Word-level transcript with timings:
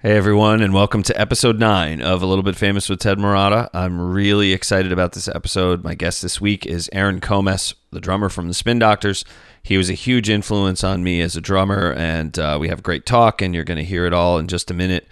Hey 0.00 0.16
everyone, 0.16 0.62
and 0.62 0.72
welcome 0.72 1.02
to 1.02 1.20
episode 1.20 1.58
nine 1.58 2.00
of 2.00 2.22
A 2.22 2.26
Little 2.26 2.44
Bit 2.44 2.54
Famous 2.54 2.88
with 2.88 3.00
Ted 3.00 3.18
Marotta. 3.18 3.68
I'm 3.74 4.00
really 4.00 4.52
excited 4.52 4.92
about 4.92 5.14
this 5.14 5.26
episode. 5.26 5.82
My 5.82 5.96
guest 5.96 6.22
this 6.22 6.40
week 6.40 6.64
is 6.64 6.88
Aaron 6.92 7.20
Comess, 7.20 7.74
the 7.90 8.00
drummer 8.00 8.28
from 8.28 8.46
the 8.46 8.54
Spin 8.54 8.78
Doctors. 8.78 9.24
He 9.60 9.76
was 9.76 9.90
a 9.90 9.94
huge 9.94 10.30
influence 10.30 10.84
on 10.84 11.02
me 11.02 11.20
as 11.20 11.34
a 11.34 11.40
drummer, 11.40 11.92
and 11.94 12.38
uh, 12.38 12.58
we 12.60 12.68
have 12.68 12.84
great 12.84 13.06
talk, 13.06 13.42
and 13.42 13.56
you're 13.56 13.64
going 13.64 13.78
to 13.78 13.82
hear 13.82 14.06
it 14.06 14.12
all 14.12 14.38
in 14.38 14.46
just 14.46 14.70
a 14.70 14.74
minute. 14.74 15.08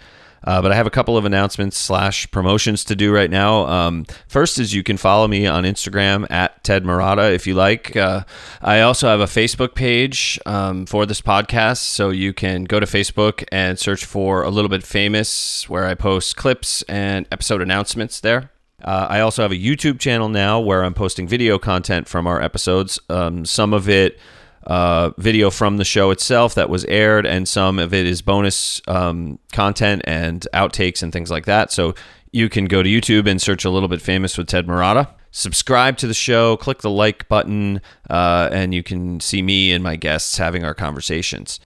Uh, 0.47 0.61
but 0.61 0.71
I 0.71 0.75
have 0.75 0.87
a 0.87 0.89
couple 0.89 1.17
of 1.17 1.25
announcements 1.25 1.75
slash 1.77 2.31
promotions 2.31 2.85
to 2.85 2.95
do 2.95 3.13
right 3.13 3.29
now. 3.29 3.67
Um, 3.67 4.05
first 4.29 4.59
is 4.59 4.73
you 4.73 4.81
can 4.81 4.95
follow 4.95 5.27
me 5.27 5.45
on 5.45 5.65
Instagram 5.65 6.25
at 6.31 6.63
Ted 6.63 6.85
Marotta 6.85 7.35
if 7.35 7.45
you 7.45 7.53
like. 7.53 7.97
Uh, 7.97 8.23
I 8.61 8.79
also 8.79 9.09
have 9.09 9.19
a 9.19 9.25
Facebook 9.25 9.75
page 9.75 10.39
um, 10.45 10.85
for 10.85 11.05
this 11.05 11.19
podcast, 11.19 11.79
so 11.79 12.11
you 12.11 12.31
can 12.31 12.63
go 12.63 12.79
to 12.79 12.85
Facebook 12.85 13.43
and 13.51 13.77
search 13.77 14.05
for 14.05 14.43
a 14.43 14.49
little 14.49 14.69
bit 14.69 14.83
famous, 14.83 15.67
where 15.67 15.85
I 15.85 15.95
post 15.95 16.37
clips 16.37 16.81
and 16.83 17.27
episode 17.29 17.61
announcements 17.61 18.21
there. 18.21 18.49
Uh, 18.81 19.07
I 19.09 19.19
also 19.19 19.41
have 19.41 19.51
a 19.51 19.55
YouTube 19.55 19.99
channel 19.99 20.29
now 20.29 20.61
where 20.61 20.85
I'm 20.85 20.93
posting 20.93 21.27
video 21.27 21.59
content 21.59 22.07
from 22.07 22.25
our 22.25 22.41
episodes. 22.41 23.01
Um, 23.09 23.43
some 23.43 23.73
of 23.73 23.89
it 23.89 24.17
uh, 24.65 25.11
video 25.17 25.49
from 25.49 25.77
the 25.77 25.85
show 25.85 26.11
itself 26.11 26.55
that 26.55 26.69
was 26.69 26.85
aired, 26.85 27.25
and 27.25 27.47
some 27.47 27.79
of 27.79 27.93
it 27.93 28.05
is 28.05 28.21
bonus 28.21 28.81
um, 28.87 29.39
content 29.53 30.01
and 30.05 30.47
outtakes 30.53 31.03
and 31.03 31.13
things 31.13 31.31
like 31.31 31.45
that. 31.45 31.71
So 31.71 31.95
you 32.31 32.49
can 32.49 32.65
go 32.65 32.83
to 32.83 32.89
YouTube 32.89 33.27
and 33.27 33.41
search 33.41 33.65
a 33.65 33.69
little 33.69 33.89
bit 33.89 34.01
famous 34.01 34.37
with 34.37 34.47
Ted 34.47 34.67
Marotta. 34.67 35.09
Subscribe 35.31 35.97
to 35.97 36.07
the 36.07 36.13
show, 36.13 36.57
click 36.57 36.79
the 36.79 36.89
like 36.89 37.27
button, 37.29 37.81
uh, 38.09 38.49
and 38.51 38.73
you 38.73 38.83
can 38.83 39.19
see 39.19 39.41
me 39.41 39.71
and 39.71 39.83
my 39.83 39.95
guests 39.95 40.37
having 40.37 40.63
our 40.63 40.73
conversations. 40.73 41.59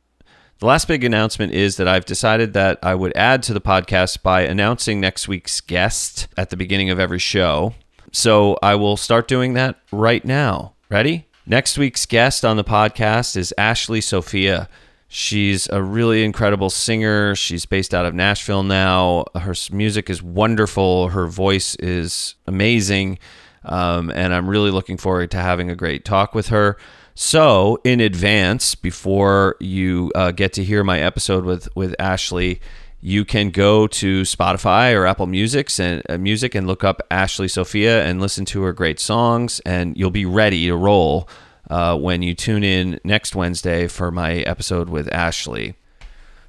The 0.59 0.67
last 0.67 0.87
big 0.87 1.03
announcement 1.03 1.53
is 1.53 1.77
that 1.77 1.87
I've 1.87 2.05
decided 2.05 2.53
that 2.53 2.77
I 2.83 2.93
would 2.93 3.13
add 3.15 3.41
to 3.43 3.53
the 3.53 3.61
podcast 3.61 4.21
by 4.21 4.41
announcing 4.41 4.99
next 4.99 5.27
week's 5.27 5.59
guest 5.59 6.27
at 6.37 6.51
the 6.51 6.57
beginning 6.57 6.91
of 6.91 6.99
every 6.99 7.17
show. 7.17 7.73
So 8.11 8.59
I 8.61 8.75
will 8.75 8.97
start 8.97 9.27
doing 9.27 9.55
that 9.55 9.79
right 9.91 10.23
now. 10.23 10.73
Ready? 10.89 11.27
Next 11.51 11.77
week's 11.77 12.05
guest 12.05 12.45
on 12.45 12.55
the 12.55 12.63
podcast 12.63 13.35
is 13.35 13.53
Ashley 13.57 13.99
Sophia. 13.99 14.69
She's 15.09 15.67
a 15.67 15.83
really 15.83 16.23
incredible 16.23 16.69
singer. 16.69 17.35
She's 17.35 17.65
based 17.65 17.93
out 17.93 18.05
of 18.05 18.13
Nashville 18.13 18.63
now. 18.63 19.25
Her 19.35 19.53
music 19.69 20.09
is 20.09 20.23
wonderful. 20.23 21.09
Her 21.09 21.27
voice 21.27 21.75
is 21.75 22.35
amazing. 22.47 23.19
Um, 23.65 24.09
and 24.11 24.33
I'm 24.33 24.49
really 24.49 24.71
looking 24.71 24.95
forward 24.95 25.29
to 25.31 25.39
having 25.39 25.69
a 25.69 25.75
great 25.75 26.05
talk 26.05 26.33
with 26.33 26.47
her. 26.47 26.77
So, 27.15 27.79
in 27.83 27.99
advance, 27.99 28.73
before 28.73 29.57
you 29.59 30.09
uh, 30.15 30.31
get 30.31 30.53
to 30.53 30.63
hear 30.63 30.85
my 30.85 31.01
episode 31.01 31.43
with, 31.43 31.67
with 31.75 31.93
Ashley, 31.99 32.61
you 33.01 33.25
can 33.25 33.49
go 33.49 33.87
to 33.87 34.21
Spotify 34.21 34.95
or 34.95 35.07
Apple 35.07 35.25
Music 35.25 35.69
and 35.79 36.03
uh, 36.07 36.17
Music 36.19 36.53
and 36.53 36.67
look 36.67 36.83
up 36.83 37.01
Ashley 37.09 37.47
Sophia 37.47 38.05
and 38.05 38.21
listen 38.21 38.45
to 38.45 38.61
her 38.61 38.73
great 38.73 38.99
songs, 38.99 39.59
and 39.65 39.97
you'll 39.97 40.11
be 40.11 40.25
ready 40.25 40.67
to 40.67 40.75
roll 40.75 41.27
uh, 41.69 41.97
when 41.97 42.21
you 42.21 42.35
tune 42.35 42.63
in 42.63 42.99
next 43.03 43.35
Wednesday 43.35 43.87
for 43.87 44.11
my 44.11 44.35
episode 44.41 44.87
with 44.87 45.11
Ashley. 45.11 45.73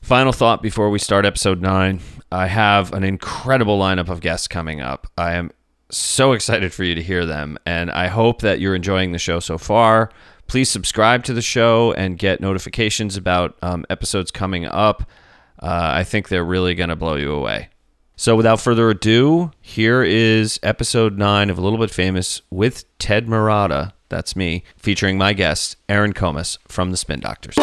Final 0.02 0.32
thought 0.32 0.62
before 0.62 0.90
we 0.90 0.98
start 0.98 1.24
episode 1.24 1.62
nine: 1.62 2.00
I 2.30 2.48
have 2.48 2.92
an 2.92 3.02
incredible 3.02 3.78
lineup 3.78 4.10
of 4.10 4.20
guests 4.20 4.46
coming 4.46 4.82
up. 4.82 5.06
I 5.16 5.34
am 5.34 5.52
so 5.88 6.32
excited 6.32 6.72
for 6.74 6.84
you 6.84 6.94
to 6.94 7.02
hear 7.02 7.24
them, 7.24 7.56
and 7.64 7.90
I 7.90 8.08
hope 8.08 8.42
that 8.42 8.60
you're 8.60 8.74
enjoying 8.74 9.12
the 9.12 9.18
show 9.18 9.40
so 9.40 9.56
far. 9.56 10.10
Please 10.48 10.68
subscribe 10.68 11.24
to 11.24 11.32
the 11.32 11.40
show 11.40 11.92
and 11.94 12.18
get 12.18 12.42
notifications 12.42 13.16
about 13.16 13.56
um, 13.62 13.86
episodes 13.88 14.30
coming 14.30 14.66
up. 14.66 15.04
Uh, 15.62 15.92
I 15.94 16.04
think 16.04 16.28
they're 16.28 16.44
really 16.44 16.74
going 16.74 16.88
to 16.88 16.96
blow 16.96 17.14
you 17.14 17.32
away. 17.32 17.68
So, 18.16 18.36
without 18.36 18.60
further 18.60 18.90
ado, 18.90 19.52
here 19.60 20.02
is 20.02 20.60
episode 20.62 21.16
nine 21.16 21.50
of 21.50 21.56
A 21.56 21.60
Little 21.60 21.78
Bit 21.78 21.90
Famous 21.90 22.42
with 22.50 22.84
Ted 22.98 23.26
Marotta. 23.26 23.92
That's 24.08 24.36
me, 24.36 24.64
featuring 24.76 25.16
my 25.16 25.32
guest, 25.32 25.76
Aaron 25.88 26.12
Comess 26.12 26.58
from 26.68 26.90
the 26.90 26.96
Spin 26.96 27.20
Doctors. 27.20 27.56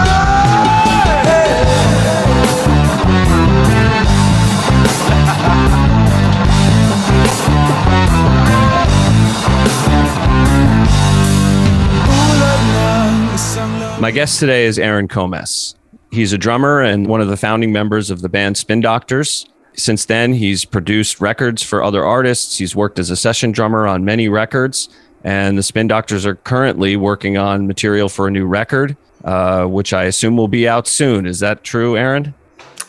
My 14.11 14.15
guest 14.15 14.41
today 14.41 14.65
is 14.65 14.77
Aaron 14.77 15.07
Comess. 15.07 15.73
He's 16.11 16.33
a 16.33 16.37
drummer 16.37 16.81
and 16.81 17.07
one 17.07 17.21
of 17.21 17.29
the 17.29 17.37
founding 17.37 17.71
members 17.71 18.09
of 18.09 18.21
the 18.21 18.27
band 18.27 18.57
Spin 18.57 18.81
Doctors. 18.81 19.45
Since 19.77 20.03
then, 20.03 20.33
he's 20.33 20.65
produced 20.65 21.21
records 21.21 21.63
for 21.63 21.81
other 21.81 22.03
artists. 22.03 22.57
He's 22.57 22.75
worked 22.75 22.99
as 22.99 23.09
a 23.09 23.15
session 23.15 23.53
drummer 23.53 23.87
on 23.87 24.03
many 24.03 24.27
records, 24.27 24.89
and 25.23 25.57
the 25.57 25.63
Spin 25.63 25.87
Doctors 25.87 26.25
are 26.25 26.35
currently 26.35 26.97
working 26.97 27.37
on 27.37 27.67
material 27.67 28.09
for 28.09 28.27
a 28.27 28.31
new 28.31 28.45
record, 28.45 28.97
uh, 29.23 29.63
which 29.63 29.93
I 29.93 30.03
assume 30.03 30.35
will 30.35 30.49
be 30.49 30.67
out 30.67 30.89
soon. 30.89 31.25
Is 31.25 31.39
that 31.39 31.63
true, 31.63 31.95
Aaron? 31.95 32.33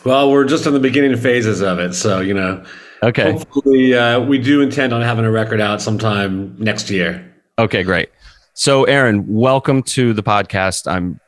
Well, 0.03 0.29
we're 0.29 0.43
just 0.43 0.67
in 0.67 0.73
the 0.73 0.79
beginning 0.81 1.15
phases 1.15 1.61
of 1.61 1.79
it, 1.79 1.93
so 1.93 2.19
you 2.19 2.33
know. 2.33 2.65
Okay. 3.01 3.31
Hopefully, 3.31 3.95
uh, 3.95 4.19
we 4.19 4.39
do 4.39 4.59
intend 4.59 4.91
on 4.91 5.01
having 5.01 5.23
a 5.23 5.31
record 5.31 5.61
out 5.61 5.81
sometime 5.81 6.53
next 6.59 6.89
year. 6.89 7.33
Okay, 7.57 7.83
great. 7.83 8.09
So, 8.55 8.83
Aaron, 8.83 9.25
welcome 9.27 9.81
to 9.83 10.13
the 10.13 10.21
podcast. 10.21 10.89
I'm 10.89 11.19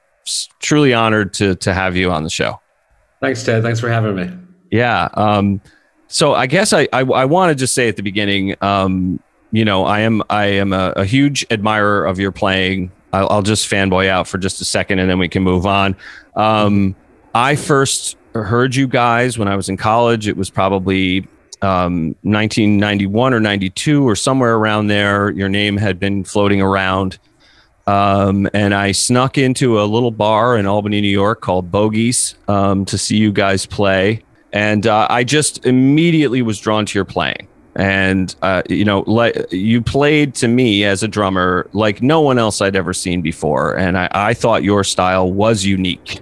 truly 0.60 0.94
honored 0.94 1.34
to 1.34 1.56
to 1.56 1.74
have 1.74 1.96
you 1.96 2.12
on 2.12 2.24
the 2.24 2.30
show. 2.30 2.60
Thanks, 3.20 3.44
Ted. 3.44 3.64
Thanks 3.64 3.80
for 3.80 3.90
having 3.90 4.16
me. 4.16 4.32
Yeah. 4.70 5.10
Um, 5.16 5.60
so 6.08 6.36
I 6.36 6.46
guess 6.46 6.72
I 6.72 6.88
I, 6.94 7.00
I 7.02 7.26
want 7.26 7.50
to 7.50 7.56
just 7.56 7.74
say 7.74 7.88
at 7.90 7.96
the 7.96 8.04
beginning, 8.04 8.56
um, 8.62 9.20
you 9.52 9.66
know, 9.66 9.86
I 9.86 10.02
am 10.02 10.22
I 10.30 10.46
am 10.46 10.72
a, 10.72 10.94
a 10.96 11.06
huge 11.06 11.46
admirer 11.50 12.06
of 12.06 12.20
your 12.20 12.32
playing. 12.32 12.92
I'll, 13.12 13.28
I'll, 13.30 13.42
just 13.42 13.70
fanboy 13.70 14.08
out 14.08 14.28
for 14.28 14.38
just 14.38 14.62
a 14.62 14.66
second, 14.66 15.00
and 15.00 15.10
then 15.10 15.18
we 15.18 15.30
can 15.30 15.42
move 15.42 15.66
on. 15.66 15.96
Um, 16.36 16.96
I 17.34 17.56
first 17.56 18.18
heard 18.34 18.76
you 18.76 18.88
guys 18.88 19.40
when 19.40 19.48
I 19.48 19.56
was 19.56 19.68
in 19.70 19.78
college. 19.78 20.28
It 20.28 20.38
was 20.38 20.52
probably 20.52 21.28
um, 21.62 22.16
1991 22.22 23.34
or 23.34 23.40
92 23.40 24.08
or 24.08 24.16
somewhere 24.16 24.56
around 24.56 24.88
there. 24.88 25.30
Your 25.32 25.50
name 25.50 25.78
had 25.78 26.00
been 26.00 26.24
floating 26.24 26.62
around. 26.62 27.18
Um, 27.88 28.50
and 28.54 28.74
I 28.74 28.92
snuck 28.92 29.38
into 29.38 29.80
a 29.80 29.86
little 29.86 30.12
bar 30.12 30.58
in 30.58 30.66
Albany, 30.66 31.02
New 31.02 31.08
York 31.08 31.42
called 31.42 31.72
Bogies 31.72 32.36
um, 32.48 32.86
to 32.86 32.98
see 32.98 33.18
you 33.18 33.32
guys 33.32 33.66
play. 33.66 34.24
And 34.54 34.88
uh, 34.88 35.08
I 35.10 35.24
just 35.24 35.66
immediately 35.66 36.42
was 36.42 36.60
drawn 36.60 36.86
to 36.86 36.98
your 36.98 37.06
playing. 37.06 37.48
And, 37.76 38.34
uh, 38.42 38.64
you 38.70 38.86
know, 38.86 39.02
like 39.02 39.36
you 39.52 39.82
played 39.82 40.34
to 40.36 40.48
me 40.48 40.86
as 40.86 41.04
a 41.04 41.10
drummer 41.10 41.70
like 41.74 42.02
no 42.02 42.22
one 42.22 42.40
else 42.40 42.62
I'd 42.62 42.76
ever 42.76 42.94
seen 42.94 43.22
before. 43.22 43.78
And 43.78 43.98
I, 43.98 44.08
I 44.12 44.34
thought 44.34 44.64
your 44.64 44.84
style 44.86 45.32
was 45.32 45.66
unique. 45.66 46.22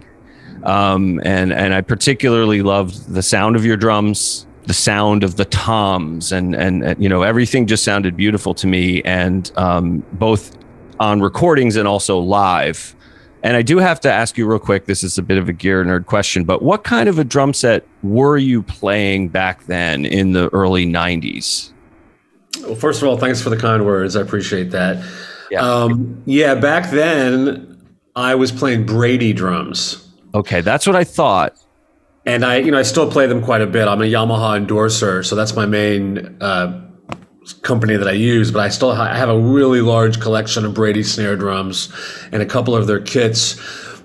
Um, 0.64 1.22
and, 1.24 1.54
and 1.54 1.74
I 1.74 1.82
particularly 1.82 2.64
loved 2.64 3.14
the 3.14 3.22
sound 3.22 3.56
of 3.56 3.66
your 3.66 3.78
drums, 3.78 4.48
the 4.66 4.74
sound 4.74 5.24
of 5.24 5.36
the 5.36 5.46
toms 5.46 6.32
and, 6.32 6.56
and, 6.56 6.84
and 6.84 7.02
you 7.02 7.10
know 7.10 7.22
everything 7.22 7.68
just 7.68 7.84
sounded 7.84 8.16
beautiful 8.16 8.54
to 8.54 8.68
me 8.68 9.02
and 9.04 9.52
um, 9.56 10.06
both 10.14 10.58
on 11.00 11.22
recordings 11.22 11.76
and 11.76 11.88
also 11.88 12.20
live. 12.20 12.96
And 13.44 13.58
i 13.58 13.62
do 13.62 13.78
have 13.80 14.00
to 14.02 14.12
ask 14.12 14.38
you 14.38 14.48
real 14.48 14.58
quick 14.58 14.86
this 14.86 15.04
is 15.04 15.18
a 15.18 15.22
bit 15.22 15.38
of 15.38 15.50
a 15.50 15.54
gear 15.54 15.84
nerd 15.84 16.06
question 16.06 16.46
but 16.46 16.62
what 16.62 16.86
kind 16.86 17.10
of 17.10 17.20
a 17.20 17.26
drum 17.26 17.54
set 17.54 17.86
were 18.02 18.38
you 18.38 18.64
playing 18.64 19.28
back 19.28 19.66
then 19.66 20.06
in 20.06 20.32
the 20.32 20.48
early 20.54 20.86
90s 20.86 21.74
well 22.62 22.76
first 22.76 23.02
of 23.02 23.10
all 23.10 23.18
thanks 23.18 23.42
for 23.42 23.50
the 23.50 23.58
kind 23.58 23.86
words. 23.86 24.16
I 24.16 24.22
appreciate 24.22 24.72
that. 24.72 25.06
Yeah, 25.52 25.60
um, 25.60 26.24
yeah 26.26 26.56
back 26.56 26.90
then 26.92 27.82
i 28.16 28.34
was 28.34 28.54
playing 28.54 28.86
brady 28.86 29.34
drums. 29.34 30.08
Okay 30.34 30.62
that's 30.62 30.88
what 30.88 30.96
i 30.96 31.04
thought 31.04 31.58
and 32.26 32.46
I, 32.46 32.58
you 32.58 32.72
know, 32.72 32.80
I 32.80 32.84
still 32.84 33.10
play 33.12 33.28
them 33.28 33.44
quite 33.44 33.62
a 33.62 33.68
bit. 33.68 33.88
I'm 33.88 34.02
a 34.02 34.06
Yamaha 34.06 34.58
endorser, 34.58 35.24
so 35.24 35.36
that's 35.36 35.56
my 35.56 35.66
main 35.66 36.38
uh, 36.40 36.82
company 37.62 37.98
that 37.98 38.08
I 38.08 38.14
use. 38.14 38.52
But 38.52 38.62
I 38.62 38.70
still 38.70 38.96
ha- 38.96 39.10
I 39.12 39.18
have 39.18 39.30
a 39.30 39.38
really 39.38 39.82
large 39.82 40.22
collection 40.22 40.66
of 40.66 40.74
Brady 40.74 41.04
snare 41.04 41.36
drums 41.36 41.94
and 42.32 42.42
a 42.42 42.46
couple 42.46 42.76
of 42.76 42.88
their 42.88 43.02
kits. 43.02 43.60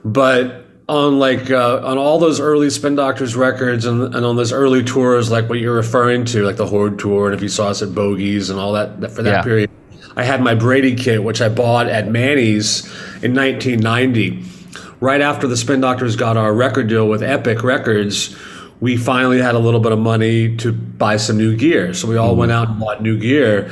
But 0.05 0.67
on 0.89 1.19
like 1.19 1.51
uh, 1.51 1.81
on 1.85 1.97
all 1.97 2.19
those 2.19 2.41
early 2.41 2.71
Spin 2.71 2.97
Doctors 2.97 3.37
records 3.37 3.85
and, 3.85 4.15
and 4.15 4.25
on 4.25 4.35
those 4.35 4.53
early 4.53 4.83
tours, 4.83 5.31
like 5.31 5.49
what 5.49 5.61
you're 5.61 5.77
referring 5.77 6.25
to, 6.27 6.45
like 6.45 6.57
the 6.57 6.67
Horde 6.67 6.99
tour, 6.99 7.27
and 7.27 7.35
if 7.35 7.43
you 7.43 7.49
saw 7.49 7.69
us 7.69 7.83
at 7.83 7.95
Bogies 7.95 8.51
and 8.51 8.59
all 8.59 8.73
that 8.73 9.13
for 9.13 9.23
that 9.23 9.31
yeah. 9.31 9.43
period, 9.43 9.71
I 10.17 10.25
had 10.25 10.43
my 10.43 10.55
Brady 10.55 10.97
kit, 10.97 11.23
which 11.23 11.41
I 11.41 11.49
bought 11.49 11.87
at 11.87 12.09
Manny's 12.09 12.85
in 13.23 13.35
1990 13.35 14.58
right 15.01 15.21
after 15.21 15.47
the 15.47 15.57
Spin 15.57 15.81
Doctors 15.81 16.17
got 16.17 16.37
our 16.37 16.53
record 16.53 16.89
deal 16.89 17.09
with 17.09 17.23
Epic 17.23 17.63
Records, 17.63 18.37
we 18.81 18.97
finally 18.97 19.41
had 19.41 19.55
a 19.55 19.59
little 19.59 19.81
bit 19.81 19.93
of 19.93 19.99
money 19.99 20.57
to 20.59 20.73
buy 20.73 21.17
some 21.17 21.37
new 21.37 21.57
gear. 21.57 21.93
So 21.95 22.07
we 22.09 22.17
all 22.17 22.37
went 22.37 22.53
out 22.53 22.69
and 22.69 22.79
bought 22.81 23.03
new 23.03 23.19
gear. 23.19 23.71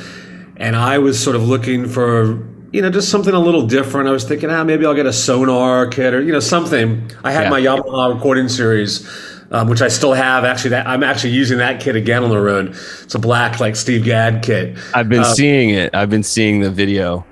And 0.57 0.75
I 0.75 0.99
was 0.99 1.23
sort 1.23 1.37
of 1.37 1.47
looking 1.49 1.87
for, 1.87 2.43
you 2.73 2.83
know, 2.83 2.91
just 2.91 3.09
something 3.09 3.35
a 3.35 3.39
little 3.39 3.67
different. 3.67 4.09
I 4.09 4.13
was 4.13 4.25
thinking, 4.25 4.51
ah, 4.51 4.65
maybe 4.65 4.85
I'll 4.87 4.95
get 4.95 5.07
a 5.07 5.13
Sonor 5.13 5.87
kit 5.91 6.13
or, 6.15 6.23
you 6.23 6.33
know, 6.33 6.41
something. 6.41 7.11
I 7.23 7.31
had 7.31 7.45
Yeah. 7.45 7.51
my 7.51 7.61
Yamaha 7.61 8.15
recording 8.15 8.49
series, 8.49 9.07
um, 9.53 9.69
which 9.69 9.83
I 9.83 9.89
still 9.89 10.15
have. 10.15 10.45
Actually, 10.45 10.71
that 10.71 10.89
I'm 10.89 11.05
actually 11.05 11.35
using 11.35 11.59
that 11.59 11.79
kit 11.79 11.95
again 11.95 12.25
on 12.25 12.31
the 12.31 12.41
road. 12.41 12.75
It's 13.05 13.15
a 13.15 13.19
black, 13.21 13.61
like 13.61 13.77
Steve 13.77 14.03
Gadd 14.05 14.43
kit. 14.43 14.77
I've 14.95 15.09
been 15.09 15.21
Uh, 15.21 15.35
seeing 15.35 15.71
it. 15.71 15.95
I've 15.95 16.11
been 16.11 16.25
seeing 16.25 16.61
the 16.61 16.71
video. 16.71 17.25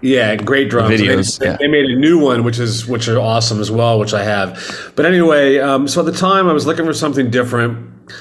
Yeah, 0.00 0.36
great 0.36 0.70
drums. 0.70 1.00
And 1.00 1.00
videos, 1.00 1.38
they, 1.38 1.46
yeah. 1.46 1.56
they 1.58 1.68
made 1.68 1.86
a 1.86 1.96
new 1.96 2.18
one, 2.18 2.44
which 2.44 2.58
is 2.58 2.86
which 2.86 3.08
are 3.08 3.18
awesome 3.18 3.60
as 3.60 3.70
well, 3.70 3.98
which 3.98 4.14
I 4.14 4.22
have. 4.22 4.92
But 4.94 5.06
anyway, 5.06 5.58
um, 5.58 5.88
so 5.88 6.00
at 6.00 6.06
the 6.06 6.18
time 6.18 6.48
I 6.48 6.52
was 6.52 6.66
looking 6.66 6.84
for 6.84 6.94
something 6.94 7.30
different, 7.30 8.12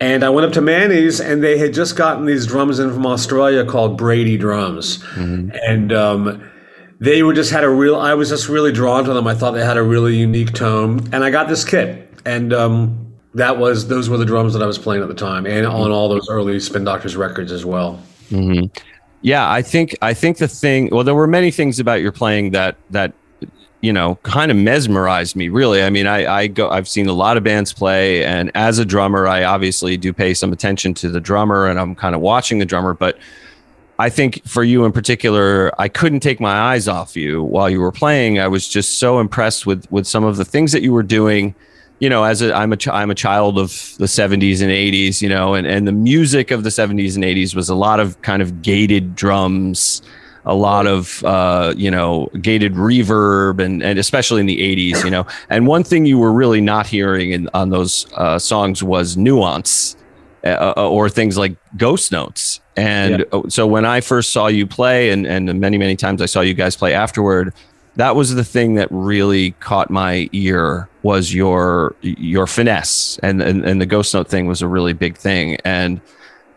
and 0.00 0.24
I 0.24 0.30
went 0.30 0.46
up 0.46 0.52
to 0.54 0.60
Manny's, 0.60 1.20
and 1.20 1.42
they 1.42 1.58
had 1.58 1.74
just 1.74 1.96
gotten 1.96 2.24
these 2.24 2.46
drums 2.46 2.78
in 2.78 2.92
from 2.92 3.04
Australia 3.04 3.64
called 3.64 3.98
Brady 3.98 4.38
drums, 4.38 5.04
and 5.66 5.92
um, 5.92 6.50
they 7.00 7.22
were 7.22 7.34
just 7.34 7.50
had 7.50 7.64
a 7.64 7.70
real. 7.70 7.96
I 7.96 8.14
was 8.14 8.30
just 8.30 8.48
really 8.48 8.72
drawn 8.72 9.04
to 9.04 9.12
them. 9.12 9.26
I 9.26 9.34
thought 9.34 9.52
they 9.52 9.64
had 9.64 9.76
a 9.76 9.82
really 9.82 10.16
unique 10.16 10.52
tone, 10.52 11.08
and 11.12 11.24
I 11.24 11.30
got 11.30 11.48
this 11.48 11.64
kit, 11.64 12.10
and 12.24 12.52
um, 12.52 13.12
that 13.34 13.58
was 13.58 13.88
those 13.88 14.08
were 14.08 14.16
the 14.16 14.24
drums 14.24 14.54
that 14.54 14.62
I 14.62 14.66
was 14.66 14.78
playing 14.78 15.02
at 15.02 15.08
the 15.08 15.14
time, 15.14 15.46
and 15.46 15.66
on 15.66 15.90
all 15.90 16.08
those 16.08 16.28
early 16.30 16.58
Spin 16.60 16.84
Doctors 16.84 17.16
records 17.16 17.52
as 17.52 17.64
well. 17.64 18.02
Yeah, 19.22 19.50
I 19.50 19.62
think 19.62 19.96
I 20.00 20.14
think 20.14 20.38
the 20.38 20.48
thing. 20.48 20.90
Well, 20.90 21.04
there 21.04 21.14
were 21.14 21.26
many 21.26 21.50
things 21.50 21.80
about 21.80 22.00
your 22.00 22.12
playing 22.12 22.52
that 22.52 22.76
that 22.90 23.12
you 23.80 23.92
know 23.92 24.16
kind 24.22 24.50
of 24.50 24.56
mesmerized 24.56 25.34
me. 25.34 25.48
Really, 25.48 25.82
I 25.82 25.90
mean, 25.90 26.06
I 26.06 26.26
I 26.32 26.46
go. 26.46 26.70
I've 26.70 26.88
seen 26.88 27.08
a 27.08 27.12
lot 27.12 27.36
of 27.36 27.42
bands 27.42 27.72
play, 27.72 28.24
and 28.24 28.50
as 28.54 28.78
a 28.78 28.84
drummer, 28.84 29.26
I 29.26 29.44
obviously 29.44 29.96
do 29.96 30.12
pay 30.12 30.34
some 30.34 30.52
attention 30.52 30.94
to 30.94 31.08
the 31.08 31.20
drummer, 31.20 31.66
and 31.66 31.80
I'm 31.80 31.94
kind 31.94 32.14
of 32.14 32.20
watching 32.20 32.58
the 32.58 32.66
drummer. 32.66 32.94
But 32.94 33.18
I 33.98 34.08
think 34.08 34.46
for 34.46 34.62
you 34.62 34.84
in 34.84 34.92
particular, 34.92 35.72
I 35.80 35.88
couldn't 35.88 36.20
take 36.20 36.38
my 36.38 36.56
eyes 36.56 36.86
off 36.86 37.16
you 37.16 37.42
while 37.42 37.68
you 37.68 37.80
were 37.80 37.92
playing. 37.92 38.38
I 38.38 38.46
was 38.46 38.68
just 38.68 38.98
so 38.98 39.18
impressed 39.18 39.66
with 39.66 39.90
with 39.90 40.06
some 40.06 40.22
of 40.22 40.36
the 40.36 40.44
things 40.44 40.70
that 40.72 40.82
you 40.82 40.92
were 40.92 41.02
doing. 41.02 41.54
You 42.00 42.08
know, 42.08 42.24
as 42.24 42.42
a 42.42 42.54
I'm 42.54 42.72
a 42.72 42.76
ch- 42.76 42.88
I'm 42.88 43.10
a 43.10 43.14
child 43.14 43.58
of 43.58 43.70
the 43.98 44.06
70s 44.06 44.60
and 44.60 44.70
80s. 44.70 45.20
You 45.20 45.28
know, 45.28 45.54
and 45.54 45.66
and 45.66 45.86
the 45.86 45.92
music 45.92 46.50
of 46.50 46.62
the 46.62 46.70
70s 46.70 47.14
and 47.16 47.24
80s 47.24 47.54
was 47.54 47.68
a 47.68 47.74
lot 47.74 48.00
of 48.00 48.20
kind 48.22 48.42
of 48.42 48.62
gated 48.62 49.14
drums, 49.14 50.02
a 50.44 50.54
lot 50.54 50.86
of 50.86 51.24
uh, 51.24 51.74
you 51.76 51.90
know 51.90 52.28
gated 52.40 52.74
reverb, 52.74 53.60
and 53.60 53.82
and 53.82 53.98
especially 53.98 54.40
in 54.40 54.46
the 54.46 54.58
80s. 54.58 55.04
You 55.04 55.10
know, 55.10 55.26
and 55.50 55.66
one 55.66 55.84
thing 55.84 56.06
you 56.06 56.18
were 56.18 56.32
really 56.32 56.60
not 56.60 56.86
hearing 56.86 57.32
in 57.32 57.48
on 57.54 57.70
those 57.70 58.06
uh, 58.14 58.38
songs 58.38 58.82
was 58.82 59.16
nuance 59.16 59.96
uh, 60.44 60.72
or 60.76 61.08
things 61.08 61.36
like 61.36 61.56
ghost 61.76 62.12
notes. 62.12 62.60
And 62.76 63.24
uh, 63.32 63.42
so 63.48 63.66
when 63.66 63.84
I 63.84 64.00
first 64.00 64.30
saw 64.32 64.46
you 64.46 64.66
play, 64.66 65.10
and 65.10 65.26
and 65.26 65.58
many 65.60 65.78
many 65.78 65.96
times 65.96 66.22
I 66.22 66.26
saw 66.26 66.40
you 66.40 66.54
guys 66.54 66.76
play 66.76 66.94
afterward, 66.94 67.52
that 67.98 68.16
was 68.16 68.34
the 68.34 68.44
thing 68.44 68.74
that 68.74 68.88
really 68.90 69.50
caught 69.52 69.90
my 69.90 70.28
ear 70.32 70.88
was 71.02 71.34
your 71.34 71.94
your 72.00 72.46
finesse, 72.46 73.18
and 73.22 73.42
and, 73.42 73.64
and 73.64 73.80
the 73.80 73.86
ghost 73.86 74.14
note 74.14 74.28
thing 74.28 74.46
was 74.46 74.62
a 74.62 74.68
really 74.68 74.92
big 74.92 75.16
thing, 75.16 75.56
and 75.64 76.00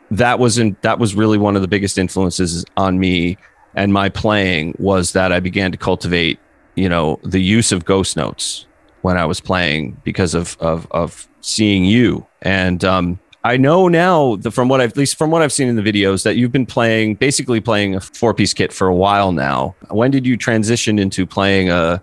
that 0.10 0.40
wasn't 0.40 0.82
that 0.82 0.98
was 0.98 1.14
really 1.16 1.38
one 1.38 1.56
of 1.56 1.62
the 1.62 1.68
biggest 1.68 1.98
influences 1.98 2.66
on 2.78 3.00
me 3.00 3.38
and 3.76 3.94
my 3.94 4.10
playing 4.10 4.76
was 4.80 5.14
that 5.14 5.32
I 5.32 5.40
began 5.40 5.72
to 5.72 5.78
cultivate, 5.78 6.40
you 6.76 6.90
know, 6.90 7.20
the 7.24 7.42
use 7.42 7.72
of 7.72 7.86
ghost 7.86 8.18
notes 8.18 8.66
when 9.02 9.18
I 9.18 9.26
was 9.26 9.40
playing 9.40 10.00
because 10.04 10.34
of 10.34 10.58
of 10.60 10.88
of 10.92 11.28
seeing 11.42 11.86
you. 11.86 12.26
And 12.42 12.84
um, 12.84 13.20
I 13.44 13.58
know 13.58 13.88
now 13.88 14.36
that 14.38 14.52
from 14.52 14.70
what 14.70 14.82
I've 14.82 14.92
at 14.92 14.98
least 14.98 15.18
from 15.18 15.32
what 15.32 15.42
I've 15.42 15.52
seen 15.52 15.68
in 15.68 15.76
the 15.76 15.82
videos 15.82 16.24
that 16.24 16.36
you've 16.36 16.52
been 16.52 16.66
playing 16.66 17.16
basically 17.16 17.60
playing 17.60 17.96
a 17.96 18.00
four 18.00 18.34
piece 18.34 18.54
kit 18.54 18.72
for 18.72 18.88
a 18.88 18.96
while 18.96 19.32
now. 19.32 19.76
When 19.90 20.12
did 20.12 20.26
you 20.26 20.38
transition 20.38 21.00
into 21.00 21.26
playing 21.26 21.70
a 21.70 22.02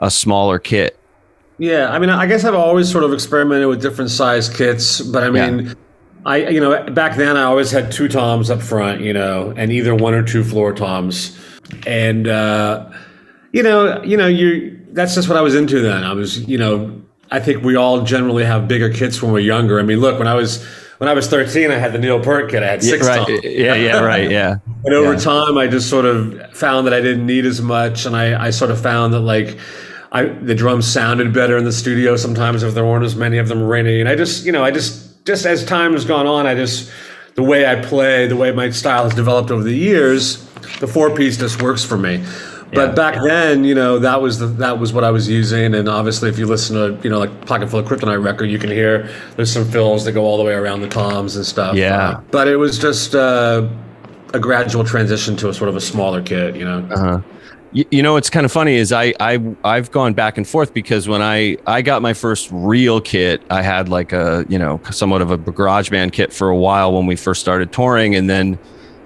a 0.00 0.10
smaller 0.10 0.58
kit? 0.58 0.98
Yeah, 1.58 1.90
I 1.90 1.98
mean, 1.98 2.08
I 2.08 2.26
guess 2.26 2.44
I've 2.44 2.54
always 2.54 2.90
sort 2.90 3.04
of 3.04 3.12
experimented 3.12 3.68
with 3.68 3.82
different 3.82 4.10
size 4.10 4.48
kits, 4.48 5.00
but 5.00 5.24
I 5.24 5.30
mean, 5.30 5.74
I 6.24 6.48
you 6.48 6.60
know 6.60 6.84
back 6.90 7.16
then 7.16 7.36
I 7.36 7.42
always 7.42 7.70
had 7.70 7.90
two 7.92 8.08
toms 8.08 8.48
up 8.48 8.62
front, 8.62 9.00
you 9.00 9.12
know, 9.12 9.52
and 9.56 9.72
either 9.72 9.94
one 9.94 10.14
or 10.14 10.22
two 10.22 10.44
floor 10.44 10.72
toms, 10.72 11.36
and 11.86 12.28
uh, 12.28 12.88
you 13.52 13.62
know, 13.62 14.02
you 14.04 14.16
know, 14.16 14.26
you 14.26 14.78
that's 14.92 15.14
just 15.14 15.28
what 15.28 15.36
I 15.36 15.40
was 15.40 15.54
into 15.54 15.80
then. 15.80 16.04
I 16.04 16.12
was, 16.12 16.46
you 16.48 16.58
know, 16.58 17.02
I 17.30 17.40
think 17.40 17.62
we 17.62 17.76
all 17.76 18.02
generally 18.02 18.44
have 18.44 18.68
bigger 18.68 18.90
kits 18.90 19.22
when 19.22 19.32
we're 19.32 19.40
younger. 19.40 19.78
I 19.78 19.82
mean, 19.82 20.00
look, 20.00 20.18
when 20.18 20.28
I 20.28 20.34
was 20.34 20.64
when 20.98 21.08
I 21.08 21.12
was 21.12 21.28
13, 21.28 21.70
I 21.70 21.74
had 21.74 21.92
the 21.92 21.98
Neil 21.98 22.20
Peart 22.20 22.50
kit. 22.50 22.62
I 22.62 22.66
had 22.66 22.82
six 22.82 23.06
yeah, 23.06 23.16
right. 23.16 23.44
Yeah, 23.44 23.74
yeah, 23.74 24.00
right. 24.00 24.30
Yeah. 24.30 24.56
And 24.84 24.94
over 24.94 25.14
Yeah. 25.14 25.18
time, 25.18 25.58
I 25.58 25.66
just 25.66 25.90
sort 25.90 26.04
of 26.04 26.52
found 26.52 26.86
that 26.86 26.94
I 26.94 27.00
didn't 27.00 27.26
need 27.26 27.44
as 27.44 27.60
much, 27.60 28.06
and 28.06 28.14
I, 28.16 28.46
I 28.46 28.50
sort 28.50 28.70
of 28.70 28.80
found 28.80 29.12
that 29.12 29.20
like, 29.20 29.58
I 30.12 30.24
the 30.24 30.54
drums 30.54 30.86
sounded 30.86 31.34
better 31.34 31.56
in 31.58 31.64
the 31.64 31.72
studio 31.72 32.16
sometimes 32.16 32.62
if 32.62 32.74
there 32.74 32.84
weren't 32.86 33.04
as 33.04 33.16
many 33.16 33.38
of 33.38 33.48
them 33.48 33.62
ringing. 33.62 34.00
And 34.00 34.08
I 34.08 34.14
just, 34.14 34.46
you 34.46 34.52
know, 34.52 34.64
I 34.64 34.70
just 34.70 35.24
just 35.26 35.44
as 35.46 35.64
time 35.64 35.92
has 35.92 36.04
gone 36.04 36.26
on, 36.26 36.46
I 36.46 36.54
just 36.54 36.90
the 37.34 37.42
way 37.42 37.66
I 37.66 37.76
play, 37.76 38.26
the 38.28 38.36
way 38.36 38.50
my 38.52 38.70
style 38.70 39.04
has 39.04 39.14
developed 39.14 39.50
over 39.50 39.62
the 39.62 39.74
years, 39.76 40.44
the 40.80 40.86
four 40.86 41.14
piece 41.14 41.36
just 41.36 41.60
works 41.60 41.84
for 41.84 41.98
me. 41.98 42.24
But 42.72 42.88
Yeah. 42.88 42.94
back 42.94 43.22
then, 43.24 43.64
you 43.64 43.74
know, 43.74 43.98
that 43.98 44.20
was 44.20 44.38
the 44.38 44.46
that 44.46 44.78
was 44.78 44.92
what 44.92 45.02
I 45.02 45.10
was 45.10 45.28
using, 45.28 45.74
and 45.74 45.88
obviously, 45.88 46.28
if 46.28 46.38
you 46.38 46.46
listen 46.46 46.76
to 46.76 47.02
you 47.02 47.08
know 47.10 47.18
like 47.18 47.46
Pocketful 47.46 47.78
of 47.78 47.86
Kryptonite 47.86 48.22
record, 48.22 48.50
you 48.50 48.58
can 48.58 48.70
hear 48.70 49.08
there's 49.36 49.50
some 49.50 49.64
fills 49.64 50.04
that 50.04 50.12
go 50.12 50.24
all 50.24 50.36
the 50.36 50.44
way 50.44 50.52
around 50.52 50.82
the 50.82 50.88
toms 50.88 51.36
and 51.36 51.46
stuff. 51.46 51.76
Yeah. 51.76 52.08
Uh, 52.08 52.20
but 52.30 52.46
it 52.46 52.56
was 52.56 52.78
just 52.78 53.14
uh, 53.14 53.66
a 54.34 54.38
gradual 54.38 54.84
transition 54.84 55.34
to 55.36 55.48
a 55.48 55.54
sort 55.54 55.70
of 55.70 55.76
a 55.76 55.80
smaller 55.80 56.20
kit, 56.22 56.56
you 56.56 56.64
know. 56.64 56.86
Uh-huh. 56.90 57.20
You, 57.72 57.84
you 57.90 58.02
know, 58.02 58.14
what's 58.14 58.30
kind 58.30 58.46
of 58.46 58.52
funny 58.52 58.74
is 58.76 58.92
I 58.92 59.14
I 59.20 59.40
I've 59.64 59.90
gone 59.90 60.12
back 60.12 60.36
and 60.36 60.46
forth 60.46 60.74
because 60.74 61.08
when 61.08 61.22
I 61.22 61.56
I 61.66 61.80
got 61.80 62.02
my 62.02 62.12
first 62.12 62.48
real 62.52 63.00
kit, 63.00 63.42
I 63.50 63.62
had 63.62 63.88
like 63.88 64.12
a 64.12 64.44
you 64.48 64.58
know 64.58 64.78
somewhat 64.90 65.22
of 65.22 65.30
a 65.30 65.38
garage 65.38 65.88
band 65.88 66.12
kit 66.12 66.32
for 66.34 66.50
a 66.50 66.56
while 66.56 66.92
when 66.94 67.06
we 67.06 67.16
first 67.16 67.40
started 67.40 67.72
touring, 67.72 68.14
and 68.14 68.28
then 68.28 68.58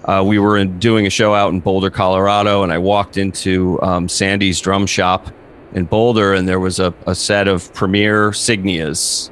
uh, 0.05 0.23
we 0.25 0.39
were 0.39 0.59
in, 0.59 0.79
doing 0.79 1.07
a 1.07 1.11
show 1.11 1.35
out 1.35 1.53
in 1.53 1.61
Boulder, 1.61 1.91
Colorado, 1.91 2.63
and 2.63 2.73
I 2.73 2.79
walked 2.79 3.17
into 3.17 3.81
um, 3.83 4.09
Sandy's 4.09 4.61
drum 4.61 4.87
shop 4.87 5.29
in 5.73 5.85
Boulder, 5.85 6.35
and 6.35 6.49
there 6.49 6.61
was 6.61 6.79
a, 6.79 6.93
a 7.07 7.15
set 7.15 7.49
of 7.49 7.73
Premier 7.73 8.31
Signias, 8.31 9.31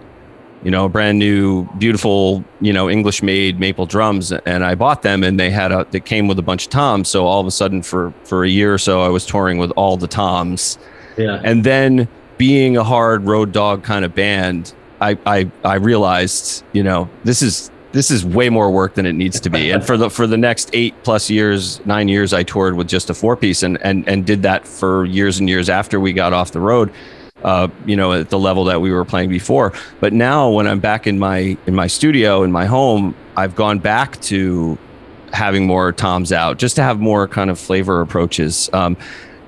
you 0.63 0.71
know, 0.71 0.89
brand 0.89 1.19
new, 1.19 1.65
beautiful, 1.79 2.45
you 2.61 2.73
know, 2.73 2.89
English 2.89 3.23
made 3.23 3.59
maple 3.59 3.87
drums. 3.87 4.31
And 4.33 4.65
I 4.65 4.75
bought 4.75 5.03
them 5.03 5.25
and 5.25 5.41
they 5.41 5.51
had 5.51 5.73
a, 5.73 5.87
they 5.91 6.01
came 6.01 6.29
with 6.29 6.39
a 6.39 6.43
bunch 6.43 6.67
of 6.67 6.71
toms. 6.71 7.09
So 7.09 7.27
all 7.27 7.41
of 7.41 7.47
a 7.47 7.51
sudden 7.51 7.83
for, 7.83 8.13
for 8.25 8.45
a 8.45 8.49
year 8.49 8.75
or 8.75 8.79
so, 8.79 9.01
I 9.01 9.09
was 9.09 9.25
touring 9.25 9.57
with 9.57 9.71
all 9.73 9.97
the 9.97 10.07
toms. 10.07 10.79
Yeah. 11.17 11.41
And 11.43 11.65
then 11.65 12.09
being 12.37 12.77
a 12.77 12.85
hard 12.85 13.25
road 13.25 13.53
dog 13.53 13.85
kind 13.85 14.05
of 14.05 14.15
band, 14.15 14.75
I, 15.01 15.19
I, 15.25 15.51
I 15.65 15.77
realized, 15.77 16.63
you 16.73 16.83
know, 16.83 17.09
this 17.25 17.41
is, 17.41 17.71
this 17.93 18.11
is 18.11 18.25
way 18.25 18.49
more 18.49 18.71
work 18.71 18.95
than 18.95 19.07
it 19.07 19.15
needs 19.15 19.41
to 19.41 19.51
be. 19.51 19.71
And 19.71 19.85
for 19.85 19.97
the, 19.97 20.09
for 20.11 20.27
the 20.27 20.37
next 20.37 20.71
eight 20.73 20.95
plus 21.03 21.29
years, 21.29 21.85
nine 21.87 22.09
years, 22.09 22.33
I 22.33 22.43
toured 22.43 22.77
with 22.77 22.89
just 22.89 23.11
a 23.11 23.15
four 23.15 23.37
piece 23.37 23.63
and, 23.63 23.81
and, 23.83 24.09
and 24.09 24.25
did 24.25 24.43
that 24.43 24.67
for 24.67 25.05
years 25.05 25.41
and 25.41 25.49
years 25.49 25.69
after 25.69 25.99
we 25.99 26.13
got 26.13 26.33
off 26.33 26.53
the 26.53 26.61
road 26.61 26.93
uh, 27.43 27.69
you 27.87 27.97
know, 27.97 28.13
at 28.13 28.31
the 28.31 28.39
level 28.39 28.65
that 28.65 28.81
we 28.81 28.91
were 28.91 29.05
playing 29.05 29.31
before. 29.31 29.73
But 30.01 30.13
now, 30.13 30.51
when 30.51 30.67
I'm 30.67 30.81
back 30.81 31.07
in 31.07 31.19
my 31.19 31.57
in 31.67 31.75
my 31.75 31.87
studio 31.87 32.43
in 32.43 32.53
my 32.53 32.67
home, 32.67 33.15
I've 33.37 33.55
gone 33.57 33.79
back 33.79 34.21
to 34.23 34.79
having 35.33 35.67
more 35.67 35.93
toms 35.93 36.33
out, 36.33 36.59
just 36.59 36.77
to 36.77 36.83
have 36.83 37.01
more 37.01 37.29
kind 37.29 37.51
of 37.51 37.59
flavor 37.59 38.01
approaches. 38.01 38.69
Um, 38.73 38.97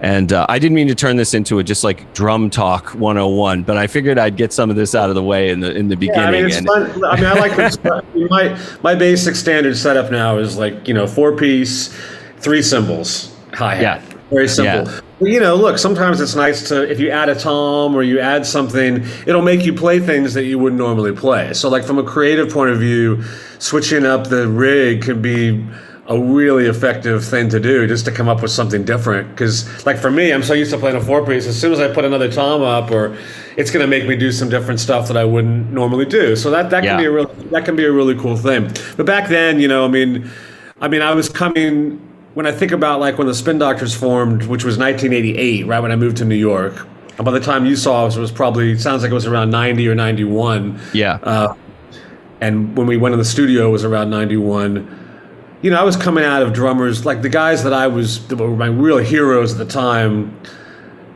and 0.03 0.33
uh, 0.33 0.45
I 0.49 0.59
didn't 0.59 0.75
mean 0.75 0.89
to 0.89 0.97
turn 0.97 1.15
this 1.15 1.33
into 1.33 1.61
a 1.61 1.65
just 1.65 1.85
like 1.85 2.13
drum 2.13 2.51
talk 2.51 2.89
101, 2.91 3.63
but 3.63 3.77
I 3.77 3.87
figured 3.87 4.19
I'd 4.19 4.37
get 4.37 4.53
some 4.53 4.69
of 4.69 4.75
this 4.75 4.97
out 4.97 5.09
of 5.09 5.15
the 5.15 5.23
way 5.23 5.51
in 5.51 5.61
the 5.61 5.75
in 5.75 5.87
the 5.89 5.97
beginning. 5.97 6.23
Yeah, 6.23 6.29
I 6.29 6.33
mean, 6.33 6.47
it's 6.47 6.57
and, 6.57 6.67
fun. 6.67 7.05
I 7.05 7.17
mean, 7.17 7.25
I 7.25 7.35
like 7.35 7.55
this- 7.55 7.79
my 8.31 8.59
my 8.83 8.97
basic 8.97 9.37
standard 9.37 9.77
setup 9.77 10.11
now 10.11 10.39
is 10.39 10.59
like 10.59 10.89
you 10.89 10.93
know 10.93 11.07
four 11.07 11.37
piece, 11.37 11.97
three 12.39 12.63
cymbals, 12.63 13.33
hi 13.55 13.77
hat. 13.77 14.03
Yeah. 14.03 14.19
Very 14.31 14.49
simple. 14.49 14.91
Yeah. 15.21 15.29
You 15.29 15.39
know, 15.39 15.55
look, 15.55 15.79
sometimes 15.79 16.21
it's 16.21 16.35
nice 16.35 16.67
to 16.69 16.91
if 16.91 16.99
you 16.99 17.11
add 17.11 17.29
a 17.29 17.35
tom 17.37 17.95
or 17.95 18.03
you 18.03 18.19
add 18.19 18.45
something, 18.45 19.05
it'll 19.27 19.43
make 19.43 19.65
you 19.65 19.73
play 19.73 20.01
things 20.01 20.35
that 20.35 20.45
you 20.45 20.59
wouldn't 20.59 20.81
normally 20.81 21.13
play. 21.13 21.53
So, 21.53 21.69
like 21.69 21.85
from 21.85 21.99
a 21.99 22.03
creative 22.03 22.51
point 22.51 22.71
of 22.71 22.81
view, 22.81 23.23
switching 23.61 24.05
up 24.05 24.29
the 24.29 24.49
rig 24.49 25.03
can 25.03 25.23
be 25.23 25.65
a 26.09 26.19
really 26.19 26.67
effective 26.67 27.25
thing 27.25 27.49
to 27.49 27.61
do 27.61 27.87
just 27.87 28.05
to 28.05 28.11
come 28.13 28.29
up 28.29 28.43
with 28.43 28.51
something 28.51 28.85
different. 28.85 29.29
Because, 29.31 29.87
like 29.87 29.97
for 29.99 30.11
me, 30.11 30.33
I'm 30.33 30.43
so 30.43 30.53
used 30.53 30.73
to 30.73 30.79
playing 30.79 30.97
a 30.97 31.01
four 31.01 31.25
piece. 31.25 31.47
As 31.47 31.59
soon 31.59 31.73
as 31.73 31.79
I 31.81 31.93
put 31.93 32.05
another 32.05 32.31
tom 32.31 32.63
up, 32.63 32.91
or 32.91 33.17
it's 33.57 33.71
going 33.71 33.83
to 33.83 33.87
make 33.87 34.07
me 34.09 34.17
do 34.17 34.33
some 34.33 34.49
different 34.49 34.81
stuff 34.81 35.07
that 35.09 35.17
I 35.17 35.25
wouldn't 35.25 35.73
normally 35.73 36.05
do. 36.05 36.35
So 36.35 36.51
that 36.51 36.71
that 36.71 36.83
Yeah. 36.83 36.95
can 36.97 36.99
be 37.03 37.07
a 37.07 37.11
real 37.13 37.27
that 37.53 37.65
can 37.65 37.77
be 37.77 37.85
a 37.85 37.93
really 37.93 38.17
cool 38.17 38.37
thing. 38.37 38.71
But 38.97 39.07
back 39.07 39.29
then, 39.29 39.61
you 39.61 39.69
know, 39.69 39.85
I 39.85 39.89
mean, 39.89 40.29
I 40.81 40.89
mean, 40.89 41.03
I 41.03 41.15
was 41.15 41.29
coming 41.29 42.01
when 42.35 42.47
I 42.47 42.53
think 42.53 42.73
about 42.73 42.99
like 42.99 43.17
when 43.19 43.27
the 43.29 43.35
Spin 43.35 43.59
Doctors 43.59 43.95
formed, 43.95 44.45
which 44.45 44.65
was 44.65 44.79
1988, 44.79 45.67
right 45.67 45.81
when 45.81 45.93
I 45.93 45.97
moved 45.97 46.17
to 46.17 46.25
New 46.25 46.35
York. 46.35 46.87
And 47.19 47.25
by 47.25 47.31
the 47.31 47.41
time 47.41 47.65
you 47.67 47.77
saw 47.77 48.07
us, 48.07 48.17
it 48.17 48.21
was 48.21 48.33
probably 48.33 48.77
sounds 48.77 49.03
like 49.03 49.13
it 49.13 49.15
was 49.15 49.27
around 49.27 49.51
90 49.51 49.87
or 49.87 49.95
91. 49.95 50.81
Yeah. 50.95 51.19
Uh, 51.23 51.55
and 52.41 52.77
when 52.77 52.87
we 52.89 52.97
went 52.97 53.13
in 53.13 53.19
the 53.21 53.25
studio, 53.25 53.69
it 53.69 53.71
was 53.71 53.85
around 53.85 54.11
91. 54.11 54.99
You 55.63 55.71
know, 55.71 55.81
I 55.81 55.85
was 55.85 55.97
coming 55.97 56.25
out 56.25 56.43
of 56.43 56.53
drummers 56.53 57.07
like 57.07 57.23
the 57.23 57.29
guys 57.29 57.63
that 57.65 57.73
I 57.73 57.87
was 57.87 58.27
that 58.29 58.37
were 58.37 58.57
my 58.57 58.67
real 58.67 58.99
heroes 58.99 59.53
at 59.53 59.59
the 59.59 59.73
time. 59.73 60.37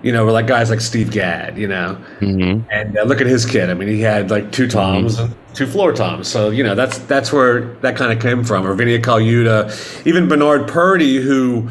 You 0.03 0.13
know, 0.13 0.25
were 0.25 0.31
like 0.31 0.47
guys 0.47 0.71
like 0.71 0.81
Steve 0.81 1.11
Gadd. 1.11 1.59
You 1.59 1.67
know, 1.69 1.99
Mm-hmm. 2.21 2.69
and 2.71 2.97
uh, 2.97 3.03
look 3.03 3.21
at 3.21 3.27
his 3.27 3.45
kid. 3.45 3.71
I 3.71 3.75
mean, 3.75 3.89
he 3.89 4.01
had 4.01 4.31
like 4.31 4.53
two 4.53 4.69
toms 4.69 5.19
and 5.19 5.35
two 5.53 5.67
floor 5.67 5.93
toms. 5.93 6.29
So 6.29 6.51
you 6.51 6.63
know, 6.63 6.75
that's 6.77 6.99
that's 6.99 7.33
where 7.33 7.75
that 7.81 7.97
kind 7.97 8.13
of 8.13 8.21
came 8.23 8.45
from. 8.45 8.65
Or 8.67 8.75
Vinnie 8.75 8.99
Colaiuta, 9.01 10.07
even 10.07 10.29
Bernard 10.29 10.69
Purdie, 10.69 11.17
who, 11.21 11.69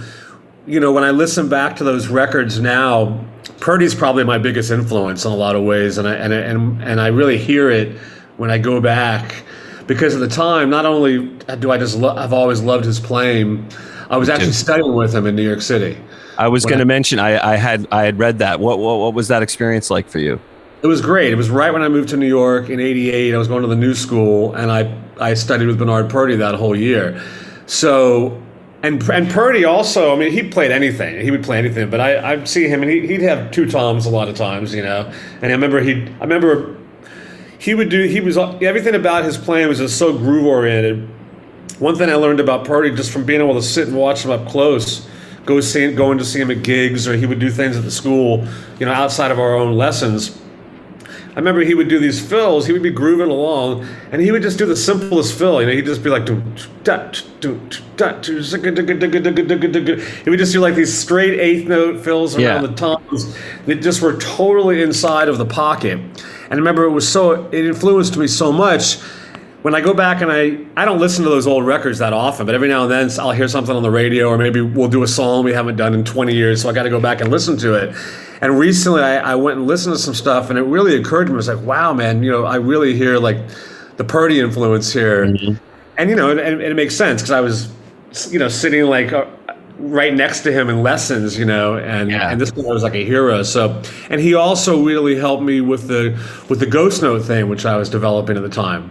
you 0.67 0.79
know, 0.82 0.91
when 0.91 1.05
I 1.05 1.12
listen 1.12 1.48
back 1.48 1.77
to 1.77 1.86
those 1.86 2.10
records 2.10 2.60
now, 2.60 3.24
Purdie's 3.62 3.96
probably 3.96 4.25
my 4.25 4.38
biggest 4.38 4.70
influence 4.70 5.24
in 5.24 5.32
a 5.32 5.36
lot 5.36 5.55
of 5.55 5.63
ways, 5.63 5.98
and 5.98 6.05
I 6.05 6.15
and 6.15 6.34
and 6.34 6.84
and 6.84 7.00
I 7.00 7.08
really 7.08 7.38
hear 7.38 7.70
it 7.70 7.98
when 8.36 8.51
I 8.51 8.58
go 8.58 8.82
back 8.82 9.44
because 9.88 10.15
at 10.15 10.20
the 10.20 10.27
time, 10.27 10.70
not 10.70 10.86
only 10.86 11.27
do 11.60 11.72
I 11.72 11.77
just 11.77 11.98
lo- 11.98 12.15
I've 12.15 12.34
always 12.34 12.62
loved 12.62 12.86
his 12.86 13.00
playing, 13.00 13.68
I 14.10 14.18
was 14.18 14.30
actually 14.30 14.54
studying 14.54 14.94
with 14.94 15.13
him 15.13 15.25
in 15.25 15.36
New 15.36 15.44
York 15.44 15.62
City. 15.62 15.98
I 16.38 16.48
was 16.48 16.65
going 16.65 16.80
to 16.80 16.86
mention 16.86 17.20
I, 17.20 17.54
I 17.54 17.56
had 17.56 17.88
I 17.92 18.04
had 18.04 18.20
read 18.20 18.39
that. 18.39 18.60
What, 18.60 18.80
what 18.80 19.00
what 19.00 19.13
was 19.13 19.27
that 19.30 19.42
experience 19.42 19.89
like 19.89 20.10
for 20.10 20.20
you? 20.20 20.39
It 20.82 20.88
was 20.88 21.01
great. 21.01 21.32
It 21.32 21.36
was 21.36 21.50
right 21.50 21.72
when 21.72 21.82
I 21.82 21.88
moved 21.88 22.10
to 22.10 22.18
New 22.18 22.27
York 22.27 22.70
in 22.70 22.80
'88. 22.80 23.34
I 23.34 23.38
was 23.38 23.48
going 23.48 23.62
to 23.62 23.68
the 23.68 23.75
new 23.75 23.96
school, 23.96 24.54
and 24.54 24.72
I 24.72 24.96
I 25.20 25.34
studied 25.34 25.68
with 25.68 25.80
Bernard 25.80 26.10
Purdie 26.10 26.36
that 26.36 26.56
whole 26.56 26.75
year. 26.75 27.22
So, 27.65 28.42
and 28.84 29.01
and 29.10 29.30
Purdie 29.30 29.65
also. 29.65 30.13
I 30.13 30.20
mean, 30.20 30.32
he 30.32 30.44
played 30.44 30.72
anything. 30.72 31.20
He 31.22 31.32
would 31.32 31.44
play 31.44 31.58
anything. 31.58 31.89
But 31.89 32.01
I 32.01 32.34
I'd 32.34 32.48
see 32.48 32.68
him, 32.68 32.82
and 32.82 32.92
he, 32.92 33.08
he'd 33.08 33.22
have 33.22 33.51
two 33.51 33.70
toms 33.70 34.06
a 34.06 34.10
lot 34.10 34.27
of 34.27 34.36
times, 34.36 34.74
you 34.74 34.84
know. 34.84 35.12
And 35.42 35.46
I 35.46 35.56
remember 35.56 35.80
he 35.80 35.94
I 36.20 36.24
remember 36.24 36.75
he 37.60 37.74
would 37.74 37.90
do. 37.90 38.04
He 38.04 38.22
was 38.22 38.38
everything 38.38 38.96
about 38.96 39.24
his 39.24 39.38
playing 39.38 39.68
was 39.68 39.80
just 39.80 39.98
so 39.98 40.18
groove 40.18 40.46
oriented. 40.46 41.10
One 41.80 41.96
thing 41.96 42.10
I 42.10 42.16
learned 42.16 42.40
about 42.40 42.66
Purdie 42.66 42.96
just 42.96 43.12
from 43.12 43.26
being 43.26 43.42
able 43.42 43.56
to 43.56 43.62
sit 43.62 43.88
and 43.88 43.98
watch 43.98 44.24
him 44.24 44.32
up 44.32 44.48
close, 44.48 45.08
go 45.46 45.60
see, 45.60 45.92
going 45.94 46.18
to 46.18 46.26
see 46.26 46.40
him 46.40 46.50
at 46.52 46.64
gigs, 46.64 47.08
or 47.08 47.16
he 47.18 47.26
would 47.26 47.40
do 47.40 47.50
things 47.50 47.76
at 47.76 47.84
the 47.84 47.92
school, 47.92 48.48
you 48.80 48.86
know, 48.86 48.94
outside 48.94 49.30
of 49.32 49.40
our 49.40 49.56
own 49.56 49.74
lessons. 49.74 50.42
I 51.04 51.40
remember 51.40 51.62
he 51.62 51.74
would 51.74 51.90
do 51.90 52.00
these 52.00 52.26
fills. 52.26 52.66
He 52.66 52.72
would 52.72 52.82
be 52.82 52.92
grooving 52.92 53.28
along, 53.30 53.86
and 54.14 54.22
he 54.22 54.32
would 54.32 54.42
just 54.42 54.58
do 54.58 54.66
the 54.66 54.76
simplest 54.76 55.38
fill. 55.38 55.60
You 55.60 55.68
know, 55.68 55.74
he'd 55.74 55.86
just 55.86 56.02
be 56.02 56.10
like, 56.10 56.26
he 56.30 56.34
would 60.30 60.40
just 60.40 60.54
do 60.54 60.60
like 60.62 60.76
these 60.76 60.98
straight 60.98 61.38
eighth 61.40 61.68
note 61.68 62.02
fills 62.02 62.36
around 62.36 62.44
Yeah. 62.44 62.62
the 62.62 62.74
toms 62.74 63.38
that 63.66 63.76
just 63.82 64.02
were 64.02 64.16
totally 64.18 64.82
inside 64.82 65.28
of 65.28 65.38
the 65.38 65.46
pocket. 65.46 66.00
And 66.46 66.54
I 66.54 66.56
remember 66.56 66.84
it 66.84 66.92
was 66.92 67.08
so 67.08 67.48
it 67.52 67.66
influenced 67.66 68.18
me 68.18 68.28
so 68.28 68.52
much. 68.52 69.00
When 69.62 69.74
I 69.74 69.82
go 69.82 69.96
back 69.96 70.22
and 70.22 70.32
I 70.32 70.60
I 70.80 70.86
don't 70.86 71.00
listen 71.00 71.24
to 71.24 71.30
those 71.30 71.48
old 71.48 71.66
records 71.66 72.00
that 72.00 72.14
often, 72.14 72.46
but 72.46 72.54
every 72.54 72.68
now 72.68 72.84
and 72.84 72.92
then 72.92 73.10
I'll 73.20 73.32
hear 73.32 73.48
something 73.48 73.75
on 73.75 73.82
the 73.82 73.90
radio, 73.90 74.30
or 74.30 74.38
maybe 74.38 74.62
we'll 74.62 74.90
do 74.90 75.02
a 75.04 75.08
song 75.08 75.44
we 75.44 75.54
haven't 75.54 75.75
done 75.75 75.94
in 75.94 76.04
20 76.04 76.36
years, 76.36 76.62
so 76.62 76.70
I 76.70 76.74
got 76.74 76.84
to 76.84 76.90
go 76.90 77.00
back 77.00 77.22
and 77.22 77.32
listen 77.32 77.58
to 77.58 77.74
it. 77.74 77.96
And 78.42 78.60
recently, 78.60 79.02
I, 79.02 79.32
I 79.32 79.36
went 79.36 79.58
and 79.58 79.66
listened 79.66 79.96
to 79.96 80.00
some 80.00 80.14
stuff, 80.14 80.50
and 80.50 80.60
it 80.60 80.64
really 80.64 80.96
occurred 80.96 81.25
to 81.25 81.32
me. 81.32 81.36
I 81.36 81.38
was 81.38 81.48
like, 81.48 81.66
"Wow, 81.66 81.94
man! 81.94 82.22
You 82.22 82.32
know, 82.32 82.46
I 82.46 82.58
really 82.58 82.96
hear 82.96 83.18
like 83.18 83.38
the 83.98 84.04
Purdie 84.04 84.40
influence 84.40 84.94
here." 84.94 85.24
And 85.98 86.10
you 86.10 86.16
know, 86.16 86.30
and, 86.30 86.40
and 86.40 86.62
it 86.62 86.75
makes 86.75 86.96
sense 86.96 87.22
because 87.22 87.32
I 87.32 87.40
was, 87.40 87.72
you 88.32 88.38
know, 88.38 88.50
sitting 88.50 88.84
like 88.84 89.14
uh, 89.14 89.25
right 89.79 90.13
next 90.13 90.41
to 90.41 90.51
him 90.51 90.70
in 90.70 90.82
lessons, 90.84 91.38
you 91.38 91.46
know, 91.46 91.77
and 91.77 92.10
Yeah. 92.10 92.29
and 92.32 92.39
this 92.39 92.51
guy 92.51 92.62
was 92.63 92.84
like 92.84 92.96
a 92.96 93.03
hero. 93.05 93.44
So, 93.44 93.82
and 94.10 94.22
he 94.22 94.34
also 94.34 94.82
really 94.84 95.15
helped 95.15 95.44
me 95.44 95.62
with 95.62 95.88
the 95.88 96.17
with 96.50 96.60
the 96.60 96.65
ghost 96.65 97.01
note 97.01 97.24
thing, 97.24 97.50
which 97.50 97.65
I 97.65 97.75
was 97.77 97.89
developing 97.89 98.38
at 98.38 98.44
the 98.44 98.50
time. 98.50 98.89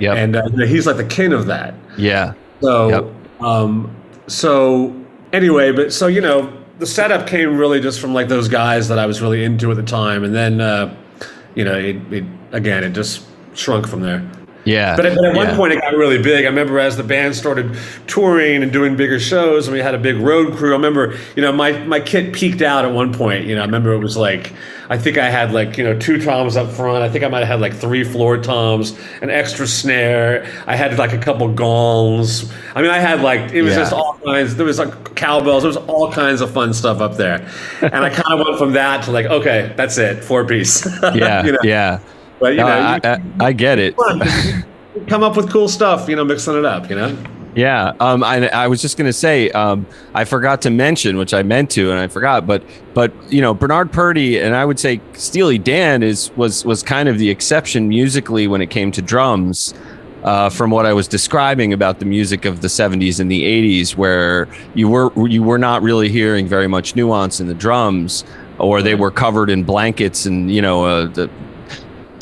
Yeah, 0.00 0.14
And 0.14 0.34
uh, 0.36 0.42
he's 0.66 0.86
like 0.88 0.96
the 0.96 1.04
king 1.04 1.32
of 1.32 1.46
that. 1.46 1.74
yeah. 1.96 2.32
So, 2.60 2.88
Yep. 2.88 3.04
um, 3.40 3.94
so 4.26 4.92
anyway, 5.32 5.70
but 5.72 5.92
so 5.92 6.06
you 6.08 6.20
know, 6.20 6.52
the 6.80 6.86
setup 6.86 7.26
came 7.28 7.56
really 7.56 7.80
just 7.80 8.00
from 8.00 8.12
like 8.14 8.26
those 8.28 8.48
guys 8.48 8.88
that 8.88 8.98
I 8.98 9.06
was 9.06 9.22
really 9.22 9.44
into 9.44 9.70
at 9.70 9.76
the 9.76 9.82
time, 9.84 10.24
and 10.24 10.34
then 10.34 10.60
uh, 10.60 10.94
you 11.54 11.64
know, 11.64 11.76
it, 11.78 11.96
it 12.12 12.24
again, 12.52 12.82
it 12.82 12.90
just 12.90 13.24
shrunk 13.54 13.86
from 13.86 14.00
there. 14.00 14.28
Yeah. 14.64 14.96
But, 14.96 15.06
at- 15.06 15.14
but 15.16 15.24
at 15.26 15.34
one 15.36 15.48
yeah. 15.48 15.56
point, 15.56 15.72
it 15.74 15.80
got 15.80 15.94
really 15.94 16.22
big. 16.22 16.44
I 16.44 16.48
remember 16.48 16.78
as 16.78 16.96
the 16.96 17.02
band 17.02 17.34
started 17.36 17.76
touring 18.06 18.62
and 18.62 18.72
doing 18.72 18.96
bigger 18.96 19.20
shows, 19.20 19.66
and 19.66 19.74
we 19.76 19.80
had 19.82 19.94
a 19.94 19.98
big 19.98 20.16
road 20.16 20.56
crew. 20.56 20.70
I 20.70 20.76
remember, 20.76 21.16
you 21.36 21.42
know, 21.42 21.52
my 21.52 21.72
my 21.84 22.00
kit 22.00 22.32
peaked 22.32 22.62
out 22.62 22.84
at 22.84 22.92
one 22.92 23.12
point. 23.12 23.44
You 23.44 23.54
know, 23.56 23.62
I 23.62 23.64
remember 23.66 23.92
it 23.92 23.98
was 23.98 24.16
like, 24.16 24.52
I 24.88 24.96
think 24.98 25.18
I 25.18 25.28
had 25.30 25.52
like, 25.52 25.76
you 25.76 25.84
know, 25.84 25.98
two 25.98 26.22
toms 26.22 26.56
up 26.56 26.70
front. 26.70 27.02
I 27.02 27.08
think 27.10 27.24
I 27.24 27.28
might 27.28 27.40
have 27.40 27.48
had 27.48 27.60
like 27.60 27.74
three 27.74 28.04
floor 28.04 28.38
toms, 28.38 28.98
an 29.22 29.28
extra 29.30 29.66
snare. 29.66 30.46
I 30.66 30.76
had 30.76 30.98
like 30.98 31.12
a 31.12 31.18
couple 31.18 31.52
gongs. 31.52 32.50
I 32.74 32.80
mean, 32.82 32.90
I 32.90 32.98
had 32.98 33.20
like 33.20 33.52
it 33.52 33.62
was 33.62 33.72
Yeah. 33.74 33.80
just 33.80 33.92
all 33.92 34.18
kinds. 34.24 34.56
There 34.56 34.66
was 34.66 34.78
like 34.78 35.14
cowbells. 35.14 35.62
There 35.64 35.68
was 35.68 35.76
all 35.88 36.10
kinds 36.10 36.40
of 36.40 36.50
fun 36.50 36.72
stuff 36.72 37.00
up 37.02 37.16
there, 37.16 37.46
and 37.82 37.96
I 38.04 38.08
kind 38.22 38.40
of 38.40 38.46
went 38.46 38.58
from 38.58 38.72
that 38.72 39.04
to 39.04 39.10
like, 39.10 39.26
okay, 39.26 39.74
that's 39.76 39.98
it, 39.98 40.24
four 40.24 40.46
piece. 40.46 40.86
Yeah. 41.14 41.44
you 41.44 41.52
know, 41.52 41.58
Yeah. 41.62 42.00
But 42.40 42.52
you 42.52 42.58
No, 42.58 42.66
know, 42.66 42.72
I, 42.72 42.94
you- 42.96 43.00
I, 43.40 43.46
I 43.46 43.52
get 43.52 43.78
it. 43.78 43.94
come 45.08 45.22
up 45.22 45.36
with 45.36 45.50
cool 45.50 45.68
stuff, 45.68 46.08
you 46.08 46.16
know, 46.16 46.24
mixing 46.24 46.56
it 46.56 46.64
up, 46.64 46.88
you 46.90 46.96
know? 46.96 47.16
Yeah. 47.56 47.92
Um, 48.00 48.24
I, 48.24 48.48
I 48.48 48.66
was 48.66 48.82
just 48.82 48.96
going 48.96 49.06
to 49.06 49.12
say, 49.12 49.48
um, 49.50 49.86
I 50.12 50.24
forgot 50.24 50.60
to 50.62 50.70
mention, 50.70 51.16
which 51.18 51.32
I 51.32 51.44
meant 51.44 51.70
to, 51.72 51.90
and 51.92 52.00
I 52.00 52.08
forgot, 52.08 52.46
but, 52.46 52.64
but, 52.94 53.12
you 53.32 53.40
know, 53.40 53.54
Bernard 53.54 53.92
Purdie 53.92 54.40
and 54.40 54.56
I 54.56 54.64
would 54.64 54.80
say 54.80 55.00
Steely 55.12 55.58
Dan 55.58 56.02
is, 56.02 56.32
was, 56.36 56.64
was 56.64 56.82
kind 56.82 57.08
of 57.08 57.18
the 57.18 57.30
exception 57.30 57.86
musically 57.88 58.48
when 58.48 58.60
it 58.60 58.70
came 58.70 58.90
to 58.92 59.02
drums. 59.02 59.72
Uh, 60.24 60.48
from 60.48 60.70
what 60.70 60.86
I 60.86 60.94
was 60.94 61.06
describing 61.06 61.74
about 61.74 61.98
the 61.98 62.06
music 62.06 62.46
of 62.46 62.62
the 62.62 62.68
70s 62.68 63.20
and 63.20 63.30
the 63.30 63.42
80s, 63.44 63.94
where 63.94 64.48
you 64.74 64.88
were 64.88 65.12
you 65.28 65.42
were 65.42 65.58
not 65.58 65.82
really 65.82 66.08
hearing 66.08 66.48
very 66.48 66.66
much 66.66 66.96
nuance 66.96 67.40
in 67.40 67.46
the 67.46 67.52
drums, 67.52 68.24
or 68.58 68.80
they 68.80 68.94
were 68.94 69.10
covered 69.10 69.50
in 69.50 69.64
blankets 69.64 70.24
and 70.24 70.50
you 70.50 70.62
know 70.62 70.82
uh, 70.86 71.08
the 71.08 71.28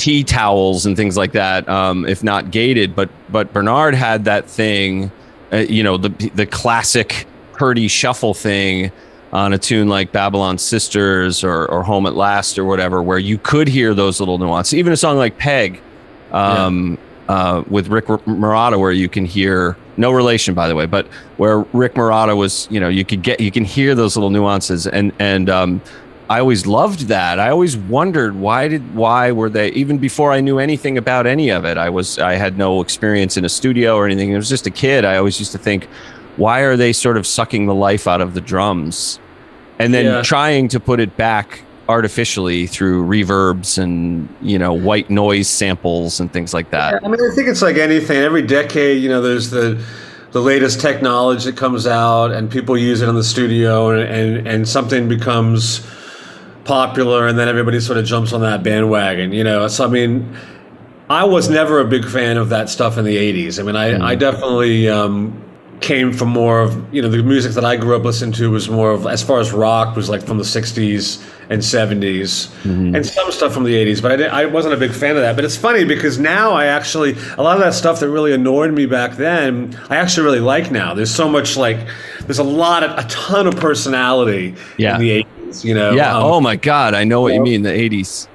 tea 0.02 0.24
towels 0.24 0.84
and 0.84 0.96
things 0.96 1.16
like 1.16 1.30
that, 1.30 1.68
um, 1.68 2.04
if 2.06 2.24
not 2.24 2.50
gated. 2.50 2.96
But 2.96 3.08
but 3.30 3.52
Bernard 3.52 3.94
had 3.94 4.24
that 4.24 4.50
thing, 4.50 5.12
uh, 5.52 5.58
you 5.58 5.84
know, 5.84 5.96
the 5.96 6.08
the 6.34 6.44
classic 6.44 7.24
Purdie 7.52 7.86
shuffle 7.86 8.34
thing 8.34 8.90
on 9.32 9.52
a 9.52 9.58
tune 9.58 9.88
like 9.88 10.10
Babylon 10.10 10.58
Sisters 10.58 11.44
or, 11.44 11.66
or 11.66 11.84
Home 11.84 12.06
at 12.06 12.16
Last 12.16 12.58
or 12.58 12.64
whatever, 12.64 13.00
where 13.00 13.18
you 13.18 13.38
could 13.38 13.68
hear 13.68 13.94
those 13.94 14.18
little 14.18 14.38
nuances. 14.38 14.74
Even 14.74 14.92
a 14.92 14.96
song 14.96 15.16
like 15.16 15.38
Peg. 15.38 15.80
Um, 16.32 16.98
uh, 17.28 17.62
with 17.68 17.88
Rick 17.88 18.06
Marotta, 18.06 18.78
where 18.80 18.90
you 18.90 19.08
can 19.08 19.24
hear 19.24 19.76
no 19.96 20.10
relation, 20.10 20.54
by 20.54 20.66
the 20.66 20.74
way, 20.74 20.86
but 20.86 21.06
where 21.36 21.60
Rick 21.72 21.94
Marotta 21.94 22.36
was, 22.36 22.66
you 22.70 22.80
know, 22.80 22.88
you 22.88 23.04
could 23.04 23.22
get 23.22 23.38
you 23.38 23.52
can 23.52 23.64
hear 23.64 23.94
those 23.94 24.16
little 24.16 24.30
nuances, 24.30 24.86
and 24.86 25.12
and 25.18 25.48
um, 25.48 25.80
I 26.32 26.40
always 26.40 26.66
loved 26.66 27.08
that. 27.08 27.38
I 27.38 27.50
always 27.50 27.76
wondered 27.76 28.34
why 28.36 28.66
did 28.66 28.94
why 28.94 29.32
were 29.32 29.50
they 29.50 29.68
even 29.72 29.98
before 29.98 30.32
I 30.32 30.40
knew 30.40 30.58
anything 30.58 30.96
about 30.96 31.26
any 31.26 31.50
of 31.50 31.66
it. 31.66 31.76
I 31.76 31.90
was 31.90 32.18
I 32.18 32.36
had 32.36 32.56
no 32.56 32.80
experience 32.80 33.36
in 33.36 33.44
a 33.44 33.50
studio 33.50 33.96
or 33.96 34.06
anything. 34.06 34.32
I 34.32 34.38
was 34.38 34.48
just 34.48 34.66
a 34.66 34.70
kid. 34.70 35.04
I 35.04 35.18
always 35.18 35.38
used 35.38 35.52
to 35.52 35.58
think, 35.58 35.84
why 36.38 36.60
are 36.60 36.74
they 36.74 36.94
sort 36.94 37.18
of 37.18 37.26
sucking 37.26 37.66
the 37.66 37.74
life 37.74 38.08
out 38.08 38.22
of 38.22 38.32
the 38.32 38.40
drums, 38.40 39.20
and 39.78 39.92
then 39.92 40.06
Yeah. 40.06 40.22
trying 40.22 40.68
to 40.68 40.80
put 40.80 41.00
it 41.00 41.18
back 41.18 41.64
artificially 41.86 42.66
through 42.66 43.04
reverbs 43.04 43.76
and 43.76 44.26
you 44.40 44.58
know 44.58 44.72
white 44.72 45.10
noise 45.10 45.48
samples 45.48 46.18
and 46.18 46.32
things 46.32 46.54
like 46.54 46.70
that. 46.70 46.94
I 47.04 47.08
mean, 47.08 47.20
I 47.20 47.34
think 47.34 47.46
it's 47.48 47.60
like 47.60 47.76
anything. 47.76 48.16
Every 48.16 48.40
decade, 48.40 49.02
you 49.02 49.10
know, 49.10 49.20
there's 49.20 49.50
the 49.50 49.78
the 50.30 50.40
latest 50.40 50.80
technology 50.80 51.50
that 51.50 51.58
comes 51.58 51.86
out, 51.86 52.30
and 52.32 52.50
people 52.50 52.78
use 52.78 53.02
it 53.02 53.08
in 53.10 53.16
the 53.16 53.28
studio, 53.34 53.90
and 53.90 54.00
and, 54.18 54.48
and 54.48 54.66
something 54.66 55.08
becomes 55.10 55.82
popular, 56.64 57.26
and 57.26 57.38
then 57.38 57.48
everybody 57.48 57.80
sort 57.80 57.98
of 57.98 58.04
jumps 58.04 58.32
on 58.32 58.40
that 58.42 58.62
bandwagon. 58.62 59.32
You 59.32 59.44
know, 59.44 59.68
so 59.68 59.84
I 59.84 59.88
mean, 59.88 60.36
I 61.10 61.24
was 61.24 61.48
never 61.48 61.80
a 61.80 61.84
big 61.84 62.06
fan 62.08 62.36
of 62.36 62.48
that 62.50 62.68
stuff 62.68 62.98
in 62.98 63.04
the 63.04 63.16
'80s. 63.16 63.58
I 63.58 63.62
mean, 63.62 63.76
I, 63.76 64.10
I 64.10 64.14
definitely. 64.14 64.88
Um, 64.88 65.38
came 65.80 66.12
from 66.12 66.28
more 66.28 66.60
of 66.60 66.94
you 66.94 67.02
know 67.02 67.08
the 67.08 67.20
music 67.24 67.54
that 67.54 67.64
I 67.64 67.74
grew 67.74 67.96
up 67.96 68.04
listening 68.04 68.30
to 68.34 68.52
was 68.52 68.68
more 68.68 68.92
of 68.92 69.04
as 69.04 69.20
far 69.20 69.40
as 69.40 69.50
rock 69.52 69.96
was 69.96 70.08
like 70.08 70.22
from 70.22 70.38
the 70.38 70.44
60s 70.44 71.20
and 71.50 71.60
70s 71.60 72.54
and 72.94 73.04
some 73.04 73.32
stuff 73.32 73.52
from 73.52 73.64
the 73.64 73.74
80s 73.74 74.00
but 74.00 74.22
I, 74.22 74.42
I 74.42 74.46
wasn't 74.46 74.74
a 74.74 74.76
big 74.76 74.92
fan 74.92 75.16
of 75.16 75.22
that 75.22 75.34
but 75.34 75.44
it's 75.44 75.56
funny 75.56 75.84
because 75.84 76.20
now 76.20 76.52
I 76.52 76.66
actually 76.66 77.16
a 77.36 77.42
lot 77.42 77.56
of 77.56 77.64
that 77.64 77.74
stuff 77.74 77.98
that 77.98 78.08
really 78.10 78.32
annoyed 78.32 78.72
me 78.72 78.86
back 78.86 79.16
then 79.16 79.76
I 79.90 79.96
actually 79.96 80.22
really 80.24 80.38
like 80.38 80.70
now 80.70 80.94
there's 80.94 81.12
so 81.12 81.28
much 81.28 81.56
like 81.56 81.78
there's 82.20 82.38
a 82.38 82.44
lot 82.44 82.84
of 82.84 82.96
a 83.04 83.08
ton 83.08 83.48
of 83.48 83.56
personality 83.56 84.54
Yeah. 84.78 84.94
in 84.94 85.00
the 85.00 85.24
80s 85.24 85.26
you 85.64 85.74
know 85.74 85.92
Yeah. 85.92 86.16
Um, 86.16 86.24
oh 86.24 86.40
my 86.40 86.56
God. 86.56 86.94
I 86.94 87.04
know 87.04 87.20
what 87.20 87.32
you 87.34 87.40
well- 87.40 87.44
mean. 87.50 87.62
The 87.62 87.70
80s. 87.70 88.28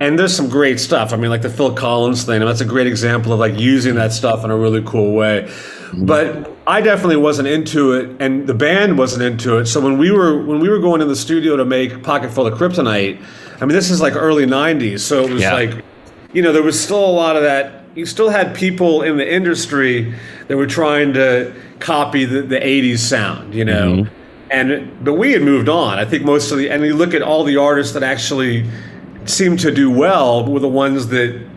and 0.00 0.18
there's 0.18 0.34
some 0.34 0.48
great 0.48 0.80
stuff. 0.80 1.12
I 1.12 1.16
mean, 1.16 1.30
like 1.30 1.42
the 1.42 1.48
Phil 1.50 1.72
Collins 1.74 2.24
thing, 2.24 2.40
and 2.42 2.48
that's 2.50 2.60
a 2.60 2.64
great 2.74 2.86
example 2.88 3.32
of 3.32 3.38
like 3.38 3.56
using 3.58 3.94
that 3.96 4.12
stuff 4.12 4.44
in 4.44 4.50
a 4.50 4.56
really 4.56 4.82
cool 4.84 5.12
way. 5.14 5.48
But 5.94 6.50
I 6.66 6.80
definitely 6.80 7.16
wasn't 7.18 7.48
into 7.48 7.92
it, 7.92 8.16
and 8.18 8.46
the 8.46 8.54
band 8.54 8.96
wasn't 8.98 9.22
into 9.22 9.58
it. 9.58 9.66
So 9.66 9.78
when 9.80 9.98
we 9.98 10.10
were 10.10 10.42
when 10.44 10.58
we 10.58 10.68
were 10.70 10.78
going 10.78 11.00
in 11.02 11.08
the 11.08 11.16
studio 11.16 11.56
to 11.56 11.64
make 11.64 12.02
Pocketful 12.02 12.46
of 12.46 12.58
Kryptonite, 12.58 13.20
I 13.60 13.64
mean, 13.66 13.74
this 13.76 13.90
is 13.90 14.00
like 14.00 14.16
early 14.16 14.46
'90s, 14.46 15.00
so 15.00 15.22
it 15.22 15.30
was 15.30 15.42
Yeah. 15.42 15.52
like, 15.52 15.84
you 16.32 16.40
know, 16.42 16.50
there 16.52 16.62
was 16.62 16.78
still 16.82 17.04
a 17.04 17.14
lot 17.22 17.36
of 17.36 17.42
that. 17.42 17.84
You 17.94 18.06
still 18.06 18.30
had 18.30 18.54
people 18.54 19.02
in 19.02 19.18
the 19.18 19.30
industry 19.34 20.14
that 20.48 20.56
were 20.56 20.66
trying 20.66 21.12
to 21.12 21.52
copy 21.78 22.24
the, 22.24 22.40
the 22.42 22.58
'80s 22.58 22.98
sound, 23.00 23.54
you 23.54 23.64
know, 23.66 23.86
Mm-hmm. 23.92 24.21
And 24.52 25.04
but 25.04 25.14
we 25.14 25.32
had 25.32 25.42
moved 25.42 25.68
on. 25.68 25.98
I 25.98 26.04
think 26.04 26.24
most 26.24 26.52
of 26.52 26.58
the 26.58 26.70
and 26.70 26.84
you 26.84 26.94
look 26.94 27.14
at 27.14 27.22
all 27.22 27.42
the 27.42 27.56
artists 27.56 27.94
that 27.94 28.02
actually 28.02 28.68
seemed 29.24 29.60
to 29.60 29.72
do 29.72 29.90
well 29.90 30.44
were 30.44 30.60
the 30.60 30.68
ones 30.68 31.08
that 31.08 31.48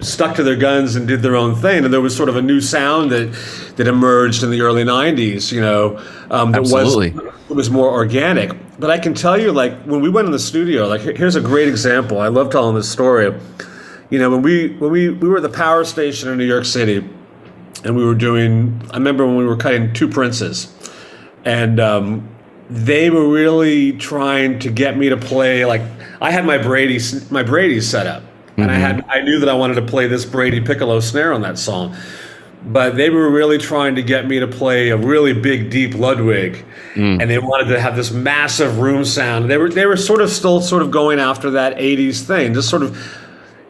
stuck 0.00 0.36
to 0.36 0.42
their 0.42 0.56
guns 0.56 0.96
and 0.96 1.06
did 1.06 1.22
their 1.22 1.36
own 1.36 1.54
thing. 1.54 1.84
And 1.84 1.94
there 1.94 2.00
was 2.00 2.16
sort 2.16 2.28
of 2.28 2.36
a 2.36 2.42
new 2.42 2.60
sound 2.60 3.10
that 3.12 3.32
that 3.76 3.88
emerged 3.88 4.42
in 4.42 4.50
the 4.50 4.60
early 4.60 4.84
'90s. 4.84 5.50
You 5.50 5.62
know, 5.62 5.98
um, 6.30 6.52
that 6.52 6.60
Absolutely. 6.60 7.10
was 7.10 7.34
it 7.50 7.54
was 7.54 7.70
more 7.70 7.90
organic. 7.90 8.52
But 8.78 8.90
I 8.90 8.98
can 8.98 9.14
tell 9.14 9.40
you, 9.40 9.50
like 9.50 9.82
when 9.84 10.02
we 10.02 10.10
went 10.10 10.26
in 10.26 10.32
the 10.32 10.38
studio, 10.38 10.86
like 10.86 11.00
here's 11.00 11.36
a 11.36 11.40
great 11.40 11.68
example. 11.68 12.20
I 12.20 12.28
love 12.28 12.50
telling 12.50 12.74
this 12.74 12.90
story. 12.90 13.32
You 14.10 14.18
know, 14.18 14.30
when 14.30 14.42
we 14.42 14.74
when 14.76 14.90
we 14.90 15.08
we 15.08 15.28
were 15.28 15.38
at 15.38 15.42
the 15.42 15.48
power 15.48 15.84
station 15.84 16.28
in 16.28 16.36
New 16.36 16.44
York 16.44 16.66
City, 16.66 17.08
and 17.84 17.96
we 17.96 18.04
were 18.04 18.14
doing. 18.14 18.80
I 18.90 18.98
remember 18.98 19.26
when 19.26 19.36
we 19.36 19.46
were 19.46 19.56
cutting 19.56 19.94
Two 19.94 20.08
Princes, 20.08 20.70
and 21.44 21.80
um, 21.80 22.28
they 22.70 23.10
were 23.10 23.28
really 23.28 23.92
trying 23.92 24.58
to 24.60 24.70
get 24.70 24.96
me 24.96 25.08
to 25.08 25.16
play 25.16 25.64
like 25.64 25.82
I 26.20 26.30
had 26.30 26.46
my 26.46 26.58
Brady 26.58 27.00
my 27.30 27.42
Brady 27.42 27.80
set 27.80 28.06
up, 28.06 28.22
and 28.56 28.70
I 28.70 28.74
had 28.74 29.04
I 29.08 29.20
knew 29.22 29.40
that 29.40 29.48
I 29.48 29.54
wanted 29.54 29.74
to 29.74 29.82
play 29.82 30.06
this 30.06 30.24
Brady 30.24 30.60
piccolo 30.60 31.00
snare 31.00 31.32
on 31.32 31.42
that 31.42 31.58
song, 31.58 31.96
but 32.64 32.96
they 32.96 33.10
were 33.10 33.28
really 33.30 33.58
trying 33.58 33.96
to 33.96 34.02
get 34.02 34.26
me 34.28 34.38
to 34.38 34.46
play 34.46 34.90
a 34.90 34.96
really 34.96 35.32
big 35.32 35.70
deep 35.70 35.94
Ludwig, 35.94 36.64
mm. 36.94 37.20
and 37.20 37.28
they 37.28 37.38
wanted 37.38 37.68
to 37.72 37.80
have 37.80 37.96
this 37.96 38.12
massive 38.12 38.78
room 38.78 39.04
sound. 39.04 39.50
They 39.50 39.56
were 39.56 39.68
they 39.68 39.86
were 39.86 39.96
sort 39.96 40.20
of 40.20 40.30
still 40.30 40.60
sort 40.60 40.82
of 40.82 40.90
going 40.90 41.18
after 41.18 41.50
that 41.50 41.76
'80s 41.76 42.22
thing, 42.22 42.54
just 42.54 42.70
sort 42.70 42.82
of 42.82 42.96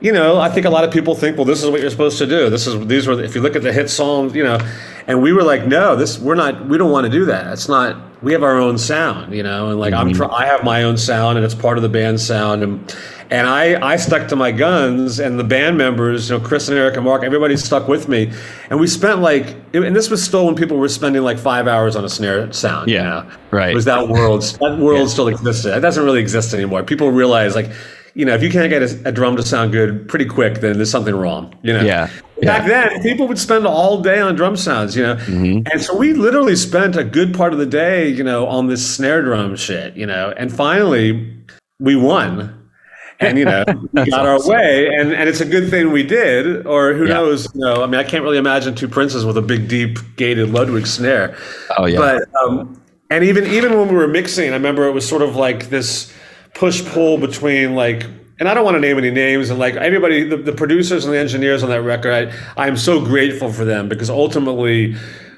you 0.02 0.10
know, 0.10 0.40
I 0.40 0.48
think 0.48 0.66
a 0.66 0.70
lot 0.70 0.82
of 0.82 0.92
people 0.92 1.14
think, 1.14 1.36
well, 1.36 1.46
this 1.46 1.62
is 1.62 1.70
what 1.70 1.80
you're 1.80 1.88
supposed 1.88 2.18
to 2.18 2.26
do. 2.26 2.50
This 2.50 2.66
is 2.66 2.86
these 2.88 3.06
were 3.06 3.22
if 3.22 3.36
you 3.36 3.40
look 3.40 3.54
at 3.54 3.62
the 3.62 3.72
hit 3.72 3.88
songs, 3.88 4.34
you 4.34 4.42
know, 4.42 4.58
and 5.06 5.22
we 5.22 5.32
were 5.32 5.44
like, 5.44 5.66
no, 5.66 5.94
this 5.94 6.18
we're 6.18 6.34
not. 6.34 6.66
We 6.66 6.76
don't 6.76 6.90
want 6.90 7.04
to 7.04 7.10
do 7.10 7.24
that. 7.26 7.52
It's 7.52 7.68
not. 7.68 7.96
We 8.20 8.32
have 8.32 8.42
our 8.42 8.58
own 8.58 8.78
sound, 8.78 9.32
you 9.34 9.42
know, 9.42 9.70
and 9.70 9.78
like 9.78 9.94
I'm, 9.94 10.08
mm-hmm. 10.08 10.16
try, 10.16 10.28
I 10.28 10.46
have 10.46 10.64
my 10.64 10.82
own 10.82 10.96
sound, 10.96 11.38
and 11.38 11.44
it's 11.44 11.54
part 11.54 11.78
of 11.78 11.82
the 11.82 11.88
band 11.88 12.20
sound, 12.20 12.64
and 12.64 12.96
and 13.30 13.46
I 13.46 13.80
I 13.92 13.96
stuck 13.96 14.26
to 14.28 14.36
my 14.36 14.50
guns, 14.50 15.20
and 15.20 15.38
the 15.38 15.44
band 15.44 15.78
members, 15.78 16.30
you 16.30 16.36
know, 16.36 16.44
Chris 16.44 16.68
and 16.68 16.76
Eric 16.76 16.96
and 16.96 17.04
Mark, 17.04 17.22
everybody 17.22 17.56
stuck 17.56 17.86
with 17.86 18.08
me, 18.08 18.32
and 18.70 18.80
we 18.80 18.88
spent 18.88 19.20
like, 19.20 19.54
and 19.72 19.94
this 19.94 20.10
was 20.10 20.22
still 20.22 20.46
when 20.46 20.56
people 20.56 20.78
were 20.78 20.88
spending 20.88 21.22
like 21.22 21.38
five 21.38 21.68
hours 21.68 21.94
on 21.94 22.04
a 22.04 22.08
snare 22.08 22.52
sound. 22.52 22.90
you 22.90 22.96
Yeah, 22.96 23.02
know? 23.02 23.30
right. 23.52 23.70
It 23.70 23.74
was 23.76 23.84
that 23.84 24.08
world. 24.08 24.42
That 24.60 24.78
world 24.78 25.08
still 25.10 25.28
existed. 25.28 25.76
It 25.76 25.80
doesn't 25.80 26.04
really 26.04 26.20
exist 26.20 26.54
anymore. 26.54 26.82
People 26.82 27.12
realize 27.12 27.54
like. 27.54 27.70
You 28.14 28.26
know, 28.26 28.34
if 28.34 28.42
you 28.42 28.50
can't 28.50 28.68
get 28.68 28.82
a, 28.82 29.08
a 29.08 29.12
drum 29.12 29.36
to 29.36 29.42
sound 29.42 29.72
good 29.72 30.06
pretty 30.08 30.26
quick, 30.26 30.60
then 30.60 30.76
there's 30.76 30.90
something 30.90 31.14
wrong. 31.14 31.54
You 31.62 31.72
know. 31.72 31.80
Yeah, 31.82 32.10
Back 32.42 32.66
then, 32.66 33.00
people 33.02 33.26
would 33.28 33.38
spend 33.38 33.66
all 33.66 34.02
day 34.02 34.20
on 34.20 34.34
drum 34.34 34.56
sounds. 34.56 34.94
You 34.96 35.02
know, 35.04 35.16
Mm-hmm. 35.16 35.66
and 35.72 35.80
so 35.82 35.96
we 35.96 36.12
literally 36.12 36.56
spent 36.56 36.96
a 36.96 37.04
good 37.04 37.34
part 37.34 37.52
of 37.52 37.58
the 37.58 37.66
day, 37.66 38.08
you 38.08 38.22
know, 38.24 38.46
on 38.46 38.66
this 38.66 38.84
snare 38.96 39.22
drum 39.22 39.56
shit. 39.56 39.94
You 39.96 40.06
know, 40.06 40.34
and 40.36 40.52
finally, 40.52 41.34
we 41.80 41.96
won. 41.96 42.58
And 43.20 43.38
you 43.38 43.44
know, 43.44 43.64
we 43.92 44.10
got 44.10 44.26
our 44.26 44.46
way, 44.48 44.88
and, 44.88 45.12
and 45.12 45.28
it's 45.28 45.40
a 45.40 45.44
good 45.46 45.70
thing 45.70 45.92
we 45.92 46.02
did. 46.02 46.66
Or 46.66 46.92
who 46.92 47.06
Yeah. 47.06 47.14
knows? 47.14 47.46
You 47.54 47.60
know, 47.60 47.82
I 47.82 47.86
mean, 47.86 48.00
I 48.00 48.04
can't 48.04 48.24
really 48.24 48.38
imagine 48.38 48.74
two 48.74 48.88
princes 48.88 49.24
with 49.24 49.38
a 49.38 49.42
big, 49.42 49.68
deep, 49.68 49.98
gated 50.16 50.50
Ludwig 50.50 50.86
snare. 50.86 51.36
Oh 51.78 51.86
yeah. 51.86 51.98
But 51.98 52.28
um, 52.44 52.78
and 53.08 53.22
even 53.24 53.46
even 53.46 53.78
when 53.78 53.88
we 53.88 53.94
were 53.94 54.08
mixing, 54.08 54.50
I 54.50 54.54
remember 54.54 54.86
it 54.88 54.92
was 54.92 55.08
sort 55.08 55.22
of 55.22 55.36
like 55.36 55.70
this 55.70 56.12
push 56.54 56.84
pull 56.84 57.18
between 57.18 57.74
like. 57.74 58.06
And 58.40 58.48
I 58.48 58.54
don't 58.54 58.64
want 58.64 58.74
to 58.74 58.80
name 58.80 58.98
any 58.98 59.12
names, 59.12 59.50
and 59.50 59.58
like 59.60 59.76
everybody, 59.76 60.24
the, 60.24 60.36
the 60.36 60.52
producers 60.52 61.04
and 61.04 61.14
the 61.14 61.18
engineers 61.18 61.62
on 61.62 61.68
that 61.68 61.82
record, 61.82 62.32
I, 62.56 62.66
I'm 62.66 62.76
so 62.76 63.00
grateful 63.04 63.52
for 63.52 63.64
them 63.64 63.88
because 63.88 64.10
ultimately, 64.10 64.96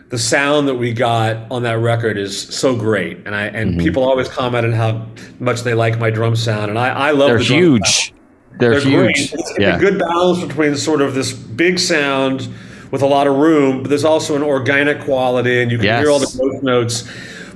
the 0.09 0.17
sound 0.19 0.69
that 0.69 0.77
we 0.77 0.93
got 0.95 1.51
on 1.51 1.65
that 1.65 1.79
record 1.81 2.17
is 2.17 2.41
so 2.57 2.75
great, 2.75 3.19
and 3.27 3.35
I 3.35 3.47
and 3.49 3.73
Mm-hmm. 3.73 3.81
people 3.81 4.05
always 4.05 4.29
comment 4.29 4.65
on 4.65 4.73
how 4.73 5.07
much 5.39 5.63
they 5.63 5.75
like 5.75 5.99
my 5.99 6.09
drum 6.09 6.35
sound, 6.35 6.71
and 6.71 6.79
I, 6.79 6.89
I 6.89 7.11
love 7.11 7.29
They're 7.29 7.39
the 7.39 7.45
huge. 7.45 8.15
They're, 8.59 8.81
they're 8.81 9.03
great. 9.03 9.17
huge. 9.17 9.35
It's 9.35 9.53
Yeah. 9.59 9.77
a 9.77 9.81
good 9.81 9.99
balance 9.99 10.43
between 10.43 10.75
sort 10.77 11.03
of 11.03 11.15
this 11.15 11.33
big 11.35 11.79
sound 11.79 12.49
with 12.91 13.03
a 13.03 13.07
lot 13.07 13.27
of 13.27 13.37
room, 13.37 13.83
but 13.83 13.89
there's 13.91 14.05
also 14.05 14.35
an 14.35 14.43
organic 14.43 15.01
quality, 15.01 15.61
and 15.61 15.71
you 15.71 15.77
can 15.79 16.01
hear 16.01 16.11
all 16.11 16.21
the 16.21 16.51
Yes. 16.55 16.63
notes. 16.63 17.09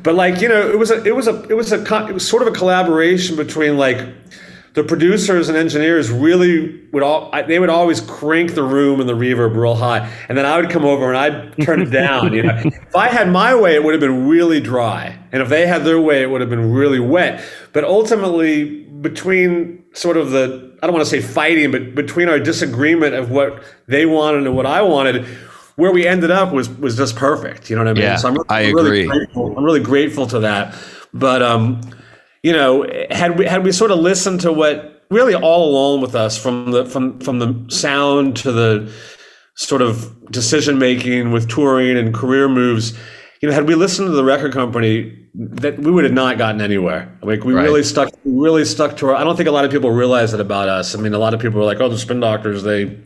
But 0.03 0.15
like 0.15 0.41
you 0.41 0.49
know, 0.49 0.71
it 0.71 0.79
was 0.79 0.91
a 0.91 1.03
it 1.05 1.15
was 1.15 1.29
a 1.29 1.43
it 1.49 1.55
was 1.55 1.73
a 1.73 1.83
it 2.09 2.15
was 2.15 2.27
sort 2.27 2.43
of 2.43 2.49
a 2.49 2.53
collaboration 2.53 3.37
between 3.37 3.77
like 3.77 4.07
the 4.75 4.85
producers 4.85 5.49
and 5.49 5.59
engineers 5.59 6.11
really 6.11 6.87
would 6.93 7.03
all 7.03 7.33
they 7.47 7.59
would 7.59 7.69
always 7.69 8.01
crank 8.01 8.55
the 8.55 8.63
room 8.63 9.01
and 9.01 9.09
the 9.09 9.15
reverb 9.15 9.57
real 9.57 9.75
high, 9.75 10.09
and 10.29 10.39
then 10.39 10.47
I 10.47 10.57
would 10.57 10.71
come 10.71 10.85
over 10.85 11.13
and 11.13 11.17
I'd 11.17 11.65
turn 11.65 11.83
it 11.83 11.91
down. 11.91 12.33
You 12.33 12.45
know, 12.45 12.57
if 12.65 12.95
I 12.95 13.09
had 13.09 13.29
my 13.29 13.55
way, 13.55 13.75
it 13.75 13.83
would 13.83 13.93
have 13.93 14.01
been 14.01 14.29
really 14.29 14.61
dry, 14.61 15.19
and 15.33 15.43
if 15.43 15.49
they 15.49 15.67
had 15.67 15.85
their 15.85 16.01
way, 16.01 16.23
it 16.23 16.31
would 16.31 16.41
have 16.41 16.51
been 16.51 16.73
really 16.73 17.01
wet. 17.01 17.45
But 17.73 17.85
ultimately, 17.85 18.85
between 18.85 19.85
sort 19.95 20.17
of 20.17 20.31
the 20.31 20.77
I 20.83 20.87
don't 20.87 20.95
want 20.95 21.05
to 21.05 21.11
say 21.11 21.21
fighting, 21.21 21.73
but 21.73 21.97
between 21.97 22.29
our 22.29 22.39
disagreement 22.39 23.15
of 23.15 23.31
what 23.31 23.63
they 23.89 24.07
wanted 24.07 24.47
and 24.47 24.55
what 24.55 24.67
I 24.67 24.83
wanted, 24.83 25.27
where 25.79 25.93
we 25.93 26.07
ended 26.09 26.31
up 26.31 26.53
was 26.53 26.69
was 26.69 26.97
just 26.97 27.15
perfect. 27.15 27.71
You 27.71 27.77
know 27.77 27.83
what 27.85 27.91
I 27.91 27.95
mean? 27.95 28.03
Yeah, 28.03 28.17
so 28.17 28.29
I'm, 28.29 28.35
really- 28.35 28.47
I 28.51 28.61
I'm 28.63 28.75
really 28.75 29.03
agree. 29.03 29.07
grateful. 29.19 29.57
I'm 29.57 29.65
really 29.65 29.81
grateful 29.93 30.27
to 30.27 30.41
that. 30.41 30.75
But 31.15 31.41
um, 31.43 31.81
you 32.43 32.53
know, 32.53 32.85
had 33.11 33.39
we 33.39 33.47
had 33.47 33.65
we 33.65 33.73
sort 33.73 33.91
of 33.93 33.99
listened 33.99 34.41
to 34.43 34.53
what 34.53 35.05
really 35.11 35.35
all 35.35 35.71
along 35.71 36.01
with 36.03 36.15
us 36.15 36.37
from 36.37 36.73
the 36.73 36.85
from 36.85 37.21
from 37.21 37.39
the 37.39 37.65
sound 37.69 38.37
to 38.39 38.51
the 38.53 38.93
sort 39.55 39.81
of 39.83 40.15
decision 40.31 40.79
making 40.79 41.31
with 41.33 41.49
touring 41.49 41.97
and 41.97 42.13
career 42.15 42.49
moves, 42.49 42.93
you 43.41 43.49
know, 43.49 43.55
had 43.55 43.67
we 43.69 43.75
listened 43.77 44.07
to 44.07 44.13
the 44.13 44.25
record 44.25 44.53
company, 44.53 45.17
that 45.35 45.79
we 45.79 45.91
would 45.93 46.05
have 46.05 46.13
not 46.13 46.39
gotten 46.39 46.61
anywhere. 46.61 47.09
Like 47.23 47.45
we 47.45 47.55
Right. 47.55 47.63
really 47.65 47.83
stuck, 47.85 48.11
really 48.25 48.65
stuck 48.65 48.97
to 48.99 49.09
our. 49.11 49.15
I 49.15 49.23
don't 49.25 49.37
think 49.37 49.49
a 49.49 49.53
lot 49.53 49.65
of 49.65 49.71
people 49.71 49.91
realize 49.93 50.33
that 50.33 50.41
about 50.41 50.69
us. 50.69 50.95
I 50.97 51.01
mean, 51.01 51.15
a 51.15 51.19
lot 51.19 51.35
of 51.35 51.41
people 51.41 51.61
are 51.61 51.65
like, 51.65 51.81
"Oh, 51.81 51.89
the 51.89 51.99
Spin 51.99 52.19
Doctors, 52.21 52.65
they." 52.65 52.99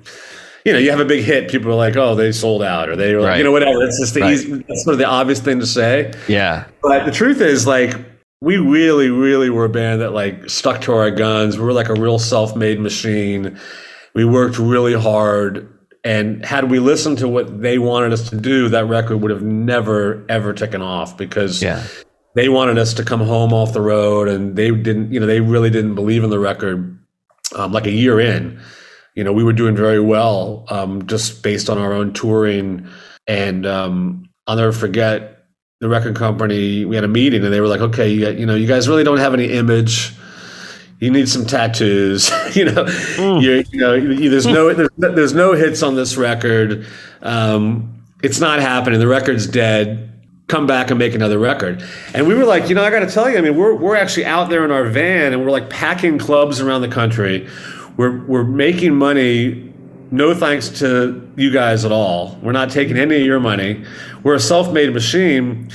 You 0.66 0.72
know, 0.72 0.78
you 0.78 0.90
have 0.90 1.00
a 1.00 1.04
big 1.04 1.24
hit. 1.24 1.50
People 1.50 1.72
are 1.72 1.74
like, 1.74 1.96
"Oh, 1.96 2.14
they 2.14 2.30
sold 2.30 2.62
out," 2.62 2.88
or 2.88 2.94
they 2.94 3.14
were, 3.14 3.20
like, 3.22 3.28
Right. 3.30 3.38
you 3.38 3.44
know, 3.44 3.50
whatever. 3.50 3.82
It's 3.82 3.98
just 3.98 4.14
the 4.14 4.20
Right. 4.20 4.32
easy. 4.34 4.62
That's 4.68 4.84
sort 4.84 4.92
of 4.94 4.98
the 4.98 5.06
obvious 5.06 5.40
thing 5.40 5.58
to 5.58 5.66
say. 5.66 6.12
Yeah. 6.28 6.64
But 6.82 7.04
the 7.04 7.10
truth 7.10 7.40
is, 7.40 7.66
like, 7.66 7.94
we 8.40 8.58
really, 8.58 9.10
really 9.10 9.50
were 9.50 9.64
a 9.64 9.68
band 9.68 10.00
that 10.02 10.12
like 10.12 10.48
stuck 10.48 10.80
to 10.82 10.92
our 10.92 11.10
guns. 11.10 11.58
We 11.58 11.64
were 11.64 11.72
like 11.72 11.88
a 11.88 11.94
real 11.94 12.18
self-made 12.18 12.78
machine. 12.80 13.56
We 14.14 14.24
worked 14.24 14.58
really 14.58 14.94
hard, 14.94 15.66
and 16.04 16.44
had 16.44 16.70
we 16.70 16.78
listened 16.78 17.18
to 17.18 17.28
what 17.28 17.60
they 17.60 17.78
wanted 17.78 18.12
us 18.12 18.28
to 18.30 18.36
do, 18.36 18.68
that 18.68 18.84
record 18.86 19.16
would 19.18 19.30
have 19.32 19.42
never, 19.42 20.22
ever 20.28 20.52
taken 20.52 20.80
off 20.82 21.16
because 21.16 21.60
Yeah. 21.62 21.82
they 22.36 22.48
wanted 22.48 22.78
us 22.78 22.94
to 22.94 23.02
come 23.04 23.20
home 23.20 23.52
off 23.52 23.72
the 23.72 23.80
road, 23.80 24.28
and 24.28 24.54
they 24.54 24.70
didn't. 24.70 25.12
You 25.12 25.18
know, 25.18 25.26
they 25.26 25.40
really 25.40 25.70
didn't 25.70 25.94
believe 25.96 26.22
in 26.22 26.30
the 26.30 26.38
record. 26.38 26.96
Um, 27.56 27.72
like 27.72 27.86
a 27.86 27.90
year 27.90 28.18
in, 28.20 28.58
you 29.14 29.24
know, 29.24 29.32
we 29.32 29.44
were 29.44 29.52
doing 29.52 29.76
very 29.76 30.00
well 30.00 30.64
um, 30.70 31.06
just 31.06 31.42
based 31.42 31.68
on 31.68 31.78
our 31.78 31.92
own 31.92 32.12
touring. 32.12 32.86
And 33.26 33.66
um, 33.66 34.28
I'll 34.46 34.56
never 34.56 34.72
forget 34.72 35.44
the 35.80 35.88
record 35.88 36.16
company. 36.16 36.84
We 36.84 36.94
had 36.94 37.04
a 37.04 37.08
meeting, 37.08 37.44
and 37.44 37.52
they 37.52 37.60
were 37.60 37.68
like, 37.68 37.80
"Okay, 37.80 38.08
you, 38.08 38.24
got- 38.24 38.38
you 38.38 38.46
know, 38.46 38.54
you 38.54 38.66
guys 38.66 38.88
really 38.88 39.04
don't 39.04 39.18
have 39.18 39.34
any 39.34 39.46
image. 39.52 40.12
You 41.00 41.10
need 41.10 41.28
some 41.28 41.44
tattoos. 41.44 42.30
you 42.56 42.64
know, 42.64 42.86
you 43.40 43.64
you 43.70 43.80
know, 43.80 43.94
you, 43.94 44.30
there's 44.30 44.46
no 44.46 44.72
there's, 44.72 44.90
no- 44.96 45.14
there's 45.14 45.34
no 45.34 45.52
hits 45.52 45.82
on 45.82 45.94
this 45.96 46.16
record. 46.16 46.86
Um, 47.22 48.02
it's 48.22 48.40
not 48.40 48.60
happening. 48.60 48.98
The 49.00 49.08
record's 49.08 49.46
dead." 49.46 50.08
come 50.48 50.66
back 50.66 50.90
and 50.90 50.98
make 50.98 51.14
another 51.14 51.38
record. 51.38 51.82
And 52.12 52.26
we 52.26 52.34
were 52.34 52.44
like, 52.44 52.68
you 52.68 52.74
know, 52.74 52.84
I 52.84 52.90
got 52.90 52.98
to 53.00 53.06
tell 53.06 53.30
you, 53.30 53.38
I 53.38 53.40
mean, 53.40 53.56
we're, 53.56 53.74
we're 53.74 53.96
actually 53.96 54.26
out 54.26 54.50
there 54.50 54.66
in 54.66 54.70
our 54.70 54.84
van 54.84 55.32
and 55.32 55.42
we're 55.42 55.50
like 55.50 55.70
packing 55.70 56.18
clubs 56.18 56.60
around 56.60 56.82
the 56.82 56.88
country. 56.88 57.48
We're, 57.96 58.24
we're 58.24 58.44
making 58.44 58.94
money, 58.94 59.72
no 60.10 60.34
thanks 60.34 60.68
to 60.80 61.30
you 61.36 61.50
guys 61.50 61.84
at 61.84 61.92
all. 61.92 62.38
We're 62.42 62.52
not 62.52 62.70
taking 62.70 62.96
any 62.96 63.16
of 63.16 63.26
your 63.26 63.40
money. 63.40 63.84
We're 64.22 64.34
a 64.34 64.40
self 64.40 64.72
made 64.72 64.92
machine. 64.92 65.70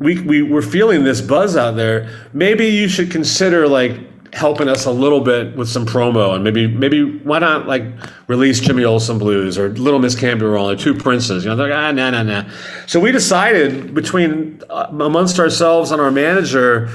We, 0.00 0.20
we, 0.20 0.42
we're 0.42 0.62
feeling 0.62 1.04
this 1.04 1.20
buzz 1.20 1.56
out 1.56 1.76
there. 1.76 2.08
Maybe 2.32 2.66
you 2.66 2.88
should 2.88 3.10
consider 3.10 3.66
like 3.66 3.98
helping 4.32 4.68
us 4.68 4.84
a 4.84 4.90
little 4.90 5.20
bit 5.20 5.56
with 5.56 5.68
some 5.68 5.86
promo 5.86 6.34
and 6.34 6.44
maybe 6.44 6.66
maybe 6.66 7.18
why 7.20 7.38
not 7.38 7.66
like 7.66 7.82
release 8.28 8.60
Jimmy 8.60 8.84
Olsen 8.84 9.18
Blues 9.18 9.58
or 9.58 9.70
Little 9.70 9.98
Miss 9.98 10.20
Wrong 10.22 10.70
or 10.70 10.76
Two 10.76 10.94
Princes 10.94 11.44
you 11.44 11.50
know 11.50 11.56
they're 11.56 11.68
like 11.68 11.78
ah 11.78 11.92
nah 11.92 12.10
nah 12.10 12.22
nah 12.22 12.44
so 12.86 13.00
we 13.00 13.10
decided 13.10 13.94
between 13.94 14.60
uh, 14.70 14.86
amongst 14.90 15.38
ourselves 15.38 15.90
and 15.90 16.00
our 16.00 16.10
manager 16.10 16.88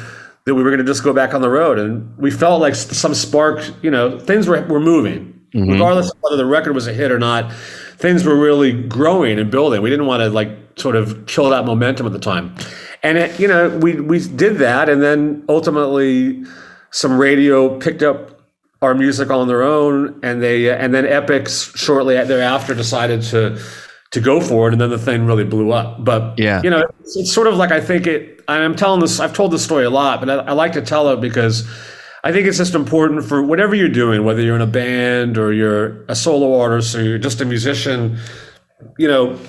that 0.45 0.55
we 0.55 0.63
were 0.63 0.69
going 0.69 0.79
to 0.79 0.85
just 0.85 1.03
go 1.03 1.13
back 1.13 1.33
on 1.33 1.41
the 1.41 1.49
road 1.49 1.79
and 1.79 2.17
we 2.17 2.29
felt 2.29 2.61
like 2.61 2.75
some 2.75 3.13
spark 3.13 3.63
you 3.81 3.91
know 3.91 4.19
things 4.19 4.47
were, 4.47 4.61
were 4.63 4.79
moving. 4.79 5.29
Mm-hmm. 5.53 5.71
Regardless 5.73 6.09
of 6.09 6.17
whether 6.21 6.37
the 6.37 6.47
record 6.47 6.73
was 6.73 6.87
a 6.87 6.93
hit 6.93 7.11
or 7.11 7.19
not 7.19 7.51
things 7.97 8.25
were 8.25 8.35
really 8.35 8.73
growing 8.73 9.39
and 9.39 9.51
building. 9.51 9.81
We 9.81 9.89
didn't 9.89 10.07
want 10.07 10.21
to 10.21 10.29
like 10.29 10.49
sort 10.77 10.95
of 10.95 11.25
kill 11.27 11.49
that 11.51 11.65
momentum 11.65 12.05
at 12.07 12.11
the 12.11 12.19
time. 12.19 12.55
And 13.03 13.17
it, 13.17 13.39
you 13.39 13.47
know 13.47 13.69
we 13.77 13.99
we 13.99 14.19
did 14.19 14.57
that 14.57 14.89
and 14.89 15.01
then 15.01 15.45
ultimately 15.47 16.43
some 16.91 17.17
radio 17.17 17.79
picked 17.79 18.03
up 18.03 18.33
our 18.83 18.93
music 18.93 19.29
on 19.31 19.47
their 19.47 19.63
own, 19.63 20.19
and 20.23 20.43
they 20.43 20.69
and 20.69 20.93
then 20.93 21.05
Epic 21.05 21.47
shortly 21.49 22.15
thereafter 22.15 22.75
decided 22.75 23.21
to 23.23 23.59
to 24.13 24.21
go 24.21 24.39
for 24.39 24.67
it, 24.67 24.73
and 24.73 24.79
then 24.79 24.91
the 24.91 24.97
thing 24.97 25.25
really 25.25 25.43
blew 25.43 25.71
up. 25.71 26.03
But 26.05 26.37
yeah, 26.37 26.61
you 26.63 26.69
know, 26.69 26.85
it's, 26.99 27.17
it's 27.17 27.33
sort 27.33 27.47
of 27.47 27.55
like 27.55 27.71
I 27.71 27.81
think 27.81 28.07
it. 28.07 28.41
I'm 28.47 28.75
telling 28.75 29.01
this. 29.01 29.19
I've 29.19 29.33
told 29.33 29.51
this 29.51 29.63
story 29.63 29.85
a 29.85 29.89
lot, 29.89 30.19
but 30.19 30.29
I, 30.29 30.35
I 30.35 30.51
like 30.53 30.73
to 30.73 30.81
tell 30.81 31.09
it 31.09 31.19
because 31.19 31.67
I 32.23 32.31
think 32.31 32.47
it's 32.47 32.57
just 32.57 32.75
important 32.75 33.25
for 33.25 33.41
whatever 33.41 33.75
you're 33.75 33.89
doing, 33.89 34.23
whether 34.23 34.41
you're 34.41 34.55
in 34.55 34.61
a 34.61 34.67
band 34.67 35.37
or 35.37 35.51
you're 35.51 36.03
a 36.05 36.15
solo 36.15 36.59
artist 36.59 36.95
or 36.95 37.03
you're 37.03 37.17
just 37.17 37.41
a 37.41 37.45
musician. 37.45 38.17
You 38.97 39.07
know, 39.07 39.39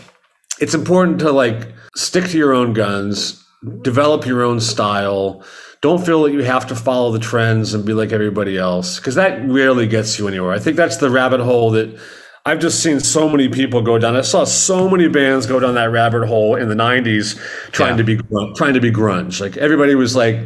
it's 0.61 0.75
important 0.75 1.19
to 1.21 1.31
like 1.31 1.73
stick 1.95 2.25
to 2.25 2.39
your 2.39 2.55
own 2.55 2.73
guns, 2.73 3.45
develop 3.83 4.27
your 4.27 4.43
own 4.43 4.61
style. 4.61 5.45
Don't 5.83 6.05
feel 6.05 6.23
that 6.23 6.33
you 6.33 6.43
have 6.43 6.67
to 6.69 6.75
follow 6.75 7.13
the 7.13 7.19
trends 7.19 7.75
and 7.75 7.85
be 7.85 7.93
like 7.93 8.13
everybody 8.13 8.57
else 8.57 8.99
because 8.99 9.17
that 9.17 9.47
rarely 9.47 9.87
gets 9.87 10.19
you 10.19 10.27
anywhere. 10.27 10.53
I 10.53 10.59
think 10.59 10.79
that's 10.79 10.97
the 10.97 11.11
rabbit 11.11 11.41
hole 11.41 11.71
that 11.73 12.01
I've 12.47 12.59
just 12.59 12.83
seen 12.83 13.01
so 13.01 13.27
many 13.27 13.49
people 13.49 13.81
go 13.81 13.99
down. 13.99 14.17
I 14.17 14.21
saw 14.21 14.45
so 14.45 14.89
many 14.89 15.09
bands 15.09 15.47
go 15.47 15.59
down 15.59 15.75
that 15.77 15.91
rabbit 15.91 16.27
hole 16.27 16.57
in 16.57 16.69
the 16.69 16.75
'90s, 16.75 17.39
trying 17.73 17.93
yeah. 17.93 17.97
to 17.97 18.05
be 18.05 18.17
trying 18.55 18.75
to 18.75 18.81
be 18.81 18.91
grunge. 18.91 19.41
Like 19.41 19.57
everybody 19.57 19.95
was 19.95 20.15
like, 20.15 20.41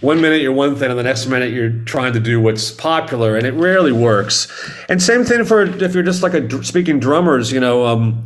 one 0.00 0.20
minute 0.20 0.42
you're 0.42 0.52
one 0.52 0.76
thing, 0.76 0.90
and 0.90 0.98
the 0.98 1.02
next 1.02 1.26
minute 1.26 1.52
you're 1.52 1.72
trying 1.84 2.12
to 2.12 2.20
do 2.20 2.40
what's 2.40 2.70
popular, 2.70 3.36
and 3.36 3.46
it 3.46 3.52
rarely 3.54 3.90
works. 3.90 4.46
And 4.88 5.02
same 5.02 5.24
thing 5.24 5.44
for 5.44 5.62
if 5.62 5.92
you're 5.92 6.04
just 6.04 6.22
like 6.22 6.34
a 6.34 6.62
speaking 6.62 7.00
drummers. 7.00 7.50
You 7.50 7.58
know, 7.58 7.84
um, 7.84 8.24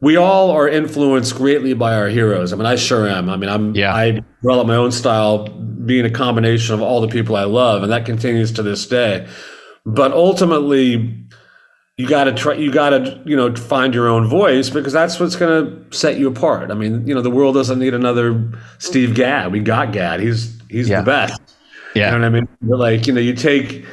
we 0.00 0.16
all 0.16 0.50
are 0.50 0.66
influenced 0.66 1.34
greatly 1.34 1.74
by 1.74 1.94
our 1.94 2.08
heroes. 2.08 2.54
I 2.54 2.56
mean, 2.56 2.64
I 2.64 2.76
sure 2.76 3.06
am. 3.06 3.28
I 3.28 3.36
mean, 3.36 3.50
I'm 3.50 3.74
yeah. 3.74 3.94
I 3.94 4.22
develop 4.40 4.66
my 4.66 4.76
own 4.76 4.90
style, 4.90 5.48
being 5.48 6.06
a 6.06 6.10
combination 6.10 6.74
of 6.74 6.80
all 6.80 7.02
the 7.02 7.08
people 7.08 7.36
I 7.36 7.44
love, 7.44 7.82
and 7.82 7.92
that 7.92 8.06
continues 8.06 8.52
to 8.52 8.62
this 8.62 8.86
day. 8.86 9.28
But 9.84 10.12
ultimately 10.12 11.27
you 11.98 12.08
got 12.08 12.24
to 12.24 12.32
try 12.32 12.54
you 12.54 12.72
got 12.72 12.90
to 12.90 13.20
you 13.26 13.36
know 13.36 13.54
find 13.54 13.92
your 13.92 14.08
own 14.08 14.26
voice 14.26 14.70
because 14.70 14.92
that's 14.92 15.20
what's 15.20 15.36
going 15.36 15.66
to 15.66 15.96
set 15.96 16.18
you 16.18 16.28
apart. 16.28 16.70
I 16.70 16.74
mean 16.74 17.06
you 17.06 17.14
know 17.14 17.20
the 17.20 17.30
world 17.30 17.54
doesn't 17.54 17.78
need 17.78 17.92
another 17.92 18.50
steve 18.78 19.14
gadd. 19.14 19.52
We 19.52 19.60
got 19.60 19.92
gadd. 19.92 20.20
He's 20.20 20.58
he's 20.70 20.88
yeah. 20.88 21.00
the 21.00 21.06
best 21.06 21.40
yeah. 21.94 22.06
you 22.06 22.18
know 22.18 22.18
what 22.18 22.26
i 22.26 22.40
mean? 22.40 22.48
But 22.62 22.78
like 22.78 23.06
you 23.06 23.12
know 23.12 23.20
you 23.20 23.34
take 23.34 23.84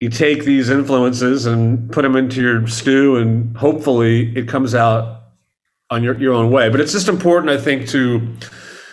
you 0.00 0.08
take 0.08 0.44
these 0.44 0.70
influences 0.70 1.46
and 1.46 1.90
put 1.90 2.02
them 2.02 2.16
into 2.16 2.40
your 2.40 2.66
stew 2.66 3.16
and 3.16 3.56
hopefully 3.56 4.36
it 4.36 4.46
comes 4.46 4.74
out 4.74 5.22
on 5.90 6.02
your, 6.02 6.18
your 6.20 6.34
own 6.34 6.50
way. 6.50 6.68
But 6.68 6.80
it's 6.80 6.92
just 6.92 7.08
important 7.08 7.50
i 7.50 7.58
think 7.58 7.88
to 7.88 8.34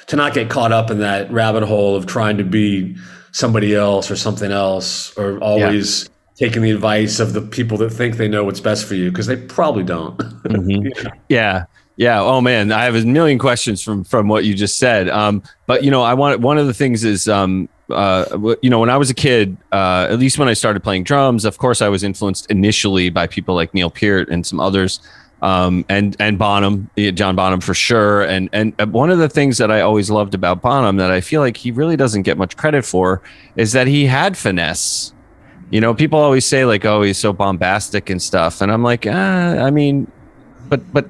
to 0.08 0.16
not 0.16 0.34
get 0.34 0.50
caught 0.50 0.72
up 0.72 0.92
in 0.92 1.00
that 1.00 1.32
rabbit 1.32 1.64
hole 1.64 1.96
of 1.96 2.06
trying 2.06 2.38
to 2.38 2.44
be 2.44 2.96
somebody 3.32 3.76
else 3.76 4.12
or 4.12 4.16
something 4.16 4.52
else 4.52 5.16
or 5.18 5.40
always 5.40 6.04
yeah 6.04 6.10
taking 6.36 6.62
the 6.62 6.72
advice 6.72 7.20
of 7.20 7.34
the 7.34 7.42
people 7.42 7.78
that 7.78 7.92
think 7.92 8.18
they 8.18 8.28
know 8.28 8.44
what's 8.44 8.60
best 8.60 8.86
for 8.86 8.96
you 8.96 9.12
because 9.12 9.28
they 9.28 9.36
probably 9.36 9.84
don't. 9.84 10.18
mm-hmm. 10.18 11.08
yeah. 11.30 11.66
Yeah. 11.96 12.22
Oh 12.22 12.42
man, 12.42 12.72
I 12.72 12.86
have 12.86 12.96
a 12.96 13.06
million 13.06 13.38
questions 13.38 13.84
from 13.84 14.04
from 14.04 14.28
what 14.28 14.46
you 14.46 14.56
just 14.56 14.78
said. 14.78 15.10
Um, 15.10 15.44
but 15.68 15.84
you 15.84 15.92
know, 15.92 16.02
I 16.02 16.16
want 16.16 16.40
one 16.40 16.58
of 16.58 16.66
the 16.66 16.74
things 16.74 17.04
is 17.04 17.28
um, 17.28 17.70
uh, 17.92 18.56
you 18.62 18.70
know, 18.70 18.80
when 18.80 18.90
I 18.90 18.98
was 18.98 19.10
a 19.10 19.14
kid, 19.14 19.58
uh, 19.72 20.08
at 20.10 20.18
least 20.18 20.38
when 20.40 20.48
I 20.48 20.54
started 20.54 20.84
playing 20.84 21.04
drums, 21.04 21.46
of 21.46 21.58
course, 21.58 21.82
I 21.82 21.90
was 21.90 22.04
influenced 22.04 22.50
initially 22.50 23.10
by 23.10 23.28
people 23.28 23.56
like 23.56 23.74
Neil 23.74 23.90
Peart 23.90 24.30
and 24.30 24.46
some 24.46 24.60
others, 24.60 25.00
um, 25.42 25.86
and 25.90 26.16
and 26.20 26.40
Bonham, 26.40 26.90
John 26.98 27.36
Bonham 27.36 27.62
for 27.62 27.74
sure. 27.74 28.24
And 28.24 28.50
and 28.54 28.74
uh, 28.80 28.88
one 28.88 29.10
of 29.10 29.20
the 29.20 29.30
things 29.30 29.58
that 29.58 29.70
I 29.70 29.82
always 29.82 30.10
loved 30.10 30.34
about 30.34 30.62
Bonham 30.62 30.98
that 30.98 31.12
I 31.12 31.22
feel 31.22 31.42
like 31.42 31.58
he 31.58 31.72
really 31.72 31.96
doesn't 31.96 32.24
get 32.24 32.38
much 32.38 32.58
credit 32.58 32.86
for 32.86 33.22
is 33.56 33.74
that 33.74 33.88
he 33.88 34.06
had 34.06 34.38
finesse 34.38 35.14
you 35.70 35.82
know, 35.82 35.94
people 35.94 36.20
always 36.20 36.46
say 36.46 36.66
like, 36.66 36.86
"Oh, 36.86 37.02
he's 37.02 37.18
so 37.18 37.34
bombastic 37.34 38.10
and 38.10 38.22
stuff," 38.22 38.62
and 38.62 38.72
I'm 38.72 38.84
like, 38.84 39.06
ah, 39.08 39.58
I 39.58 39.72
mean, 39.72 40.12
but 40.70 40.94
but 40.94 41.08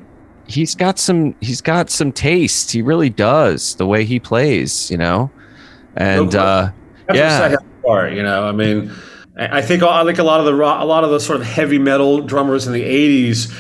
he's 0.47 0.75
got 0.75 0.99
some 0.99 1.35
he's 1.41 1.61
got 1.61 1.89
some 1.89 2.11
taste. 2.11 2.71
He 2.71 2.81
really 2.81 3.09
does 3.09 3.75
the 3.75 3.85
way 3.85 4.05
he 4.05 4.19
plays, 4.19 4.89
you 4.89 4.97
know, 4.97 5.31
and 5.95 6.33
uh, 6.35 6.71
yeah, 7.13 7.55
part, 7.83 8.13
you 8.13 8.23
know, 8.23 8.47
I 8.47 8.51
mean, 8.51 8.91
I 9.35 9.61
think 9.61 9.83
I 9.83 10.01
like 10.03 10.19
a 10.19 10.23
lot 10.23 10.39
of 10.39 10.45
the 10.45 10.55
rock, 10.55 10.81
a 10.81 10.85
lot 10.85 11.03
of 11.03 11.09
the 11.09 11.19
sort 11.19 11.41
of 11.41 11.45
heavy 11.45 11.79
metal 11.79 12.21
drummers 12.21 12.67
in 12.67 12.73
the 12.73 12.83
'80s 12.83 13.51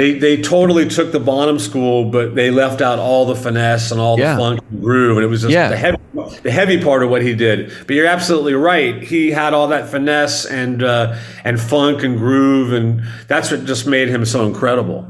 they 0.00 0.14
they 0.14 0.40
totally 0.40 0.88
took 0.88 1.12
the 1.12 1.20
Bonham 1.20 1.58
school, 1.58 2.06
but 2.06 2.34
they 2.34 2.50
left 2.50 2.80
out 2.80 2.98
all 2.98 3.26
the 3.26 3.36
finesse 3.36 3.90
and 3.90 4.00
all 4.00 4.16
the 4.16 4.22
yeah. 4.22 4.36
funk 4.38 4.62
and 4.70 4.80
groove, 4.80 5.18
and 5.18 5.24
it 5.24 5.28
was 5.28 5.42
just 5.42 5.52
yeah. 5.52 5.68
the 5.68 5.76
heavy 5.76 5.98
the 6.42 6.50
heavy 6.50 6.82
part 6.82 7.02
of 7.02 7.10
what 7.10 7.20
he 7.20 7.34
did. 7.34 7.70
But 7.86 7.94
you're 7.96 8.06
absolutely 8.06 8.54
right; 8.54 9.02
he 9.02 9.30
had 9.30 9.52
all 9.52 9.68
that 9.68 9.90
finesse 9.90 10.46
and 10.46 10.82
uh, 10.82 11.18
and 11.44 11.60
funk 11.60 12.02
and 12.02 12.16
groove, 12.16 12.72
and 12.72 13.02
that's 13.28 13.50
what 13.50 13.66
just 13.66 13.86
made 13.86 14.08
him 14.08 14.24
so 14.24 14.46
incredible. 14.46 15.06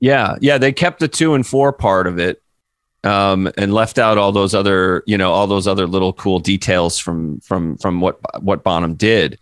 Yeah, 0.00 0.36
yeah, 0.42 0.58
they 0.58 0.72
kept 0.72 1.00
the 1.00 1.08
two 1.08 1.32
and 1.32 1.46
four 1.46 1.72
part 1.72 2.06
of 2.06 2.18
it, 2.18 2.42
um, 3.02 3.50
and 3.56 3.72
left 3.72 3.98
out 3.98 4.18
all 4.18 4.30
those 4.30 4.54
other 4.54 5.02
you 5.06 5.16
know 5.16 5.32
all 5.32 5.46
those 5.46 5.66
other 5.66 5.86
little 5.86 6.12
cool 6.12 6.38
details 6.38 6.98
from 6.98 7.40
from 7.40 7.78
from 7.78 8.02
what 8.02 8.20
what 8.42 8.62
Bonham 8.62 8.92
did, 8.94 9.38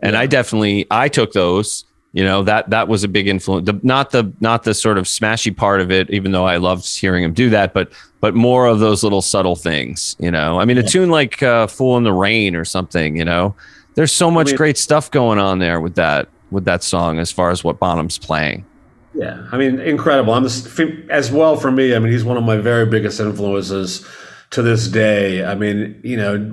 and 0.00 0.14
yeah. 0.14 0.20
I 0.20 0.26
definitely 0.26 0.88
I 0.90 1.08
took 1.08 1.34
those 1.34 1.84
you 2.12 2.24
know 2.24 2.42
that 2.42 2.70
that 2.70 2.88
was 2.88 3.04
a 3.04 3.08
big 3.08 3.28
influence. 3.28 3.66
The, 3.66 3.78
not 3.82 4.10
the 4.10 4.32
not 4.40 4.64
the 4.64 4.74
sort 4.74 4.98
of 4.98 5.04
smashy 5.04 5.56
part 5.56 5.80
of 5.80 5.90
it 5.90 6.10
even 6.10 6.32
though 6.32 6.44
i 6.44 6.56
loved 6.56 6.86
hearing 6.98 7.22
him 7.24 7.32
do 7.32 7.50
that 7.50 7.72
but 7.72 7.92
but 8.20 8.34
more 8.34 8.66
of 8.66 8.80
those 8.80 9.02
little 9.02 9.22
subtle 9.22 9.56
things 9.56 10.16
you 10.18 10.30
know? 10.30 10.58
I 10.60 10.64
mean 10.64 10.78
a 10.78 10.82
tune 10.82 11.10
like 11.10 11.42
uh, 11.42 11.66
fool 11.66 11.96
in 11.96 12.04
the 12.04 12.12
rain 12.12 12.54
or 12.56 12.64
something 12.64 13.16
you 13.16 13.24
know? 13.24 13.54
There's 13.94 14.12
so 14.12 14.30
much 14.30 14.48
I 14.48 14.50
mean, 14.50 14.56
great 14.56 14.78
stuff 14.78 15.10
going 15.10 15.38
on 15.38 15.58
there 15.58 15.80
with 15.80 15.94
that 15.96 16.28
with 16.50 16.64
that 16.64 16.82
song 16.82 17.18
as 17.18 17.30
far 17.30 17.50
as 17.50 17.62
what 17.62 17.78
bonham's 17.78 18.18
playing. 18.18 18.64
Yeah. 19.14 19.46
I 19.52 19.56
mean 19.56 19.78
incredible. 19.80 20.32
I'm 20.34 20.44
as 20.44 21.30
well 21.30 21.56
for 21.56 21.70
me 21.70 21.94
i 21.94 21.98
mean 21.98 22.12
he's 22.12 22.24
one 22.24 22.36
of 22.36 22.44
my 22.44 22.56
very 22.56 22.86
biggest 22.86 23.20
influences 23.20 24.06
to 24.50 24.62
this 24.62 24.88
day 24.88 25.44
i 25.44 25.54
mean 25.54 25.98
you 26.02 26.16
know 26.16 26.52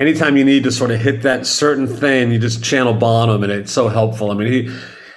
anytime 0.00 0.36
you 0.36 0.44
need 0.44 0.64
to 0.64 0.72
sort 0.72 0.90
of 0.90 1.00
hit 1.00 1.22
that 1.22 1.46
certain 1.46 1.86
thing, 1.86 2.32
you 2.32 2.38
just 2.38 2.64
channel 2.64 2.94
Bonham, 2.94 3.44
and 3.44 3.52
it's 3.52 3.70
so 3.70 3.88
helpful. 3.88 4.30
I 4.30 4.34
mean, 4.34 4.50
he, 4.50 4.76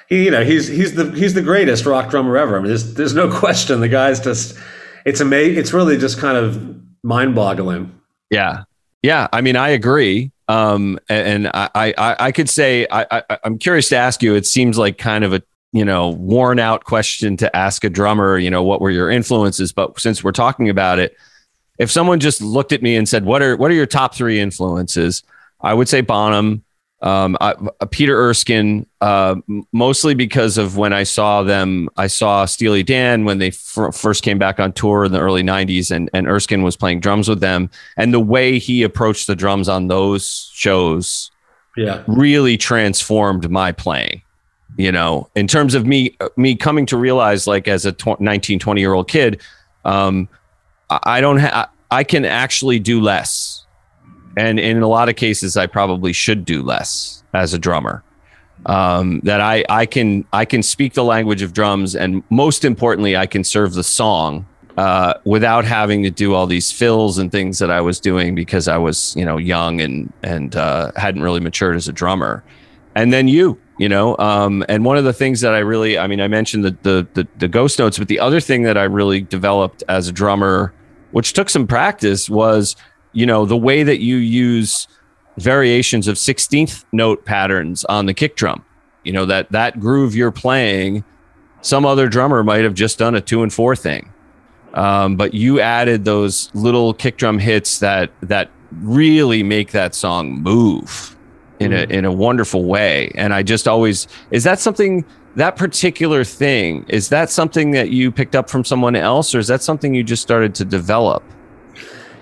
he, 0.10 0.26
you 0.26 0.32
know, 0.32 0.44
he's 0.44 0.68
he's 0.68 0.94
the 0.94 1.10
he's 1.12 1.34
the 1.34 1.42
greatest 1.42 1.86
rock 1.86 2.12
drummer 2.12 2.38
ever. 2.38 2.58
I 2.58 2.60
mean, 2.60 2.68
there's 2.68 2.94
there's 2.94 3.16
no 3.16 3.32
question. 3.40 3.80
The 3.80 3.90
guy's 3.90 4.20
just, 4.20 4.56
it's 5.06 5.22
amazing. 5.22 5.58
It's 5.58 5.74
really 5.74 5.98
just 5.98 6.20
kind 6.20 6.38
of 6.38 6.78
mind 7.02 7.34
boggling. 7.34 8.00
Yeah, 8.30 8.64
yeah. 9.02 9.28
I 9.34 9.42
mean, 9.42 9.56
I 9.56 9.70
agree. 9.70 10.32
Um, 10.50 11.00
and 11.10 11.48
I 11.48 11.70
I 11.98 12.16
I 12.20 12.32
could 12.32 12.50
say 12.50 12.86
I, 12.92 13.06
I 13.10 13.38
I'm 13.44 13.58
curious 13.58 13.90
to 13.90 13.96
ask 13.96 14.22
you. 14.22 14.36
It 14.36 14.46
seems 14.46 14.78
like 14.78 14.98
kind 14.98 15.24
of 15.24 15.34
a 15.34 15.42
you 15.72 15.86
know 15.86 16.10
worn 16.10 16.60
out 16.60 16.84
question 16.84 17.38
to 17.38 17.56
ask 17.56 17.84
a 17.86 17.90
drummer. 17.90 18.38
You 18.38 18.52
know, 18.52 18.62
what 18.62 18.82
were 18.82 18.92
your 18.92 19.10
influences? 19.10 19.72
But 19.72 20.00
since 20.00 20.24
we're 20.24 20.34
talking 20.34 20.70
about 20.70 21.00
it 21.00 21.16
if 21.78 21.92
someone 21.92 22.20
just 22.20 22.42
looked 22.42 22.72
at 22.72 22.82
me 22.82 22.96
and 22.96 23.08
said, 23.08 23.26
"What 23.26 23.42
are 23.42 23.56
what 23.56 23.72
are 23.72 23.76
your 23.76 23.86
top 23.86 24.16
three 24.16 24.40
influences?" 24.40 25.24
I 25.62 25.74
would 25.74 25.88
say 25.88 26.02
Bonham, 26.02 26.64
um, 27.04 27.36
I, 27.42 27.52
uh, 27.52 27.86
Peter 27.86 28.18
Erskine, 28.18 28.86
uh, 29.02 29.36
mostly 29.74 30.14
because 30.14 30.58
of 30.58 30.78
when 30.78 30.94
I 30.94 31.04
saw 31.04 31.44
them. 31.44 31.90
I 31.98 32.08
saw 32.08 32.46
Steely 32.46 32.82
Dan 32.82 33.26
when 33.26 33.40
they 33.40 33.48
f- 33.48 33.94
first 33.94 34.24
came 34.24 34.40
back 34.40 34.60
on 34.60 34.72
tour 34.72 35.04
in 35.06 35.12
the 35.12 35.20
early 35.20 35.44
'90s, 35.44 35.92
and 35.92 36.10
and 36.14 36.28
Erskine 36.28 36.64
was 36.64 36.78
playing 36.78 37.02
drums 37.02 37.28
with 37.28 37.42
them, 37.42 37.70
and 37.98 38.14
the 38.14 38.22
way 38.22 38.58
he 38.58 38.84
approached 38.84 39.28
the 39.28 39.36
drums 39.36 39.68
on 39.68 39.88
those 39.88 40.50
shows, 40.54 41.30
yeah, 41.76 42.04
really 42.08 42.56
transformed 42.56 43.50
my 43.52 43.74
playing. 43.74 44.22
You 44.78 44.92
know, 44.92 45.30
in 45.36 45.48
terms 45.48 45.76
of 45.76 45.86
me 45.86 46.16
me 46.38 46.56
coming 46.56 46.86
to 46.86 46.98
realize, 46.98 47.48
like 47.48 47.68
as 47.68 47.86
a 47.86 47.92
tw- 47.92 48.20
19, 48.22 48.60
20 48.60 48.80
year 48.82 48.94
old 48.94 49.10
kid. 49.10 49.42
Um, 49.86 50.30
I 51.04 51.22
don't 51.22 51.38
have, 51.38 51.70
I 51.92 52.04
can 52.04 52.26
actually 52.26 52.80
do 52.80 53.02
less. 53.02 53.66
And 54.36 54.60
in 54.60 54.82
a 54.82 54.88
lot 54.88 55.10
of 55.10 55.16
cases, 55.16 55.58
I 55.58 55.68
probably 55.68 56.14
should 56.14 56.46
do 56.46 56.64
less 56.64 57.24
as 57.34 57.54
a 57.54 57.60
drummer. 57.60 58.04
Um, 58.66 59.20
that 59.24 59.42
I, 59.42 59.66
I 59.70 59.86
can, 59.86 60.26
I 60.32 60.46
can 60.46 60.64
speak 60.64 60.94
the 60.94 61.04
language 61.04 61.42
of 61.42 61.54
drums. 61.54 61.96
And 61.96 62.24
most 62.30 62.64
importantly, 62.64 63.18
I 63.18 63.26
can 63.26 63.44
serve 63.44 63.74
the 63.74 63.84
song 63.84 64.46
uh, 64.78 65.16
without 65.26 65.66
having 65.66 66.02
to 66.04 66.10
do 66.10 66.34
all 66.34 66.48
these 66.48 66.72
fills 66.72 67.18
and 67.18 67.32
things 67.32 67.60
that 67.60 67.70
I 67.70 67.82
was 67.82 68.00
doing 68.00 68.36
because 68.36 68.68
I 68.68 68.78
was, 68.78 69.16
you 69.16 69.26
know, 69.26 69.38
young 69.38 69.82
and, 69.82 70.12
and 70.24 70.56
uh, 70.56 70.92
hadn't 70.96 71.22
really 71.22 71.42
matured 71.42 71.76
as 71.76 71.88
a 71.88 71.94
drummer. 71.94 72.44
And 72.96 73.12
then 73.12 73.28
you, 73.28 73.60
you 73.78 73.90
know 73.90 74.18
um, 74.18 74.64
and 74.70 74.86
one 74.86 74.98
of 74.98 75.04
the 75.04 75.14
things 75.14 75.42
that 75.42 75.54
i 75.54 75.60
really 75.60 75.98
i 75.98 76.08
mean 76.08 76.22
i 76.22 76.28
mentioned 76.28 76.64
the, 76.64 76.78
the, 76.84 77.08
the 77.14 77.28
the 77.38 77.48
ghost 77.48 77.80
notes 77.80 77.98
but 77.98 78.08
the 78.08 78.20
other 78.20 78.40
thing 78.40 78.64
that 78.64 78.78
i 78.78 78.84
really 78.84 79.22
developed 79.22 79.84
as 79.90 80.08
a 80.08 80.12
drummer 80.12 80.74
which 81.13 81.34
took 81.34 81.49
some 81.49 81.65
practice, 81.65 82.30
was 82.30 82.76
you 83.13 83.26
know 83.26 83.45
the 83.45 83.58
way 83.58 83.84
that 83.84 83.99
you 83.99 84.17
use 84.17 84.88
variations 85.38 86.08
of 86.08 86.15
16th 86.15 86.86
note 86.91 87.26
patterns 87.26 87.86
on 87.86 88.06
the 88.06 88.13
kick 88.13 88.36
drum. 88.36 88.65
You 89.04 89.13
know 89.13 89.26
that 89.26 89.52
that 89.52 89.80
groove 89.80 90.15
you're 90.15 90.32
playing, 90.32 91.04
some 91.62 91.86
other 91.86 92.10
drummer 92.10 92.43
might 92.43 92.63
have 92.63 92.73
just 92.73 92.97
done 92.97 93.15
a 93.15 93.21
two 93.21 93.43
and 93.43 93.54
four 93.54 93.76
thing, 93.76 94.12
um, 94.73 95.15
but 95.15 95.34
you 95.34 95.62
added 95.62 96.04
those 96.04 96.54
little 96.54 96.93
kick 96.93 97.17
drum 97.17 97.39
hits 97.39 97.80
that 97.80 98.12
that 98.21 98.49
really 98.82 99.43
make 99.43 99.71
that 99.71 99.93
song 99.95 100.41
move 100.41 101.15
in 101.60 101.73
a 101.73 101.84
in 101.84 102.06
a 102.06 102.12
wonderful 102.12 102.65
way. 102.65 103.12
And 103.15 103.34
I 103.34 103.43
just 103.43 103.67
always 103.67 104.08
is 104.32 104.43
that 104.43 104.60
something 104.60 105.06
that 105.36 105.56
particular 105.56 106.24
thing 106.24 106.86
is 106.88 107.10
that 107.10 107.30
something 107.30 107.72
that 107.72 107.89
you 107.89 108.12
picked 108.12 108.36
up 108.36 108.50
from 108.50 108.63
someone 108.63 108.96
else, 108.96 109.34
or 109.34 109.39
is 109.39 109.48
that 109.48 109.62
something 109.62 109.93
you 109.93 110.04
just 110.04 110.22
started 110.22 110.54
to 110.56 110.65
develop? 110.65 111.24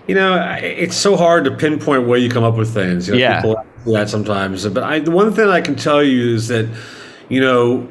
You 0.08 0.16
know, 0.16 0.58
it's 0.62 0.98
so 0.98 1.16
hard 1.16 1.46
to 1.46 1.52
pinpoint 1.52 2.08
where 2.08 2.18
you 2.18 2.30
come 2.30 2.44
up 2.44 2.56
with 2.56 2.74
things. 2.74 3.08
You 3.08 3.14
know, 3.14 3.20
yeah. 3.20 3.42
People 3.42 3.66
do 3.86 3.92
that 3.94 4.10
sometimes. 4.10 4.68
But 4.68 4.84
I, 4.84 5.00
the 5.00 5.12
one 5.12 5.34
thing 5.34 5.48
I 5.48 5.62
can 5.62 5.76
tell 5.76 6.04
you 6.04 6.36
is 6.36 6.48
that, 6.48 6.68
you 7.30 7.40
know, 7.40 7.88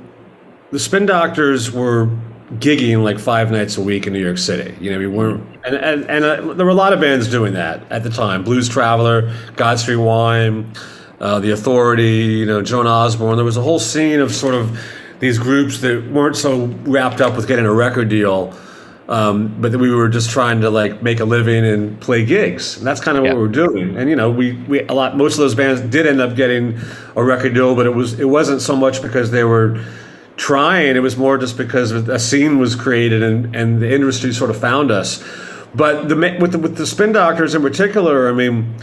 the 0.71 0.79
spin 0.79 1.07
doctors 1.07 1.71
were 1.71 2.09
gigging 2.55 3.03
like 3.05 3.19
five 3.19 3.51
nights 3.51 3.77
a 3.77 3.81
week 3.81 4.07
in 4.07 4.13
New 4.13 4.23
York 4.23 4.39
City. 4.39 4.77
You 4.81 4.91
know, 4.91 4.99
we 4.99 5.07
weren't, 5.07 5.43
and 5.65 5.77
and, 5.77 6.11
and 6.11 6.25
uh, 6.25 6.55
there 6.55 6.67
were 6.67 6.73
a 6.73 6.75
lot 6.75 6.93
of 6.93 7.01
bands 7.01 7.29
doing 7.29 7.55
that 7.55 7.91
at 7.91 8.03
the 8.03 8.11
time. 8.11 8.43
Blues 8.43 8.69
Traveler, 8.69 9.35
God 9.57 9.79
Street 9.79 9.97
Wine, 9.97 10.73
uh, 11.21 11.39
The 11.39 11.53
Authority, 11.53 12.25
you 12.25 12.47
know, 12.47 12.61
Joan 12.61 12.87
Osborne. 12.87 13.37
There 13.37 13.45
was 13.45 13.57
a 13.57 13.63
whole 13.63 13.79
scene 13.79 14.21
of 14.21 14.33
sort 14.35 14.55
of 14.55 14.79
these 15.21 15.39
groups 15.39 15.81
that 15.83 16.11
weren't 16.11 16.37
so 16.37 16.67
wrapped 16.85 17.21
up 17.21 17.37
with 17.37 17.47
getting 17.47 17.67
a 17.67 17.73
record 17.73 18.09
deal. 18.09 18.57
Um, 19.09 19.61
but 19.61 19.75
we 19.75 19.91
were 19.91 20.09
just 20.09 20.31
trying 20.31 20.61
to 20.61 20.71
like 20.71 21.03
make 21.03 21.19
a 21.19 21.25
living 21.25 21.65
and 21.65 22.01
play 22.01 22.25
gigs. 22.25 22.79
And 22.79 22.87
that's 22.87 23.01
kind 23.01 23.19
of 23.19 23.25
yeah. 23.25 23.31
what 23.31 23.39
we 23.39 23.43
were 23.43 23.53
doing. 23.53 23.97
And 23.97 24.09
you 24.09 24.15
know, 24.17 24.31
we, 24.31 24.53
we 24.53 24.83
a 24.83 24.93
lot 24.93 25.17
most 25.17 25.35
of 25.35 25.39
those 25.39 25.55
bands 25.55 25.81
did 25.81 26.07
end 26.07 26.21
up 26.21 26.37
getting 26.37 26.79
a 27.17 27.23
record 27.23 27.55
deal, 27.55 27.75
but 27.75 27.87
it 27.87 27.95
was 27.95 28.19
it 28.21 28.29
wasn't 28.29 28.63
so 28.63 28.77
much 28.77 29.03
because 29.03 29.31
they 29.33 29.45
were 29.45 29.85
trying. 30.37 30.97
It 30.97 31.01
was 31.01 31.17
more 31.17 31.39
just 31.39 31.57
because 31.59 31.91
a 31.91 32.19
scene 32.21 32.59
was 32.59 32.77
created 32.77 33.23
and, 33.23 33.55
and 33.55 33.83
the 33.83 33.93
industry 33.93 34.33
sort 34.33 34.51
of 34.51 34.59
found 34.59 34.91
us. 34.93 35.23
But 35.75 36.09
the 36.09 36.15
with 36.41 36.53
the, 36.53 36.59
with 36.59 36.77
the 36.77 36.87
spin 36.87 37.13
doctors 37.13 37.55
in 37.55 37.63
particular, 37.63 38.29
I 38.29 38.33
mean, 38.33 38.77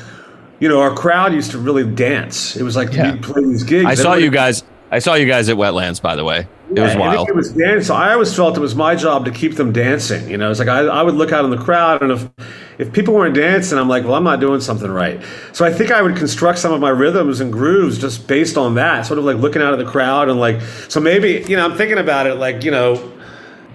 you 0.60 0.68
know, 0.68 0.82
our 0.82 0.94
crowd 0.94 1.34
used 1.34 1.52
to 1.52 1.58
really 1.58 1.90
dance. 1.90 2.58
It 2.58 2.64
was 2.64 2.76
like 2.76 2.94
yeah. 2.94 3.14
we 3.14 3.20
play 3.20 3.44
these 3.44 3.64
gigs. 3.64 3.86
I 3.86 3.96
saw 3.96 4.16
you 4.16 4.30
guys. 4.30 4.64
I 4.90 5.00
saw 5.00 5.16
you 5.16 5.26
guys 5.26 5.50
at 5.50 5.58
Wetlands, 5.58 6.02
by 6.02 6.16
the 6.16 6.24
way. 6.24 6.48
It 6.70 6.80
was 6.80 6.96
wild. 6.96 7.30
It 7.30 7.36
was 7.36 7.52
dance. 7.52 7.88
So 7.88 7.96
I 7.96 8.14
always 8.14 8.34
felt 8.36 8.58
it 8.58 8.62
was 8.62 8.76
my 8.76 8.96
job 8.96 9.26
to 9.26 9.32
keep 9.32 9.56
them 9.56 9.72
dancing. 9.72 10.30
You 10.30 10.38
know, 10.38 10.50
it's 10.50 10.60
like 10.60 10.68
I, 10.68 10.80
I 10.80 11.02
would 11.02 11.16
look 11.16 11.32
out 11.32 11.46
in 11.46 11.52
the 11.52 11.58
crowd, 11.58 12.02
and 12.02 12.12
if 12.12 12.30
if 12.78 12.94
people 12.94 13.14
weren't 13.14 13.36
dancing, 13.36 13.78
I'm 13.78 13.88
like, 13.88 14.04
well, 14.04 14.16
I'm 14.16 14.24
not 14.24 14.40
doing 14.40 14.62
something 14.62 14.90
right. 14.90 15.22
So 15.54 15.66
I 15.66 15.74
think 15.74 15.92
I 15.92 16.02
would 16.02 16.16
construct 16.16 16.60
some 16.60 16.74
of 16.74 16.80
my 16.80 16.90
rhythms 16.90 17.40
and 17.40 17.52
grooves 17.52 17.98
just 18.00 18.28
based 18.28 18.58
on 18.58 18.76
that, 18.76 19.06
sort 19.06 19.18
of 19.20 19.26
like 19.26 19.38
looking 19.38 19.62
out 19.62 19.74
at 19.74 19.80
the 19.80 19.90
crowd 19.90 20.30
and 20.30 20.40
like. 20.40 20.62
So 20.90 21.00
maybe 21.00 21.46
you 21.48 21.56
know, 21.56 21.66
I'm 21.66 21.78
thinking 21.78 21.98
about 21.98 22.28
it 22.28 22.36
like 22.36 22.64
you 22.64 22.72
know, 22.72 23.14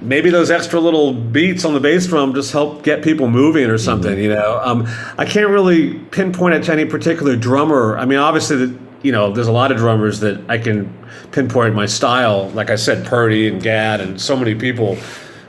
maybe 0.03 0.31
those 0.31 0.51
extra 0.51 0.81
little 0.81 1.15
beats 1.15 1.65
on 1.65 1.73
the 1.75 1.81
bass 1.81 2.07
drum 2.07 2.35
just 2.35 2.53
help 2.53 2.83
get 2.83 3.03
people 3.03 3.29
moving 3.29 3.71
or 3.71 3.79
something. 3.79 4.13
Mm-hmm. 4.13 4.23
You 4.23 4.35
know, 4.35 4.61
um, 4.63 4.87
I 5.17 5.25
can't 5.25 5.49
really 5.49 5.95
pinpoint 6.11 6.55
it 6.55 6.65
to 6.65 6.73
any 6.73 6.85
particular 6.85 7.37
drummer. 7.37 7.97
I 7.97 8.05
mean, 8.05 8.19
obviously 8.19 8.67
the 8.67 8.79
you 9.03 9.13
know, 9.13 9.33
there's 9.33 9.49
a 9.49 9.53
lot 9.53 9.73
of 9.73 9.79
drummers 9.79 10.21
that 10.21 10.41
I 10.49 10.59
can 10.59 10.93
pinpoint 11.33 11.75
my 11.75 11.87
style. 11.87 12.51
Like 12.51 12.71
I 12.71 12.77
said, 12.77 13.07
Purdie 13.07 13.49
and 13.49 13.63
Gadd 13.63 14.01
and 14.01 14.21
so 14.21 14.37
many 14.37 14.55
people, 14.55 14.97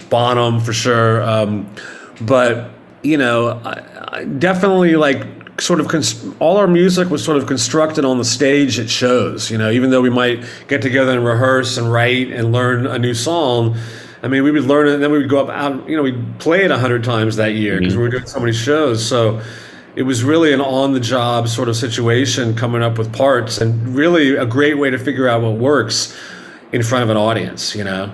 Bonham 0.09 0.59
for 0.59 0.73
sure. 0.73 1.21
Um, 1.23 1.73
but 2.21 2.71
you 3.03 3.17
know, 3.17 3.61
I, 3.63 4.19
I 4.19 4.23
definitely 4.25 4.95
like 4.95 5.25
sort 5.61 5.79
of 5.79 5.87
const- 5.87 6.25
all 6.39 6.57
our 6.57 6.67
music 6.67 7.09
was 7.09 7.23
sort 7.23 7.37
of 7.37 7.45
constructed 7.45 8.05
on 8.05 8.17
the 8.17 8.25
stage 8.25 8.79
at 8.79 8.89
shows. 8.89 9.51
You 9.51 9.57
know, 9.57 9.69
even 9.69 9.91
though 9.91 10.01
we 10.01 10.09
might 10.09 10.43
get 10.67 10.81
together 10.81 11.11
and 11.11 11.25
rehearse 11.25 11.77
and 11.77 11.91
write 11.91 12.31
and 12.31 12.51
learn 12.51 12.87
a 12.87 12.97
new 12.97 13.13
song. 13.13 13.77
I 14.23 14.29
mean, 14.29 14.43
we 14.43 14.51
would 14.51 14.63
learn 14.63 14.87
it, 14.87 14.93
and 14.93 15.03
then 15.03 15.11
we 15.11 15.17
would 15.17 15.29
go 15.29 15.45
up 15.45 15.49
out. 15.49 15.87
You 15.87 15.97
know, 15.97 16.03
we'd 16.03 16.39
play 16.39 16.63
it 16.63 16.71
a 16.71 16.77
hundred 16.77 17.03
times 17.03 17.35
that 17.35 17.55
year 17.55 17.77
because 17.77 17.93
mm-hmm. 17.93 18.01
we 18.01 18.07
were 18.07 18.11
doing 18.11 18.25
so 18.25 18.39
many 18.39 18.53
shows. 18.53 19.05
So 19.05 19.41
it 19.95 20.03
was 20.03 20.23
really 20.23 20.53
an 20.53 20.61
on 20.61 20.93
the 20.93 20.99
job 20.99 21.47
sort 21.47 21.69
of 21.69 21.75
situation 21.75 22.55
coming 22.55 22.81
up 22.81 22.97
with 22.97 23.13
parts 23.13 23.59
and 23.59 23.95
really 23.95 24.35
a 24.35 24.45
great 24.45 24.77
way 24.77 24.89
to 24.89 24.97
figure 24.97 25.27
out 25.27 25.41
what 25.41 25.53
works 25.53 26.17
in 26.71 26.81
front 26.81 27.03
of 27.03 27.09
an 27.09 27.17
audience 27.17 27.75
you 27.75 27.83
know? 27.83 28.11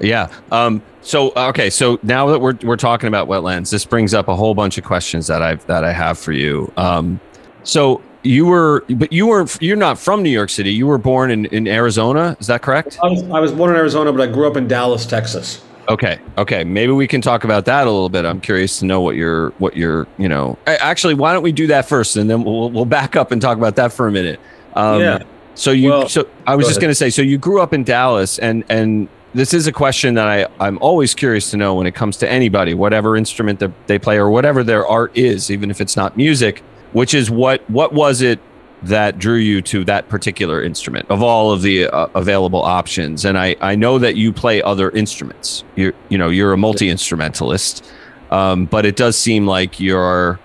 Yeah 0.00 0.28
um, 0.52 0.82
so 1.02 1.32
okay 1.36 1.70
so 1.70 1.98
now 2.02 2.26
that 2.28 2.40
we're, 2.40 2.56
we're 2.62 2.76
talking 2.76 3.08
about 3.08 3.28
wetlands 3.28 3.70
this 3.70 3.84
brings 3.84 4.14
up 4.14 4.28
a 4.28 4.36
whole 4.36 4.54
bunch 4.54 4.78
of 4.78 4.84
questions 4.84 5.26
that 5.26 5.42
i've 5.42 5.64
that 5.66 5.84
i 5.84 5.92
have 5.92 6.18
for 6.18 6.32
you. 6.32 6.70
Um, 6.76 7.20
so 7.62 8.02
you 8.22 8.46
were 8.46 8.84
but 8.90 9.12
you 9.12 9.26
weren't 9.26 9.56
you're 9.60 9.76
not 9.76 9.98
from 9.98 10.22
new 10.22 10.30
york 10.30 10.50
city. 10.50 10.72
You 10.72 10.86
were 10.86 10.98
born 10.98 11.30
in, 11.30 11.46
in 11.46 11.66
arizona 11.66 12.36
is 12.40 12.46
that 12.48 12.62
correct? 12.62 12.98
I 13.02 13.08
was, 13.08 13.22
I 13.24 13.40
was 13.40 13.52
born 13.52 13.70
in 13.70 13.76
arizona 13.76 14.12
but 14.12 14.20
i 14.20 14.30
grew 14.30 14.48
up 14.48 14.56
in 14.56 14.68
dallas 14.68 15.06
texas 15.06 15.62
Okay. 15.88 16.18
Okay. 16.36 16.64
Maybe 16.64 16.92
we 16.92 17.06
can 17.06 17.20
talk 17.20 17.44
about 17.44 17.64
that 17.66 17.86
a 17.86 17.90
little 17.90 18.08
bit. 18.08 18.24
I'm 18.24 18.40
curious 18.40 18.78
to 18.80 18.84
know 18.86 19.00
what 19.00 19.16
your 19.16 19.50
what 19.58 19.76
your 19.76 20.06
you 20.18 20.28
know. 20.28 20.58
Actually, 20.66 21.14
why 21.14 21.32
don't 21.32 21.42
we 21.42 21.52
do 21.52 21.66
that 21.68 21.88
first, 21.88 22.16
and 22.16 22.28
then 22.28 22.44
we'll 22.44 22.70
we'll 22.70 22.84
back 22.84 23.16
up 23.16 23.32
and 23.32 23.40
talk 23.40 23.58
about 23.58 23.76
that 23.76 23.92
for 23.92 24.08
a 24.08 24.12
minute. 24.12 24.40
Um, 24.74 25.00
yeah. 25.00 25.22
So 25.54 25.70
you. 25.70 25.90
Well, 25.90 26.08
so 26.08 26.28
I 26.46 26.56
was 26.56 26.64
go 26.64 26.70
just 26.70 26.80
going 26.80 26.90
to 26.90 26.94
say. 26.94 27.10
So 27.10 27.22
you 27.22 27.38
grew 27.38 27.60
up 27.60 27.72
in 27.72 27.84
Dallas, 27.84 28.38
and 28.38 28.64
and 28.68 29.08
this 29.34 29.54
is 29.54 29.66
a 29.66 29.72
question 29.72 30.14
that 30.14 30.26
I 30.26 30.46
I'm 30.64 30.78
always 30.78 31.14
curious 31.14 31.50
to 31.52 31.56
know 31.56 31.74
when 31.74 31.86
it 31.86 31.94
comes 31.94 32.16
to 32.18 32.28
anybody, 32.28 32.74
whatever 32.74 33.16
instrument 33.16 33.60
that 33.60 33.70
they 33.86 33.98
play 33.98 34.16
or 34.16 34.30
whatever 34.30 34.64
their 34.64 34.86
art 34.86 35.16
is, 35.16 35.50
even 35.50 35.70
if 35.70 35.80
it's 35.80 35.96
not 35.96 36.16
music. 36.16 36.62
Which 36.92 37.14
is 37.14 37.30
what 37.30 37.68
what 37.68 37.92
was 37.92 38.22
it 38.22 38.40
that 38.88 39.18
drew 39.18 39.36
you 39.36 39.62
to 39.62 39.84
that 39.84 40.08
particular 40.08 40.62
instrument 40.62 41.10
of 41.10 41.22
all 41.22 41.52
of 41.52 41.62
the 41.62 41.86
uh, 41.86 42.08
available 42.14 42.62
options. 42.62 43.24
And 43.24 43.38
I, 43.38 43.56
I 43.60 43.74
know 43.74 43.98
that 43.98 44.16
you 44.16 44.32
play 44.32 44.62
other 44.62 44.90
instruments. 44.90 45.64
You're 45.76 45.94
you 46.08 46.18
know 46.18 46.28
you're 46.28 46.52
a 46.52 46.56
multi-instrumentalist 46.56 47.84
um, 48.30 48.66
but 48.66 48.84
it 48.84 48.96
does 48.96 49.16
seem 49.16 49.46
like 49.46 49.78
your 49.80 50.38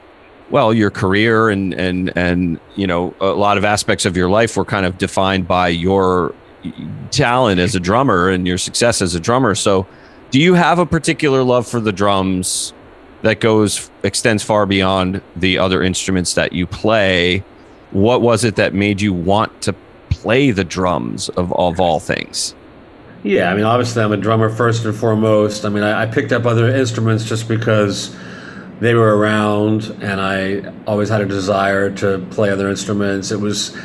well 0.49 0.73
your 0.73 0.91
career 0.91 1.49
and 1.49 1.73
and 1.73 2.12
and 2.15 2.60
you 2.75 2.86
know 2.86 3.13
a 3.19 3.27
lot 3.27 3.58
of 3.58 3.65
aspects 3.65 4.06
of 4.06 4.15
your 4.15 4.30
life 4.30 4.56
were 4.58 4.65
kind 4.65 4.86
of 4.86 4.97
defined 4.97 5.47
by 5.47 5.69
your 5.69 6.36
talent 7.10 7.60
as 7.60 7.73
a 7.73 7.80
drummer 7.80 8.30
and 8.30 8.47
your 8.47 8.58
success 8.58 9.01
as 9.01 9.15
a 9.15 9.19
drummer. 9.19 9.56
So 9.56 9.88
do 10.30 10.39
you 10.39 10.54
have 10.54 10.77
a 10.77 10.86
particular 10.86 11.43
love 11.43 11.67
for 11.67 11.80
the 11.80 11.91
drums 11.91 12.73
that 13.23 13.39
goes 13.39 13.89
extends 14.04 14.43
far 14.43 14.65
beyond 14.65 15.21
the 15.36 15.58
other 15.58 15.82
instruments 15.82 16.36
that 16.36 16.54
you 16.54 16.67
play 16.67 17.43
what 17.91 18.21
was 18.21 18.43
it 18.43 18.56
that 18.56 18.73
made 18.73 19.01
you 19.01 19.13
want 19.13 19.62
to 19.63 19.75
play 20.10 20.51
the 20.51 20.63
drums 20.63 21.30
of, 21.30 21.54
of 21.54 21.80
all 21.80 21.99
things? 21.99 22.56
Yeah, 23.23 23.51
I 23.51 23.56
mean, 23.56 23.65
obviously, 23.65 24.01
I'm 24.01 24.12
a 24.12 24.17
drummer 24.17 24.49
first 24.49 24.84
and 24.86 24.95
foremost. 24.95 25.63
I 25.63 25.69
mean, 25.69 25.84
I, 25.84 26.04
I 26.04 26.06
picked 26.08 26.32
up 26.32 26.45
other 26.45 26.67
instruments 26.69 27.23
just 27.23 27.47
because 27.47 28.15
they 28.80 28.95
were 28.95 29.15
around, 29.15 29.95
and 30.01 30.19
I 30.19 30.73
always 30.88 31.10
had 31.10 31.21
a 31.21 31.25
desire 31.27 31.91
to 31.97 32.25
play 32.32 32.49
other 32.49 32.67
instruments. 32.67 33.32
It 33.32 33.39
was 33.39 33.77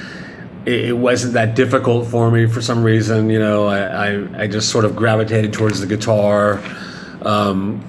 it 0.64 0.96
wasn't 0.96 1.34
that 1.34 1.54
difficult 1.54 2.08
for 2.08 2.30
me 2.30 2.46
for 2.46 2.60
some 2.60 2.82
reason. 2.82 3.30
You 3.30 3.38
know, 3.38 3.66
I, 3.66 3.78
I, 4.08 4.42
I 4.42 4.46
just 4.46 4.70
sort 4.70 4.84
of 4.84 4.96
gravitated 4.96 5.52
towards 5.52 5.80
the 5.80 5.86
guitar. 5.86 6.60
Um, 7.22 7.84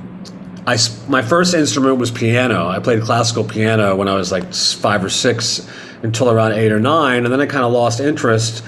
I, 0.68 0.78
my 1.08 1.22
first 1.22 1.54
instrument 1.54 1.98
was 1.98 2.12
piano. 2.12 2.68
I 2.68 2.80
played 2.80 3.02
classical 3.02 3.46
piano 3.46 3.96
when 3.96 4.10
I 4.10 4.16
was 4.16 4.32
like 4.32 4.54
five 4.54 5.04
or 5.04 5.10
six 5.10 5.68
until 6.04 6.30
around 6.30 6.54
eight 6.54 6.72
or 6.72 6.80
nine, 6.80 7.24
and 7.26 7.34
then 7.34 7.42
I 7.42 7.46
kind 7.46 7.64
of 7.64 7.72
lost 7.72 8.00
interest. 8.00 8.64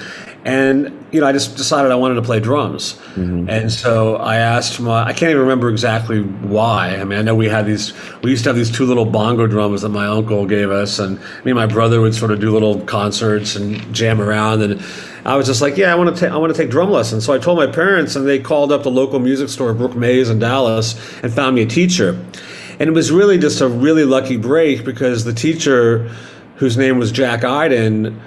And 0.45 1.05
you 1.11 1.19
know, 1.19 1.27
I 1.27 1.33
just 1.33 1.57
decided 1.57 1.91
I 1.91 1.95
wanted 1.95 2.15
to 2.15 2.21
play 2.21 2.39
drums, 2.39 2.93
mm-hmm. 2.93 3.49
and 3.49 3.69
so 3.69 4.15
I 4.15 4.37
asked 4.37 4.79
my. 4.79 5.03
I 5.03 5.11
can't 5.11 5.31
even 5.31 5.41
remember 5.41 5.69
exactly 5.69 6.21
why. 6.21 6.95
I 6.95 7.03
mean, 7.03 7.19
I 7.19 7.21
know 7.23 7.35
we 7.35 7.49
had 7.49 7.65
these. 7.65 7.93
We 8.23 8.29
used 8.29 8.45
to 8.45 8.49
have 8.51 8.55
these 8.55 8.71
two 8.71 8.85
little 8.85 9.03
bongo 9.03 9.47
drums 9.47 9.81
that 9.81 9.89
my 9.89 10.07
uncle 10.07 10.45
gave 10.45 10.71
us, 10.71 10.97
and 10.97 11.19
me 11.43 11.51
and 11.51 11.55
my 11.55 11.65
brother 11.65 11.99
would 11.99 12.15
sort 12.15 12.31
of 12.31 12.39
do 12.39 12.51
little 12.51 12.79
concerts 12.81 13.57
and 13.57 13.93
jam 13.93 14.21
around. 14.21 14.61
And 14.61 14.81
I 15.25 15.35
was 15.35 15.45
just 15.45 15.61
like, 15.61 15.75
yeah, 15.75 15.91
I 15.91 15.95
want 15.95 16.15
to 16.15 16.19
take. 16.19 16.31
I 16.31 16.37
want 16.37 16.55
to 16.55 16.57
take 16.59 16.71
drum 16.71 16.89
lessons. 16.89 17.25
So 17.25 17.33
I 17.33 17.37
told 17.37 17.57
my 17.57 17.67
parents, 17.67 18.15
and 18.15 18.25
they 18.25 18.39
called 18.39 18.71
up 18.71 18.83
the 18.83 18.91
local 18.91 19.19
music 19.19 19.49
store, 19.49 19.73
Brook 19.73 19.95
Mays 19.95 20.29
in 20.29 20.39
Dallas, 20.39 20.95
and 21.21 21.33
found 21.33 21.57
me 21.57 21.63
a 21.63 21.67
teacher. 21.67 22.17
And 22.79 22.87
it 22.87 22.93
was 22.93 23.11
really 23.11 23.37
just 23.37 23.59
a 23.59 23.67
really 23.67 24.05
lucky 24.05 24.37
break 24.37 24.85
because 24.85 25.25
the 25.25 25.33
teacher 25.33 26.09
whose 26.59 26.77
name 26.77 26.99
was 26.99 27.11
Jack 27.11 27.43
Iden, 27.43 28.21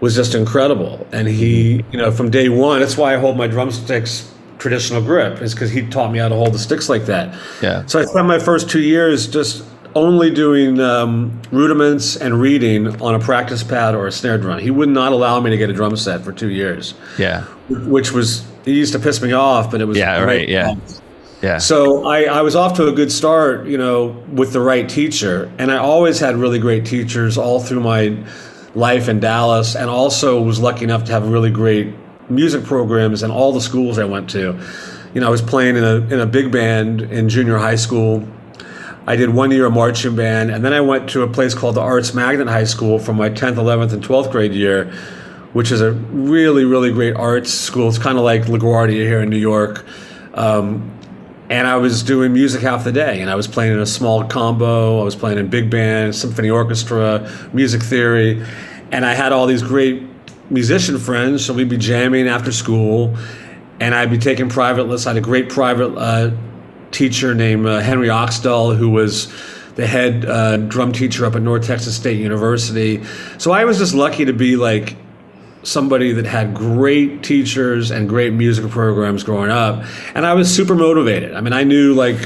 was 0.00 0.14
just 0.14 0.34
incredible. 0.34 1.04
And 1.10 1.26
he, 1.26 1.84
you 1.90 1.98
know, 1.98 2.12
from 2.12 2.30
day 2.30 2.48
one, 2.48 2.80
that's 2.80 2.96
why 2.96 3.14
I 3.14 3.18
hold 3.18 3.36
my 3.36 3.48
drumsticks 3.48 4.32
traditional 4.58 5.00
grip, 5.00 5.42
is 5.42 5.54
because 5.54 5.70
he 5.70 5.86
taught 5.88 6.12
me 6.12 6.18
how 6.18 6.28
to 6.28 6.34
hold 6.34 6.52
the 6.52 6.58
sticks 6.58 6.88
like 6.88 7.06
that. 7.06 7.36
Yeah. 7.62 7.84
So 7.86 7.98
I 7.98 8.04
spent 8.04 8.26
my 8.26 8.38
first 8.38 8.68
two 8.70 8.80
years 8.80 9.26
just 9.26 9.64
only 9.94 10.30
doing 10.30 10.78
um, 10.80 11.40
rudiments 11.50 12.16
and 12.16 12.40
reading 12.40 13.00
on 13.00 13.14
a 13.14 13.18
practice 13.18 13.64
pad 13.64 13.94
or 13.94 14.06
a 14.06 14.12
snare 14.12 14.38
drum. 14.38 14.58
He 14.58 14.70
would 14.70 14.90
not 14.90 15.12
allow 15.12 15.40
me 15.40 15.50
to 15.50 15.56
get 15.56 15.70
a 15.70 15.72
drum 15.72 15.96
set 15.96 16.22
for 16.22 16.32
two 16.32 16.50
years. 16.50 16.94
Yeah. 17.18 17.44
Which 17.68 18.12
was, 18.12 18.46
he 18.64 18.74
used 18.74 18.92
to 18.92 18.98
piss 18.98 19.22
me 19.22 19.32
off, 19.32 19.70
but 19.70 19.80
it 19.80 19.86
was. 19.86 19.96
Yeah, 19.96 20.22
right. 20.22 20.48
Yeah. 20.48 20.74
Yeah. 21.42 21.58
So 21.58 22.04
I, 22.04 22.24
I 22.24 22.42
was 22.42 22.56
off 22.56 22.74
to 22.78 22.88
a 22.88 22.92
good 22.92 23.12
start, 23.12 23.66
you 23.66 23.78
know, 23.78 24.08
with 24.32 24.52
the 24.52 24.60
right 24.60 24.88
teacher. 24.88 25.52
And 25.58 25.70
I 25.70 25.76
always 25.76 26.18
had 26.18 26.36
really 26.36 26.58
great 26.58 26.84
teachers 26.84 27.38
all 27.38 27.60
through 27.60 27.80
my 27.80 28.16
life 28.74 29.08
in 29.08 29.20
Dallas, 29.20 29.74
and 29.74 29.88
also 29.88 30.42
was 30.42 30.60
lucky 30.60 30.84
enough 30.84 31.04
to 31.04 31.12
have 31.12 31.28
really 31.28 31.50
great 31.50 31.94
music 32.28 32.64
programs 32.64 33.22
in 33.22 33.30
all 33.30 33.52
the 33.52 33.60
schools 33.60 33.98
I 33.98 34.04
went 34.04 34.28
to. 34.30 34.60
You 35.14 35.20
know, 35.20 35.26
I 35.26 35.30
was 35.30 35.42
playing 35.42 35.76
in 35.76 35.84
a, 35.84 35.96
in 35.96 36.20
a 36.20 36.26
big 36.26 36.52
band 36.52 37.00
in 37.02 37.28
junior 37.28 37.56
high 37.56 37.76
school. 37.76 38.28
I 39.06 39.16
did 39.16 39.30
one 39.30 39.50
year 39.50 39.66
of 39.66 39.72
marching 39.72 40.14
band, 40.14 40.50
and 40.50 40.64
then 40.64 40.72
I 40.72 40.82
went 40.82 41.08
to 41.10 41.22
a 41.22 41.28
place 41.28 41.54
called 41.54 41.76
the 41.76 41.80
Arts 41.80 42.12
Magnet 42.12 42.46
High 42.46 42.64
School 42.64 42.98
for 42.98 43.14
my 43.14 43.30
10th, 43.30 43.54
11th, 43.54 43.92
and 43.94 44.04
12th 44.04 44.30
grade 44.30 44.52
year, 44.52 44.92
which 45.54 45.72
is 45.72 45.80
a 45.80 45.92
really, 45.92 46.64
really 46.64 46.92
great 46.92 47.16
arts 47.16 47.50
school. 47.50 47.88
It's 47.88 47.96
kind 47.96 48.18
of 48.18 48.24
like 48.24 48.42
LaGuardia 48.42 49.06
here 49.06 49.22
in 49.22 49.30
New 49.30 49.38
York. 49.38 49.86
Um, 50.34 50.97
and 51.50 51.66
I 51.66 51.76
was 51.76 52.02
doing 52.02 52.32
music 52.32 52.60
half 52.60 52.84
the 52.84 52.92
day, 52.92 53.20
and 53.20 53.30
I 53.30 53.34
was 53.34 53.48
playing 53.48 53.72
in 53.72 53.78
a 53.78 53.86
small 53.86 54.24
combo. 54.24 55.00
I 55.00 55.04
was 55.04 55.16
playing 55.16 55.38
in 55.38 55.48
big 55.48 55.70
band, 55.70 56.14
symphony 56.14 56.50
orchestra, 56.50 57.30
music 57.52 57.82
theory, 57.82 58.44
and 58.92 59.06
I 59.06 59.14
had 59.14 59.32
all 59.32 59.46
these 59.46 59.62
great 59.62 60.02
musician 60.50 60.98
friends. 60.98 61.44
So 61.44 61.54
we'd 61.54 61.68
be 61.68 61.78
jamming 61.78 62.28
after 62.28 62.52
school, 62.52 63.16
and 63.80 63.94
I'd 63.94 64.10
be 64.10 64.18
taking 64.18 64.48
private 64.48 64.84
lessons. 64.84 65.06
I 65.06 65.10
had 65.10 65.18
a 65.18 65.20
great 65.22 65.48
private 65.48 65.96
uh, 65.96 66.30
teacher 66.90 67.34
named 67.34 67.66
uh, 67.66 67.80
Henry 67.80 68.08
Oxdell, 68.08 68.76
who 68.76 68.90
was 68.90 69.32
the 69.76 69.86
head 69.86 70.24
uh, 70.26 70.56
drum 70.56 70.92
teacher 70.92 71.24
up 71.24 71.34
at 71.34 71.42
North 71.42 71.66
Texas 71.66 71.96
State 71.96 72.18
University. 72.18 73.04
So 73.38 73.52
I 73.52 73.64
was 73.64 73.78
just 73.78 73.94
lucky 73.94 74.24
to 74.24 74.32
be 74.32 74.56
like 74.56 74.96
somebody 75.62 76.12
that 76.12 76.26
had 76.26 76.54
great 76.54 77.22
teachers 77.22 77.90
and 77.90 78.08
great 78.08 78.32
music 78.32 78.70
programs 78.70 79.24
growing 79.24 79.50
up. 79.50 79.84
And 80.14 80.24
I 80.24 80.34
was 80.34 80.54
super 80.54 80.74
motivated. 80.74 81.34
I 81.34 81.40
mean, 81.40 81.52
I 81.52 81.64
knew 81.64 81.94
like 81.94 82.16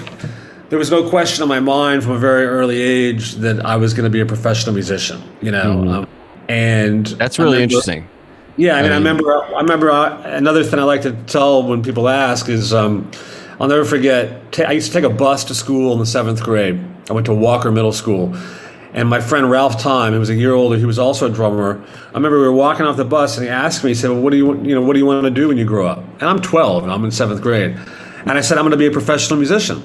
there 0.69 0.79
was 0.79 0.91
no 0.91 1.09
question 1.09 1.43
in 1.43 1.49
my 1.49 1.61
mind 1.61 2.03
from 2.03 2.13
a 2.13 2.19
very 2.19 2.47
early 2.47 2.81
age 2.81 3.33
that 3.37 3.65
I 3.65 3.77
was 3.77 3.95
going 3.95 4.05
to 4.05 4.11
be 4.11 4.21
a 4.21 4.27
professional 4.27 4.75
musician, 4.75 5.23
you 5.41 5.51
know? 5.51 5.65
Mm-hmm. 5.65 5.89
Um, 5.89 6.09
and 6.49 7.07
that's 7.07 7.39
really 7.39 7.53
remember, 7.53 7.63
interesting. 7.63 8.09
Yeah. 8.57 8.77
I 8.77 8.83
mean, 8.83 8.93
I, 8.93 8.99
mean, 8.99 9.07
I 9.07 9.11
remember, 9.11 9.45
I 9.45 9.61
remember 9.61 9.91
uh, 9.91 10.23
another 10.25 10.63
thing 10.65 10.79
I 10.79 10.85
like 10.85 11.03
to 11.03 11.13
tell 11.27 11.63
when 11.63 11.83
people 11.83 12.09
ask 12.09 12.49
is, 12.49 12.75
um, 12.75 13.11
I'll 13.61 13.69
never 13.69 13.85
forget, 13.85 14.59
I 14.67 14.73
used 14.73 14.89
to 14.89 14.93
take 14.93 15.05
a 15.05 15.15
bus 15.15 15.45
to 15.45 15.55
school 15.55 15.93
in 15.93 15.99
the 15.99 16.07
seventh 16.07 16.43
grade. 16.43 16.83
I 17.09 17.13
went 17.13 17.27
to 17.27 17.35
Walker 17.35 17.71
Middle 17.71 17.93
School 17.93 18.37
and 18.95 19.09
my 19.09 19.21
friend 19.21 19.51
Ralph 19.51 19.81
Time, 19.81 20.13
who 20.13 20.19
was 20.19 20.29
a 20.29 20.35
year 20.35 20.53
older, 20.53 20.77
he 20.77 20.85
was 20.85 20.99
also 20.99 21.31
a 21.31 21.35
drummer. 21.35 21.83
I 22.11 22.15
remember 22.15 22.39
we 22.39 22.45
were 22.45 22.53
walking 22.53 22.85
off 22.85 22.97
the 22.97 23.05
bus, 23.05 23.39
and 23.39 23.45
he 23.45 23.51
asked 23.51 23.83
me, 23.83 23.91
he 23.91 23.95
said, 23.95 24.11
well, 24.11 24.21
"What 24.21 24.31
do 24.31 24.37
you, 24.37 24.63
you 24.63 24.75
know, 24.75 24.83
what 24.83 24.93
do 24.93 24.99
you 24.99 25.07
want 25.07 25.25
to 25.25 25.31
do 25.31 25.49
when 25.49 25.57
you 25.57 25.65
grow 25.65 25.87
up?" 25.87 25.99
And 26.21 26.25
I'm 26.25 26.41
12, 26.41 26.85
and 26.85 26.93
I'm 26.93 27.05
in 27.05 27.11
seventh 27.11 27.41
grade, 27.41 27.77
and 28.27 28.33
I 28.33 28.43
said, 28.43 28.59
"I'm 28.59 28.65
going 28.65 28.73
to 28.73 28.77
be 28.77 28.87
a 28.87 28.91
professional 28.91 29.39
musician." 29.39 29.83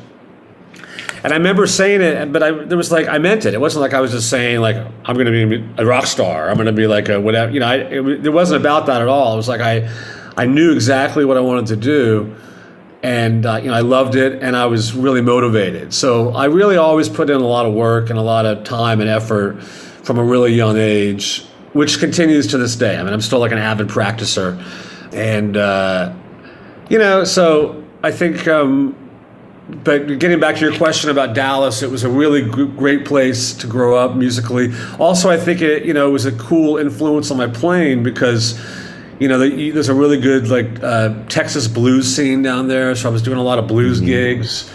And 1.23 1.33
I 1.33 1.37
remember 1.37 1.67
saying 1.67 2.01
it, 2.01 2.31
but 2.31 2.43
I 2.43 2.51
there 2.51 2.77
was 2.77 2.91
like 2.91 3.07
I 3.07 3.17
meant 3.17 3.45
it. 3.45 3.53
It 3.53 3.61
wasn't 3.61 3.81
like 3.81 3.93
I 3.93 4.01
was 4.01 4.11
just 4.11 4.29
saying 4.29 4.59
like 4.59 4.75
I'm 4.77 5.15
going 5.15 5.25
to 5.25 5.57
be 5.57 5.73
a 5.77 5.85
rock 5.85 6.05
star. 6.05 6.49
I'm 6.49 6.55
going 6.55 6.67
to 6.67 6.71
be 6.73 6.87
like 6.87 7.09
a 7.09 7.19
whatever. 7.19 7.51
You 7.51 7.59
know, 7.59 7.67
I, 7.67 7.75
it, 7.75 8.25
it 8.25 8.29
wasn't 8.29 8.61
about 8.61 8.85
that 8.85 9.01
at 9.01 9.07
all. 9.07 9.33
It 9.33 9.37
was 9.37 9.47
like 9.47 9.61
I 9.61 9.89
I 10.37 10.45
knew 10.45 10.71
exactly 10.73 11.25
what 11.25 11.35
I 11.37 11.39
wanted 11.39 11.67
to 11.67 11.75
do 11.75 12.35
and 13.07 13.45
uh, 13.45 13.55
you 13.55 13.69
know 13.69 13.73
I 13.73 13.79
loved 13.79 14.15
it 14.15 14.43
and 14.43 14.55
I 14.55 14.65
was 14.65 14.93
really 14.93 15.21
motivated. 15.21 15.93
So 15.93 16.31
I 16.35 16.45
really 16.45 16.75
always 16.75 17.07
put 17.07 17.29
in 17.29 17.37
a 17.37 17.47
lot 17.47 17.65
of 17.65 17.73
work 17.73 18.09
and 18.09 18.19
a 18.19 18.21
lot 18.21 18.45
of 18.45 18.65
time 18.65 18.99
and 18.99 19.09
effort 19.09 19.63
from 19.63 20.19
a 20.19 20.23
really 20.23 20.53
young 20.53 20.77
age, 20.77 21.45
which 21.71 21.99
continues 21.99 22.47
to 22.47 22.57
this 22.57 22.75
day. 22.75 22.97
I 22.97 23.03
mean, 23.03 23.13
I'm 23.13 23.21
still 23.21 23.39
like 23.39 23.53
an 23.53 23.59
avid 23.59 23.87
practicer, 23.87 24.61
and 25.13 25.55
uh, 25.55 26.13
you 26.89 26.99
know, 26.99 27.23
so 27.23 27.83
I 28.03 28.11
think. 28.11 28.47
Um, 28.47 28.95
but 29.83 30.19
getting 30.19 30.39
back 30.39 30.55
to 30.55 30.61
your 30.61 30.77
question 30.77 31.09
about 31.09 31.35
Dallas, 31.35 31.83
it 31.83 31.91
was 31.91 32.05
a 32.05 32.09
really 32.09 32.41
great 32.41 33.03
place 33.03 33.53
to 33.55 33.67
grow 33.67 33.97
up 33.97 34.15
musically. 34.15 34.71
Also, 34.97 35.29
I 35.29 35.35
think 35.35 35.61
it 35.61 35.83
you 35.83 35.93
know 35.93 36.07
it 36.07 36.11
was 36.11 36.25
a 36.25 36.31
cool 36.33 36.77
influence 36.77 37.31
on 37.31 37.37
my 37.37 37.47
playing 37.47 38.03
because 38.03 38.57
you 39.19 39.27
know, 39.27 39.39
there's 39.39 39.89
a 39.89 39.93
really 39.93 40.19
good 40.19 40.47
like 40.47 40.81
uh, 40.83 41.23
Texas 41.27 41.67
blues 41.67 42.13
scene 42.13 42.41
down 42.41 42.67
there. 42.67 42.95
So 42.95 43.09
I 43.09 43.11
was 43.11 43.21
doing 43.21 43.37
a 43.37 43.43
lot 43.43 43.59
of 43.59 43.67
blues 43.67 43.97
mm-hmm. 43.97 44.07
gigs, 44.07 44.71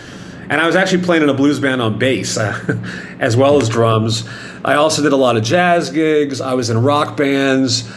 and 0.50 0.60
I 0.60 0.66
was 0.66 0.76
actually 0.76 1.04
playing 1.04 1.22
in 1.22 1.28
a 1.28 1.34
blues 1.34 1.60
band 1.60 1.80
on 1.80 1.98
bass 1.98 2.36
uh, 2.36 2.78
as 3.20 3.36
well 3.36 3.60
as 3.60 3.68
drums. 3.68 4.28
I 4.64 4.74
also 4.74 5.02
did 5.02 5.12
a 5.12 5.16
lot 5.16 5.36
of 5.36 5.44
jazz 5.44 5.90
gigs. 5.90 6.40
I 6.40 6.54
was 6.54 6.70
in 6.70 6.82
rock 6.82 7.16
bands, 7.16 7.88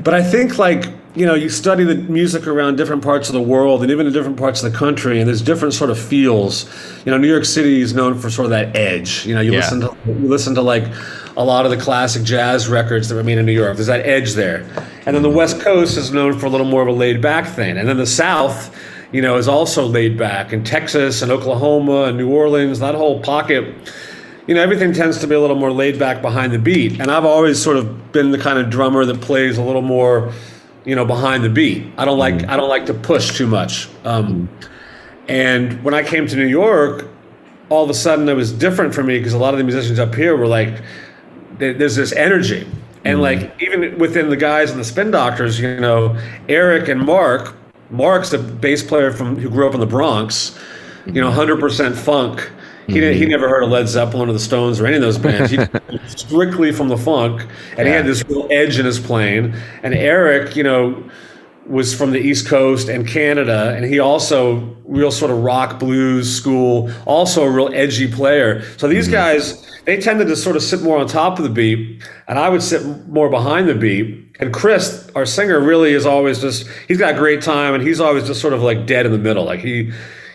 but 0.00 0.14
I 0.14 0.22
think 0.22 0.58
like 0.58 0.84
you 1.14 1.26
know, 1.26 1.34
you 1.34 1.48
study 1.48 1.84
the 1.84 1.94
music 1.94 2.48
around 2.48 2.76
different 2.76 3.02
parts 3.04 3.28
of 3.28 3.34
the 3.34 3.40
world 3.40 3.82
and 3.82 3.90
even 3.92 4.06
in 4.06 4.12
different 4.12 4.36
parts 4.36 4.62
of 4.62 4.72
the 4.72 4.76
country, 4.76 5.20
and 5.20 5.28
there's 5.28 5.42
different 5.42 5.72
sort 5.72 5.90
of 5.90 5.98
feels. 5.98 6.64
You 7.04 7.12
know, 7.12 7.18
New 7.18 7.28
York 7.28 7.44
City 7.44 7.80
is 7.80 7.94
known 7.94 8.18
for 8.18 8.30
sort 8.30 8.46
of 8.46 8.50
that 8.50 8.74
edge. 8.76 9.24
You 9.24 9.34
know, 9.36 9.40
you 9.40 9.52
yeah. 9.52 9.58
listen 9.58 9.80
to 9.80 9.96
you 10.06 10.28
listen 10.28 10.54
to 10.56 10.62
like 10.62 10.84
a 11.36 11.44
lot 11.44 11.64
of 11.64 11.70
the 11.70 11.76
classic 11.76 12.22
jazz 12.22 12.68
records 12.68 13.08
that 13.08 13.16
were 13.16 13.24
made 13.24 13.38
in 13.38 13.46
New 13.46 13.52
York. 13.52 13.76
There's 13.76 13.88
that 13.88 14.06
edge 14.06 14.34
there. 14.34 14.62
And 15.06 15.14
then 15.14 15.22
the 15.22 15.30
West 15.30 15.60
Coast 15.60 15.96
is 15.96 16.12
known 16.12 16.38
for 16.38 16.46
a 16.46 16.48
little 16.48 16.66
more 16.66 16.82
of 16.82 16.88
a 16.88 16.92
laid 16.92 17.20
back 17.20 17.46
thing. 17.48 17.76
And 17.76 17.88
then 17.88 17.96
the 17.96 18.06
South, 18.06 18.76
you 19.12 19.20
know, 19.20 19.36
is 19.36 19.48
also 19.48 19.84
laid 19.86 20.16
back. 20.16 20.52
And 20.52 20.64
Texas 20.64 21.22
and 21.22 21.32
Oklahoma 21.32 22.04
and 22.04 22.16
New 22.16 22.30
Orleans, 22.30 22.78
that 22.78 22.94
whole 22.94 23.20
pocket, 23.20 23.74
you 24.46 24.54
know, 24.54 24.62
everything 24.62 24.92
tends 24.92 25.18
to 25.18 25.26
be 25.26 25.34
a 25.34 25.40
little 25.40 25.56
more 25.56 25.72
laid 25.72 25.98
back 25.98 26.22
behind 26.22 26.52
the 26.52 26.58
beat. 26.58 27.00
And 27.00 27.10
I've 27.10 27.24
always 27.24 27.60
sort 27.60 27.78
of 27.78 28.12
been 28.12 28.30
the 28.30 28.38
kind 28.38 28.58
of 28.58 28.70
drummer 28.70 29.04
that 29.04 29.20
plays 29.20 29.58
a 29.58 29.62
little 29.62 29.82
more, 29.82 30.32
you 30.84 30.94
know, 30.94 31.04
behind 31.04 31.42
the 31.42 31.50
beat. 31.50 31.92
I 31.98 32.04
don't 32.04 32.18
like 32.18 32.48
I 32.48 32.56
don't 32.56 32.68
like 32.68 32.86
to 32.86 32.94
push 32.94 33.36
too 33.36 33.46
much. 33.46 33.88
Um, 34.04 34.48
and 35.26 35.82
when 35.82 35.94
I 35.94 36.02
came 36.02 36.26
to 36.26 36.36
New 36.36 36.46
York, 36.46 37.08
all 37.70 37.82
of 37.82 37.90
a 37.90 37.94
sudden 37.94 38.28
it 38.28 38.34
was 38.34 38.52
different 38.52 38.94
for 38.94 39.02
me 39.02 39.18
because 39.18 39.32
a 39.32 39.38
lot 39.38 39.54
of 39.54 39.58
the 39.58 39.64
musicians 39.64 39.98
up 39.98 40.14
here 40.14 40.36
were 40.36 40.46
like 40.46 40.82
there's 41.58 41.96
this 41.96 42.12
energy. 42.12 42.66
And 43.04 43.18
mm-hmm. 43.18 43.20
like 43.20 43.62
even 43.62 43.98
within 43.98 44.30
the 44.30 44.36
guys 44.36 44.70
and 44.70 44.80
the 44.80 44.84
spin 44.84 45.10
doctors, 45.10 45.60
you 45.60 45.80
know, 45.80 46.18
Eric 46.48 46.88
and 46.88 47.00
Mark, 47.04 47.54
Mark's 47.90 48.30
the 48.30 48.38
bass 48.38 48.82
player 48.82 49.12
from 49.12 49.36
who 49.36 49.50
grew 49.50 49.68
up 49.68 49.74
in 49.74 49.80
the 49.80 49.86
Bronx, 49.86 50.58
you 51.06 51.20
know, 51.20 51.30
100% 51.30 51.94
funk. 51.94 52.50
He, 52.86 52.94
mm-hmm. 52.94 53.18
he 53.18 53.26
never 53.26 53.48
heard 53.48 53.62
of 53.62 53.70
Led 53.70 53.88
Zeppelin 53.88 54.28
or 54.28 54.32
the 54.32 54.38
Stones 54.38 54.78
or 54.78 54.86
any 54.86 54.96
of 54.96 55.02
those 55.02 55.16
bands. 55.16 55.50
He 55.50 55.58
strictly 56.06 56.70
from 56.70 56.88
the 56.88 56.98
funk, 56.98 57.46
and 57.70 57.78
yeah. 57.78 57.84
he 57.84 57.90
had 57.90 58.04
this 58.04 58.22
real 58.28 58.46
edge 58.50 58.78
in 58.78 58.84
his 58.84 59.00
playing. 59.00 59.54
And 59.82 59.94
Eric, 59.94 60.54
you 60.54 60.64
know, 60.64 61.02
was 61.66 61.94
from 61.94 62.10
the 62.10 62.18
East 62.18 62.46
Coast 62.46 62.88
and 62.88 63.06
Canada, 63.06 63.74
and 63.74 63.84
he 63.84 63.98
also 63.98 64.76
real 64.84 65.10
sort 65.10 65.30
of 65.30 65.38
rock 65.38 65.78
blues 65.78 66.34
school, 66.34 66.90
also 67.06 67.44
a 67.44 67.50
real 67.50 67.70
edgy 67.72 68.10
player. 68.10 68.62
So 68.76 68.88
these 68.88 69.06
mm-hmm. 69.06 69.14
guys 69.14 69.64
they 69.84 70.00
tended 70.00 70.28
to 70.28 70.36
sort 70.36 70.56
of 70.56 70.62
sit 70.62 70.82
more 70.82 70.98
on 70.98 71.06
top 71.06 71.38
of 71.38 71.44
the 71.44 71.50
beat, 71.50 72.02
and 72.26 72.38
I 72.38 72.48
would 72.48 72.62
sit 72.62 72.84
more 73.08 73.28
behind 73.28 73.68
the 73.68 73.74
beat. 73.74 74.36
And 74.40 74.52
Chris, 74.52 75.10
our 75.14 75.26
singer, 75.26 75.60
really 75.60 75.92
is 75.92 76.06
always 76.06 76.40
just 76.40 76.66
he's 76.88 76.98
got 76.98 77.14
a 77.14 77.18
great 77.18 77.42
time, 77.42 77.74
and 77.74 77.82
he's 77.82 78.00
always 78.00 78.26
just 78.26 78.40
sort 78.40 78.52
of 78.52 78.62
like 78.62 78.86
dead 78.86 79.06
in 79.06 79.12
the 79.12 79.18
middle. 79.18 79.44
Like 79.44 79.60
he 79.60 79.92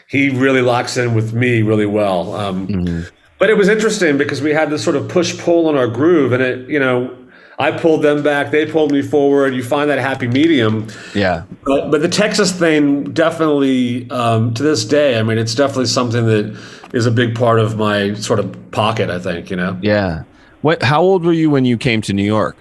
he 0.07 0.29
really 0.29 0.61
locks 0.61 0.97
in 0.97 1.13
with 1.15 1.33
me 1.33 1.61
really 1.61 1.85
well. 1.85 2.33
Um, 2.33 2.67
mm-hmm. 2.67 3.15
But 3.39 3.49
it 3.49 3.57
was 3.57 3.69
interesting 3.69 4.17
because 4.17 4.41
we 4.41 4.51
had 4.51 4.69
this 4.69 4.83
sort 4.83 4.95
of 4.95 5.07
push 5.07 5.37
pull 5.39 5.69
in 5.69 5.77
our 5.77 5.87
groove, 5.87 6.31
and 6.31 6.43
it 6.43 6.69
you 6.69 6.79
know 6.79 7.15
I 7.59 7.71
pulled 7.71 8.01
them 8.01 8.23
back, 8.23 8.51
they 8.51 8.65
pulled 8.65 8.93
me 8.93 9.01
forward. 9.01 9.53
You 9.53 9.63
find 9.63 9.89
that 9.89 9.99
happy 9.99 10.27
medium. 10.27 10.87
Yeah. 11.13 11.43
But, 11.65 11.91
but 11.91 12.01
the 12.01 12.07
Texas 12.07 12.53
thing 12.53 13.11
definitely, 13.11 14.09
um, 14.11 14.53
to 14.53 14.63
this 14.63 14.85
day, 14.85 15.19
I 15.19 15.23
mean, 15.23 15.37
it's 15.37 15.53
definitely 15.53 15.87
something 15.87 16.25
that 16.25 16.57
is 16.93 17.05
a 17.05 17.11
big 17.11 17.35
part 17.35 17.59
of 17.59 17.77
my 17.77 18.13
sort 18.13 18.39
of 18.39 18.71
pocket. 18.71 19.09
I 19.09 19.19
think 19.19 19.49
you 19.49 19.57
know. 19.57 19.77
Yeah. 19.81 20.23
What? 20.61 20.81
How 20.83 21.01
old 21.01 21.25
were 21.25 21.33
you 21.33 21.49
when 21.49 21.65
you 21.65 21.77
came 21.77 22.01
to 22.03 22.13
New 22.13 22.23
York? 22.23 22.55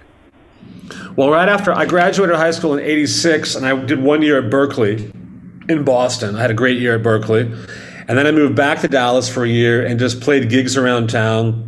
Well, 1.15 1.29
right 1.29 1.49
after 1.49 1.71
I 1.71 1.85
graduated 1.85 2.35
high 2.35 2.51
school 2.51 2.73
in 2.73 2.83
'86, 2.83 3.55
and 3.55 3.65
I 3.65 3.75
did 3.85 4.01
one 4.01 4.21
year 4.21 4.37
at 4.43 4.51
Berklee 4.51 5.13
in 5.69 5.83
Boston. 5.83 6.35
I 6.35 6.41
had 6.41 6.51
a 6.51 6.55
great 6.55 6.79
year 6.79 6.95
at 6.95 7.03
Berklee. 7.03 7.51
and 8.07 8.17
then 8.17 8.25
I 8.25 8.31
moved 8.31 8.55
back 8.55 8.79
to 8.81 8.87
Dallas 8.87 9.29
for 9.29 9.43
a 9.43 9.49
year 9.49 9.85
and 9.85 9.99
just 9.99 10.19
played 10.19 10.49
gigs 10.49 10.75
around 10.75 11.09
town. 11.09 11.65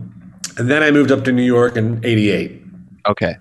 And 0.58 0.70
then 0.70 0.84
I 0.84 0.92
moved 0.92 1.12
up 1.12 1.24
to 1.26 1.32
New 1.32 1.44
York 1.44 1.78
in 1.78 2.04
'88. 2.04 2.61
Okay. 3.08 3.36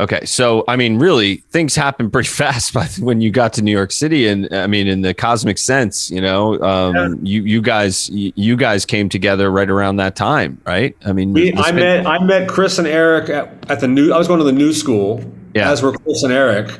Okay, 0.00 0.24
so 0.24 0.64
I 0.66 0.74
mean, 0.74 0.98
really, 0.98 1.36
things 1.50 1.76
happened 1.76 2.12
pretty 2.12 2.28
fast 2.42 2.74
But 2.74 2.96
when 2.96 3.20
you 3.20 3.30
got 3.30 3.52
to 3.54 3.62
New 3.62 3.70
York 3.70 3.92
City, 3.92 4.26
and 4.26 4.52
I 4.52 4.66
mean, 4.66 4.88
in 4.88 5.02
the 5.02 5.14
cosmic 5.14 5.56
sense, 5.56 6.10
you 6.10 6.20
know, 6.20 6.60
um, 6.62 6.94
yeah. 6.94 7.14
you 7.22 7.42
you 7.42 7.62
guys 7.62 8.10
you 8.10 8.56
guys 8.56 8.84
came 8.84 9.08
together 9.08 9.50
right 9.50 9.70
around 9.70 9.96
that 9.96 10.16
time, 10.16 10.60
right? 10.66 10.96
I 11.06 11.12
mean, 11.12 11.32
we, 11.32 11.52
I 11.54 11.70
met 11.70 12.06
I 12.06 12.18
met 12.18 12.48
Chris 12.48 12.78
and 12.78 12.88
Eric 12.88 13.28
at, 13.30 13.70
at, 13.70 13.80
the 13.80 13.88
new. 13.88 14.12
I 14.12 14.18
was 14.18 14.26
going 14.26 14.38
to 14.38 14.44
the 14.44 14.52
new 14.52 14.72
school, 14.72 15.22
yeah. 15.54 15.70
as 15.70 15.80
were 15.80 15.92
Chris 15.92 16.24
and 16.24 16.32
Eric, 16.32 16.76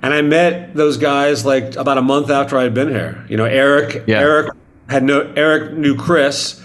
and 0.00 0.14
I 0.14 0.22
met 0.22 0.74
those 0.74 0.96
guys 0.96 1.44
like 1.44 1.76
about 1.76 1.98
a 1.98 2.02
month 2.02 2.30
after 2.30 2.56
I 2.56 2.62
had 2.62 2.72
been 2.72 2.88
here. 2.88 3.22
You 3.28 3.36
know, 3.36 3.44
Eric 3.44 4.04
yeah. 4.06 4.20
Eric 4.20 4.52
had 4.88 5.02
no 5.02 5.30
Eric 5.36 5.74
knew 5.74 5.94
Chris, 5.94 6.58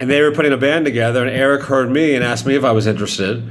and 0.00 0.10
they 0.10 0.20
were 0.22 0.32
putting 0.32 0.52
a 0.52 0.58
band 0.58 0.86
together, 0.86 1.24
and 1.24 1.30
Eric 1.30 1.62
heard 1.62 1.88
me 1.88 2.16
and 2.16 2.24
asked 2.24 2.46
me 2.46 2.56
if 2.56 2.64
I 2.64 2.72
was 2.72 2.88
interested 2.88 3.48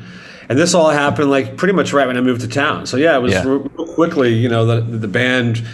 and 0.50 0.58
this 0.58 0.74
all 0.74 0.90
happened 0.90 1.30
like 1.30 1.58
pretty 1.58 1.74
much 1.74 1.94
right 1.94 2.08
when 2.08 2.18
I 2.18 2.22
moved 2.22 2.42
to 2.42 2.48
town. 2.48 2.86
So 2.86 2.98
yeah, 2.98 3.18
it 3.18 3.22
was 3.22 3.34
yeah. 3.34 3.44
real 3.46 3.70
quickly, 3.96 4.34
you 4.34 4.50
know, 4.50 4.66
the 4.66 4.82
the 4.82 5.08
band, 5.08 5.66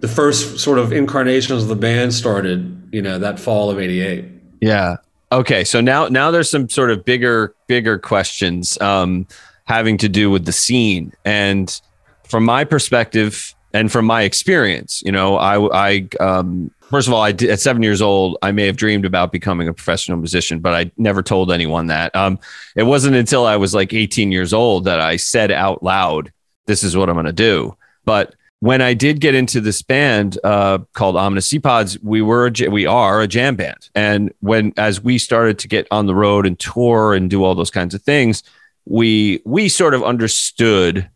the 0.00 0.08
first 0.08 0.58
sort 0.58 0.78
of 0.78 0.92
incarnations 0.92 1.62
of 1.62 1.68
the 1.68 1.76
band 1.76 2.14
started, 2.14 2.88
you 2.92 3.02
know, 3.02 3.18
that 3.18 3.38
fall 3.38 3.70
of 3.70 3.78
'88. 3.78 4.24
Yeah. 4.60 4.96
Okay. 5.30 5.64
So 5.64 5.80
now 5.80 6.08
now 6.08 6.30
there's 6.30 6.50
some 6.50 6.68
sort 6.68 6.90
of 6.90 7.04
bigger 7.04 7.54
bigger 7.66 7.98
questions 7.98 8.80
um, 8.80 9.26
having 9.64 9.96
to 9.98 10.08
do 10.08 10.30
with 10.30 10.44
the 10.46 10.52
scene, 10.52 11.12
and 11.24 11.80
from 12.24 12.44
my 12.44 12.64
perspective 12.64 13.54
and 13.72 13.92
from 13.92 14.06
my 14.06 14.22
experience, 14.22 15.02
you 15.04 15.12
know, 15.12 15.36
I 15.36 15.58
I 15.74 16.08
um, 16.20 16.70
First 16.90 17.06
of 17.06 17.14
all, 17.14 17.22
I 17.22 17.32
did, 17.32 17.50
at 17.50 17.60
seven 17.60 17.82
years 17.82 18.00
old, 18.00 18.38
I 18.40 18.50
may 18.52 18.66
have 18.66 18.76
dreamed 18.76 19.04
about 19.04 19.30
becoming 19.30 19.68
a 19.68 19.74
professional 19.74 20.16
musician, 20.16 20.60
but 20.60 20.74
I 20.74 20.90
never 20.96 21.22
told 21.22 21.52
anyone 21.52 21.88
that. 21.88 22.14
Um, 22.16 22.38
it 22.76 22.84
wasn't 22.84 23.16
until 23.16 23.44
I 23.44 23.56
was 23.56 23.74
like 23.74 23.92
18 23.92 24.32
years 24.32 24.54
old 24.54 24.84
that 24.84 24.98
I 25.00 25.16
said 25.16 25.50
out 25.50 25.82
loud, 25.82 26.32
"This 26.66 26.82
is 26.82 26.96
what 26.96 27.10
I'm 27.10 27.14
going 27.16 27.26
to 27.26 27.32
do." 27.32 27.76
But 28.04 28.34
when 28.60 28.80
I 28.80 28.94
did 28.94 29.20
get 29.20 29.34
into 29.34 29.60
this 29.60 29.82
band 29.82 30.38
uh, 30.42 30.78
called 30.94 31.16
Ominous 31.16 31.52
Seapods, 31.52 32.02
we 32.02 32.22
were 32.22 32.50
we 32.70 32.86
are 32.86 33.20
a 33.20 33.28
jam 33.28 33.54
band, 33.54 33.90
and 33.94 34.32
when 34.40 34.72
as 34.76 35.00
we 35.00 35.18
started 35.18 35.58
to 35.60 35.68
get 35.68 35.86
on 35.90 36.06
the 36.06 36.14
road 36.14 36.46
and 36.46 36.58
tour 36.58 37.14
and 37.14 37.28
do 37.28 37.44
all 37.44 37.54
those 37.54 37.70
kinds 37.70 37.94
of 37.94 38.02
things, 38.02 38.42
we 38.86 39.42
we 39.44 39.68
sort 39.68 39.94
of 39.94 40.02
understood 40.02 41.08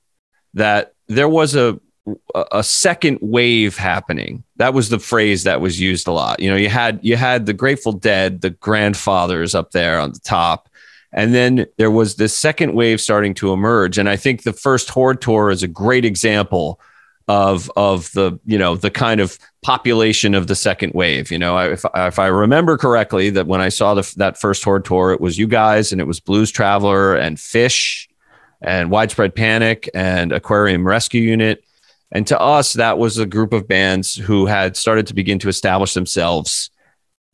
that 0.54 0.94
there 1.08 1.28
was 1.28 1.56
a 1.56 1.80
a 2.34 2.64
second 2.64 3.18
wave 3.20 3.76
happening. 3.76 4.42
That 4.56 4.74
was 4.74 4.88
the 4.88 4.98
phrase 4.98 5.44
that 5.44 5.60
was 5.60 5.80
used 5.80 6.08
a 6.08 6.12
lot. 6.12 6.40
You 6.40 6.50
know, 6.50 6.56
you 6.56 6.68
had 6.68 6.98
you 7.02 7.16
had 7.16 7.46
the 7.46 7.52
Grateful 7.52 7.92
Dead, 7.92 8.40
the 8.40 8.50
grandfathers 8.50 9.54
up 9.54 9.70
there 9.70 10.00
on 10.00 10.12
the 10.12 10.20
top, 10.20 10.68
and 11.12 11.34
then 11.34 11.66
there 11.78 11.90
was 11.90 12.16
this 12.16 12.36
second 12.36 12.74
wave 12.74 13.00
starting 13.00 13.34
to 13.34 13.52
emerge. 13.52 13.98
And 13.98 14.08
I 14.08 14.16
think 14.16 14.42
the 14.42 14.52
first 14.52 14.90
Horde 14.90 15.20
tour 15.20 15.50
is 15.50 15.62
a 15.62 15.68
great 15.68 16.04
example 16.04 16.80
of 17.28 17.70
of 17.76 18.10
the 18.12 18.38
you 18.44 18.58
know 18.58 18.74
the 18.74 18.90
kind 18.90 19.20
of 19.20 19.38
population 19.62 20.34
of 20.34 20.48
the 20.48 20.56
second 20.56 20.92
wave. 20.94 21.30
You 21.30 21.38
know, 21.38 21.56
if 21.58 21.84
if 21.94 22.18
I 22.18 22.26
remember 22.26 22.76
correctly, 22.76 23.30
that 23.30 23.46
when 23.46 23.60
I 23.60 23.68
saw 23.68 23.94
the, 23.94 24.12
that 24.16 24.40
first 24.40 24.64
Horde 24.64 24.84
tour, 24.84 25.12
it 25.12 25.20
was 25.20 25.38
you 25.38 25.46
guys 25.46 25.92
and 25.92 26.00
it 26.00 26.06
was 26.06 26.18
Blues 26.18 26.50
Traveler 26.50 27.14
and 27.14 27.36
Phish 27.36 28.08
and 28.60 28.90
Widespread 28.90 29.34
Panic 29.34 29.88
and 29.94 30.32
Aquarium 30.32 30.86
Rescue 30.86 31.22
Unit. 31.22 31.64
And 32.12 32.26
to 32.26 32.38
us, 32.38 32.74
that 32.74 32.98
was 32.98 33.18
a 33.18 33.26
group 33.26 33.52
of 33.52 33.66
bands 33.66 34.14
who 34.14 34.46
had 34.46 34.76
started 34.76 35.06
to 35.08 35.14
begin 35.14 35.38
to 35.40 35.48
establish 35.48 35.94
themselves 35.94 36.70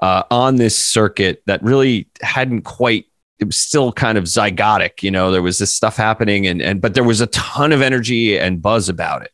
uh, 0.00 0.22
on 0.30 0.56
this 0.56 0.78
circuit 0.78 1.42
that 1.46 1.62
really 1.62 2.08
hadn't 2.22 2.62
quite 2.62 3.06
it 3.40 3.44
was 3.44 3.56
still 3.56 3.92
kind 3.92 4.18
of 4.18 4.24
zygotic 4.24 5.00
you 5.02 5.12
know 5.12 5.30
there 5.30 5.42
was 5.42 5.58
this 5.58 5.72
stuff 5.72 5.96
happening 5.96 6.46
and 6.46 6.60
and 6.60 6.80
but 6.80 6.94
there 6.94 7.04
was 7.04 7.20
a 7.20 7.26
ton 7.28 7.72
of 7.72 7.82
energy 7.82 8.38
and 8.38 8.62
buzz 8.62 8.88
about 8.88 9.22
it 9.22 9.32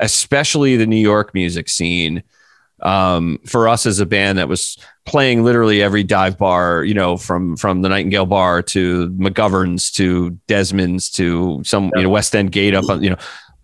especially 0.00 0.76
the 0.76 0.86
New 0.86 0.96
York 0.96 1.34
music 1.34 1.68
scene. 1.68 2.22
Um, 2.82 3.38
for 3.46 3.68
us 3.68 3.86
as 3.86 4.00
a 4.00 4.06
band 4.06 4.36
that 4.36 4.48
was 4.48 4.76
playing 5.06 5.42
literally 5.42 5.80
every 5.80 6.04
dive 6.04 6.36
bar, 6.36 6.84
you 6.84 6.92
know, 6.92 7.16
from 7.16 7.56
from 7.56 7.80
the 7.80 7.88
Nightingale 7.88 8.26
Bar 8.26 8.60
to 8.64 9.08
McGovern's 9.12 9.90
to 9.92 10.32
Desmond's 10.46 11.10
to 11.12 11.62
some 11.64 11.90
you 11.96 12.02
know 12.02 12.10
West 12.10 12.36
End 12.36 12.52
Gate 12.52 12.74
up 12.74 12.90
on 12.90 13.02
you 13.02 13.08
know 13.08 13.16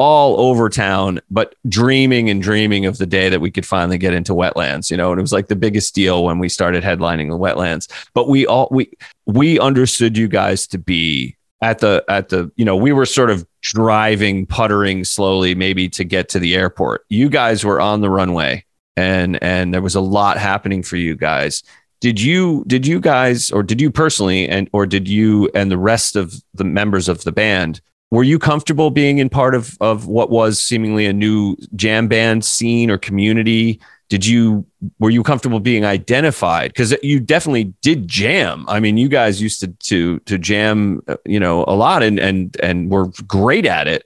all 0.03 0.41
over 0.41 0.69
town, 0.69 1.21
but 1.31 1.55
dreaming 1.69 2.29
and 2.29 2.43
dreaming 2.43 2.87
of 2.87 2.99
the 2.99 3.07
day 3.07 3.29
that 3.29 3.41
we 3.41 3.53
could 3.53 3.65
finally 3.65 3.97
get 3.97 4.13
into 4.13 4.33
wetlands, 4.33 4.91
you 4.91 4.97
know, 4.97 5.13
and 5.13 5.21
it 5.21 5.23
was 5.23 5.33
like 5.33 5.47
the 5.47 5.55
biggest 5.55 5.95
deal 5.95 6.25
when 6.25 6.41
we 6.41 6.49
started 6.49 6.83
headlining 6.83 7.31
the 7.31 7.39
wetlands. 7.39 7.89
But 8.13 8.29
we 8.29 8.45
all 8.45 8.67
we 8.73 8.91
we 9.27 9.61
understood 9.61 10.19
you 10.19 10.27
guys 10.27 10.67
to 10.67 10.79
be 10.79 11.37
at 11.61 11.79
the 11.79 12.05
at 12.09 12.31
the 12.31 12.51
you 12.57 12.65
know 12.65 12.75
we 12.75 12.93
were 12.93 13.07
sort 13.07 13.31
of 13.31 13.47
driving 13.61 14.45
puttering 14.45 15.05
slowly 15.05 15.55
maybe 15.55 15.89
to 15.91 16.03
get 16.03 16.29
to 16.31 16.41
the 16.41 16.57
airport 16.57 17.05
you 17.09 17.29
guys 17.29 17.65
were 17.65 17.81
on 17.81 18.01
the 18.01 18.11
runway 18.11 18.65
and 18.97 19.41
and 19.41 19.73
there 19.73 19.81
was 19.81 19.95
a 19.95 20.01
lot 20.01 20.37
happening 20.37 20.83
for 20.83 20.97
you 20.97 21.15
guys 21.15 21.63
did 22.01 22.21
you 22.21 22.65
did 22.67 22.85
you 22.85 22.99
guys 22.99 23.53
or 23.53 23.63
did 23.63 23.81
you 23.81 23.93
personally 23.93 24.49
and 24.49 24.69
or 24.73 24.85
did 24.85 25.07
you 25.07 25.49
and 25.55 25.71
the 25.71 25.79
rest 25.79 26.17
of 26.17 26.35
the 26.53 26.65
members 26.65 27.09
of 27.09 27.23
the 27.23 27.31
band 27.31 27.81
were 28.13 28.23
you 28.23 28.39
comfortable 28.39 28.91
being 28.91 29.19
in 29.19 29.31
part 29.31 29.55
of 29.55 29.75
of 29.81 30.07
what 30.07 30.29
was 30.29 30.61
seemingly 30.61 31.07
a 31.07 31.15
new 31.15 31.57
jam 31.75 32.09
band 32.09 32.45
scene 32.45 32.91
or 32.91 32.99
community? 32.99 33.81
Did 34.11 34.27
you 34.27 34.67
were 34.99 35.09
you 35.09 35.23
comfortable 35.23 35.61
being 35.61 35.87
identified? 35.87 36.73
Because 36.73 36.95
you 37.03 37.19
definitely 37.21 37.73
did 37.81 38.07
jam. 38.07 38.67
I 38.69 38.81
mean 38.81 38.99
you 38.99 39.09
guys 39.09 39.41
used 39.41 39.61
to 39.61 39.69
to 39.69 40.19
to 40.21 40.37
jam 40.37 41.01
you 41.25 41.41
know 41.41 41.65
a 41.67 41.73
lot 41.75 42.03
and 42.03 42.21
and 42.21 42.55
and 42.63 42.91
were 42.91 43.09
great 43.27 43.65
at 43.65 43.89
it. 43.89 44.05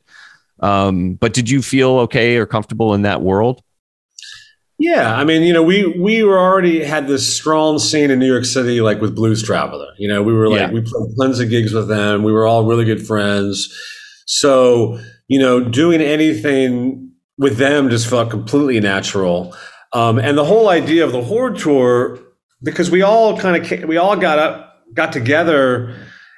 Um, 0.61 1.15
but 1.15 1.35
did 1.35 1.51
you 1.51 1.61
feel 1.61 1.99
okay 2.07 2.37
or 2.37 2.47
comfortable 2.47 2.95
in 2.95 3.03
that 3.03 3.23
world 3.23 3.61
yeah, 4.87 5.17
I 5.17 5.25
mean, 5.25 5.43
you 5.43 5.53
know, 5.53 5.65
we 5.65 5.85
we 5.85 6.23
were 6.23 6.39
already 6.39 6.85
had 6.85 7.09
this 7.09 7.37
strong 7.37 7.81
scene 7.81 8.13
in 8.13 8.21
New 8.21 8.33
York 8.33 8.45
City, 8.45 8.81
like 8.81 9.01
with 9.01 9.17
Blues 9.17 9.43
Traveler. 9.43 9.89
You 9.99 10.07
know, 10.07 10.23
we 10.23 10.33
were 10.33 10.49
like 10.49 10.61
yeah. 10.61 10.71
we 10.71 10.81
played 10.81 11.17
tons 11.21 11.41
of 11.41 11.51
gigs 11.51 11.73
with 11.73 11.89
them. 11.89 12.23
We 12.23 12.31
were 12.31 12.47
all 12.47 12.65
really 12.65 12.85
good 12.85 13.05
friends. 13.05 13.69
So, 14.27 15.01
you 15.27 15.41
know, 15.41 15.61
doing 15.61 16.01
anything 16.01 17.11
with 17.37 17.57
them 17.57 17.91
just 17.91 18.09
felt 18.09 18.31
completely 18.31 18.79
natural. 18.79 19.57
Um, 19.93 20.21
and 20.21 20.39
the 20.39 20.45
whole 20.45 20.69
idea 20.69 21.05
of 21.05 21.11
the 21.11 21.23
Horde 21.23 21.59
tour, 21.59 22.21
because 22.63 22.89
we 22.89 23.03
all 23.03 23.37
kind 23.37 23.57
of 23.57 23.89
we 23.89 23.97
all 23.97 24.17
got 24.17 24.39
up, 24.39 24.85
got 24.95 25.13
together, 25.13 25.97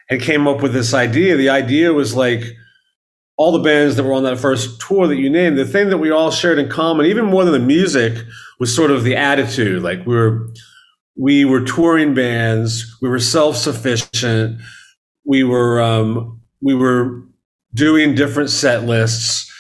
and 0.09 0.23
came 0.23 0.49
up 0.49 0.63
with 0.63 0.73
this 0.73 0.95
idea. 0.95 1.37
The 1.37 1.51
idea 1.51 1.93
was 1.93 2.15
like 2.15 2.45
all 3.39 3.53
the 3.53 3.61
bands 3.61 3.97
that 3.97 4.03
were 4.03 4.13
on 4.13 4.25
that 4.25 4.39
first 4.39 4.81
tour 4.81 5.07
that 5.07 5.17
you 5.17 5.31
named. 5.31 5.57
The 5.57 5.65
thing 5.65 5.89
that 5.91 5.99
we 5.99 6.11
all 6.11 6.31
shared 6.31 6.59
in 6.59 6.69
common, 6.69 7.07
even 7.07 7.25
more 7.25 7.45
than 7.45 7.53
the 7.53 7.67
music, 7.67 8.19
was 8.59 8.75
sort 8.75 8.91
of 8.91 9.05
the 9.05 9.17
attitude. 9.17 9.83
Like 9.83 10.05
we 10.05 10.15
were 10.15 10.49
we 11.17 11.45
were 11.45 11.63
touring 11.63 12.15
bands. 12.15 12.99
We 13.01 13.09
were 13.09 13.21
self 13.21 13.57
sufficient. 13.57 14.61
We 15.25 15.45
were 15.45 15.81
um, 15.81 16.41
we 16.61 16.75
were 16.75 17.23
doing 17.73 18.15
different 18.15 18.51
set 18.51 18.85
lists. 18.85 19.51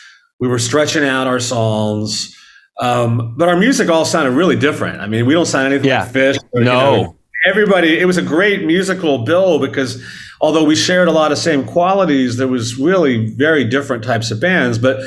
We 0.40 0.48
were 0.48 0.58
stretching 0.58 1.04
out 1.04 1.26
our 1.26 1.40
songs. 1.40 2.34
Um, 2.80 3.34
but 3.36 3.48
our 3.48 3.56
music 3.56 3.88
all 3.88 4.04
sounded 4.04 4.32
really 4.32 4.56
different. 4.56 5.00
I 5.00 5.06
mean, 5.08 5.26
we 5.26 5.34
don't 5.34 5.46
sound 5.46 5.66
anything 5.66 5.88
yeah. 5.88 6.02
like 6.02 6.12
Phish. 6.12 6.38
Or, 6.52 6.60
no. 6.62 6.94
You 6.96 7.02
know, 7.02 7.17
everybody, 7.48 7.98
it 7.98 8.04
was 8.04 8.16
a 8.16 8.22
great 8.22 8.64
musical 8.64 9.24
bill 9.24 9.58
because 9.58 10.04
although 10.40 10.64
we 10.64 10.76
shared 10.76 11.08
a 11.08 11.12
lot 11.12 11.32
of 11.32 11.38
same 11.38 11.64
qualities, 11.64 12.36
there 12.36 12.48
was 12.48 12.78
really 12.78 13.26
very 13.34 13.64
different 13.64 14.04
types 14.04 14.30
of 14.30 14.40
bands. 14.40 14.78
But 14.78 15.00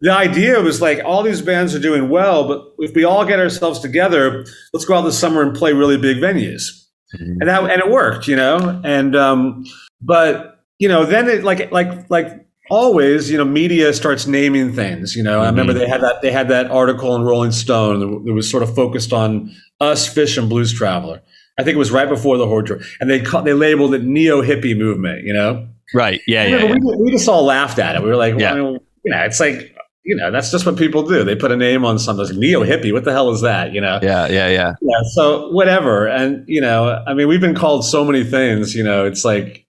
the 0.00 0.12
idea 0.12 0.60
was 0.60 0.80
like 0.80 1.00
all 1.04 1.22
these 1.22 1.42
bands 1.42 1.74
are 1.74 1.80
doing 1.80 2.08
well, 2.08 2.46
but 2.46 2.72
if 2.78 2.94
we 2.94 3.04
all 3.04 3.24
get 3.24 3.40
ourselves 3.40 3.80
together, 3.80 4.44
let's 4.72 4.84
go 4.84 4.94
out 4.94 5.02
this 5.02 5.18
summer 5.18 5.42
and 5.42 5.56
play 5.56 5.72
really 5.72 5.96
big 5.96 6.18
venues. 6.18 6.86
Mm-hmm. 7.14 7.40
And 7.40 7.48
that 7.48 7.62
and 7.70 7.80
it 7.80 7.90
worked, 7.90 8.28
you 8.28 8.36
know. 8.36 8.80
And 8.84 9.16
um, 9.16 9.64
but 10.00 10.60
you 10.78 10.88
know, 10.88 11.04
then 11.04 11.28
it 11.28 11.42
like 11.42 11.72
like 11.72 12.08
like 12.10 12.46
always, 12.70 13.30
you 13.30 13.38
know, 13.38 13.44
media 13.44 13.92
starts 13.92 14.26
naming 14.26 14.72
things. 14.72 15.16
You 15.16 15.22
know, 15.22 15.38
mm-hmm. 15.38 15.46
I 15.46 15.48
remember 15.48 15.72
mm-hmm. 15.72 15.80
they 15.80 15.88
had 15.88 16.02
that 16.02 16.22
they 16.22 16.30
had 16.30 16.48
that 16.48 16.70
article 16.70 17.16
in 17.16 17.22
Rolling 17.22 17.52
Stone 17.52 18.24
that 18.24 18.32
was 18.32 18.48
sort 18.48 18.62
of 18.62 18.74
focused 18.74 19.12
on 19.12 19.50
us, 19.80 20.12
Phish, 20.12 20.38
and 20.38 20.48
Blues 20.48 20.72
Traveler. 20.72 21.22
I 21.58 21.64
think 21.64 21.74
it 21.74 21.78
was 21.78 21.90
right 21.90 22.08
before 22.08 22.38
the 22.38 22.46
Horde 22.46 22.66
tour, 22.66 22.80
and 23.00 23.10
they 23.10 23.18
they 23.18 23.52
labeled 23.52 23.94
it 23.94 24.04
neo 24.04 24.42
hippie 24.42 24.76
movement. 24.76 25.24
You 25.24 25.32
know, 25.32 25.68
right? 25.94 26.20
Yeah, 26.26 26.46
yeah, 26.46 26.56
yeah. 26.64 26.74
We, 26.74 26.96
we, 26.96 27.10
just 27.10 27.28
all 27.28 27.44
laughed 27.44 27.78
at 27.78 27.96
it. 27.96 28.02
We 28.02 28.08
were 28.08 28.16
like, 28.16 28.38
yeah. 28.38 28.54
well, 28.54 28.78
you 29.04 29.10
know, 29.10 29.24
it's 29.24 29.40
like. 29.40 29.74
You 30.04 30.16
know, 30.16 30.30
that's 30.30 30.50
just 30.50 30.64
what 30.64 30.78
people 30.78 31.02
do. 31.02 31.22
They 31.22 31.36
put 31.36 31.52
a 31.52 31.56
name 31.56 31.84
on 31.84 31.98
something 31.98 32.24
like 32.24 32.34
neo 32.34 32.64
hippie. 32.64 32.94
What 32.94 33.04
the 33.04 33.12
hell 33.12 33.28
is 33.28 33.42
that? 33.42 33.74
You 33.74 33.82
know? 33.82 33.98
Yeah, 34.02 34.26
yeah, 34.28 34.48
yeah. 34.48 34.72
Yeah. 34.80 35.00
So 35.12 35.50
whatever. 35.50 36.08
And 36.08 36.48
you 36.48 36.62
know, 36.62 37.04
I 37.06 37.12
mean, 37.12 37.28
we've 37.28 37.42
been 37.42 37.54
called 37.54 37.84
so 37.84 38.06
many 38.06 38.24
things. 38.24 38.74
You 38.74 38.82
know, 38.82 39.04
it's 39.04 39.22
like 39.22 39.66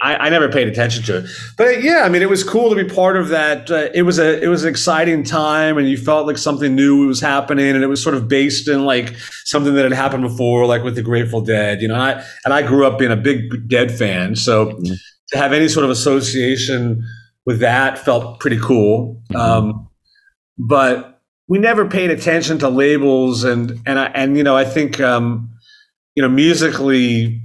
I, 0.00 0.16
I, 0.16 0.28
never 0.28 0.48
paid 0.48 0.66
attention 0.66 1.04
to 1.04 1.18
it, 1.18 1.30
but 1.56 1.82
yeah, 1.82 2.02
I 2.04 2.08
mean, 2.08 2.22
it 2.22 2.28
was 2.28 2.42
cool 2.42 2.68
to 2.70 2.76
be 2.76 2.84
part 2.84 3.16
of 3.16 3.28
that. 3.28 3.70
Uh, 3.70 3.88
it 3.94 4.02
was 4.02 4.18
a 4.18 4.42
it 4.42 4.48
was 4.48 4.64
an 4.64 4.70
exciting 4.70 5.22
time, 5.22 5.78
and 5.78 5.88
you 5.88 5.96
felt 5.96 6.26
like 6.26 6.38
something 6.38 6.74
new 6.74 7.06
was 7.06 7.20
happening, 7.20 7.74
and 7.74 7.84
it 7.84 7.86
was 7.86 8.02
sort 8.02 8.16
of 8.16 8.26
based 8.26 8.66
in 8.66 8.84
like 8.84 9.16
something 9.44 9.74
that 9.74 9.84
had 9.84 9.92
happened 9.92 10.22
before, 10.22 10.66
like 10.66 10.82
with 10.82 10.96
the 10.96 11.02
Grateful 11.02 11.40
Dead, 11.40 11.80
you 11.80 11.88
know. 11.88 11.94
And 11.94 12.02
I 12.02 12.24
and 12.44 12.52
I 12.54 12.62
grew 12.66 12.86
up 12.86 12.98
being 12.98 13.12
a 13.12 13.16
big 13.16 13.68
Dead 13.68 13.90
fan, 13.92 14.34
so 14.34 14.66
mm-hmm. 14.66 14.94
to 15.28 15.38
have 15.38 15.52
any 15.52 15.68
sort 15.68 15.84
of 15.84 15.90
association 15.90 17.04
with 17.46 17.60
that 17.60 17.98
felt 17.98 18.40
pretty 18.40 18.58
cool. 18.58 19.22
Mm-hmm. 19.30 19.36
Um, 19.36 19.88
but 20.58 21.20
we 21.46 21.58
never 21.58 21.88
paid 21.88 22.10
attention 22.10 22.58
to 22.58 22.68
labels, 22.68 23.44
and 23.44 23.80
and 23.86 23.98
I, 23.98 24.06
and 24.06 24.36
you 24.36 24.42
know, 24.42 24.56
I 24.56 24.64
think 24.64 24.98
um, 24.98 25.52
you 26.14 26.22
know, 26.22 26.28
musically 26.28 27.41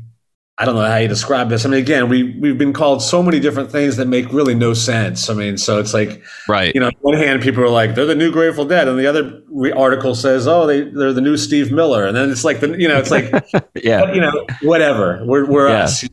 I 0.59 0.65
don't 0.65 0.73
know 0.73 0.81
how 0.81 0.97
you 0.97 1.07
describe 1.07 1.49
this. 1.49 1.65
I 1.65 1.69
mean, 1.69 1.79
again, 1.79 2.09
we 2.09 2.35
we've 2.39 2.57
been 2.57 2.73
called 2.73 3.03
so 3.03 3.21
many 3.21 3.39
different 3.39 3.71
things 3.71 3.97
that 3.97 4.07
make 4.07 4.33
really 4.33 4.55
no 4.55 4.73
sense. 4.73 5.29
I 5.29 5.35
mean, 5.35 5.55
so 5.57 5.79
it's 5.79 5.93
like, 5.93 6.23
right? 6.47 6.73
You 6.73 6.81
know, 6.81 6.87
on 6.87 6.93
one 7.01 7.17
hand, 7.17 7.43
people 7.43 7.63
are 7.63 7.69
like 7.69 7.93
they're 7.93 8.07
the 8.07 8.15
new 8.15 8.31
Grateful 8.31 8.65
Dead, 8.65 8.87
and 8.87 8.97
the 8.97 9.05
other 9.05 9.43
article 9.77 10.15
says, 10.15 10.47
oh, 10.47 10.65
they 10.65 10.81
they're 10.81 11.13
the 11.13 11.21
new 11.21 11.37
Steve 11.37 11.71
Miller, 11.71 12.07
and 12.07 12.17
then 12.17 12.31
it's 12.31 12.43
like 12.43 12.59
the 12.59 12.69
you 12.69 12.87
know, 12.87 12.97
it's 12.97 13.11
like, 13.11 13.31
yeah, 13.75 14.11
you 14.11 14.19
know, 14.19 14.47
whatever. 14.63 15.21
We're 15.25 15.45
we're 15.45 15.69
yeah. 15.69 15.83
us. 15.83 16.03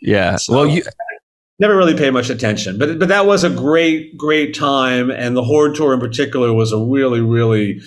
Yeah. 0.00 0.36
So, 0.36 0.54
well, 0.54 0.66
you 0.66 0.82
never 1.58 1.76
really 1.76 1.94
paid 1.94 2.12
much 2.12 2.30
attention, 2.30 2.78
but 2.78 2.98
but 2.98 3.08
that 3.08 3.26
was 3.26 3.44
a 3.44 3.50
great 3.50 4.16
great 4.16 4.54
time, 4.54 5.10
and 5.10 5.36
the 5.36 5.44
Horde 5.44 5.74
tour 5.74 5.92
in 5.92 6.00
particular 6.00 6.54
was 6.54 6.72
a 6.72 6.78
really 6.78 7.20
really 7.20 7.82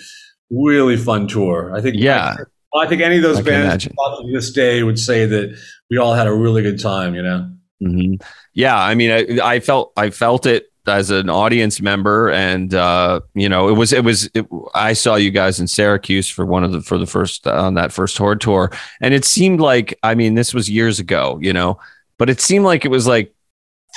really 0.51 0.95
fun 0.95 1.27
tour. 1.27 1.75
I 1.75 1.81
think. 1.81 1.95
Yeah. 1.97 2.35
I, 2.37 2.43
I 2.75 2.87
think 2.87 3.01
any 3.01 3.17
of 3.17 3.23
those 3.23 3.41
bands 3.41 3.83
to 3.85 3.91
this 4.31 4.51
day 4.51 4.81
would 4.81 4.97
say 4.97 5.25
that 5.27 5.59
we 5.93 5.99
all 5.99 6.15
had 6.15 6.25
a 6.25 6.33
really 6.33 6.63
good 6.63 6.79
time, 6.79 7.13
you 7.13 7.21
know? 7.21 7.51
Mm-hmm. 7.79 8.15
Yeah. 8.53 8.75
I 8.75 8.95
mean, 8.95 9.11
I, 9.11 9.45
I, 9.45 9.59
felt, 9.59 9.93
I 9.95 10.09
felt 10.09 10.47
it 10.47 10.71
as 10.87 11.11
an 11.11 11.29
audience 11.29 11.81
member, 11.81 12.31
and 12.31 12.73
uh, 12.73 13.21
you 13.35 13.47
know, 13.47 13.69
it 13.69 13.73
was 13.73 13.93
it 13.93 14.03
was. 14.03 14.29
It, 14.33 14.47
I 14.73 14.93
saw 14.93 15.15
you 15.15 15.31
guys 15.31 15.59
in 15.59 15.67
Syracuse 15.67 16.29
for 16.29 16.45
one 16.45 16.63
of 16.63 16.71
the 16.71 16.81
for 16.81 16.97
the 16.97 17.05
first 17.05 17.47
on 17.47 17.75
that 17.75 17.93
first 17.93 18.17
Horde 18.17 18.41
tour, 18.41 18.71
and 18.99 19.13
it 19.13 19.23
seemed 19.23 19.61
like 19.61 19.97
I 20.03 20.15
mean 20.15 20.35
this 20.35 20.53
was 20.53 20.69
years 20.69 20.99
ago, 20.99 21.39
you 21.41 21.53
know, 21.53 21.79
but 22.17 22.29
it 22.29 22.41
seemed 22.41 22.65
like 22.65 22.83
it 22.83 22.89
was 22.89 23.07
like 23.07 23.33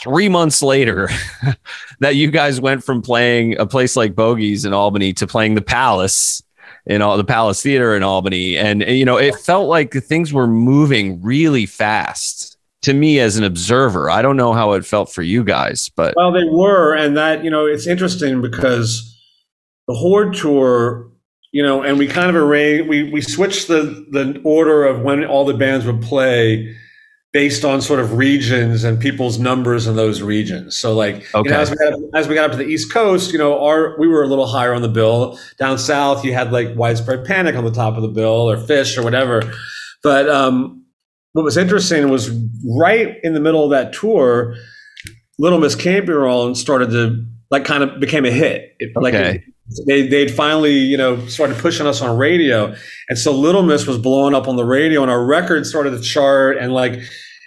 three 0.00 0.28
months 0.28 0.62
later 0.62 1.08
that 2.00 2.14
you 2.14 2.30
guys 2.30 2.60
went 2.60 2.84
from 2.84 3.02
playing 3.02 3.58
a 3.58 3.66
place 3.66 3.96
like 3.96 4.14
Bogies 4.14 4.64
in 4.64 4.72
Albany 4.72 5.12
to 5.14 5.26
playing 5.26 5.54
the 5.54 5.62
Palace 5.62 6.42
in 6.86 7.02
all 7.02 7.16
the 7.16 7.24
Palace 7.24 7.62
Theater 7.62 7.96
in 7.96 8.02
Albany, 8.02 8.56
and 8.56 8.82
you 8.82 9.04
know, 9.04 9.16
it 9.16 9.34
felt 9.36 9.68
like 9.68 9.92
things 9.92 10.32
were 10.32 10.46
moving 10.46 11.20
really 11.22 11.66
fast 11.66 12.56
to 12.82 12.94
me 12.94 13.18
as 13.18 13.36
an 13.36 13.44
observer. 13.44 14.08
I 14.10 14.22
don't 14.22 14.36
know 14.36 14.52
how 14.52 14.72
it 14.72 14.86
felt 14.86 15.12
for 15.12 15.22
you 15.22 15.42
guys, 15.42 15.90
but 15.96 16.14
well, 16.16 16.32
they 16.32 16.44
were, 16.44 16.94
and 16.94 17.16
that 17.16 17.42
you 17.42 17.50
know, 17.50 17.66
it's 17.66 17.86
interesting 17.86 18.40
because 18.40 19.12
the 19.88 19.94
Horde 19.94 20.34
tour, 20.34 21.10
you 21.52 21.62
know, 21.62 21.82
and 21.82 21.98
we 21.98 22.06
kind 22.06 22.30
of 22.30 22.36
arranged, 22.36 22.88
we 22.88 23.10
we 23.10 23.20
switched 23.20 23.68
the 23.68 24.06
the 24.12 24.40
order 24.44 24.84
of 24.84 25.02
when 25.02 25.24
all 25.24 25.44
the 25.44 25.54
bands 25.54 25.84
would 25.86 26.02
play 26.02 26.74
based 27.36 27.66
on 27.66 27.82
sort 27.82 28.00
of 28.00 28.14
regions 28.14 28.82
and 28.82 28.98
people's 28.98 29.38
numbers 29.38 29.86
in 29.86 29.94
those 29.94 30.22
regions. 30.22 30.74
So 30.74 30.94
like 30.94 31.16
okay. 31.34 31.40
you 31.44 31.50
know, 31.50 31.60
as, 31.60 31.70
we 31.70 31.76
got, 31.76 31.92
as 32.14 32.28
we 32.28 32.34
got 32.34 32.46
up 32.46 32.52
to 32.52 32.56
the 32.56 32.64
East 32.64 32.90
Coast, 32.90 33.30
you 33.30 33.36
know, 33.36 33.62
our 33.62 33.94
we 33.98 34.08
were 34.08 34.22
a 34.22 34.26
little 34.26 34.46
higher 34.46 34.72
on 34.72 34.80
the 34.80 34.88
bill. 34.88 35.38
Down 35.58 35.76
south, 35.76 36.24
you 36.24 36.32
had 36.32 36.50
like 36.50 36.74
widespread 36.74 37.26
panic 37.26 37.54
on 37.54 37.66
the 37.66 37.70
top 37.70 37.94
of 37.96 38.00
the 38.00 38.08
bill 38.08 38.50
or 38.50 38.56
Phish 38.56 38.96
or 38.96 39.02
whatever. 39.02 39.42
But 40.02 40.30
um, 40.30 40.82
what 41.34 41.44
was 41.44 41.58
interesting 41.58 42.08
was 42.08 42.30
right 42.64 43.18
in 43.22 43.34
the 43.34 43.40
middle 43.40 43.64
of 43.64 43.68
that 43.68 43.92
tour, 43.92 44.54
Little 45.38 45.58
Miss 45.58 45.76
Wrong 45.84 46.54
started 46.54 46.88
to 46.92 47.22
like 47.50 47.66
kind 47.66 47.82
of 47.82 48.00
became 48.00 48.24
a 48.24 48.30
hit. 48.30 48.76
It, 48.78 48.92
like 48.96 49.12
okay. 49.12 49.44
they 49.86 50.06
they'd 50.06 50.30
finally 50.30 50.72
you 50.72 50.96
know 50.96 51.26
started 51.26 51.58
pushing 51.58 51.86
us 51.86 52.00
on 52.00 52.16
radio, 52.16 52.74
and 53.10 53.18
so 53.18 53.30
Little 53.32 53.62
Miss 53.62 53.86
was 53.86 53.98
blowing 53.98 54.34
up 54.34 54.48
on 54.48 54.56
the 54.56 54.64
radio, 54.64 55.02
and 55.02 55.10
our 55.10 55.22
record 55.22 55.66
started 55.66 55.90
to 55.90 56.00
chart, 56.00 56.56
and 56.56 56.72
like 56.72 56.98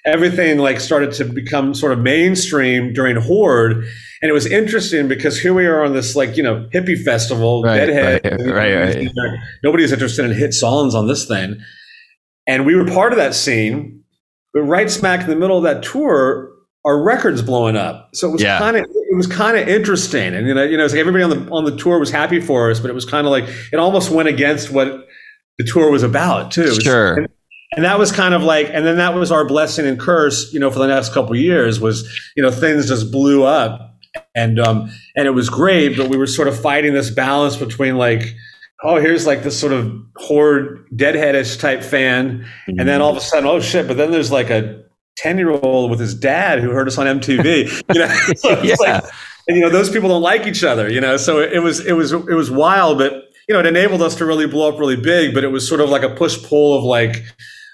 everything 0.06 0.58
like 0.58 0.80
started 0.80 1.12
to 1.14 1.26
become 1.26 1.74
sort 1.74 1.92
of 1.92 2.00
mainstream 2.00 2.94
during 2.94 3.16
Horde. 3.16 3.86
And 4.22 4.30
it 4.30 4.34
was 4.34 4.46
interesting 4.46 5.08
because 5.08 5.40
here 5.40 5.54
we 5.54 5.66
are 5.66 5.84
on 5.84 5.94
this 5.94 6.16
like 6.16 6.38
you 6.38 6.44
know 6.44 6.68
hippie 6.74 7.02
festival, 7.02 7.64
right, 7.64 7.78
Deadhead. 7.78 8.22
Right, 8.48 8.74
right, 8.74 8.96
right. 8.96 9.40
Nobody's 9.64 9.92
interested 9.92 10.26
in 10.26 10.32
hit 10.32 10.54
songs 10.54 10.96
on 10.96 11.08
this 11.08 11.26
thing. 11.26 11.60
And 12.48 12.66
we 12.66 12.76
were 12.76 12.86
part 12.86 13.14
of 13.14 13.18
that 13.18 13.36
scene, 13.36 14.04
but 14.54 14.62
right 14.62 14.90
smack 14.90 15.22
in 15.22 15.30
the 15.30 15.36
middle 15.36 15.58
of 15.58 15.64
that 15.64 15.84
tour, 15.84 16.52
our 16.86 17.02
records 17.02 17.42
blowing 17.42 17.76
up. 17.76 18.10
So 18.16 18.30
it 18.30 18.32
was 18.32 18.42
yeah. 18.42 18.58
kind 18.58 18.76
of 18.76 18.86
it 18.86 19.16
was 19.16 19.28
kind 19.28 19.58
of 19.58 19.68
interesting. 19.68 20.34
And 20.34 20.48
you 20.48 20.54
know, 20.54 20.64
you 20.64 20.78
know, 20.78 20.86
it's 20.86 20.94
like 20.94 21.00
everybody 21.00 21.24
on 21.24 21.30
the 21.30 21.52
on 21.52 21.66
the 21.66 21.76
tour 21.78 22.00
was 22.00 22.12
happy 22.12 22.40
for 22.40 22.72
us, 22.72 22.80
but 22.80 22.90
it 22.90 22.94
was 22.94 23.06
kind 23.06 23.28
of 23.28 23.32
like 23.32 23.46
it 23.72 23.76
almost 23.76 24.10
went 24.10 24.28
against 24.28 24.72
what 24.72 25.08
the 25.58 25.66
tour 25.66 25.92
was 25.92 26.04
about 26.04 26.52
too. 26.52 26.74
Sure. 26.82 27.16
And, 27.16 27.28
and 27.76 27.86
that 27.86 28.00
was 28.00 28.12
kind 28.12 28.34
of 28.34 28.44
like, 28.44 28.70
and 28.72 28.86
then 28.86 28.98
that 28.98 29.14
was 29.14 29.32
our 29.32 29.46
blessing 29.46 29.86
and 29.86 30.00
curse, 30.00 30.52
you 30.54 30.60
know, 30.60 30.72
for 30.72 30.80
the 30.80 30.88
next 30.88 31.14
couple 31.14 31.36
years 31.36 31.80
was, 31.80 32.08
you 32.36 32.44
know, 32.44 32.52
things 32.52 32.88
just 32.88 33.12
blew 33.12 33.44
up, 33.44 33.96
and 34.36 34.60
um, 34.60 34.92
and 35.16 35.28
it 35.28 35.32
was 35.32 35.50
great, 35.50 35.98
but 35.98 36.10
we 36.10 36.18
were 36.18 36.28
sort 36.28 36.48
of 36.48 36.60
fighting 36.60 36.94
this 36.94 37.10
balance 37.10 37.56
between 37.58 37.98
like, 37.98 38.36
oh, 38.84 38.96
here's 38.98 39.28
like 39.28 39.44
this 39.44 39.60
sort 39.60 39.74
of 39.74 39.94
horde 40.18 40.86
deadheadish 40.96 41.60
type 41.60 41.84
fan, 41.84 42.40
mm-hmm. 42.40 42.80
and 42.80 42.88
then 42.88 43.02
all 43.02 43.12
of 43.12 43.18
a 43.18 43.22
sudden, 43.22 43.48
oh 43.48 43.60
shit! 43.60 43.88
But 43.88 43.98
then 43.98 44.12
there's 44.12 44.32
like 44.32 44.50
a 44.50 44.84
ten 45.18 45.38
year 45.38 45.52
old 45.52 45.92
with 45.92 46.00
his 46.00 46.16
dad 46.16 46.60
who 46.60 46.72
heard 46.72 46.88
us 46.88 46.98
on 46.98 47.06
MTV. 47.20 47.84
You 47.94 48.00
know, 48.00 48.08
so 48.36 48.62
yeah. 48.62 48.76
Like, 48.80 49.04
and 49.48 49.58
you 49.58 49.64
know 49.64 49.70
those 49.70 49.90
people 49.90 50.10
don't 50.10 50.22
like 50.22 50.46
each 50.46 50.64
other. 50.64 50.90
You 50.90 51.02
know, 51.02 51.18
so 51.18 51.40
it, 51.40 51.54
it 51.54 51.60
was 51.60 51.86
it 51.86 51.94
was 51.94 52.14
it 52.14 52.36
was 52.36 52.52
wild, 52.52 52.98
but 52.98 53.14
you 53.48 53.54
know 53.54 53.60
it 53.60 53.66
enabled 53.66 54.02
us 54.02 54.16
to 54.16 54.26
really 54.26 54.48
blow 54.48 54.72
up 54.72 54.80
really 54.80 54.96
big. 54.96 55.34
But 55.34 55.44
it 55.44 55.50
was 55.50 55.68
sort 55.68 55.82
of 55.82 55.90
like 55.90 56.04
a 56.04 56.10
push 56.10 56.42
pull 56.44 56.78
of 56.78 56.84
like, 56.84 57.24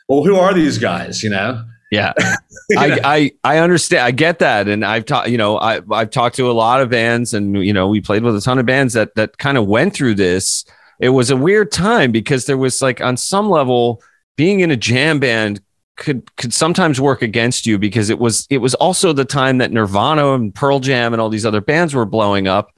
well, 0.07 0.23
who 0.23 0.35
are 0.35 0.53
these 0.53 0.77
guys? 0.77 1.23
You 1.23 1.29
know. 1.31 1.65
Yeah. 1.91 2.13
I, 2.77 2.99
I, 3.03 3.31
I 3.43 3.57
understand. 3.59 4.03
I 4.03 4.11
get 4.11 4.39
that. 4.39 4.67
And 4.67 4.83
I've 4.83 5.05
talked, 5.05 5.29
you 5.29 5.37
know, 5.37 5.57
I, 5.57 5.81
I've 5.91 6.09
talked 6.09 6.35
to 6.37 6.49
a 6.49 6.51
lot 6.51 6.81
of 6.81 6.89
bands 6.89 7.33
and, 7.33 7.63
you 7.63 7.71
know, 7.71 7.87
we 7.87 8.01
played 8.01 8.23
with 8.23 8.35
a 8.35 8.41
ton 8.41 8.57
of 8.57 8.65
bands 8.65 8.93
that, 8.95 9.13
that 9.15 9.37
kind 9.37 9.55
of 9.55 9.67
went 9.67 9.93
through 9.93 10.15
this 10.15 10.65
it 10.99 11.09
was 11.09 11.29
a 11.29 11.37
weird 11.37 11.71
time 11.71 12.11
because 12.11 12.45
there 12.45 12.57
was 12.57 12.81
like 12.81 13.01
on 13.01 13.17
some 13.17 13.49
level 13.49 14.01
being 14.35 14.61
in 14.61 14.71
a 14.71 14.77
jam 14.77 15.19
band 15.19 15.61
could 15.97 16.35
could 16.35 16.53
sometimes 16.53 16.99
work 16.99 17.21
against 17.21 17.65
you 17.65 17.77
because 17.77 18.09
it 18.09 18.19
was 18.19 18.47
it 18.49 18.57
was 18.57 18.73
also 18.75 19.13
the 19.13 19.25
time 19.25 19.59
that 19.59 19.71
Nirvana 19.71 20.33
and 20.33 20.53
Pearl 20.53 20.79
Jam 20.79 21.13
and 21.13 21.21
all 21.21 21.29
these 21.29 21.45
other 21.45 21.61
bands 21.61 21.93
were 21.93 22.05
blowing 22.05 22.47
up. 22.47 22.71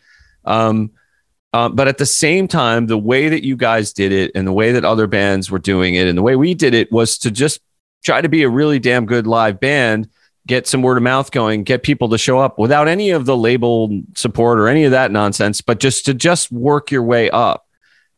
Um, 0.45 0.91
uh, 1.57 1.67
but 1.67 1.87
at 1.87 1.97
the 1.97 2.05
same 2.05 2.47
time, 2.47 2.85
the 2.85 2.99
way 2.99 3.29
that 3.29 3.43
you 3.43 3.55
guys 3.55 3.91
did 3.91 4.11
it 4.11 4.29
and 4.35 4.45
the 4.45 4.53
way 4.53 4.71
that 4.73 4.85
other 4.85 5.07
bands 5.07 5.49
were 5.49 5.57
doing 5.57 5.95
it 5.95 6.07
and 6.07 6.15
the 6.15 6.21
way 6.21 6.35
we 6.35 6.53
did 6.53 6.75
it 6.75 6.91
was 6.91 7.17
to 7.17 7.31
just 7.31 7.61
try 8.03 8.21
to 8.21 8.29
be 8.29 8.43
a 8.43 8.49
really 8.49 8.77
damn 8.77 9.07
good 9.07 9.25
live 9.25 9.59
band, 9.59 10.07
get 10.45 10.67
some 10.67 10.83
word 10.83 10.97
of 10.97 11.03
mouth 11.03 11.31
going, 11.31 11.63
get 11.63 11.81
people 11.81 12.09
to 12.09 12.17
show 12.19 12.37
up 12.37 12.59
without 12.59 12.87
any 12.87 13.09
of 13.09 13.25
the 13.25 13.35
label 13.35 13.89
support 14.13 14.59
or 14.59 14.67
any 14.67 14.83
of 14.83 14.91
that 14.91 15.09
nonsense, 15.09 15.59
but 15.59 15.79
just 15.79 16.05
to 16.05 16.13
just 16.13 16.51
work 16.51 16.91
your 16.91 17.01
way 17.01 17.27
up 17.31 17.65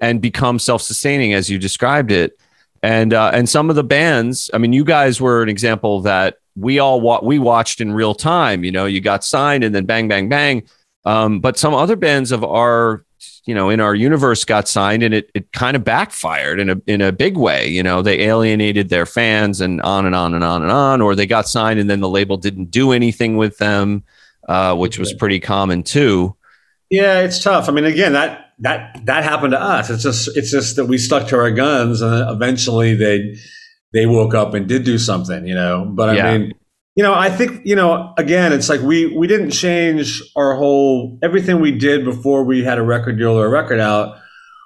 and 0.02 0.20
become 0.22 0.60
self-sustaining 0.60 1.34
as 1.34 1.50
you 1.50 1.58
described 1.58 2.12
it. 2.12 2.38
And 2.84 3.14
uh, 3.14 3.32
and 3.34 3.48
some 3.48 3.70
of 3.70 3.78
the 3.78 3.86
bands 3.86 4.50
i 4.54 4.58
mean 4.58 4.74
you 4.74 4.84
guys 4.84 5.22
were 5.22 5.42
an 5.42 5.50
example 5.50 6.02
that. 6.02 6.36
We 6.56 6.80
all 6.80 7.00
wa- 7.00 7.22
we 7.24 7.40
watched 7.40 7.80
in 7.80 7.94
real 7.94 8.14
time 8.14 8.66
you 8.66 8.72
know 8.74 8.86
you 8.86 9.00
got 9.00 9.24
signed 9.24 9.64
and 9.64 9.74
then 9.74 9.86
bang 9.86 10.10
bang 10.10 10.28
bang. 10.28 10.64
Um, 11.06 11.40
but 11.40 11.58
some 11.58 11.74
other 11.74 11.96
bands 11.96 12.34
of 12.34 12.44
our 12.44 13.06
you 13.45 13.53
know 13.53 13.70
in 13.70 13.80
our 13.80 13.95
universe 13.95 14.45
got 14.45 14.67
signed 14.67 15.03
and 15.03 15.13
it, 15.13 15.30
it 15.34 15.51
kind 15.51 15.76
of 15.76 15.84
backfired 15.84 16.59
in 16.59 16.70
a 16.70 16.82
in 16.88 17.01
a 17.01 17.11
big 17.11 17.38
way 17.38 17.67
you 17.67 17.84
know 17.84 18.01
they 18.01 18.20
alienated 18.22 18.89
their 18.89 19.05
fans 19.05 19.61
and 19.61 19.82
on 19.82 20.05
and 20.05 20.15
on 20.15 20.34
and 20.34 20.43
on 20.43 20.61
and 20.61 20.72
on 20.72 21.01
or 21.01 21.15
they 21.15 21.26
got 21.26 21.47
signed 21.47 21.80
and 21.80 21.89
then 21.89 21.99
the 21.99 22.09
label 22.09 22.38
didn't 22.38 22.72
do 22.72 22.91
anything 22.91 23.38
with 23.38 23.57
them 23.57 24.03
uh, 24.47 24.76
which 24.76 24.97
was 24.97 25.13
pretty 25.13 25.39
common 25.39 25.84
too 25.84 26.36
yeah 26.89 27.20
it's 27.20 27.43
tough 27.43 27.70
i 27.70 27.72
mean 27.72 27.86
again 27.86 28.13
that 28.13 28.49
that 28.59 28.99
that 29.05 29.24
happened 29.24 29.51
to 29.51 29.61
us. 29.61 29.89
It's 29.89 30.03
just 30.03 30.36
it's 30.38 30.51
just 30.51 30.76
that 30.76 30.86
we 30.86 30.97
stuck 30.97 31.28
to 31.30 31.38
our 31.38 31.51
guns, 31.51 32.01
and 32.01 32.30
eventually 32.30 32.95
they 32.95 33.36
they 33.93 34.05
woke 34.05 34.34
up 34.34 34.53
and 34.53 34.67
did 34.67 34.84
do 34.84 34.97
something, 34.97 35.47
you 35.47 35.55
know. 35.55 35.86
But 35.86 36.09
I 36.09 36.13
yeah. 36.15 36.38
mean, 36.38 36.53
you 37.00 37.04
know, 37.04 37.14
I 37.14 37.30
think 37.30 37.62
you 37.64 37.78
know, 37.78 38.14
again, 38.18 38.52
it's 38.52 38.68
like 38.68 38.82
we 38.82 39.06
we 39.06 39.26
didn't 39.26 39.52
change 39.52 40.22
our 40.36 40.54
whole 40.54 41.18
everything 41.24 41.62
we 41.62 41.72
did 41.72 42.04
before 42.04 42.43
we 42.43 42.62
had 42.62 42.78
a 42.78 42.82
record 42.82 43.18
deal 43.18 43.39
or 43.39 43.45
a 43.45 43.50
record 43.50 43.80
out. 43.80 44.18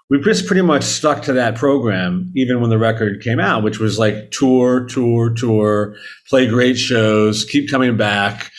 We 0.09 0.19
just 0.19 0.47
pretty 0.47 0.63
much 0.63 0.81
stuck 0.81 1.21
to 1.25 1.33
that 1.33 1.53
program, 1.53 2.31
even 2.35 2.59
when 2.59 2.71
the 2.71 2.79
record 2.79 3.21
came 3.21 3.39
out, 3.39 3.61
which 3.61 3.77
was 3.77 3.99
like 3.99 4.31
tour, 4.31 4.85
tour, 4.85 5.31
tour, 5.31 5.95
play 6.27 6.47
great 6.47 6.75
shows, 6.75 7.45
keep 7.45 7.69
coming 7.69 7.97
back, 7.97 8.49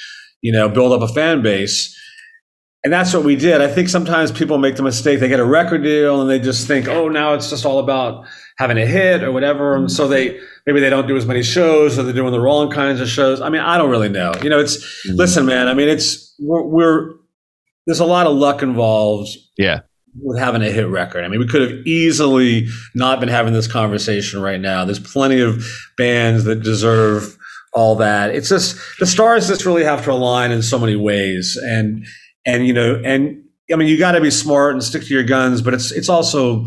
you 0.40 0.52
know, 0.52 0.68
build 0.68 0.92
up 0.92 1.10
a 1.10 1.12
fan 1.12 1.42
base 1.42 2.00
and 2.84 2.92
that's 2.92 3.14
what 3.14 3.24
we 3.24 3.34
did. 3.34 3.62
I 3.62 3.68
think 3.68 3.88
sometimes 3.88 4.30
people 4.30 4.58
make 4.58 4.76
the 4.76 4.82
mistake 4.82 5.18
they 5.18 5.28
get 5.28 5.40
a 5.40 5.44
record 5.44 5.82
deal 5.82 6.20
and 6.20 6.28
they 6.28 6.38
just 6.38 6.66
think, 6.68 6.86
oh, 6.86 7.08
now 7.08 7.32
it's 7.32 7.48
just 7.48 7.64
all 7.64 7.78
about 7.78 8.26
having 8.58 8.76
a 8.76 8.84
hit 8.84 9.24
or 9.24 9.32
whatever. 9.32 9.74
And 9.74 9.90
so 9.90 10.06
they 10.06 10.38
maybe 10.66 10.80
they 10.80 10.90
don't 10.90 11.08
do 11.08 11.16
as 11.16 11.24
many 11.24 11.42
shows 11.42 11.98
or 11.98 12.02
they're 12.02 12.12
doing 12.12 12.32
the 12.32 12.40
wrong 12.40 12.70
kinds 12.70 13.00
of 13.00 13.08
shows. 13.08 13.40
I 13.40 13.48
mean, 13.48 13.62
I 13.62 13.78
don't 13.78 13.90
really 13.90 14.10
know. 14.10 14.34
You 14.42 14.50
know, 14.50 14.60
it's 14.60 14.76
mm-hmm. 15.06 15.16
listen, 15.16 15.46
man. 15.46 15.66
I 15.66 15.72
mean, 15.72 15.88
it's 15.88 16.34
we're, 16.38 16.62
we're 16.62 17.12
there's 17.86 18.00
a 18.00 18.04
lot 18.04 18.26
of 18.26 18.36
luck 18.36 18.62
involved. 18.62 19.30
Yeah. 19.56 19.80
With 20.22 20.38
having 20.38 20.62
a 20.62 20.70
hit 20.70 20.86
record. 20.86 21.24
I 21.24 21.28
mean, 21.28 21.40
we 21.40 21.48
could 21.48 21.62
have 21.62 21.86
easily 21.86 22.68
not 22.94 23.18
been 23.18 23.28
having 23.28 23.52
this 23.52 23.66
conversation 23.66 24.40
right 24.40 24.60
now. 24.60 24.84
There's 24.84 25.00
plenty 25.00 25.40
of 25.40 25.66
bands 25.96 26.44
that 26.44 26.62
deserve 26.62 27.36
all 27.72 27.96
that. 27.96 28.32
It's 28.32 28.48
just 28.48 28.78
the 29.00 29.06
stars 29.06 29.48
just 29.48 29.66
really 29.66 29.82
have 29.82 30.04
to 30.04 30.12
align 30.12 30.52
in 30.52 30.62
so 30.62 30.78
many 30.78 30.94
ways. 30.94 31.58
And 31.60 32.06
and 32.46 32.66
you 32.66 32.72
know, 32.72 33.00
and 33.04 33.42
I 33.72 33.76
mean, 33.76 33.88
you 33.88 33.98
got 33.98 34.12
to 34.12 34.20
be 34.20 34.30
smart 34.30 34.72
and 34.72 34.82
stick 34.82 35.02
to 35.04 35.14
your 35.14 35.22
guns, 35.22 35.62
but 35.62 35.74
it's 35.74 35.90
it's 35.92 36.08
also, 36.08 36.66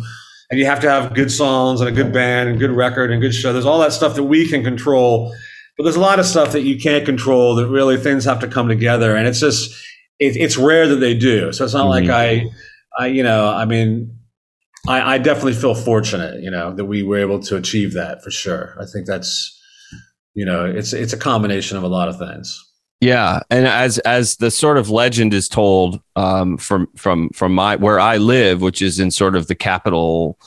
and 0.50 0.60
you 0.60 0.66
have 0.66 0.80
to 0.82 0.90
have 0.90 1.14
good 1.14 1.32
songs 1.32 1.82
and 1.82 1.90
a 1.90 1.92
good 1.92 2.12
band 2.12 2.50
and 2.50 2.60
good 2.60 2.72
record 2.72 3.12
and 3.12 3.22
good 3.22 3.34
show. 3.34 3.54
There's 3.54 3.66
all 3.66 3.80
that 3.80 3.94
stuff 3.94 4.16
that 4.16 4.24
we 4.24 4.48
can 4.48 4.64
control, 4.64 5.34
but 5.78 5.84
there's 5.84 5.96
a 5.96 6.02
lot 6.02 6.20
of 6.20 6.26
stuff 6.26 6.52
that 6.52 6.62
you 6.62 6.80
can't 6.80 7.06
control. 7.06 7.56
That 7.56 7.68
really 7.68 7.98
things 7.98 8.26
have 8.26 8.40
to 8.40 8.48
come 8.48 8.68
together, 8.68 9.16
and 9.16 9.28
it's 9.28 9.40
just 9.40 9.72
it, 10.20 10.36
it's 10.36 10.58
rare 10.58 10.88
that 10.88 10.98
they 10.98 11.14
do. 11.14 11.52
So 11.52 11.66
it's 11.66 11.74
not 11.74 11.88
mm-hmm. 11.88 12.08
like 12.08 12.10
I, 12.10 12.46
I 12.98 13.08
you 13.08 13.24
know, 13.24 13.50
I 13.50 13.66
mean. 13.66 14.14
I, 14.88 15.16
I 15.16 15.18
definitely 15.18 15.56
feel 15.56 15.76
fortunate, 15.76 16.42
you 16.42 16.50
know, 16.50 16.74
that 16.74 16.86
we 16.86 17.04
were 17.04 17.18
able 17.18 17.42
to 17.42 17.58
achieve 17.58 17.92
that 17.94 18.24
for 18.24 18.32
sure. 18.32 18.78
I 18.80 18.86
think 18.86 19.06
that's, 19.06 19.60
you 20.34 20.46
know, 20.46 20.64
it's 20.64 20.94
it's 20.94 21.12
a 21.12 21.18
combination 21.18 21.76
of 21.76 21.84
a 21.84 21.90
lot 21.90 22.08
of 22.08 22.18
things. 22.18 22.64
Yeah, 23.00 23.42
and 23.52 23.68
as 23.68 24.00
as 24.00 24.38
the 24.38 24.50
sort 24.50 24.78
of 24.80 24.90
legend 24.90 25.34
is 25.34 25.48
told 25.48 26.02
um, 26.16 26.58
from 26.58 26.88
from 26.96 27.30
from 27.30 27.54
my 27.54 27.76
where 27.76 28.00
I 28.00 28.18
live, 28.18 28.62
which 28.62 28.82
is 28.82 29.00
in 29.00 29.12
sort 29.12 29.36
of 29.36 29.48
the 29.48 29.56
capital 29.56 30.40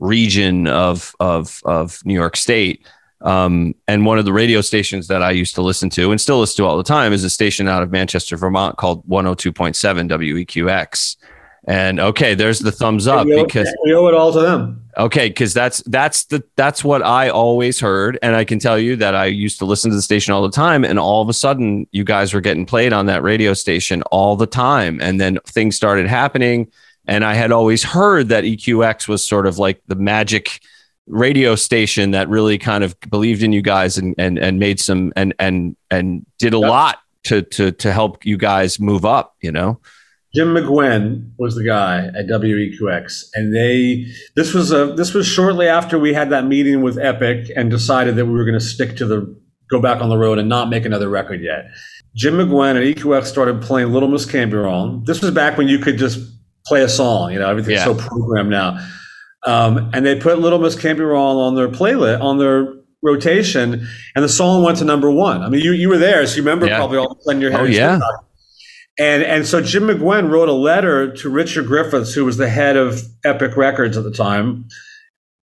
region 0.00 0.66
of 0.66 1.14
of 1.20 1.60
of 1.64 2.00
New 2.04 2.14
York 2.14 2.36
State, 2.36 2.84
Um, 3.20 3.74
and 3.86 4.04
one 4.04 4.18
of 4.18 4.24
the 4.24 4.32
radio 4.32 4.60
stations 4.62 5.06
that 5.06 5.22
I 5.22 5.30
used 5.30 5.54
to 5.54 5.62
listen 5.62 5.90
to 5.90 6.10
and 6.10 6.20
still 6.20 6.40
listen 6.40 6.56
to 6.64 6.68
all 6.68 6.76
the 6.76 6.82
time 6.82 7.12
is 7.12 7.22
a 7.22 7.30
station 7.30 7.68
out 7.68 7.82
of 7.84 7.92
Manchester, 7.92 8.36
Vermont 8.36 8.76
called 8.78 9.06
102.7 9.06 10.08
WEQX. 10.08 11.16
And 11.64 12.00
okay, 12.00 12.34
there's 12.34 12.58
the 12.58 12.72
thumbs 12.72 13.06
up 13.06 13.26
we 13.26 13.36
owe, 13.36 13.44
because 13.44 13.72
we 13.84 13.94
owe 13.94 14.08
it 14.08 14.14
all 14.14 14.32
to 14.32 14.40
them. 14.40 14.84
Okay, 14.98 15.28
because 15.28 15.54
that's 15.54 15.80
that's 15.86 16.24
the 16.24 16.42
that's 16.56 16.82
what 16.82 17.02
I 17.02 17.28
always 17.28 17.78
heard, 17.78 18.18
and 18.20 18.34
I 18.34 18.44
can 18.44 18.58
tell 18.58 18.78
you 18.78 18.96
that 18.96 19.14
I 19.14 19.26
used 19.26 19.58
to 19.60 19.64
listen 19.64 19.90
to 19.90 19.96
the 19.96 20.02
station 20.02 20.34
all 20.34 20.42
the 20.42 20.50
time, 20.50 20.84
and 20.84 20.98
all 20.98 21.22
of 21.22 21.28
a 21.28 21.32
sudden, 21.32 21.86
you 21.92 22.02
guys 22.02 22.34
were 22.34 22.40
getting 22.40 22.66
played 22.66 22.92
on 22.92 23.06
that 23.06 23.22
radio 23.22 23.54
station 23.54 24.02
all 24.10 24.34
the 24.34 24.46
time, 24.46 25.00
and 25.00 25.20
then 25.20 25.38
things 25.46 25.76
started 25.76 26.08
happening, 26.08 26.70
and 27.06 27.24
I 27.24 27.34
had 27.34 27.52
always 27.52 27.84
heard 27.84 28.28
that 28.30 28.42
EQX 28.42 29.06
was 29.06 29.24
sort 29.24 29.46
of 29.46 29.58
like 29.58 29.80
the 29.86 29.94
magic 29.94 30.60
radio 31.06 31.54
station 31.54 32.10
that 32.10 32.28
really 32.28 32.58
kind 32.58 32.82
of 32.82 32.98
believed 33.08 33.42
in 33.42 33.52
you 33.52 33.62
guys 33.62 33.98
and 33.98 34.14
and 34.18 34.36
and 34.38 34.58
made 34.58 34.80
some 34.80 35.12
and 35.14 35.32
and 35.38 35.76
and 35.90 36.26
did 36.38 36.54
a 36.54 36.58
yep. 36.58 36.68
lot 36.68 36.98
to 37.24 37.42
to 37.42 37.70
to 37.70 37.92
help 37.92 38.26
you 38.26 38.36
guys 38.36 38.80
move 38.80 39.04
up, 39.04 39.36
you 39.40 39.52
know. 39.52 39.80
Jim 40.34 40.54
McGuinn 40.54 41.30
was 41.36 41.54
the 41.54 41.64
guy 41.64 42.06
at 42.06 42.26
WEQX, 42.26 43.24
and 43.34 43.54
they 43.54 44.06
this 44.34 44.54
was 44.54 44.72
a 44.72 44.86
this 44.94 45.12
was 45.12 45.26
shortly 45.26 45.68
after 45.68 45.98
we 45.98 46.14
had 46.14 46.30
that 46.30 46.46
meeting 46.46 46.80
with 46.80 46.98
Epic 46.98 47.50
and 47.54 47.70
decided 47.70 48.16
that 48.16 48.24
we 48.24 48.32
were 48.32 48.44
going 48.44 48.58
to 48.58 48.64
stick 48.64 48.96
to 48.96 49.06
the 49.06 49.36
go 49.70 49.80
back 49.80 50.00
on 50.00 50.08
the 50.08 50.16
road 50.16 50.38
and 50.38 50.48
not 50.48 50.70
make 50.70 50.84
another 50.84 51.08
record 51.08 51.42
yet. 51.42 51.66
Jim 52.14 52.34
McGuinn 52.34 52.76
at 52.76 52.96
EQX 52.96 53.24
started 53.24 53.62
playing 53.62 53.92
Little 53.92 54.08
Miss 54.08 54.32
Wrong. 54.34 55.02
This 55.04 55.20
was 55.20 55.30
back 55.30 55.56
when 55.56 55.68
you 55.68 55.78
could 55.78 55.96
just 55.98 56.18
play 56.66 56.82
a 56.82 56.88
song. 56.88 57.32
You 57.32 57.38
know, 57.38 57.48
everything's 57.48 57.78
yeah. 57.78 57.84
so 57.84 57.94
programmed 57.94 58.50
now. 58.50 58.86
Um, 59.44 59.90
and 59.92 60.04
they 60.04 60.18
put 60.18 60.38
Little 60.38 60.58
Miss 60.58 60.82
Wrong 60.82 61.36
on 61.36 61.54
their 61.56 61.68
playlist 61.68 62.22
on 62.22 62.38
their 62.38 62.74
rotation, 63.02 63.86
and 64.14 64.24
the 64.24 64.28
song 64.28 64.62
went 64.62 64.78
to 64.78 64.84
number 64.84 65.10
one. 65.10 65.42
I 65.42 65.48
mean, 65.48 65.62
you 65.62 65.72
you 65.72 65.88
were 65.90 65.98
there, 65.98 66.26
so 66.26 66.36
you 66.36 66.42
remember 66.42 66.66
yeah. 66.66 66.76
probably 66.76 66.98
all 66.98 67.12
of 67.12 67.18
a 67.18 67.22
sudden 67.22 67.40
your 67.40 67.50
hair. 67.50 67.60
Oh 67.60 67.64
yeah. 67.64 68.00
And 68.98 69.22
and 69.22 69.46
so 69.46 69.62
Jim 69.62 69.84
McGuinn 69.84 70.30
wrote 70.30 70.48
a 70.48 70.52
letter 70.52 71.14
to 71.16 71.30
Richard 71.30 71.66
Griffiths, 71.66 72.12
who 72.12 72.24
was 72.24 72.36
the 72.36 72.48
head 72.48 72.76
of 72.76 73.02
Epic 73.24 73.56
Records 73.56 73.96
at 73.96 74.04
the 74.04 74.12
time, 74.12 74.66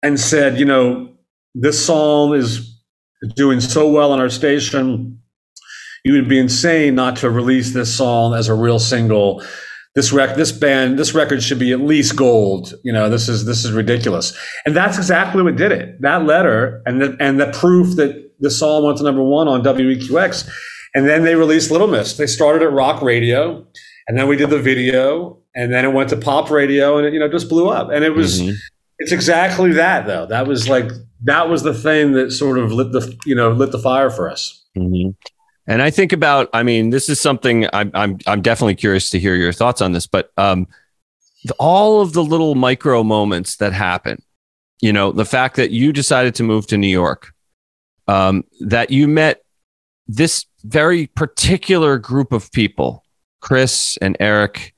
and 0.02 0.20
said, 0.20 0.58
you 0.58 0.66
know, 0.66 1.14
this 1.54 1.84
song 1.84 2.34
is 2.34 2.82
doing 3.36 3.60
so 3.60 3.90
well 3.90 4.12
on 4.12 4.20
our 4.20 4.30
station. 4.30 5.20
You 6.06 6.14
would 6.14 6.30
be 6.30 6.40
insane 6.40 6.96
not 6.96 7.18
to 7.18 7.30
release 7.30 7.74
this 7.74 7.94
song 7.94 8.36
as 8.36 8.48
a 8.48 8.54
real 8.54 8.80
single. 8.80 9.44
This 9.96 10.12
rec, 10.12 10.36
this 10.36 10.52
band, 10.52 11.00
this 11.00 11.14
record 11.14 11.42
should 11.42 11.58
be 11.58 11.72
at 11.72 11.80
least 11.80 12.16
gold. 12.16 12.74
You 12.84 12.94
know, 12.94 13.10
this 13.10 13.28
is 13.28 13.46
this 13.46 13.66
is 13.66 13.72
ridiculous, 13.72 14.38
and 14.66 14.76
that's 14.76 14.98
exactly 14.98 15.42
what 15.42 15.56
did 15.56 15.72
it. 15.72 16.02
That 16.02 16.26
letter 16.26 16.82
and 16.86 17.02
the 17.02 17.18
and 17.20 17.40
the 17.40 17.48
proof 17.52 17.96
that 17.96 18.32
the 18.40 18.52
song 18.52 18.84
went 18.84 18.98
to 18.98 19.04
number 19.04 19.24
one 19.24 19.48
on 19.48 19.64
WEQX 19.64 20.50
and 20.96 21.08
then 21.08 21.24
they 21.24 21.36
released 21.36 21.70
Little 21.70 21.88
Miss. 21.88 22.18
They 22.18 22.26
started 22.26 22.64
at 22.64 22.72
rock 22.72 23.02
radio, 23.02 23.68
and 24.08 24.18
then 24.18 24.28
we 24.28 24.38
did 24.38 24.50
the 24.50 24.60
video, 24.60 25.38
and 25.54 25.72
then 25.72 25.86
it 25.86 25.94
went 25.94 26.10
to 26.10 26.18
pop 26.18 26.50
radio, 26.50 26.98
and 26.98 27.06
it, 27.06 27.14
you 27.14 27.20
know, 27.20 27.30
just 27.30 27.50
blew 27.50 27.70
up. 27.70 27.92
And 27.92 28.04
it 28.04 28.16
was, 28.16 28.42
mm-hmm. 28.42 28.56
it's 28.98 29.12
exactly 29.12 29.74
that 29.74 30.08
though. 30.08 30.26
That 30.26 30.48
was 30.48 30.68
like 30.68 30.90
that 31.24 31.50
was 31.50 31.64
the 31.64 31.74
thing 31.74 32.14
that 32.14 32.32
sort 32.32 32.58
of 32.58 32.72
lit 32.72 32.92
the, 32.92 33.16
you 33.26 33.36
know, 33.36 33.52
lit 33.52 33.72
the 33.72 33.80
fire 33.80 34.10
for 34.10 34.30
us. 34.30 34.66
Mm-hmm. 34.78 35.12
And 35.68 35.82
I 35.82 35.90
think 35.90 36.14
about, 36.14 36.50
I 36.54 36.62
mean, 36.64 36.92
this 36.92 37.10
is 37.10 37.20
something 37.20 37.68
I'm, 37.74 37.90
I'm, 37.96 38.20
I'm 38.28 38.42
definitely 38.42 38.76
curious 38.76 39.10
to 39.10 39.20
hear 39.20 39.36
your 39.36 39.52
thoughts 39.52 39.82
on 39.82 39.94
this, 39.94 40.06
but 40.06 40.32
um, 40.38 40.68
all 41.58 42.02
of 42.02 42.14
the 42.14 42.24
little 42.24 42.54
micro 42.54 43.04
moments 43.04 43.56
that 43.58 43.74
happen, 43.74 44.22
you 44.82 44.94
know, 44.94 45.12
the 45.12 45.26
fact 45.26 45.56
that 45.56 45.72
you 45.72 45.92
decided 45.92 46.36
to 46.36 46.44
move 46.44 46.68
to 46.68 46.78
New 46.78 46.88
York, 46.88 47.34
um, 48.08 48.44
that 48.60 48.92
you 48.92 49.08
met 49.08 49.42
this 50.08 50.46
very 50.66 51.08
particular 51.08 51.98
group 51.98 52.32
of 52.32 52.52
people, 52.52 53.04
Chris 53.42 53.98
and 54.02 54.18
Eric, 54.20 54.74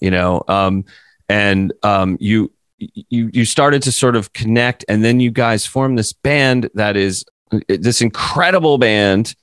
you 0.00 0.10
know, 0.10 0.42
um, 0.48 0.84
and 1.28 1.72
um, 1.82 2.16
you 2.20 2.52
you 2.78 3.30
you 3.32 3.44
started 3.44 3.82
to 3.82 3.92
sort 3.92 4.16
of 4.16 4.32
connect, 4.32 4.84
and 4.88 5.04
then 5.04 5.20
you 5.20 5.30
guys 5.30 5.66
formed 5.66 5.98
this 5.98 6.12
band 6.12 6.70
that 6.74 6.96
is 6.96 7.24
this 7.68 8.00
incredible 8.00 8.78
band 8.78 9.34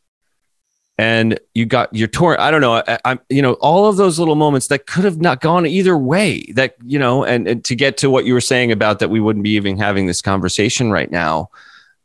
and 0.97 1.39
you 1.55 1.65
got 1.65 1.93
your 1.95 2.07
tour. 2.07 2.39
I 2.39 2.51
don't 2.51 2.61
know. 2.61 2.83
I, 2.87 2.99
am 3.05 3.19
you 3.27 3.41
know, 3.41 3.53
all 3.53 3.87
of 3.87 3.97
those 3.97 4.19
little 4.19 4.35
moments 4.35 4.67
that 4.67 4.85
could 4.85 5.03
have 5.03 5.19
not 5.19 5.41
gone 5.41 5.65
either 5.65 5.97
way. 5.97 6.45
That 6.53 6.75
you 6.85 6.99
know, 6.99 7.23
and, 7.23 7.47
and 7.47 7.65
to 7.65 7.75
get 7.75 7.97
to 7.97 8.09
what 8.11 8.25
you 8.25 8.35
were 8.35 8.41
saying 8.41 8.71
about 8.71 8.99
that, 8.99 9.09
we 9.09 9.19
wouldn't 9.19 9.43
be 9.43 9.51
even 9.51 9.79
having 9.79 10.05
this 10.05 10.21
conversation 10.21 10.91
right 10.91 11.09
now. 11.09 11.49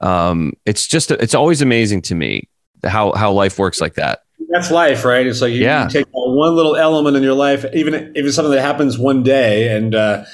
Um, 0.00 0.54
it's 0.64 0.86
just, 0.86 1.10
it's 1.10 1.34
always 1.34 1.60
amazing 1.60 2.02
to 2.02 2.14
me 2.14 2.48
how 2.86 3.12
how 3.12 3.32
life 3.32 3.58
works 3.58 3.80
like 3.80 3.94
that. 3.94 4.20
That's 4.48 4.70
life, 4.70 5.04
right? 5.04 5.26
It's 5.26 5.40
like 5.40 5.52
you, 5.52 5.62
yeah. 5.62 5.84
you 5.84 5.90
take 5.90 6.06
one 6.12 6.54
little 6.54 6.76
element 6.76 7.16
in 7.16 7.22
your 7.22 7.34
life, 7.34 7.64
even 7.74 7.94
if 7.94 8.24
it's 8.24 8.36
something 8.36 8.52
that 8.52 8.62
happens 8.62 8.98
one 8.98 9.22
day, 9.22 9.74
and 9.76 9.94
uh, 9.94 10.24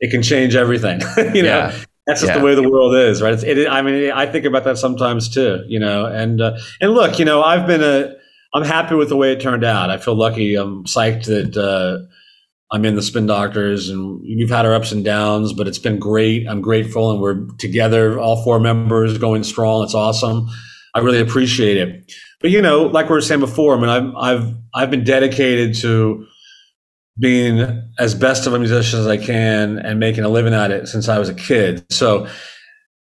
it 0.00 0.10
can 0.10 0.22
change 0.22 0.54
everything. 0.56 1.00
you 1.34 1.42
know, 1.42 1.58
yeah. 1.58 1.78
that's 2.06 2.20
just 2.20 2.32
yeah. 2.32 2.38
the 2.38 2.44
way 2.44 2.54
the 2.54 2.68
world 2.68 2.94
is, 2.96 3.22
right? 3.22 3.32
It's, 3.32 3.42
it, 3.44 3.68
I 3.68 3.82
mean, 3.82 4.10
I 4.10 4.26
think 4.26 4.44
about 4.44 4.64
that 4.64 4.78
sometimes 4.78 5.28
too. 5.28 5.64
You 5.68 5.78
know, 5.78 6.06
and 6.06 6.40
uh, 6.40 6.58
and 6.80 6.92
look, 6.92 7.18
you 7.18 7.24
know, 7.24 7.42
I've 7.42 7.66
been 7.66 7.82
a, 7.82 8.14
I'm 8.52 8.64
happy 8.64 8.94
with 8.94 9.08
the 9.08 9.16
way 9.16 9.32
it 9.32 9.40
turned 9.40 9.64
out. 9.64 9.90
I 9.90 9.98
feel 9.98 10.14
lucky. 10.14 10.56
I'm 10.56 10.84
psyched 10.84 11.26
that. 11.26 11.56
Uh, 11.56 12.08
I'm 12.72 12.86
in 12.86 12.96
the 12.96 13.02
Spin 13.02 13.26
Doctors, 13.26 13.90
and 13.90 14.22
we've 14.22 14.48
had 14.48 14.64
our 14.64 14.74
ups 14.74 14.92
and 14.92 15.04
downs, 15.04 15.52
but 15.52 15.68
it's 15.68 15.78
been 15.78 15.98
great. 15.98 16.48
I'm 16.48 16.62
grateful, 16.62 17.12
and 17.12 17.20
we're 17.20 17.44
together, 17.58 18.18
all 18.18 18.42
four 18.42 18.58
members, 18.58 19.18
going 19.18 19.44
strong. 19.44 19.84
It's 19.84 19.94
awesome. 19.94 20.48
I 20.94 21.00
really 21.00 21.20
appreciate 21.20 21.76
it. 21.76 22.12
But 22.40 22.50
you 22.50 22.60
know, 22.60 22.84
like 22.84 23.08
we 23.08 23.14
were 23.14 23.20
saying 23.20 23.40
before, 23.40 23.76
I 23.76 23.80
mean, 23.80 23.88
I've 23.88 24.14
I've 24.16 24.54
I've 24.74 24.90
been 24.90 25.04
dedicated 25.04 25.74
to 25.76 26.26
being 27.18 27.82
as 27.98 28.14
best 28.14 28.46
of 28.46 28.54
a 28.54 28.58
musician 28.58 28.98
as 28.98 29.06
I 29.06 29.16
can 29.16 29.78
and 29.78 30.00
making 30.00 30.24
a 30.24 30.28
living 30.28 30.54
at 30.54 30.70
it 30.70 30.88
since 30.88 31.08
I 31.08 31.18
was 31.18 31.28
a 31.28 31.34
kid. 31.34 31.84
So 31.92 32.26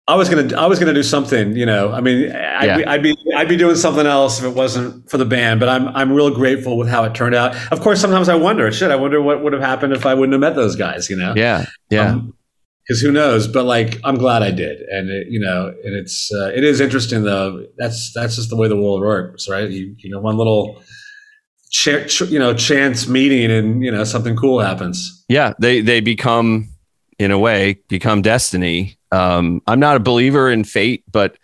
I 0.08 0.16
was 0.16 0.28
gonna 0.28 0.56
I 0.56 0.66
was 0.66 0.78
gonna 0.80 0.92
do 0.92 1.04
something, 1.04 1.56
you 1.56 1.64
know. 1.64 1.92
I 1.92 2.00
mean, 2.00 2.32
I'd, 2.32 2.64
yeah. 2.64 2.76
be, 2.76 2.84
I'd, 2.84 3.02
be, 3.02 3.16
I'd 3.36 3.48
be 3.48 3.56
doing 3.56 3.76
something 3.76 4.06
else 4.06 4.40
if 4.40 4.44
it 4.44 4.54
wasn't 4.54 5.08
for 5.08 5.18
the 5.18 5.24
band. 5.24 5.60
But 5.60 5.68
I'm 5.68 5.88
I'm 5.88 6.12
real 6.12 6.30
grateful 6.30 6.76
with 6.76 6.88
how 6.88 7.04
it 7.04 7.14
turned 7.14 7.34
out. 7.34 7.54
Of 7.72 7.80
course, 7.80 8.00
sometimes 8.00 8.28
I 8.28 8.34
wonder, 8.34 8.70
shit, 8.72 8.90
I 8.90 8.96
wonder 8.96 9.22
what 9.22 9.42
would 9.44 9.52
have 9.52 9.62
happened 9.62 9.92
if 9.92 10.06
I 10.06 10.14
wouldn't 10.14 10.32
have 10.32 10.40
met 10.40 10.56
those 10.56 10.74
guys, 10.74 11.08
you 11.08 11.16
know? 11.16 11.34
Yeah, 11.36 11.66
yeah. 11.90 12.10
Um, 12.10 12.34
because 12.82 13.00
who 13.00 13.12
knows? 13.12 13.46
But 13.46 13.64
like, 13.64 14.00
I'm 14.04 14.16
glad 14.16 14.42
I 14.42 14.50
did, 14.50 14.80
and 14.80 15.10
it, 15.10 15.28
you 15.28 15.38
know, 15.38 15.72
and 15.84 15.94
it's 15.94 16.32
uh, 16.32 16.50
it 16.54 16.64
is 16.64 16.80
interesting 16.80 17.22
though. 17.22 17.64
That's 17.76 18.12
that's 18.12 18.36
just 18.36 18.50
the 18.50 18.56
way 18.56 18.68
the 18.68 18.76
world 18.76 19.00
works, 19.00 19.48
right? 19.48 19.68
You 19.68 19.94
you 19.98 20.10
know, 20.10 20.20
one 20.20 20.36
little 20.36 20.82
ch- 21.70 22.06
ch- 22.06 22.22
you 22.22 22.38
know 22.38 22.54
chance 22.54 23.06
meeting, 23.06 23.50
and 23.50 23.82
you 23.82 23.90
know 23.90 24.04
something 24.04 24.36
cool 24.36 24.60
happens. 24.60 25.24
Yeah, 25.28 25.54
they 25.58 25.80
they 25.80 26.00
become 26.00 26.68
in 27.18 27.30
a 27.30 27.38
way 27.38 27.78
become 27.88 28.22
destiny. 28.22 28.98
Um, 29.12 29.62
I'm 29.66 29.80
not 29.80 29.96
a 29.96 30.00
believer 30.00 30.50
in 30.50 30.64
fate, 30.64 31.04
but 31.10 31.36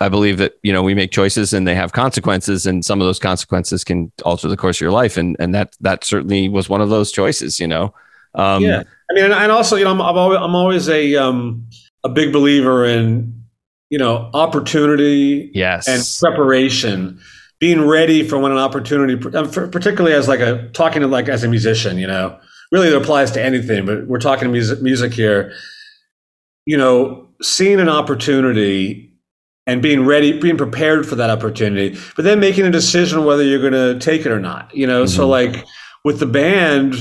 I 0.00 0.08
believe 0.08 0.38
that 0.38 0.54
you 0.62 0.72
know 0.72 0.82
we 0.82 0.94
make 0.94 1.10
choices 1.10 1.52
and 1.52 1.66
they 1.66 1.74
have 1.74 1.92
consequences, 1.92 2.66
and 2.66 2.84
some 2.84 3.00
of 3.00 3.06
those 3.06 3.18
consequences 3.18 3.84
can 3.84 4.12
alter 4.24 4.48
the 4.48 4.56
course 4.56 4.76
of 4.76 4.82
your 4.82 4.92
life, 4.92 5.16
and 5.16 5.36
and 5.40 5.54
that 5.54 5.76
that 5.80 6.04
certainly 6.04 6.48
was 6.48 6.68
one 6.68 6.80
of 6.80 6.88
those 6.88 7.10
choices. 7.10 7.58
You 7.58 7.66
know. 7.66 7.94
Um, 8.34 8.62
yeah. 8.62 8.82
I 9.10 9.14
mean, 9.14 9.24
and 9.32 9.52
also, 9.52 9.76
you 9.76 9.84
know, 9.84 9.90
I'm, 9.90 10.00
I'm 10.02 10.16
always, 10.16 10.38
I'm 10.38 10.54
always 10.54 10.88
a, 10.88 11.16
um, 11.16 11.66
a 12.04 12.08
big 12.08 12.32
believer 12.32 12.84
in, 12.84 13.42
you 13.90 13.98
know, 13.98 14.30
opportunity 14.34 15.50
yes. 15.54 15.88
and 15.88 16.02
preparation, 16.20 17.18
being 17.58 17.86
ready 17.86 18.26
for 18.26 18.38
when 18.38 18.52
an 18.52 18.58
opportunity, 18.58 19.14
uh, 19.34 19.46
particularly 19.46 20.14
as 20.14 20.28
like 20.28 20.40
a, 20.40 20.68
talking 20.74 21.00
to 21.02 21.08
like 21.08 21.28
as 21.28 21.42
a 21.42 21.48
musician, 21.48 21.98
you 21.98 22.06
know, 22.06 22.38
really 22.70 22.88
it 22.88 22.94
applies 22.94 23.30
to 23.32 23.42
anything, 23.42 23.86
but 23.86 24.06
we're 24.06 24.20
talking 24.20 24.52
music, 24.52 24.82
music 24.82 25.12
here, 25.12 25.52
you 26.66 26.76
know, 26.76 27.26
seeing 27.40 27.80
an 27.80 27.88
opportunity 27.88 29.10
and 29.66 29.82
being 29.82 30.04
ready, 30.04 30.38
being 30.38 30.56
prepared 30.56 31.06
for 31.06 31.14
that 31.14 31.30
opportunity, 31.30 31.98
but 32.14 32.24
then 32.24 32.40
making 32.40 32.66
a 32.66 32.70
decision 32.70 33.24
whether 33.24 33.42
you're 33.42 33.60
going 33.60 33.72
to 33.72 33.98
take 33.98 34.26
it 34.26 34.32
or 34.32 34.40
not, 34.40 34.74
you 34.74 34.86
know? 34.86 35.04
Mm-hmm. 35.04 35.16
So 35.16 35.28
like 35.28 35.64
with 36.04 36.20
the 36.20 36.26
band, 36.26 36.94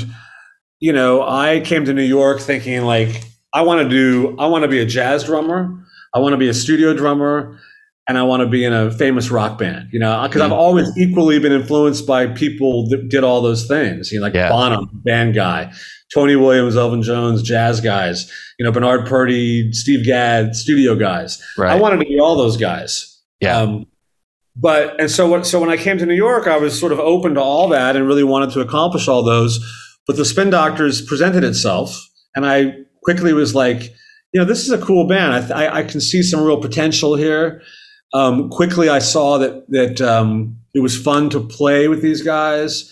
you 0.79 0.93
know, 0.93 1.21
I 1.21 1.61
came 1.61 1.85
to 1.85 1.93
New 1.93 2.03
York 2.03 2.39
thinking 2.39 2.83
like 2.83 3.23
I 3.53 3.61
want 3.63 3.81
to 3.81 3.89
do 3.89 4.35
I 4.37 4.47
want 4.47 4.63
to 4.63 4.67
be 4.67 4.79
a 4.79 4.85
jazz 4.85 5.23
drummer, 5.23 5.85
I 6.13 6.19
want 6.19 6.33
to 6.33 6.37
be 6.37 6.49
a 6.49 6.53
studio 6.53 6.93
drummer, 6.93 7.59
and 8.07 8.17
I 8.17 8.23
want 8.23 8.41
to 8.41 8.47
be 8.47 8.63
in 8.63 8.73
a 8.73 8.91
famous 8.91 9.31
rock 9.31 9.57
band, 9.57 9.89
you 9.91 9.99
know, 9.99 10.23
because 10.23 10.41
mm-hmm. 10.41 10.53
I've 10.53 10.57
always 10.57 10.95
equally 10.97 11.39
been 11.39 11.51
influenced 11.51 12.05
by 12.07 12.27
people 12.27 12.87
that 12.89 13.09
did 13.09 13.23
all 13.23 13.41
those 13.41 13.67
things, 13.67 14.11
you 14.11 14.19
know, 14.19 14.25
like 14.25 14.33
yeah. 14.33 14.49
Bonham, 14.49 14.89
band 15.03 15.33
guy, 15.35 15.73
Tony 16.13 16.35
Williams, 16.35 16.77
Elvin 16.77 17.01
Jones, 17.01 17.41
jazz 17.41 17.81
guys, 17.81 18.31
you 18.57 18.65
know, 18.65 18.71
Bernard 18.71 19.07
Purdie, 19.07 19.71
Steve 19.73 20.05
Gadd, 20.05 20.55
studio 20.55 20.95
guys. 20.95 21.43
Right. 21.57 21.71
I 21.71 21.75
wanted 21.75 21.97
to 21.97 22.05
be 22.05 22.19
all 22.19 22.37
those 22.37 22.57
guys. 22.57 23.21
Yeah. 23.41 23.57
Um, 23.57 23.85
but 24.55 24.99
and 24.99 25.11
so 25.11 25.27
what? 25.27 25.45
So 25.45 25.59
when 25.59 25.69
I 25.69 25.77
came 25.77 25.97
to 25.99 26.05
New 26.05 26.15
York, 26.15 26.47
I 26.47 26.57
was 26.57 26.77
sort 26.79 26.91
of 26.91 26.99
open 26.99 27.35
to 27.35 27.41
all 27.41 27.67
that 27.69 27.95
and 27.95 28.07
really 28.07 28.23
wanted 28.23 28.51
to 28.51 28.61
accomplish 28.61 29.07
all 29.07 29.21
those 29.21 29.59
but 30.07 30.15
the 30.15 30.25
Spin 30.25 30.49
Doctors 30.49 31.01
presented 31.01 31.43
itself, 31.43 32.09
and 32.35 32.45
I 32.45 32.77
quickly 33.03 33.33
was 33.33 33.53
like, 33.53 33.93
you 34.33 34.39
know, 34.39 34.45
this 34.45 34.63
is 34.63 34.71
a 34.71 34.77
cool 34.77 35.07
band. 35.07 35.33
I, 35.33 35.39
th- 35.39 35.51
I, 35.51 35.79
I 35.79 35.83
can 35.83 36.01
see 36.01 36.23
some 36.23 36.43
real 36.43 36.61
potential 36.61 37.15
here. 37.15 37.61
Um, 38.13 38.49
quickly, 38.49 38.89
I 38.89 38.99
saw 38.99 39.37
that 39.37 39.69
that 39.69 40.01
um, 40.01 40.57
it 40.73 40.79
was 40.79 40.97
fun 40.97 41.29
to 41.31 41.39
play 41.39 41.87
with 41.87 42.01
these 42.01 42.21
guys, 42.21 42.91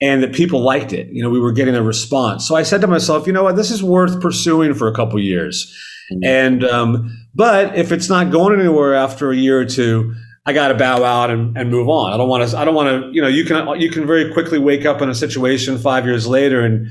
and 0.00 0.22
that 0.22 0.32
people 0.34 0.60
liked 0.60 0.92
it. 0.92 1.08
You 1.10 1.22
know, 1.22 1.30
we 1.30 1.40
were 1.40 1.52
getting 1.52 1.74
a 1.74 1.82
response. 1.82 2.46
So 2.48 2.56
I 2.56 2.62
said 2.62 2.80
to 2.80 2.86
myself, 2.86 3.26
you 3.26 3.32
know 3.32 3.42
what, 3.42 3.56
this 3.56 3.70
is 3.70 3.82
worth 3.82 4.20
pursuing 4.20 4.74
for 4.74 4.88
a 4.88 4.94
couple 4.94 5.18
years. 5.20 5.72
Mm-hmm. 6.12 6.24
And 6.24 6.64
um, 6.64 7.26
but 7.34 7.76
if 7.76 7.92
it's 7.92 8.08
not 8.08 8.30
going 8.30 8.58
anywhere 8.58 8.94
after 8.94 9.30
a 9.30 9.36
year 9.36 9.60
or 9.60 9.64
two, 9.64 10.14
I 10.46 10.52
got 10.52 10.68
to 10.68 10.74
bow 10.74 11.02
out 11.04 11.30
and, 11.30 11.56
and 11.56 11.70
move 11.70 11.88
on. 11.88 12.12
I 12.12 12.16
don't 12.16 12.28
want 12.28 12.48
to. 12.48 12.58
I 12.58 12.64
don't 12.64 12.74
want 12.74 12.88
to. 12.88 13.10
You 13.12 13.22
know, 13.22 13.28
you 13.28 13.44
can 13.44 13.80
you 13.80 13.90
can 13.90 14.06
very 14.06 14.32
quickly 14.32 14.58
wake 14.58 14.84
up 14.84 15.00
in 15.00 15.08
a 15.08 15.14
situation 15.14 15.78
five 15.78 16.04
years 16.04 16.26
later, 16.26 16.60
and 16.60 16.88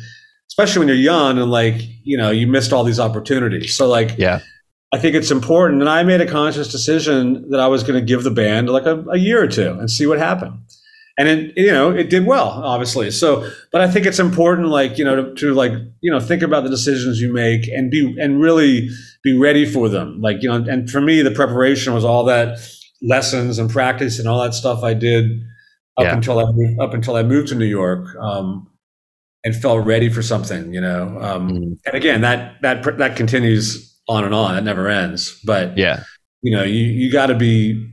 especially 0.49 0.79
when 0.79 0.87
you're 0.87 0.97
young 0.97 1.37
and 1.37 1.51
like 1.51 1.75
you 2.03 2.17
know 2.17 2.31
you 2.31 2.47
missed 2.47 2.73
all 2.73 2.83
these 2.83 2.99
opportunities. 2.99 3.75
So 3.75 3.87
like 3.87 4.17
yeah. 4.17 4.39
I 4.91 4.99
think 4.99 5.15
it's 5.15 5.31
important, 5.31 5.81
and 5.81 5.89
I 5.89 6.03
made 6.03 6.21
a 6.21 6.27
conscious 6.27 6.71
decision 6.71 7.49
that 7.49 7.59
I 7.59 7.67
was 7.67 7.81
going 7.83 7.99
to 7.99 8.05
give 8.05 8.23
the 8.23 8.31
band 8.31 8.69
like 8.69 8.85
a, 8.85 9.03
a 9.09 9.17
year 9.17 9.43
or 9.43 9.47
two 9.47 9.71
and 9.71 9.89
see 9.89 10.05
what 10.05 10.19
happened 10.19 10.59
and 11.17 11.27
it 11.27 11.53
you 11.55 11.71
know 11.71 11.91
it 11.91 12.09
did 12.09 12.25
well 12.25 12.47
obviously 12.63 13.11
so 13.11 13.47
but 13.71 13.81
i 13.81 13.89
think 13.89 14.05
it's 14.05 14.19
important 14.19 14.67
like 14.69 14.97
you 14.97 15.05
know 15.05 15.15
to, 15.15 15.35
to, 15.35 15.53
like 15.53 15.71
you 16.01 16.09
know 16.09 16.19
think 16.19 16.41
about 16.41 16.63
the 16.63 16.69
decisions 16.69 17.21
you 17.21 17.31
make 17.31 17.67
and 17.67 17.91
be 17.91 18.15
and 18.19 18.41
really 18.41 18.89
be 19.23 19.37
ready 19.37 19.65
for 19.65 19.89
them 19.89 20.19
like 20.21 20.41
you 20.41 20.49
know 20.49 20.55
and 20.55 20.89
for 20.89 21.01
me 21.01 21.21
the 21.21 21.31
preparation 21.31 21.93
was 21.93 22.03
all 22.03 22.23
that 22.23 22.57
lessons 23.03 23.59
and 23.59 23.69
practice 23.69 24.19
and 24.19 24.27
all 24.27 24.41
that 24.41 24.53
stuff 24.53 24.83
i 24.83 24.93
did 24.93 25.41
up 25.97 26.05
yeah. 26.05 26.15
until 26.15 26.39
i 26.39 26.45
moved, 26.51 26.79
up 26.79 26.93
until 26.93 27.15
i 27.15 27.23
moved 27.23 27.49
to 27.49 27.55
new 27.55 27.65
york 27.65 28.15
um, 28.19 28.67
and 29.43 29.55
felt 29.55 29.85
ready 29.85 30.09
for 30.09 30.21
something 30.21 30.73
you 30.73 30.81
know 30.81 31.17
um, 31.21 31.49
mm. 31.49 31.77
and 31.85 31.95
again 31.95 32.21
that 32.21 32.61
that 32.61 32.97
that 32.97 33.15
continues 33.15 33.99
on 34.07 34.23
and 34.23 34.33
on 34.33 34.57
it 34.57 34.61
never 34.61 34.87
ends 34.87 35.39
but 35.45 35.77
yeah 35.77 36.03
you 36.41 36.55
know 36.55 36.63
you 36.63 36.83
you 36.83 37.11
got 37.11 37.27
to 37.27 37.35
be 37.35 37.89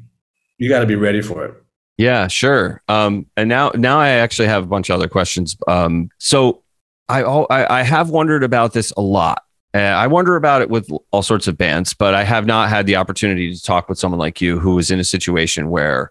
you 0.58 0.68
got 0.68 0.80
to 0.80 0.86
be 0.86 0.96
ready 0.96 1.22
for 1.22 1.44
it 1.44 1.54
yeah, 2.00 2.28
sure. 2.28 2.80
Um, 2.88 3.26
and 3.36 3.46
now, 3.46 3.72
now 3.74 4.00
I 4.00 4.08
actually 4.08 4.48
have 4.48 4.62
a 4.62 4.66
bunch 4.66 4.88
of 4.88 4.94
other 4.94 5.06
questions. 5.06 5.54
Um, 5.68 6.08
so 6.16 6.62
I, 7.11 7.22
I, 7.22 7.80
I 7.80 7.82
have 7.82 8.08
wondered 8.08 8.42
about 8.42 8.72
this 8.72 8.90
a 8.96 9.02
lot. 9.02 9.42
Uh, 9.72 9.78
I 9.78 10.08
wonder 10.08 10.36
about 10.36 10.62
it 10.62 10.70
with 10.70 10.90
all 11.12 11.22
sorts 11.22 11.46
of 11.46 11.56
bands, 11.56 11.94
but 11.94 12.14
I 12.14 12.24
have 12.24 12.44
not 12.44 12.68
had 12.68 12.86
the 12.86 12.96
opportunity 12.96 13.54
to 13.54 13.62
talk 13.62 13.88
with 13.88 13.98
someone 13.98 14.18
like 14.18 14.40
you 14.40 14.58
who 14.58 14.74
was 14.74 14.90
in 14.90 14.98
a 14.98 15.04
situation 15.04 15.70
where, 15.70 16.10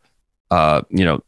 uh, 0.49 0.81
you 0.89 1.03
know, 1.03 1.21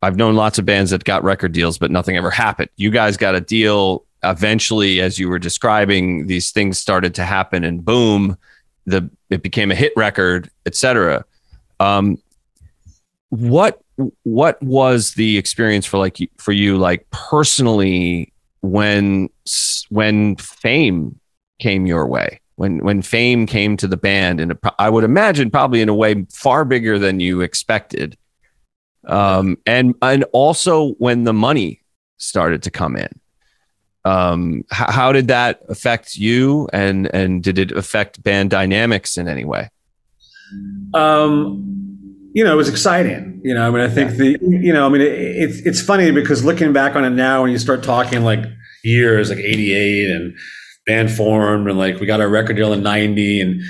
I've 0.00 0.16
known 0.16 0.36
lots 0.36 0.58
of 0.58 0.64
bands 0.64 0.92
that 0.92 1.02
got 1.02 1.24
record 1.24 1.52
deals, 1.52 1.76
but 1.76 1.90
nothing 1.90 2.16
ever 2.16 2.30
happened. 2.30 2.70
You 2.76 2.90
guys 2.90 3.16
got 3.16 3.34
a 3.34 3.40
deal 3.40 4.04
eventually, 4.22 5.00
as 5.00 5.18
you 5.18 5.28
were 5.28 5.38
describing, 5.38 6.28
these 6.28 6.52
things 6.52 6.78
started 6.78 7.14
to 7.16 7.24
happen, 7.24 7.64
and 7.64 7.84
boom, 7.84 8.36
the 8.86 9.10
it 9.30 9.42
became 9.42 9.70
a 9.70 9.74
hit 9.74 9.92
record, 9.96 10.50
etc. 10.66 11.24
Um, 11.80 12.18
what 13.30 13.80
what 14.22 14.62
was 14.62 15.14
the 15.14 15.36
experience 15.36 15.84
for 15.86 15.98
like 15.98 16.18
for 16.38 16.52
you 16.52 16.78
like 16.78 17.08
personally 17.10 18.32
when 18.60 19.28
when 19.88 20.36
fame 20.36 21.18
came 21.58 21.86
your 21.86 22.06
way. 22.06 22.40
When 22.56 22.78
when 22.84 23.02
fame 23.02 23.46
came 23.46 23.76
to 23.76 23.86
the 23.86 23.96
band 23.96 24.40
and 24.40 24.58
I 24.78 24.90
would 24.90 25.04
imagine 25.04 25.50
probably 25.50 25.80
in 25.80 25.88
a 25.88 25.94
way 25.94 26.26
far 26.32 26.64
bigger 26.64 26.98
than 26.98 27.20
you 27.20 27.40
expected. 27.40 28.16
Um 29.06 29.58
and 29.64 29.94
and 30.02 30.24
also 30.32 30.90
when 30.94 31.24
the 31.24 31.32
money 31.32 31.82
started 32.16 32.62
to 32.64 32.70
come 32.70 32.96
in. 32.96 33.08
Um 34.04 34.64
how, 34.70 34.90
how 34.90 35.12
did 35.12 35.28
that 35.28 35.62
affect 35.68 36.16
you? 36.16 36.68
And 36.72 37.06
and 37.14 37.42
did 37.44 37.58
it 37.58 37.70
affect 37.72 38.22
band 38.22 38.50
dynamics 38.50 39.16
in 39.16 39.28
any 39.28 39.44
way? 39.44 39.70
Um 40.94 41.78
you 42.32 42.44
know, 42.44 42.52
it 42.52 42.56
was 42.56 42.68
exciting. 42.68 43.40
You 43.42 43.54
know, 43.54 43.66
I 43.66 43.70
mean, 43.70 43.80
I 43.80 43.88
think 43.88 44.12
the, 44.12 44.38
you 44.40 44.72
know, 44.72 44.86
I 44.86 44.88
mean, 44.90 45.00
it, 45.00 45.12
it's 45.12 45.58
it's 45.60 45.80
funny 45.82 46.10
because 46.10 46.44
looking 46.44 46.72
back 46.72 46.94
on 46.94 47.04
it 47.04 47.10
now, 47.10 47.42
when 47.42 47.50
you 47.50 47.58
start 47.58 47.82
talking 47.82 48.22
like 48.22 48.44
years, 48.84 49.30
like 49.30 49.38
'88, 49.38 50.10
and 50.10 50.36
band 50.88 51.10
formed, 51.10 51.68
and 51.68 51.78
like 51.78 52.00
we 52.00 52.06
got 52.06 52.20
our 52.20 52.28
record 52.28 52.56
deal 52.56 52.72
in 52.72 52.82
'90, 52.82 53.40
and 53.40 53.62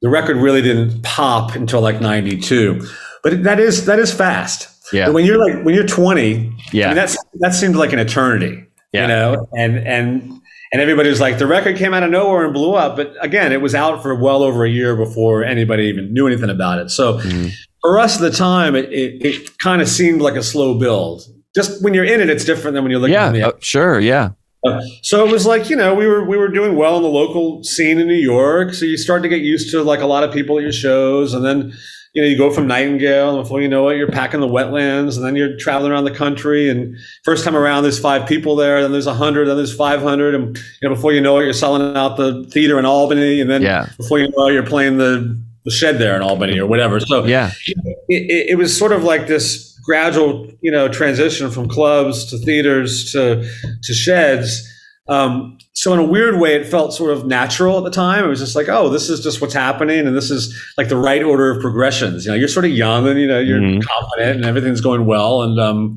the 0.00 0.08
record 0.08 0.38
really 0.38 0.62
didn't 0.62 1.02
pop 1.02 1.54
until 1.54 1.80
like 1.80 2.00
'92. 2.00 2.86
But 3.22 3.42
that 3.42 3.60
is 3.60 3.84
that 3.84 3.98
is 3.98 4.12
fast. 4.12 4.68
Yeah. 4.92 5.06
But 5.06 5.14
when 5.14 5.26
you're 5.26 5.38
like 5.38 5.64
when 5.64 5.74
you're 5.74 5.86
20, 5.86 6.56
yeah, 6.72 6.86
I 6.86 6.88
mean, 6.88 6.96
that's 6.96 7.18
that 7.40 7.54
seemed 7.54 7.76
like 7.76 7.92
an 7.92 7.98
eternity. 7.98 8.64
Yeah. 8.92 9.02
You 9.02 9.08
know, 9.08 9.48
and 9.56 9.76
and 9.76 10.40
and 10.72 10.82
everybody 10.82 11.08
was 11.10 11.20
like, 11.20 11.38
the 11.38 11.46
record 11.46 11.76
came 11.76 11.92
out 11.92 12.02
of 12.02 12.10
nowhere 12.10 12.44
and 12.44 12.54
blew 12.54 12.74
up. 12.74 12.96
But 12.96 13.14
again, 13.20 13.52
it 13.52 13.60
was 13.60 13.74
out 13.74 14.02
for 14.02 14.14
well 14.14 14.42
over 14.42 14.64
a 14.64 14.70
year 14.70 14.96
before 14.96 15.44
anybody 15.44 15.84
even 15.84 16.12
knew 16.14 16.26
anything 16.26 16.50
about 16.50 16.78
it. 16.78 16.90
So 16.90 17.18
mm-hmm 17.18 17.48
for 17.86 18.00
us 18.00 18.16
at 18.16 18.20
the 18.20 18.36
time, 18.36 18.74
it, 18.74 18.92
it, 18.92 19.24
it 19.24 19.58
kind 19.58 19.80
of 19.80 19.88
seemed 19.88 20.20
like 20.20 20.34
a 20.34 20.42
slow 20.42 20.76
build. 20.76 21.22
Just 21.54 21.82
when 21.84 21.94
you're 21.94 22.04
in 22.04 22.20
it, 22.20 22.28
it's 22.28 22.44
different 22.44 22.74
than 22.74 22.82
when 22.82 22.90
you're 22.90 23.00
looking. 23.00 23.14
Yeah, 23.14 23.30
the 23.30 23.42
uh, 23.48 23.52
sure, 23.60 24.00
yeah. 24.00 24.30
So 25.02 25.26
it 25.26 25.30
was 25.30 25.46
like 25.46 25.70
you 25.70 25.76
know 25.76 25.94
we 25.94 26.06
were 26.06 26.24
we 26.24 26.36
were 26.36 26.48
doing 26.48 26.76
well 26.76 26.96
in 26.96 27.02
the 27.02 27.08
local 27.08 27.62
scene 27.64 27.98
in 27.98 28.06
New 28.06 28.14
York. 28.14 28.74
So 28.74 28.84
you 28.84 28.96
start 28.96 29.22
to 29.22 29.28
get 29.28 29.40
used 29.40 29.70
to 29.72 29.82
like 29.82 30.00
a 30.00 30.06
lot 30.06 30.24
of 30.24 30.32
people 30.32 30.58
at 30.58 30.62
your 30.62 30.72
shows, 30.72 31.34
and 31.34 31.44
then 31.44 31.72
you 32.12 32.22
know 32.22 32.28
you 32.28 32.36
go 32.36 32.50
from 32.50 32.66
Nightingale, 32.66 33.34
and 33.34 33.42
before 33.42 33.60
you 33.60 33.68
know 33.68 33.88
it, 33.88 33.96
you're 33.96 34.10
packing 34.10 34.40
the 34.40 34.48
wetlands, 34.48 35.16
and 35.16 35.24
then 35.24 35.36
you're 35.36 35.56
traveling 35.56 35.92
around 35.92 36.04
the 36.04 36.14
country. 36.14 36.68
And 36.68 36.96
first 37.24 37.44
time 37.44 37.56
around, 37.56 37.82
there's 37.82 37.98
five 37.98 38.26
people 38.26 38.56
there, 38.56 38.82
then 38.82 38.92
there's 38.92 39.06
a 39.06 39.14
hundred, 39.14 39.46
then 39.46 39.56
there's 39.56 39.74
five 39.74 40.00
hundred, 40.00 40.34
and 40.34 40.56
you 40.56 40.88
know 40.88 40.94
before 40.94 41.12
you 41.12 41.20
know 41.20 41.38
it, 41.38 41.44
you're 41.44 41.52
selling 41.52 41.96
out 41.96 42.16
the 42.16 42.44
theater 42.52 42.78
in 42.78 42.84
Albany, 42.84 43.40
and 43.40 43.50
then 43.50 43.62
yeah. 43.62 43.88
before 43.96 44.18
you 44.18 44.28
know 44.30 44.48
it, 44.48 44.52
you're 44.54 44.66
playing 44.66 44.98
the 44.98 45.38
the 45.66 45.72
shed 45.72 45.98
there 45.98 46.14
in 46.16 46.22
Albany 46.22 46.58
or 46.58 46.66
whatever. 46.66 47.00
So 47.00 47.24
yeah, 47.26 47.50
it, 48.08 48.50
it, 48.50 48.56
was 48.56 48.76
sort 48.76 48.92
of 48.92 49.02
like 49.02 49.26
this 49.26 49.75
gradual, 49.86 50.50
you 50.60 50.70
know, 50.70 50.88
transition 50.88 51.50
from 51.50 51.68
clubs 51.68 52.26
to 52.26 52.38
theaters 52.38 53.12
to 53.12 53.48
to 53.82 53.94
sheds. 53.94 54.70
Um, 55.08 55.56
so 55.72 55.92
in 55.92 56.00
a 56.00 56.04
weird 56.04 56.40
way, 56.40 56.56
it 56.56 56.66
felt 56.66 56.92
sort 56.92 57.12
of 57.16 57.26
natural 57.26 57.78
at 57.78 57.84
the 57.84 57.90
time. 57.90 58.24
It 58.24 58.28
was 58.28 58.40
just 58.40 58.56
like, 58.56 58.68
oh, 58.68 58.88
this 58.88 59.08
is 59.08 59.22
just 59.22 59.40
what's 59.40 59.54
happening, 59.54 60.06
and 60.06 60.16
this 60.16 60.30
is 60.30 60.54
like 60.76 60.88
the 60.88 60.96
right 60.96 61.22
order 61.22 61.50
of 61.50 61.60
progressions. 61.60 62.26
You 62.26 62.32
know, 62.32 62.36
you're 62.36 62.48
sort 62.48 62.64
of 62.64 62.72
young, 62.72 63.06
and 63.06 63.18
you 63.18 63.28
know, 63.28 63.38
you're 63.38 63.60
mm-hmm. 63.60 63.80
confident, 63.80 64.36
and 64.36 64.44
everything's 64.44 64.80
going 64.80 65.06
well, 65.06 65.42
and 65.42 65.58
um, 65.60 65.96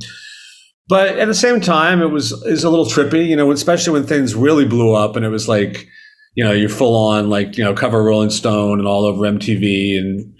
but 0.87 1.17
at 1.17 1.25
the 1.25 1.33
same 1.33 1.59
time, 1.59 2.01
it 2.01 2.11
was 2.11 2.31
is 2.43 2.63
a 2.63 2.69
little 2.69 2.85
trippy. 2.85 3.27
You 3.27 3.35
know, 3.35 3.51
especially 3.51 3.93
when 3.93 4.05
things 4.05 4.35
really 4.35 4.65
blew 4.65 4.93
up, 4.93 5.15
and 5.15 5.25
it 5.25 5.29
was 5.29 5.47
like 5.47 5.87
you 6.35 6.43
know, 6.43 6.51
you're 6.51 6.69
full 6.69 6.95
on 6.95 7.29
like, 7.29 7.57
you 7.57 7.63
know, 7.63 7.73
cover 7.73 8.01
Rolling 8.01 8.29
Stone 8.29 8.79
and 8.79 8.87
all 8.87 9.03
over 9.03 9.23
MTV 9.23 9.97
and 9.97 10.33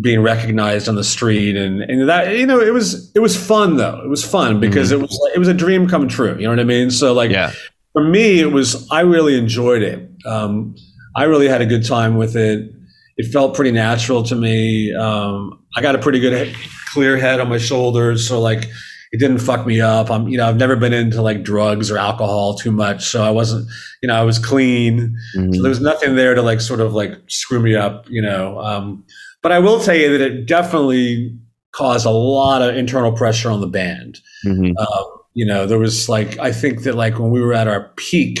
being 0.00 0.20
recognized 0.20 0.88
on 0.88 0.96
the 0.96 1.04
street 1.04 1.56
and, 1.56 1.80
and 1.82 2.08
that, 2.08 2.36
you 2.36 2.44
know, 2.44 2.58
it 2.58 2.74
was, 2.74 3.12
it 3.14 3.20
was 3.20 3.36
fun 3.36 3.76
though. 3.76 4.00
It 4.02 4.08
was 4.08 4.24
fun 4.24 4.58
because 4.58 4.90
mm-hmm. 4.90 5.02
it 5.04 5.08
was, 5.08 5.30
it 5.34 5.38
was 5.38 5.48
a 5.48 5.54
dream 5.54 5.88
come 5.88 6.08
true. 6.08 6.36
You 6.36 6.44
know 6.44 6.50
what 6.50 6.58
I 6.60 6.64
mean? 6.64 6.90
So 6.90 7.12
like, 7.12 7.30
yeah. 7.30 7.52
for 7.92 8.02
me, 8.02 8.40
it 8.40 8.52
was, 8.52 8.88
I 8.90 9.02
really 9.02 9.38
enjoyed 9.38 9.82
it. 9.82 10.10
Um, 10.26 10.74
I 11.14 11.24
really 11.24 11.46
had 11.46 11.62
a 11.62 11.66
good 11.66 11.84
time 11.84 12.16
with 12.16 12.34
it. 12.36 12.72
It 13.16 13.32
felt 13.32 13.54
pretty 13.54 13.70
natural 13.70 14.22
to 14.24 14.34
me. 14.34 14.92
Um, 14.94 15.64
I 15.76 15.82
got 15.82 15.94
a 15.94 15.98
pretty 15.98 16.18
good 16.18 16.32
head, 16.32 16.54
clear 16.92 17.16
head 17.16 17.38
on 17.40 17.48
my 17.48 17.58
shoulders. 17.58 18.26
So 18.26 18.40
like, 18.40 18.68
it 19.12 19.20
didn't 19.20 19.38
fuck 19.38 19.66
me 19.66 19.80
up. 19.80 20.10
I'm, 20.10 20.26
you 20.28 20.36
know, 20.36 20.48
I've 20.48 20.56
never 20.56 20.74
been 20.74 20.92
into 20.92 21.22
like 21.22 21.44
drugs 21.44 21.92
or 21.92 21.96
alcohol 21.96 22.54
too 22.54 22.72
much. 22.72 23.04
So 23.04 23.22
I 23.22 23.30
wasn't, 23.30 23.68
you 24.02 24.08
know, 24.08 24.16
I 24.16 24.24
was 24.24 24.38
clean. 24.38 25.16
Mm-hmm. 25.36 25.54
So 25.54 25.62
there 25.62 25.68
was 25.68 25.80
nothing 25.80 26.16
there 26.16 26.34
to 26.34 26.42
like 26.42 26.60
sort 26.60 26.80
of 26.80 26.92
like 26.92 27.12
screw 27.28 27.60
me 27.60 27.76
up, 27.76 28.10
you 28.10 28.20
know. 28.20 28.58
Um, 28.60 29.04
but 29.42 29.52
I 29.52 29.58
will 29.58 29.80
tell 29.80 29.94
you 29.94 30.16
that 30.16 30.20
it 30.20 30.46
definitely 30.46 31.36
caused 31.72 32.06
a 32.06 32.10
lot 32.10 32.62
of 32.62 32.76
internal 32.76 33.12
pressure 33.12 33.50
on 33.50 33.60
the 33.60 33.66
band. 33.66 34.18
Mm-hmm. 34.44 34.72
Uh, 34.78 35.04
you 35.34 35.44
know, 35.44 35.66
there 35.66 35.78
was 35.78 36.08
like, 36.08 36.38
I 36.38 36.52
think 36.52 36.82
that 36.82 36.94
like 36.94 37.18
when 37.18 37.30
we 37.30 37.40
were 37.40 37.52
at 37.52 37.68
our 37.68 37.92
peak 37.96 38.40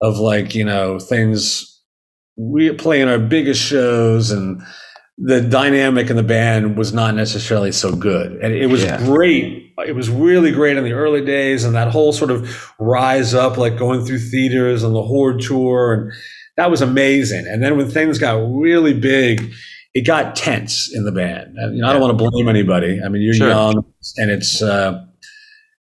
of 0.00 0.18
like, 0.18 0.54
you 0.54 0.64
know, 0.64 0.98
things, 0.98 1.80
we 2.36 2.72
playing 2.72 3.08
our 3.08 3.18
biggest 3.18 3.60
shows 3.60 4.30
and, 4.30 4.62
the 5.22 5.42
dynamic 5.42 6.08
in 6.08 6.16
the 6.16 6.22
band 6.22 6.78
was 6.78 6.94
not 6.94 7.14
necessarily 7.14 7.72
so 7.72 7.94
good. 7.94 8.32
And 8.42 8.54
it 8.54 8.68
was 8.68 8.82
yeah. 8.82 8.96
great. 9.04 9.74
It 9.86 9.94
was 9.94 10.08
really 10.08 10.50
great 10.50 10.78
in 10.78 10.84
the 10.84 10.92
early 10.92 11.22
days 11.22 11.64
and 11.64 11.74
that 11.74 11.88
whole 11.88 12.12
sort 12.12 12.30
of 12.30 12.72
rise 12.78 13.34
up, 13.34 13.58
like 13.58 13.76
going 13.76 14.04
through 14.04 14.18
theaters 14.18 14.82
and 14.82 14.94
the 14.94 15.02
Horde 15.02 15.42
tour. 15.42 15.92
And 15.92 16.12
that 16.56 16.70
was 16.70 16.80
amazing. 16.80 17.46
And 17.46 17.62
then 17.62 17.76
when 17.76 17.90
things 17.90 18.18
got 18.18 18.36
really 18.36 18.98
big, 18.98 19.52
it 19.94 20.06
got 20.06 20.36
tense 20.36 20.90
in 20.94 21.04
the 21.04 21.12
band. 21.12 21.56
And, 21.56 21.76
you 21.76 21.82
know, 21.82 21.88
I 21.88 21.92
don't 21.92 22.00
want 22.00 22.18
to 22.18 22.30
blame 22.30 22.48
anybody. 22.48 23.00
I 23.04 23.08
mean, 23.08 23.22
you're 23.22 23.34
sure. 23.34 23.48
young 23.48 23.84
and 24.16 24.30
it's, 24.30 24.62
uh, 24.62 25.04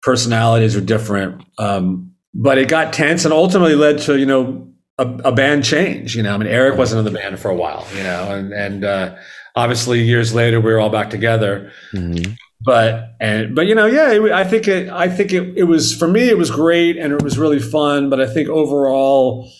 personalities 0.02 0.76
are 0.76 0.80
different. 0.80 1.42
Um, 1.58 2.12
but 2.34 2.58
it 2.58 2.68
got 2.68 2.92
tense 2.92 3.24
and 3.24 3.34
ultimately 3.34 3.74
led 3.74 3.98
to, 4.00 4.18
you 4.18 4.26
know, 4.26 4.68
a, 4.98 5.06
a, 5.24 5.32
band 5.32 5.64
change. 5.64 6.16
You 6.16 6.22
know, 6.22 6.34
I 6.34 6.38
mean, 6.38 6.48
Eric 6.48 6.76
wasn't 6.76 7.06
in 7.06 7.12
the 7.12 7.18
band 7.18 7.38
for 7.38 7.50
a 7.50 7.54
while. 7.54 7.86
You 7.94 8.02
know, 8.02 8.34
and 8.34 8.52
and 8.52 8.84
uh, 8.84 9.16
obviously 9.56 10.02
years 10.02 10.34
later 10.34 10.60
we 10.60 10.72
were 10.72 10.78
all 10.78 10.90
back 10.90 11.10
together. 11.10 11.72
Mm-hmm. 11.92 12.32
But 12.60 13.14
and 13.20 13.54
but 13.54 13.66
you 13.66 13.74
know, 13.74 13.86
yeah, 13.86 14.10
it, 14.12 14.32
I 14.32 14.44
think 14.44 14.66
it. 14.66 14.88
I 14.88 15.08
think 15.08 15.32
it. 15.32 15.56
It 15.56 15.64
was 15.64 15.94
for 15.94 16.08
me. 16.08 16.28
It 16.28 16.36
was 16.36 16.50
great 16.50 16.96
and 16.96 17.12
it 17.12 17.22
was 17.22 17.38
really 17.38 17.60
fun. 17.60 18.10
But 18.10 18.20
I 18.20 18.32
think 18.32 18.48
overall, 18.48 19.50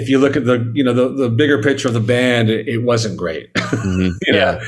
if 0.00 0.08
you 0.08 0.18
look 0.18 0.36
at 0.36 0.44
the 0.44 0.56
you 0.74 0.84
know 0.84 0.92
the, 0.92 1.08
the 1.24 1.30
bigger 1.30 1.58
picture 1.62 1.88
of 1.88 1.94
the 1.94 2.00
band, 2.16 2.48
it, 2.50 2.68
it 2.68 2.78
wasn't 2.90 3.16
great. 3.16 3.52
Mhm. 3.58 4.10
You 4.26 4.32
know, 4.32 4.38
yeah. 4.38 4.60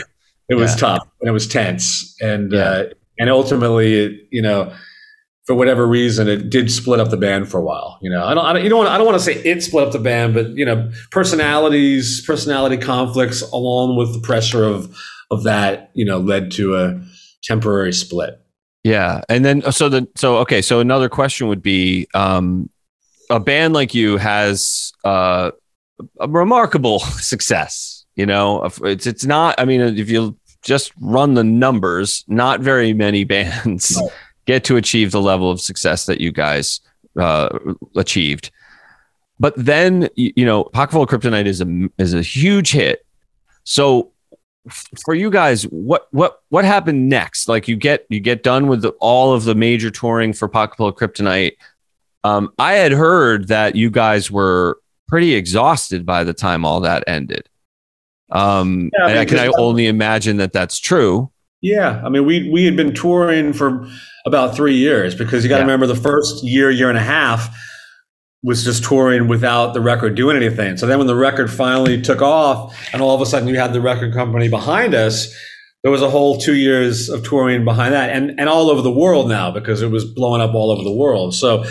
it 0.49 0.57
was 0.57 0.73
Yeah. 0.73 0.77
tough 0.89 1.07
and 1.21 1.29
it 1.29 1.33
was 1.33 1.47
tense, 1.47 2.15
and 2.21 2.53
Yeah. 2.53 2.61
uh, 2.71 2.85
and 3.19 3.29
ultimately, 3.31 3.89
it, 4.05 4.13
you 4.31 4.43
know, 4.43 4.73
for 5.47 5.55
whatever 5.57 5.87
reason, 5.87 6.29
it 6.29 6.49
did 6.51 6.71
split 6.71 7.01
up 7.01 7.11
the 7.11 7.17
band 7.17 7.49
for 7.51 7.59
a 7.59 7.63
while. 7.71 7.99
You 8.03 8.11
know, 8.11 8.25
I 8.25 8.35
don't, 8.35 8.45
I 8.47 8.53
don't 8.53 8.63
you 8.65 8.69
don't 8.71 8.79
want, 8.79 8.91
I 8.91 8.97
don't 8.99 9.07
want 9.07 9.19
to 9.19 9.25
say 9.25 9.35
it 9.43 9.63
split 9.63 9.87
up 9.87 9.93
the 9.93 9.99
band, 9.99 10.35
but 10.35 10.47
you 10.51 10.65
know, 10.65 10.91
personalities, 11.11 12.25
personality 12.27 12.77
conflicts, 12.77 13.43
along 13.53 13.97
with 13.97 14.13
the 14.15 14.21
pressure 14.21 14.65
of 14.65 14.95
of 15.31 15.43
that, 15.45 15.91
you 15.95 16.05
know, 16.05 16.19
led 16.19 16.51
to 16.53 16.77
a 16.77 17.01
temporary 17.43 17.93
split. 17.93 18.41
Yeah, 18.85 19.21
and 19.29 19.45
then 19.45 19.63
so 19.73 19.89
the 19.89 20.07
so 20.17 20.39
okay, 20.39 20.63
so 20.63 20.81
another 20.81 21.09
question 21.09 21.49
would 21.49 21.63
be, 21.63 22.07
um, 22.15 22.69
a 23.31 23.41
band 23.41 23.75
like 23.75 23.95
you 23.95 24.17
has 24.17 24.93
uh, 25.05 25.51
a 26.19 26.29
remarkable 26.29 26.99
success. 27.33 28.05
You 28.17 28.27
know, 28.27 28.69
it's 28.83 29.07
it's 29.07 29.25
not. 29.25 29.55
I 29.59 29.65
mean, 29.65 29.81
if 29.81 30.11
you 30.11 30.37
just 30.63 30.93
run 31.01 31.35
the 31.35 31.45
numbers, 31.45 32.25
not 32.29 32.61
very 32.61 32.93
many 32.93 33.25
bands 33.35 33.97
Right. 33.99 34.11
get 34.47 34.65
to 34.65 34.77
achieve 34.77 35.11
the 35.13 35.21
level 35.23 35.51
of 35.51 35.61
success 35.61 36.07
that 36.07 36.21
you 36.21 36.33
guys 36.33 36.81
uh, 37.19 37.49
achieved. 37.97 38.51
But 39.39 39.55
then 39.57 40.09
you, 40.17 40.33
you 40.37 40.45
know, 40.45 40.65
Pocketful 40.65 41.03
of 41.05 41.09
Kryptonite 41.09 41.47
is 41.47 41.61
a 41.63 41.89
is 41.99 42.13
a 42.13 42.21
huge 42.23 42.73
hit. 42.73 43.07
So 43.65 44.13
for 45.03 45.15
you 45.15 45.31
guys, 45.31 45.63
what 45.69 46.09
what 46.11 46.43
what 46.51 46.67
happened 46.67 47.09
next? 47.09 47.49
Like 47.49 47.67
you 47.67 47.77
get 47.77 48.05
you 48.11 48.21
get 48.21 48.43
done 48.43 48.67
with 48.67 48.83
the, 48.83 48.91
all 49.01 49.33
of 49.33 49.45
the 49.45 49.55
major 49.55 49.91
touring 49.91 50.35
for 50.35 50.47
Pocketful 50.49 50.89
of 50.89 50.97
Kryptonite. 50.97 51.57
Um, 52.25 52.51
I 52.59 52.75
had 52.75 52.93
heard 52.93 53.49
that 53.49 53.77
you 53.77 53.91
guys 53.91 54.31
were 54.31 54.79
pretty 55.09 55.35
exhausted 55.35 56.05
by 56.05 56.25
the 56.25 56.35
time 56.35 56.65
all 56.65 56.81
that 56.81 57.03
ended. 57.07 57.49
Um, 58.31 58.91
Yeah, 58.99 59.07
I 59.07 59.11
and 59.11 59.19
I 59.19 59.23
mean, 59.23 59.29
can 59.29 59.39
I 59.39 59.51
only 59.59 59.87
imagine 59.87 60.37
that 60.37 60.53
that's 60.53 60.79
true. 60.79 61.31
Yeah, 61.63 62.01
I 62.05 62.09
mean, 62.09 62.25
we 62.25 62.49
we 62.51 62.65
had 62.65 62.77
been 62.77 62.95
touring 62.95 63.53
for 63.53 63.87
about 64.27 64.55
three 64.55 64.77
years 64.77 65.15
because 65.15 65.43
you 65.45 65.49
got 65.49 65.57
to 65.57 65.61
Yeah. 65.61 65.65
remember 65.73 65.87
the 65.87 65.97
first 65.97 66.43
year, 66.45 66.71
year 66.71 66.89
and 66.89 66.97
a 66.99 67.03
half 67.03 67.55
was 68.43 68.65
just 68.65 68.83
touring 68.85 69.29
without 69.29 69.75
the 69.75 69.81
record 69.81 70.15
doing 70.15 70.37
anything. 70.37 70.77
So 70.79 70.87
then, 70.87 70.97
when 70.99 71.07
the 71.07 71.15
record 71.17 71.51
finally 71.51 72.01
took 72.01 72.23
off, 72.23 72.75
and 72.95 73.03
all 73.03 73.15
of 73.15 73.21
a 73.21 73.27
sudden 73.27 73.49
you 73.49 73.59
had 73.59 73.73
the 73.75 73.81
record 73.81 74.15
company 74.15 74.49
behind 74.49 74.95
us, 74.95 75.29
there 75.83 75.91
was 75.93 76.01
a 76.01 76.09
whole 76.09 76.39
two 76.39 76.55
years 76.55 77.11
of 77.11 77.23
touring 77.25 77.65
behind 77.65 77.93
that, 77.93 78.09
and 78.11 78.39
and 78.39 78.49
all 78.49 78.71
over 78.71 78.81
the 78.81 78.93
world 78.93 79.29
now 79.29 79.51
because 79.51 79.83
it 79.83 79.91
was 79.91 80.05
blowing 80.05 80.41
up 80.41 80.55
all 80.55 80.71
over 80.71 80.83
the 80.85 80.93
world. 80.95 81.35
So 81.35 81.65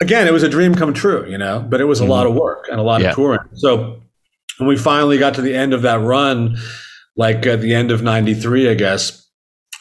again, 0.00 0.26
it 0.26 0.32
was 0.32 0.42
a 0.42 0.48
dream 0.48 0.74
come 0.74 0.92
true, 0.94 1.28
you 1.28 1.38
know, 1.38 1.64
but 1.68 1.80
it 1.80 1.84
was 1.84 2.00
a 2.00 2.04
lot 2.04 2.26
of 2.26 2.34
work 2.34 2.66
and 2.70 2.80
a 2.80 2.82
lot 2.82 3.00
Yeah. 3.00 3.10
of 3.10 3.16
touring. 3.16 3.40
So 3.54 4.02
when 4.58 4.68
we 4.68 4.76
finally 4.76 5.18
got 5.18 5.34
to 5.34 5.42
the 5.42 5.54
end 5.54 5.72
of 5.74 5.82
that 5.82 6.00
run, 6.00 6.56
like 7.16 7.46
at 7.46 7.60
the 7.60 7.74
end 7.74 7.90
of 7.90 8.02
93, 8.02 8.68
I 8.70 8.74
guess, 8.74 9.26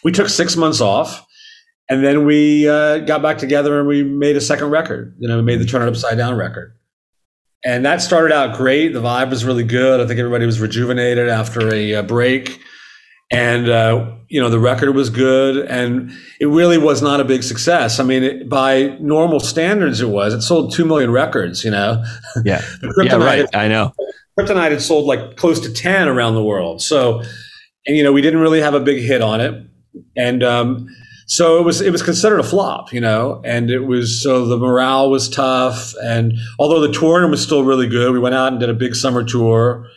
we 0.04 0.12
took 0.12 0.30
six 0.30 0.56
months 0.56 0.82
off. 0.82 1.26
And 1.92 2.04
then 2.04 2.24
we 2.26 2.70
uh, 2.70 3.00
got 3.00 3.22
back 3.24 3.40
together 3.40 3.80
and 3.80 3.88
we 3.88 4.04
made 4.04 4.36
a 4.38 4.42
second 4.42 4.70
record. 4.70 5.16
You 5.20 5.28
know, 5.28 5.38
we 5.38 5.42
made 5.42 5.60
the 5.60 5.66
Turn 5.66 5.82
It 5.82 5.88
Upside 5.88 6.18
Down 6.18 6.36
record. 6.38 6.76
And 7.66 7.84
that 7.84 8.02
started 8.02 8.32
out 8.34 8.56
great. 8.56 8.90
The 8.94 9.02
vibe 9.02 9.32
was 9.32 9.44
really 9.44 9.64
good. 9.64 10.00
I 10.00 10.06
think 10.06 10.20
everybody 10.20 10.46
was 10.46 10.60
rejuvenated 10.60 11.28
after 11.28 11.74
a, 11.74 11.96
uh 11.96 12.02
break. 12.04 12.62
And, 13.32 13.70
uh, 13.70 14.16
you 14.28 14.42
know, 14.42 14.50
the 14.50 14.60
record 14.60 14.96
was 14.96 15.10
good. 15.10 15.58
And 15.68 16.12
it 16.40 16.48
really 16.48 16.78
was 16.78 17.02
not 17.02 17.20
a 17.20 17.24
big 17.24 17.44
success. 17.44 18.00
I 18.00 18.04
mean, 18.04 18.24
it, 18.24 18.50
by 18.50 18.98
normal 19.00 19.40
standards, 19.40 20.02
it 20.02 20.10
was. 20.10 20.34
It 20.34 20.42
sold 20.42 20.74
2 20.74 20.86
million 20.86 21.12
records, 21.12 21.64
you 21.64 21.72
know. 21.72 22.04
Yeah, 22.44 22.62
yeah, 23.04 23.16
right. 23.16 23.48
I 23.54 23.68
know. 23.68 23.94
Kryptonite 24.38 24.72
had 24.72 24.82
sold 24.82 25.06
like 25.06 25.36
close 25.36 25.60
to 25.60 25.72
10 25.72 26.08
around 26.08 26.36
the 26.36 26.44
world. 26.44 26.82
So, 26.82 27.22
and 27.86 27.98
you 27.98 28.04
know, 28.04 28.14
we 28.14 28.22
didn't 28.22 28.40
really 28.40 28.62
have 28.62 28.74
a 28.74 28.80
big 28.80 29.04
hit 29.04 29.22
on 29.22 29.42
it. 29.42 29.64
And 30.16 30.44
um, 30.44 30.88
so 31.28 31.60
it 31.60 31.64
was 31.64 31.82
it 31.82 31.92
was 31.92 32.02
considered 32.02 32.40
a 32.40 32.44
flop, 32.44 32.92
you 32.92 33.00
know, 33.00 33.42
and 33.46 33.70
it 33.70 33.82
was 33.82 34.22
so 34.22 34.46
the 34.46 34.58
morale 34.58 35.12
was 35.12 35.30
tough. 35.30 35.94
And 36.02 36.34
although 36.58 36.80
the 36.80 36.92
touring 36.92 37.30
was 37.30 37.44
still 37.44 37.64
really 37.64 37.88
good, 37.88 38.12
we 38.12 38.20
went 38.20 38.36
out 38.36 38.52
and 38.52 38.60
did 38.60 38.70
a 38.70 38.74
big 38.74 38.96
summer 38.96 39.24
tour. 39.24 39.88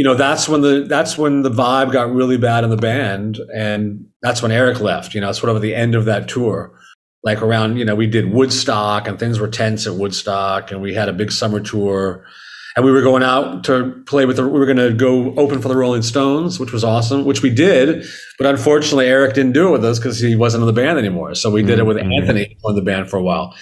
You 0.00 0.04
know, 0.04 0.14
that's 0.14 0.48
when 0.48 0.62
the 0.62 0.86
that's 0.88 1.18
when 1.18 1.42
the 1.42 1.50
vibe 1.50 1.92
got 1.92 2.10
really 2.10 2.38
bad 2.38 2.64
in 2.64 2.70
the 2.70 2.78
band, 2.78 3.38
and 3.54 4.06
that's 4.22 4.40
when 4.40 4.50
Eric 4.50 4.80
left. 4.80 5.14
You 5.14 5.20
know, 5.20 5.30
sort 5.32 5.50
of 5.50 5.56
at 5.56 5.60
the 5.62 5.74
end 5.74 5.94
of 5.94 6.06
that 6.06 6.26
tour, 6.26 6.72
like 7.22 7.42
around 7.42 7.76
you 7.76 7.84
know 7.84 7.94
we 7.94 8.06
did 8.06 8.32
Woodstock 8.32 9.06
and 9.06 9.18
things 9.18 9.38
were 9.38 9.46
tense 9.46 9.86
at 9.86 9.92
Woodstock, 9.96 10.70
and 10.72 10.80
we 10.80 10.94
had 10.94 11.10
a 11.10 11.12
big 11.12 11.30
summer 11.30 11.60
tour. 11.60 12.24
And 12.76 12.84
we 12.86 12.92
were 12.92 13.02
going 13.02 13.22
out 13.22 13.64
to 13.64 14.02
play 14.06 14.24
with 14.24 14.36
the 14.36 14.48
we 14.48 14.58
were 14.58 14.64
going 14.64 14.78
to 14.78 14.94
go 14.94 15.34
open 15.34 15.60
for 15.60 15.68
the 15.68 15.76
rolling 15.76 16.00
stones 16.00 16.58
which 16.58 16.72
was 16.72 16.82
awesome 16.82 17.26
which 17.26 17.42
we 17.42 17.50
did. 17.50 18.06
But 18.38 18.46
unfortunately 18.46 19.06
eric 19.06 19.34
didn't 19.34 19.52
do 19.52 19.68
it 19.68 19.72
with 19.72 19.84
us 19.84 19.98
because 19.98 20.18
he 20.20 20.34
wasn't 20.34 20.62
in 20.62 20.66
the 20.66 20.72
band 20.72 20.96
anymore. 20.98 21.34
So 21.34 21.50
we 21.50 21.62
did 21.62 21.78
it 21.78 21.84
with 21.84 21.98
Mhm. 21.98 22.16
anthony 22.16 22.56
on 22.64 22.74
the 22.76 22.80
band 22.80 23.10
for 23.10 23.18
a 23.18 23.22
while. 23.22 23.54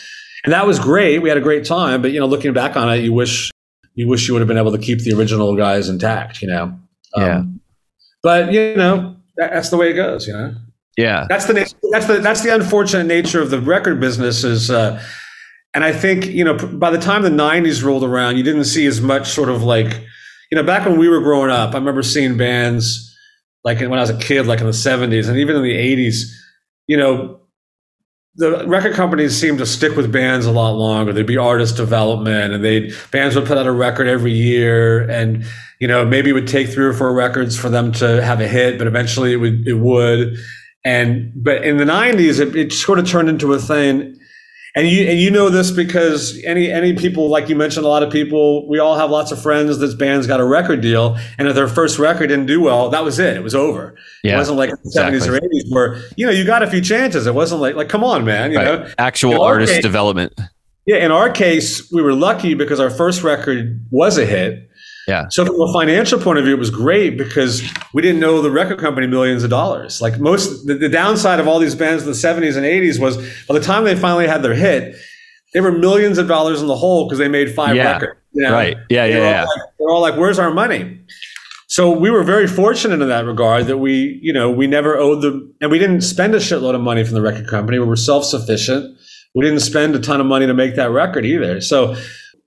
And 0.45 0.53
that 0.53 0.67
was 0.69 0.79
great. 0.79 1.21
We 1.23 1.31
had 1.31 1.39
a 1.39 1.47
great 1.49 1.65
time. 1.65 2.01
But 2.03 2.13
you 2.13 2.21
know 2.21 2.27
looking 2.27 2.53
back 2.53 2.77
on 2.77 2.93
it 2.93 2.99
you 3.03 3.13
wish 3.15 3.51
you 3.99 4.07
wish 4.09 4.27
you 4.29 4.35
would 4.35 4.41
have 4.41 4.49
been 4.49 4.59
able 4.59 4.73
to 4.73 4.79
keep 4.79 5.01
the 5.01 5.13
original 5.13 5.57
guys 5.57 5.89
intact 5.89 6.41
you 6.43 6.49
know? 6.49 6.65
Um, 7.15 7.23
Yeah. 7.23 7.43
but 8.23 8.53
you 8.53 8.77
know 8.77 9.17
that, 9.37 9.53
that's 9.53 9.71
the 9.71 9.77
way 9.77 9.91
it 9.91 9.95
goes 9.95 10.27
you 10.27 10.33
know? 10.35 10.55
Yeah, 10.97 11.27
that's 11.29 11.47
the 11.47 11.53
that's 11.93 12.07
the 12.07 12.19
that's 12.19 12.43
the 12.43 12.55
unfortunate 12.55 13.05
nature 13.07 13.41
of 13.41 13.51
the 13.51 13.61
record 13.61 14.01
business 14.01 14.43
is 14.43 14.69
uh 14.69 15.01
and 15.75 15.85
i 15.85 15.93
think 15.93 16.27
you 16.27 16.43
know 16.45 16.55
by 16.55 16.91
the 16.91 16.99
time 16.99 17.23
the 17.23 17.29
90s 17.31 17.85
rolled 17.85 18.03
around 18.03 18.37
you 18.37 18.43
didn't 18.43 18.65
see 18.65 18.85
as 18.87 19.01
much 19.01 19.29
sort 19.29 19.49
of 19.49 19.63
like 19.63 19.93
you 20.51 20.57
know 20.57 20.63
back 20.65 20.87
when 20.87 20.99
we 20.99 21.09
were 21.09 21.21
growing 21.21 21.51
up 21.51 21.75
i 21.75 21.79
remember 21.79 22.03
seeing 22.03 22.37
bands 22.37 23.15
like 23.65 23.79
when 23.81 23.93
i 23.95 24.01
was 24.01 24.11
a 24.11 24.19
kid 24.19 24.47
like 24.47 24.61
in 24.61 24.67
the 24.67 24.73
70s 24.73 25.29
and 25.29 25.39
even 25.39 25.55
in 25.57 25.63
the 25.63 25.77
80s 25.77 26.25
you 26.89 26.97
know 26.97 27.41
the 28.39 28.65
record 28.69 28.95
companies 28.95 29.37
seemed 29.37 29.59
to 29.59 29.67
stick 29.67 29.97
with 29.97 30.13
bands 30.13 30.47
a 30.47 30.53
lot 30.53 30.71
longer. 30.71 31.13
There'd 31.13 31.27
be 31.27 31.37
artist 31.37 31.77
development 31.77 32.55
and 32.55 32.65
they 32.65 32.93
bands 33.11 33.35
would 33.35 33.47
put 33.47 33.59
out 33.59 33.67
a 33.67 33.73
record 33.73 34.07
every 34.07 34.33
year 34.33 35.11
and 35.11 35.45
you 35.81 35.89
know 35.89 36.05
maybe 36.05 36.31
it 36.31 36.35
would 36.35 36.47
take 36.47 36.69
three 36.69 36.85
or 36.85 36.93
four 36.93 37.13
records 37.13 37.59
for 37.59 37.69
them 37.69 37.91
to 37.93 38.23
have 38.23 38.41
a 38.41 38.47
hit 38.47 38.79
but 38.79 38.87
eventually 38.87 39.33
it 39.33 39.37
would 39.37 39.67
it 39.67 39.75
would. 39.75 40.37
And 40.85 41.33
but 41.35 41.65
in 41.65 41.79
the 41.79 41.85
90s 41.85 42.39
it, 42.39 42.55
it 42.55 42.73
sort 42.73 43.01
of 43.01 43.09
turned 43.09 43.29
into 43.29 43.53
a 43.53 43.59
thing 43.59 44.18
and 44.79 44.87
you 44.89 45.07
and 45.09 45.19
you 45.19 45.31
know 45.31 45.49
this 45.51 45.71
because 45.71 46.41
any 46.45 46.71
any 46.71 46.95
people 46.95 47.29
like 47.29 47.49
you 47.49 47.57
mentioned 47.57 47.85
a 47.85 47.89
lot 47.89 48.03
of 48.03 48.11
people 48.13 48.69
we 48.69 48.79
all 48.79 48.97
have 48.97 49.11
lots 49.11 49.33
of 49.33 49.41
friends 49.43 49.79
that 49.79 49.99
bands 49.99 50.27
got 50.27 50.39
a 50.41 50.45
record 50.45 50.81
deal 50.81 51.17
and 51.37 51.49
if 51.49 51.55
their 51.55 51.67
first 51.69 51.99
record 51.99 52.29
didn't 52.29 52.47
do 52.47 52.61
well 52.61 52.89
that 52.91 53.03
was 53.05 53.19
it 53.19 53.37
it 53.37 53.43
was 53.43 53.55
over 53.55 53.97
it 54.23 54.37
wasn't 54.37 54.57
like 54.57 54.71
exactly. 54.71 55.19
70s 55.19 55.27
or 55.29 55.41
80s 55.41 55.73
where 55.73 56.03
you 56.17 56.25
know 56.27 56.33
you 56.33 56.45
got 56.45 56.63
a 56.63 56.67
few 56.71 56.81
chances 56.81 57.27
it 57.27 57.35
wasn't 57.35 57.61
like 57.61 57.75
like 57.75 57.89
come 57.89 58.05
on 58.05 58.25
man 58.25 58.53
you 58.53 58.59
Right. 58.59 58.65
know 58.67 58.93
Actual 58.99 59.33
In 59.35 59.41
artist 59.41 59.73
case- 59.75 59.83
development. 59.83 60.33
yeah 60.87 60.97
in 61.05 61.11
our 61.11 61.29
case 61.31 61.91
we 61.93 62.01
were 62.01 62.15
lucky 62.15 62.55
because 62.55 62.79
our 62.79 62.91
first 62.91 63.23
record 63.25 63.85
was 63.91 64.17
a 64.17 64.25
hit 64.27 64.68
Yeah. 65.09 65.27
so 65.31 65.45
from 65.47 65.61
a 65.61 65.73
financial 65.73 66.21
point 66.21 66.39
of 66.39 66.45
view, 66.45 66.55
it 66.55 66.59
was 66.59 66.71
great 66.71 67.17
because 67.19 67.63
we 67.95 68.03
didn't 68.03 68.21
know 68.21 68.43
the 68.43 68.51
record 68.51 68.79
company 68.79 69.07
millions 69.07 69.43
of 69.43 69.51
dollars. 69.51 70.01
Like 70.03 70.21
most, 70.21 70.67
the, 70.67 70.75
the 70.75 70.89
downside 70.89 71.41
of 71.41 71.49
all 71.49 71.59
these 71.59 71.75
bands 71.75 72.03
in 72.05 72.09
the 72.11 72.15
'70s 72.15 72.57
and 72.57 72.67
'80s 72.67 73.01
was 73.01 73.17
by 73.47 73.55
the 73.55 73.61
time 73.65 73.85
they 73.85 73.97
finally 73.97 74.27
had 74.29 74.43
their 74.43 74.55
hit, 74.55 74.95
they 75.55 75.61
were 75.61 75.73
millions 75.73 76.19
of 76.19 76.29
dollars 76.29 76.61
in 76.61 76.69
the 76.69 76.77
hole 76.77 77.07
because 77.07 77.19
they 77.19 77.29
made 77.29 77.55
five 77.55 77.75
Yeah. 77.75 77.93
records. 77.93 78.21
you 78.33 78.43
know? 78.43 78.53
Right. 78.53 78.77
Yeah, 78.91 79.07
They 79.07 79.15
yeah. 79.15 79.19
Yeah. 79.31 79.41
Like, 79.45 79.63
they're 79.79 79.89
all 79.89 80.03
like, 80.03 80.17
"Where's 80.17 80.39
our 80.39 80.53
money?" 80.53 81.01
So 81.71 81.91
we 81.91 82.11
were 82.11 82.23
very 82.23 82.47
fortunate 82.47 83.01
in 83.03 83.09
that 83.09 83.27
regard 83.27 83.67
that 83.67 83.77
we, 83.79 84.19
you 84.23 84.33
know, 84.33 84.51
we 84.51 84.67
never 84.67 84.97
owed 84.97 85.21
the, 85.23 85.53
and 85.61 85.71
we 85.71 85.79
didn't 85.79 86.01
spend 86.01 86.35
a 86.35 86.39
shitload 86.39 86.75
of 86.75 86.81
money 86.81 87.05
from 87.05 87.15
the 87.15 87.21
record 87.23 87.47
company. 87.47 87.79
We 87.79 87.85
were 87.87 87.97
self 87.97 88.25
sufficient. 88.25 88.97
We 89.35 89.45
didn't 89.45 89.61
spend 89.61 89.95
a 89.95 89.99
ton 89.99 90.21
of 90.21 90.27
money 90.27 90.47
to 90.47 90.55
make 90.55 90.77
that 90.77 90.91
record 90.91 91.25
either. 91.27 91.61
So 91.61 91.95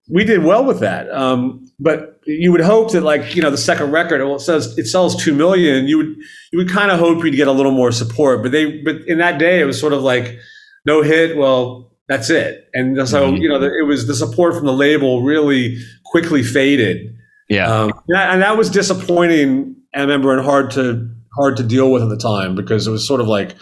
we 0.10 0.24
did 0.24 0.44
well 0.44 0.64
with 0.66 0.80
that. 0.80 1.10
Um, 1.12 1.71
but 1.84 2.20
you 2.28 2.52
would 2.52 2.62
hope 2.62 2.92
that, 2.92 3.02
like, 3.02 3.36
you 3.36 3.42
know, 3.42 3.50
the 3.50 3.58
second 3.58 3.92
record, 3.92 4.22
well, 4.22 4.36
it 4.36 4.42
says 4.42 4.78
it 4.78 4.86
sells 4.86 5.22
two 5.22 5.34
million. 5.34 5.88
You 5.88 5.98
would 5.98 6.16
you 6.52 6.58
would 6.60 6.70
kind 6.70 6.92
of 6.92 7.00
hope 7.00 7.24
you'd 7.24 7.36
get 7.36 7.48
a 7.48 7.52
little 7.52 7.72
more 7.72 7.92
support. 7.92 8.44
But 8.44 8.52
they, 8.52 8.82
but 8.84 8.98
in 9.08 9.18
that 9.18 9.40
day, 9.40 9.60
it 9.60 9.66
was 9.66 9.80
sort 9.80 9.92
of 9.94 10.02
like 10.04 10.38
no 10.86 11.02
hit. 11.02 11.36
Well, 11.36 11.92
that's 12.08 12.30
it. 12.30 12.70
And 12.74 13.08
so 13.10 13.32
Mhm. 13.32 13.42
you 13.42 13.50
know, 13.50 13.58
the, 13.60 13.68
it 13.80 13.86
was 13.88 14.06
the 14.08 14.14
support 14.16 14.54
from 14.54 14.66
the 14.66 14.74
label 14.74 15.24
really 15.24 15.78
quickly 16.06 16.44
faded. 16.44 17.16
Yeah. 17.50 17.66
Um, 17.74 17.92
and 18.08 18.16
that- 18.16 18.30
and 18.34 18.42
that 18.44 18.58
was 18.58 18.70
disappointing. 18.70 19.76
I 19.96 20.02
remember 20.02 20.32
and 20.38 20.46
hard 20.46 20.72
to 20.72 21.10
hard 21.36 21.58
to 21.58 21.64
deal 21.64 21.92
with 21.92 22.04
at 22.04 22.10
the 22.10 22.18
time 22.18 22.56
because 22.56 22.86
it 22.88 22.92
was 22.92 23.08
sort 23.08 23.22
of 23.22 23.28
like, 23.28 23.56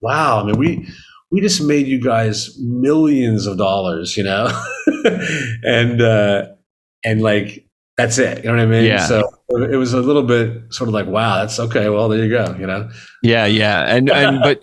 wow. 0.00 0.40
I 0.40 0.44
mean, 0.44 0.56
we 0.58 0.88
we 1.30 1.40
just 1.40 1.60
made 1.62 1.86
you 1.86 2.00
guys 2.00 2.56
millions 2.60 3.46
of 3.46 3.58
dollars, 3.58 4.16
you 4.16 4.22
know, 4.24 4.48
and 5.64 6.00
uh, 6.00 6.46
and 7.04 7.20
like 7.22 7.65
that's 7.96 8.18
it. 8.18 8.38
You 8.38 8.50
know 8.50 8.56
what 8.56 8.62
I 8.62 8.66
mean? 8.66 8.84
Yeah. 8.84 9.06
So 9.06 9.30
it 9.48 9.76
was 9.76 9.94
a 9.94 10.00
little 10.00 10.22
bit 10.22 10.62
sort 10.70 10.88
of 10.88 10.94
like, 10.94 11.06
wow, 11.06 11.38
that's 11.38 11.58
okay. 11.58 11.88
Well, 11.88 12.08
there 12.08 12.22
you 12.22 12.28
go. 12.28 12.54
You 12.58 12.66
know? 12.66 12.90
Yeah, 13.22 13.46
yeah, 13.46 13.84
and 13.84 14.10
and 14.10 14.40
but 14.42 14.62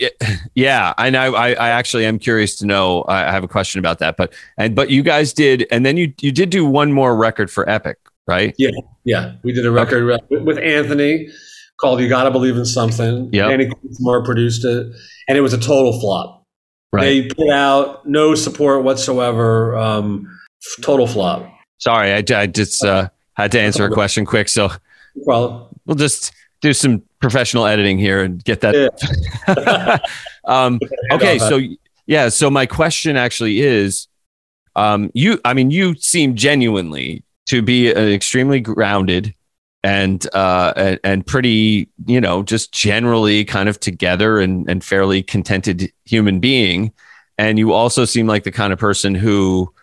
yeah, 0.54 0.94
and 0.98 1.18
I 1.18 1.28
I 1.28 1.70
actually 1.70 2.06
am 2.06 2.20
curious 2.20 2.56
to 2.58 2.68
know. 2.68 3.04
I 3.08 3.32
have 3.32 3.44
a 3.44 3.48
question 3.48 3.80
about 3.80 4.00
that, 4.00 4.18
but 4.18 4.34
and 4.58 4.76
but 4.76 4.92
you 4.92 5.02
guys 5.02 5.34
did, 5.34 5.66
and 5.72 5.86
then 5.86 5.98
you 5.98 6.14
you 6.22 6.32
did 6.32 6.52
do 6.52 6.66
one 6.66 6.94
more 6.94 7.16
record 7.16 7.50
for 7.50 7.68
Epic, 7.68 7.98
right? 8.28 8.54
Yeah, 8.58 8.70
yeah. 9.04 9.34
We 9.44 9.52
did 9.52 9.66
a 9.66 9.72
record 9.72 10.10
okay. 10.10 10.44
with 10.44 10.60
Anthony 10.60 11.30
called 11.80 12.02
"You 12.02 12.10
Gotta 12.10 12.30
Believe 12.30 12.56
in 12.56 12.66
Something." 12.66 13.30
Yeah, 13.34 13.50
Andy 13.50 13.72
Moore 14.00 14.24
produced 14.24 14.64
it, 14.64 14.88
and 15.28 15.38
it 15.38 15.42
was 15.42 15.54
a 15.54 15.60
total 15.60 16.00
flop. 16.00 16.46
Right. 16.92 17.02
They 17.02 17.28
put 17.28 17.50
out 17.50 18.08
no 18.08 18.36
support 18.36 18.84
whatsoever. 18.84 19.76
Um, 19.76 20.30
total 20.82 21.08
flop. 21.08 21.50
Sorry, 21.80 22.14
I, 22.14 22.24
I 22.40 22.46
just 22.46 22.86
uh, 22.86 23.10
had 23.36 23.52
to 23.54 23.60
answer 23.60 23.86
a 23.86 23.92
question 23.92 24.26
quick, 24.26 24.50
so 24.50 24.72
well, 25.16 25.70
we'll 25.86 25.96
just 25.96 26.34
do 26.62 26.74
some 26.74 27.04
professional 27.20 27.66
editing 27.66 27.98
here 27.98 28.24
and 28.24 28.44
get 28.44 28.62
that. 28.62 28.92
Yeah. 29.48 29.98
um, 30.46 30.80
okay, 31.12 31.38
so 31.40 31.60
yeah, 32.06 32.30
so 32.30 32.50
my 32.50 32.66
question 32.66 33.16
actually 33.18 33.62
is, 33.62 34.08
um, 34.76 35.12
you, 35.14 35.40
I 35.46 35.54
mean, 35.54 35.72
you 35.72 35.96
seem 35.96 36.36
genuinely 36.36 37.24
to 37.48 37.62
be 37.62 37.92
an 37.92 38.10
extremely 38.10 38.60
grounded 38.60 39.34
and 39.84 40.26
uh, 40.34 40.74
and, 40.76 41.00
and 41.04 41.28
pretty, 41.28 41.90
you 42.06 42.22
know, 42.22 42.44
just 42.44 42.72
generally 42.72 43.44
kind 43.46 43.68
of 43.68 43.80
together 43.80 44.40
and 44.40 44.70
and 44.70 44.84
fairly 44.84 45.22
contented 45.22 45.92
human 46.06 46.40
being, 46.40 46.94
and 47.38 47.60
you 47.60 47.74
also 47.74 48.06
seem 48.06 48.26
like 48.26 48.44
the 48.44 48.52
kind 48.52 48.72
of 48.72 48.80
person 48.80 49.14
who 49.14 49.74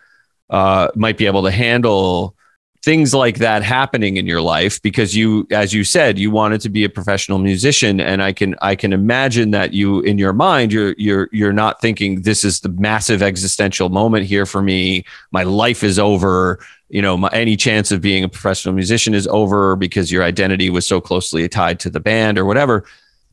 uh, 0.49 0.89
might 0.95 1.17
be 1.17 1.27
able 1.27 1.43
to 1.43 1.51
handle 1.51 2.35
things 2.83 3.13
like 3.13 3.37
that 3.37 3.61
happening 3.61 4.17
in 4.17 4.25
your 4.25 4.41
life 4.41 4.81
because 4.81 5.15
you 5.15 5.47
as 5.51 5.71
you 5.71 5.83
said 5.83 6.17
you 6.17 6.31
wanted 6.31 6.59
to 6.61 6.69
be 6.69 6.83
a 6.83 6.89
professional 6.89 7.37
musician. 7.37 7.99
And 7.99 8.23
i 8.23 8.33
can 8.33 8.55
i 8.61 8.75
can 8.75 8.91
imagine 8.91 9.51
that 9.51 9.73
you 9.73 9.99
in 10.01 10.17
your 10.17 10.33
mind 10.33 10.73
you're 10.73 10.95
you're 10.97 11.29
you're 11.31 11.53
not 11.53 11.79
thinking 11.79 12.23
this 12.23 12.43
is 12.43 12.61
the 12.61 12.69
massive 12.69 13.21
existential 13.21 13.89
moment 13.89 14.25
here 14.25 14.45
for 14.45 14.61
me. 14.61 15.05
My 15.31 15.43
life 15.43 15.83
is 15.83 15.99
over. 15.99 16.59
You 16.89 17.01
know 17.01 17.17
my, 17.17 17.29
any 17.31 17.55
chance 17.55 17.91
of 17.91 18.01
being 18.01 18.23
a 18.23 18.29
professional 18.29 18.73
musician 18.73 19.13
is 19.13 19.27
over 19.27 19.75
because 19.75 20.11
your 20.11 20.23
identity 20.23 20.69
was 20.69 20.87
so 20.87 20.99
closely 20.99 21.47
tied 21.47 21.79
to 21.81 21.89
the 21.89 21.99
band 21.99 22.37
or 22.39 22.45
whatever. 22.45 22.85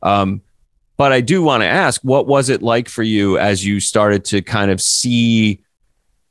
Um, 0.03 0.42
but 0.96 1.12
i 1.12 1.20
do 1.20 1.42
want 1.42 1.62
to 1.62 1.66
ask 1.66 2.01
what 2.03 2.26
was 2.26 2.51
it 2.51 2.61
like 2.61 2.88
for 2.88 3.03
you 3.03 3.38
as 3.38 3.64
you 3.64 3.80
started 3.80 4.24
to 4.24 4.42
kind 4.42 4.70
of 4.70 4.82
see 4.82 5.62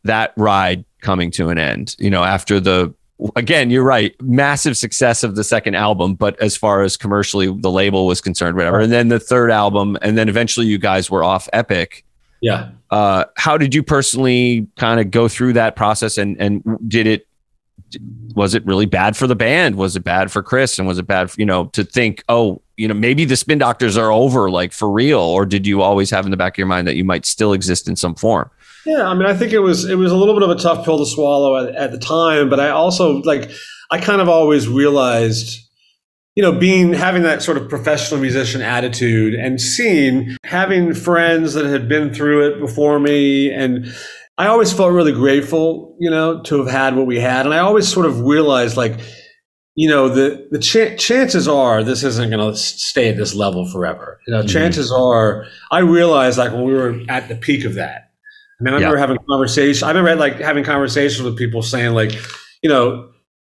that 0.04 0.34
ride 0.38 0.86
coming 1.02 1.32
to 1.32 1.50
an 1.50 1.58
end 1.58 1.96
you 1.98 2.10
know 2.10 2.24
after 2.24 2.60
the 2.60 2.94
again, 3.36 3.70
you're 3.70 3.84
right. 3.84 4.16
Massive 4.22 4.78
success 4.78 5.24
of 5.24 5.36
the 5.36 5.44
second 5.44 5.76
album, 5.76 6.16
but 6.16 6.40
as 6.42 6.56
far 6.56 6.84
as 6.84 6.98
commercially 6.98 7.48
the 7.48 7.72
label 7.72 8.06
was 8.06 8.22
concerned, 8.22 8.56
whatever. 8.56 8.80
And 8.80 8.92
then 8.92 9.08
the 9.08 9.20
third 9.20 9.52
album, 9.52 9.98
and 10.02 10.18
then 10.18 10.30
eventually 10.30 10.68
you 10.68 10.78
guys 10.78 11.10
were 11.10 11.24
off 11.24 11.50
Epic. 11.54 12.04
Yeah. 12.42 12.70
Uh, 12.92 13.26
how 13.36 13.58
did 13.58 13.74
you 13.74 13.82
personally 13.82 14.68
kind 14.78 15.00
of 15.00 15.10
go 15.12 15.28
through 15.28 15.54
that 15.54 15.76
process, 15.76 16.18
and 16.18 16.40
and 16.40 16.64
did 16.88 17.08
it? 17.08 17.28
Was 18.36 18.54
it 18.54 18.66
really 18.66 18.86
bad 18.86 19.16
for 19.16 19.28
the 19.28 19.36
band? 19.36 19.76
Was 19.76 19.96
it 19.96 20.04
bad 20.04 20.32
for 20.32 20.44
Chris? 20.44 20.78
And 20.78 20.88
was 20.88 21.00
it 21.00 21.08
bad, 21.08 21.32
for, 21.32 21.40
you 21.40 21.46
know, 21.46 21.68
to 21.68 21.86
think, 21.86 22.22
oh, 22.28 22.62
you 22.78 22.88
know, 22.88 22.94
maybe 22.94 23.26
the 23.26 23.36
Spin 23.36 23.58
Doctors 23.58 23.98
are 23.98 24.12
over, 24.12 24.50
like 24.50 24.72
for 24.72 24.90
real, 24.90 25.20
or 25.20 25.46
did 25.46 25.66
you 25.66 25.82
always 25.82 26.12
have 26.12 26.26
in 26.26 26.32
the 26.32 26.38
back 26.38 26.54
of 26.54 26.58
your 26.60 26.68
mind 26.68 26.88
that 26.88 26.96
you 26.96 27.04
might 27.04 27.26
still 27.26 27.52
exist 27.52 27.88
in 27.88 27.96
some 27.96 28.16
form? 28.16 28.50
Yeah, 28.86 29.08
I 29.08 29.14
mean, 29.16 29.26
I 29.26 29.34
think 29.34 29.52
it 29.52 29.60
was 29.60 29.84
it 29.86 29.96
was 29.96 30.12
a 30.12 30.16
little 30.16 30.34
bit 30.34 30.44
of 30.44 30.52
a 30.52 30.56
tough 30.56 30.86
pill 30.86 31.00
to 31.00 31.06
swallow 31.06 31.58
at, 31.58 31.76
at 31.76 31.92
the 31.92 31.98
time, 31.98 32.50
but 32.50 32.60
I 32.60 32.70
also 32.70 33.22
like 33.24 33.52
I 33.92 34.00
kind 34.00 34.22
of 34.22 34.30
always 34.30 34.68
realized, 34.68 35.60
you 36.36 36.44
know, 36.44 36.52
being 36.52 36.94
having 36.94 37.24
that 37.24 37.42
sort 37.42 37.58
of 37.58 37.68
professional 37.68 38.22
musician 38.22 38.62
attitude 38.62 39.34
and 39.34 39.60
seeing 39.60 40.38
having 40.46 40.94
friends 40.94 41.56
that 41.56 41.66
had 41.66 41.90
been 41.90 42.14
through 42.14 42.48
it 42.48 42.60
before 42.60 43.00
me 43.00 43.52
and 43.52 43.92
I 44.38 44.48
always 44.48 44.72
felt 44.72 44.94
really 44.94 45.14
grateful, 45.14 45.96
you 46.00 46.12
know, 46.12 46.44
to 46.44 46.60
have 46.60 46.72
had 46.72 46.96
what 46.96 47.08
we 47.08 47.20
had. 47.20 47.48
And 47.48 47.56
I 47.56 47.60
always 47.60 47.88
sort 47.88 48.06
of 48.06 48.22
realized 48.22 48.78
like, 48.78 49.00
you 49.78 49.88
know, 49.88 50.10
the, 50.10 50.48
the 50.50 50.58
ch- 50.58 51.00
chances 51.00 51.48
are 51.48 51.84
this 51.84 52.04
isn't 52.04 52.32
going 52.32 52.52
to 52.52 52.58
stay 52.58 53.10
at 53.10 53.16
this 53.16 53.36
level 53.36 53.70
forever. 53.70 54.20
You 54.26 54.34
know, 54.34 54.40
mm-hmm. 54.40 54.48
chances 54.48 54.92
are 54.92 55.46
I 55.70 55.80
realized 55.80 56.40
like 56.40 56.52
when 56.52 56.64
we 56.64 56.74
were 56.74 57.00
at 57.08 57.30
the 57.30 57.36
peak 57.36 57.64
of 57.64 57.76
that, 57.76 58.10
I 58.60 58.64
mean, 58.64 58.74
I 58.74 58.78
remember 58.78 58.96
yeah. 58.98 59.02
having 59.02 59.18
conversations. 59.30 59.84
I 59.84 59.90
remember 59.90 60.16
like 60.16 60.40
having 60.40 60.64
conversations 60.64 61.22
with 61.22 61.38
people 61.38 61.62
saying 61.62 61.94
like, 61.94 62.12
you 62.64 62.70
know, 62.72 63.12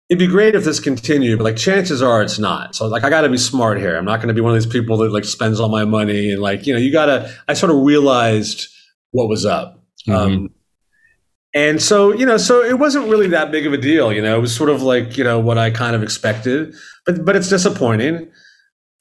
it'd 0.07 0.17
be 0.17 0.27
great 0.27 0.55
if 0.55 0.63
this 0.63 0.79
continued, 0.79 1.39
but 1.39 1.43
like 1.43 1.57
chances 1.57 2.01
are 2.01 2.23
it's 2.23 2.39
not. 2.39 2.73
So 2.73 2.87
like 2.87 3.03
I 3.03 3.09
got 3.09 3.21
to 3.21 3.29
be 3.29 3.37
smart 3.37 3.79
here. 3.79 3.97
I'm 3.97 4.05
not 4.05 4.21
going 4.21 4.29
to 4.29 4.33
be 4.33 4.39
one 4.39 4.55
of 4.55 4.63
these 4.63 4.71
people 4.71 4.95
that 4.99 5.11
like 5.11 5.25
spends 5.25 5.59
all 5.59 5.67
my 5.67 5.83
money 5.83 6.31
and 6.31 6.41
like 6.41 6.65
you 6.65 6.73
know 6.73 6.79
you 6.79 6.93
got 6.93 7.07
to. 7.07 7.35
I 7.49 7.53
sort 7.53 7.69
of 7.69 7.83
realized 7.83 8.69
what 9.11 9.27
was 9.27 9.45
up. 9.45 9.83
Mm-hmm. 10.07 10.13
Um, 10.13 10.49
and 11.53 11.81
so, 11.81 12.13
you 12.13 12.25
know, 12.25 12.37
so 12.37 12.63
it 12.63 12.79
wasn't 12.79 13.09
really 13.09 13.27
that 13.27 13.51
big 13.51 13.67
of 13.67 13.73
a 13.73 13.77
deal, 13.77 14.11
you 14.11 14.21
know, 14.21 14.37
it 14.37 14.41
was 14.41 14.55
sort 14.55 14.69
of 14.69 14.81
like, 14.81 15.17
you 15.17 15.23
know, 15.23 15.39
what 15.39 15.57
I 15.57 15.69
kind 15.69 15.95
of 15.95 16.01
expected, 16.01 16.73
but, 17.05 17.23
but 17.23 17.35
it's 17.35 17.49
disappointing. 17.49 18.31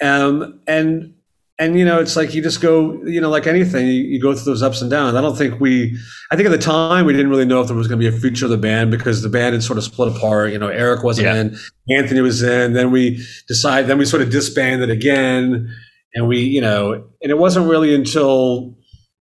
Um, 0.03 0.61
and, 0.67 1.15
and 1.59 1.79
you 1.79 1.85
know 1.85 2.01
it's 2.01 2.17
like 2.17 2.35
you 2.35 2.43
just 2.43 2.61
go 2.61 3.01
you 3.05 3.21
know 3.21 3.29
like 3.29 3.47
anything 3.47 3.87
you, 3.87 4.03
you, 4.03 4.21
go 4.21 4.35
through 4.35 4.53
those 4.53 4.63
ups 4.63 4.81
and 4.81 4.91
downs 4.91 5.15
i 5.15 5.21
don't 5.21 5.37
think 5.37 5.61
we 5.61 5.97
i 6.31 6.37
think 6.37 6.47
at 6.47 6.51
the 6.51 6.59
time 6.59 7.05
we 7.05 7.13
didn't 7.13 7.29
really 7.29 7.45
know 7.45 7.61
if 7.61 7.69
there 7.69 7.77
was 7.77 7.87
going 7.87 8.01
to 8.01 8.11
be 8.11 8.17
a 8.17 8.21
future 8.21 8.47
of 8.47 8.51
the 8.51 8.57
band 8.57 8.91
because 8.91 9.23
the 9.23 9.29
band 9.29 9.53
had 9.53 9.63
sort 9.63 9.79
of 9.79 9.85
split 9.85 10.17
apart 10.17 10.51
you 10.51 10.59
know 10.59 10.69
eric 10.69 11.05
wasn't 11.05 11.25
yeah. 11.25 11.37
in 11.37 11.57
anthony 11.91 12.21
was 12.21 12.43
in 12.43 12.73
then 12.73 12.91
we 12.91 13.23
decided 13.49 13.89
then 13.89 13.99
we 13.99 14.05
sort 14.05 14.23
of 14.23 14.31
disbanded 14.31 14.91
again 14.91 15.71
and 16.15 16.27
we 16.27 16.41
you 16.41 16.61
know 16.61 16.95
and 16.95 17.31
it 17.31 17.39
wasn't 17.39 17.69
really 17.69 17.95
until 17.95 18.75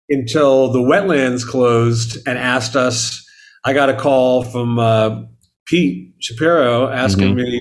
until 0.09 0.68
the 0.72 0.78
wetlands 0.78 1.46
closed 1.46 2.18
and 2.26 2.38
asked 2.38 2.76
us 2.76 3.24
i 3.64 3.72
got 3.72 3.88
a 3.88 3.96
call 3.96 4.42
from 4.42 4.78
uh, 4.78 5.22
pete 5.66 6.14
shapiro 6.20 6.88
asking 6.88 7.36
mm-hmm. 7.36 7.50
me 7.50 7.61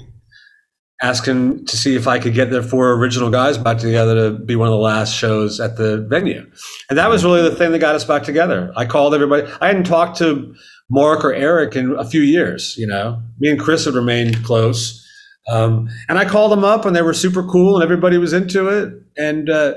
asking 1.02 1.66
to 1.66 1.78
see 1.78 1.96
if 1.96 2.08
I 2.08 2.20
could 2.20 2.34
get 2.34 2.52
the 2.52 2.64
four 2.64 2.94
original 2.94 3.30
guys 3.30 3.58
back 3.58 3.78
together 3.78 4.16
to 4.16 4.38
be 4.38 4.56
one 4.56 4.68
of 4.68 4.72
the 4.72 4.78
last 4.78 5.14
shows 5.14 5.60
at 5.60 5.78
the 5.78 6.06
venue. 6.10 6.50
And 6.90 6.98
that 6.98 7.10
was 7.10 7.24
really 7.26 7.42
the 7.42 7.56
thing 7.56 7.72
that 7.72 7.80
got 7.80 7.96
us 7.96 8.06
back 8.06 8.24
together. 8.24 8.72
I 8.76 8.86
called 8.86 9.14
everybody. 9.14 9.48
I 9.60 9.68
hadn't 9.68 9.86
talked 9.86 10.18
to 10.20 10.56
Mark 10.90 11.26
or 11.26 11.34
Eric 11.34 11.76
in 11.76 11.96
a 11.98 12.06
few 12.06 12.22
years, 12.22 12.76
you 12.78 12.88
know. 12.88 13.22
Me 13.40 13.50
and 13.50 13.60
Chris 13.60 13.86
had 13.86 13.94
remained 13.94 14.44
close. 14.44 15.02
Um, 15.48 15.90
and 16.10 16.18
I 16.18 16.26
called 16.26 16.52
them 16.52 16.64
up 16.64 16.86
and 16.86 16.96
they 16.96 17.02
were 17.02 17.14
super 17.14 17.44
cool 17.44 17.76
and 17.76 17.84
everybody 17.84 18.18
was 18.18 18.34
into 18.34 18.68
it. 18.68 18.94
And, 19.18 19.50
uh, 19.50 19.76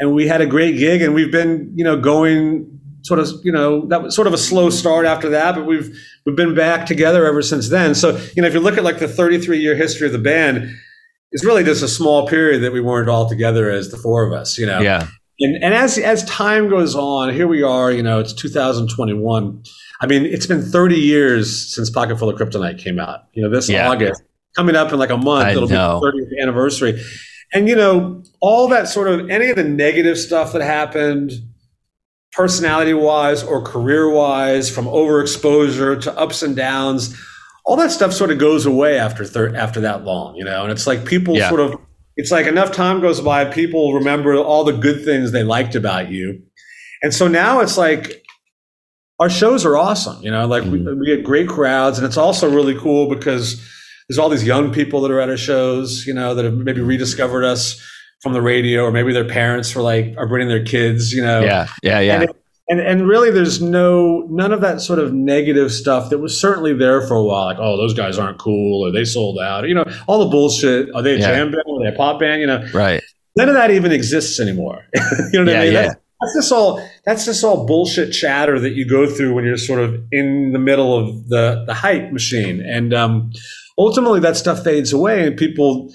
and 0.00 0.14
we 0.14 0.26
had 0.26 0.40
a 0.40 0.46
great 0.46 0.78
gig 0.78 1.02
and 1.02 1.14
we've 1.14 1.32
been, 1.32 1.72
you 1.74 1.84
know, 1.84 2.00
going 2.00 2.80
sort 3.02 3.20
of, 3.20 3.28
you 3.42 3.52
know, 3.52 3.86
that 3.86 4.02
was 4.02 4.14
sort 4.14 4.26
of 4.26 4.32
a 4.32 4.38
slow 4.38 4.70
start 4.70 5.06
after 5.06 5.28
that, 5.30 5.54
but 5.54 5.66
we've 5.66 5.96
we've 6.24 6.36
been 6.36 6.54
back 6.54 6.86
together 6.86 7.26
ever 7.26 7.42
since 7.42 7.68
then. 7.68 7.94
So, 7.94 8.16
you 8.36 8.42
know, 8.42 8.48
if 8.48 8.54
you 8.54 8.60
look 8.60 8.76
at 8.76 8.84
like 8.84 8.98
the 8.98 9.08
33 9.08 9.58
year 9.58 9.74
history 9.74 10.06
of 10.06 10.12
the 10.12 10.18
band, 10.18 10.74
it's 11.32 11.44
really 11.44 11.64
just 11.64 11.82
a 11.82 11.88
small 11.88 12.26
period 12.26 12.62
that 12.62 12.72
we 12.72 12.80
weren't 12.80 13.08
all 13.08 13.28
together 13.28 13.70
as 13.70 13.90
the 13.90 13.96
four 13.96 14.26
of 14.26 14.32
us, 14.32 14.58
you 14.58 14.66
know. 14.66 14.80
Yeah. 14.80 15.06
And 15.40 15.62
and 15.62 15.74
as 15.74 15.98
as 15.98 16.24
time 16.24 16.68
goes 16.68 16.94
on, 16.94 17.32
here 17.32 17.46
we 17.46 17.62
are, 17.62 17.92
you 17.92 18.02
know, 18.02 18.18
it's 18.18 18.32
2021. 18.32 19.62
I 20.00 20.06
mean, 20.06 20.24
it's 20.24 20.46
been 20.46 20.62
30 20.62 20.96
years 20.96 21.74
since 21.74 21.90
Pocketful 21.90 22.28
of 22.28 22.38
Kryptonite 22.38 22.78
came 22.78 22.98
out. 22.98 23.24
You 23.32 23.42
know, 23.42 23.50
this 23.50 23.68
yeah. 23.68 23.88
August 23.88 24.22
coming 24.56 24.74
up 24.74 24.92
in 24.92 24.98
like 24.98 25.10
a 25.10 25.16
month, 25.16 25.46
I 25.46 25.50
it'll 25.52 25.68
know. 25.68 26.00
be 26.00 26.20
the 26.20 26.26
30th 26.26 26.42
anniversary. 26.42 27.02
And 27.52 27.68
you 27.68 27.76
know, 27.76 28.22
all 28.40 28.68
that 28.68 28.88
sort 28.88 29.08
of 29.08 29.30
any 29.30 29.50
of 29.50 29.56
the 29.56 29.64
negative 29.64 30.18
stuff 30.18 30.52
that 30.52 30.62
happened 30.62 31.32
personality 32.32 32.94
wise 32.94 33.42
or 33.42 33.62
career 33.62 34.10
wise, 34.10 34.70
from 34.70 34.84
overexposure 34.84 36.00
to 36.02 36.16
ups 36.18 36.42
and 36.42 36.54
downs, 36.54 37.18
all 37.64 37.76
that 37.76 37.90
stuff 37.90 38.12
sort 38.12 38.30
of 38.30 38.38
goes 38.38 38.66
away 38.66 38.98
after 38.98 39.24
thir- 39.24 39.54
after 39.56 39.80
that 39.80 40.04
long, 40.04 40.36
you 40.36 40.44
know. 40.44 40.62
And 40.62 40.70
it's 40.70 40.86
like 40.86 41.04
people 41.04 41.36
yeah. 41.36 41.48
sort 41.48 41.60
of, 41.60 41.74
it's 42.16 42.30
like 42.30 42.46
enough 42.46 42.72
time 42.72 43.00
goes 43.00 43.20
by, 43.20 43.44
people 43.44 43.94
remember 43.94 44.36
all 44.36 44.64
the 44.64 44.72
good 44.72 45.04
things 45.04 45.32
they 45.32 45.42
liked 45.42 45.74
about 45.74 46.10
you, 46.10 46.42
and 47.02 47.14
so 47.14 47.28
now 47.28 47.60
it's 47.60 47.78
like 47.78 48.24
our 49.18 49.30
shows 49.30 49.64
are 49.64 49.76
awesome, 49.76 50.22
you 50.22 50.30
know. 50.30 50.46
Like 50.46 50.62
mm-hmm. 50.62 50.86
we, 50.86 50.94
we 50.94 51.06
get 51.06 51.24
great 51.24 51.48
crowds, 51.48 51.98
and 51.98 52.06
it's 52.06 52.16
also 52.16 52.50
really 52.50 52.78
cool 52.78 53.08
because 53.08 53.60
there's 54.08 54.18
all 54.18 54.28
these 54.28 54.44
young 54.44 54.72
people 54.72 55.00
that 55.02 55.10
are 55.10 55.20
at 55.20 55.28
our 55.28 55.36
shows, 55.36 56.06
you 56.06 56.14
know, 56.14 56.34
that 56.34 56.44
have 56.44 56.54
maybe 56.54 56.80
rediscovered 56.80 57.44
us 57.44 57.80
from 58.20 58.32
the 58.32 58.42
radio, 58.42 58.82
or 58.82 58.90
maybe 58.90 59.12
their 59.12 59.28
parents 59.28 59.74
were 59.74 59.82
like 59.82 60.14
are 60.16 60.26
bringing 60.26 60.48
their 60.48 60.64
kids, 60.64 61.12
you 61.12 61.22
know. 61.22 61.40
Yeah, 61.40 61.68
yeah, 61.82 62.00
yeah. 62.00 62.14
And, 62.14 62.22
it, 62.24 62.36
and 62.70 62.80
and 62.80 63.08
really, 63.08 63.30
there's 63.30 63.60
no 63.60 64.26
none 64.30 64.52
of 64.52 64.60
that 64.62 64.80
sort 64.80 64.98
of 64.98 65.12
negative 65.12 65.72
stuff 65.72 66.10
that 66.10 66.18
was 66.18 66.40
certainly 66.40 66.74
there 66.74 67.06
for 67.06 67.14
a 67.14 67.22
while. 67.22 67.46
Like, 67.46 67.58
oh, 67.60 67.76
those 67.76 67.94
guys 67.94 68.18
aren't 68.18 68.38
cool, 68.38 68.86
or 68.86 68.90
they 68.90 69.04
sold 69.04 69.38
out, 69.38 69.68
you 69.68 69.74
know, 69.74 69.84
all 70.06 70.24
the 70.24 70.30
bullshit. 70.30 70.92
Are 70.94 71.02
they 71.02 71.14
a 71.14 71.18
yeah. 71.18 71.26
jam 71.26 71.50
band? 71.50 71.62
Are 71.68 71.82
they 71.82 71.94
a 71.94 71.96
pop 71.96 72.18
band? 72.18 72.40
You 72.40 72.46
know, 72.46 72.66
right. 72.72 73.02
None 73.36 73.48
of 73.48 73.54
that 73.54 73.70
even 73.70 73.92
exists 73.92 74.40
anymore. 74.40 74.84
you 74.94 75.44
know 75.44 75.44
what 75.44 75.52
yeah, 75.52 75.60
I 75.60 75.64
mean? 75.64 75.72
Yeah. 75.72 75.82
That's, 75.82 75.96
that's 76.20 76.34
just 76.34 76.52
all 76.52 76.80
that's 77.04 77.24
just 77.24 77.44
all 77.44 77.66
bullshit 77.66 78.12
chatter 78.12 78.58
that 78.60 78.70
you 78.70 78.88
go 78.88 79.06
through 79.08 79.34
when 79.34 79.44
you're 79.44 79.56
sort 79.56 79.80
of 79.80 80.02
in 80.12 80.52
the 80.52 80.58
middle 80.58 80.96
of 80.98 81.28
the 81.28 81.64
the 81.66 81.74
hype 81.74 82.12
machine, 82.12 82.60
and 82.60 82.92
um, 82.94 83.30
ultimately 83.78 84.20
that 84.20 84.36
stuff 84.36 84.64
fades 84.64 84.92
away, 84.92 85.26
and 85.26 85.36
people 85.36 85.92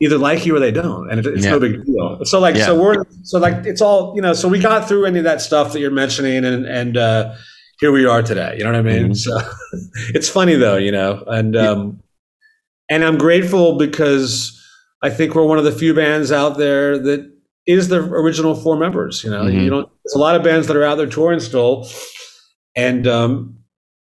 either 0.00 0.18
like 0.18 0.44
you 0.44 0.54
or 0.54 0.60
they 0.60 0.70
don't, 0.70 1.10
and 1.10 1.20
it, 1.20 1.26
it's 1.26 1.44
Yeah. 1.44 1.52
no 1.52 1.60
big 1.60 1.84
deal. 1.84 2.20
So 2.24 2.38
like, 2.40 2.56
so 2.56 2.78
we're 2.80 3.04
so 3.22 3.38
like 3.38 3.64
it's 3.66 3.80
all 3.80 4.12
you 4.14 4.22
know. 4.22 4.32
So 4.32 4.48
we 4.48 4.58
got 4.60 4.88
through 4.88 5.06
any 5.06 5.18
of 5.18 5.24
that 5.24 5.40
stuff 5.40 5.72
that 5.72 5.80
you're 5.80 5.90
mentioning, 5.90 6.44
and 6.44 6.66
and 6.66 6.96
uh, 6.96 7.34
here 7.80 7.92
we 7.92 8.06
are 8.06 8.22
today. 8.22 8.56
You 8.58 8.64
know 8.64 8.70
what 8.72 8.78
I 8.78 8.82
mean? 8.82 9.10
Mhm. 9.10 9.16
So 9.16 9.38
it's 10.14 10.28
funny 10.28 10.54
though, 10.54 10.76
you 10.76 10.92
know, 10.92 11.22
and 11.26 11.54
um, 11.56 12.00
and 12.88 13.04
I'm 13.04 13.18
grateful 13.18 13.76
because 13.76 14.52
I 15.02 15.10
think 15.10 15.34
we're 15.34 15.46
one 15.46 15.58
of 15.58 15.64
the 15.64 15.72
few 15.72 15.92
bands 15.92 16.32
out 16.32 16.56
there 16.56 16.98
that 16.98 17.35
is 17.66 17.88
the 17.88 17.98
original 18.00 18.54
four 18.54 18.76
members. 18.76 19.22
You 19.24 19.30
know, 19.30 19.44
Mhm. 19.44 19.64
you 19.64 19.70
don't. 19.70 19.88
There's 20.04 20.14
a 20.14 20.18
lot 20.18 20.36
of 20.36 20.42
bands 20.42 20.66
that 20.68 20.76
are 20.76 20.84
out 20.84 20.96
there 20.96 21.06
touring 21.06 21.40
still, 21.40 21.88
and 22.74 23.06
um, 23.06 23.56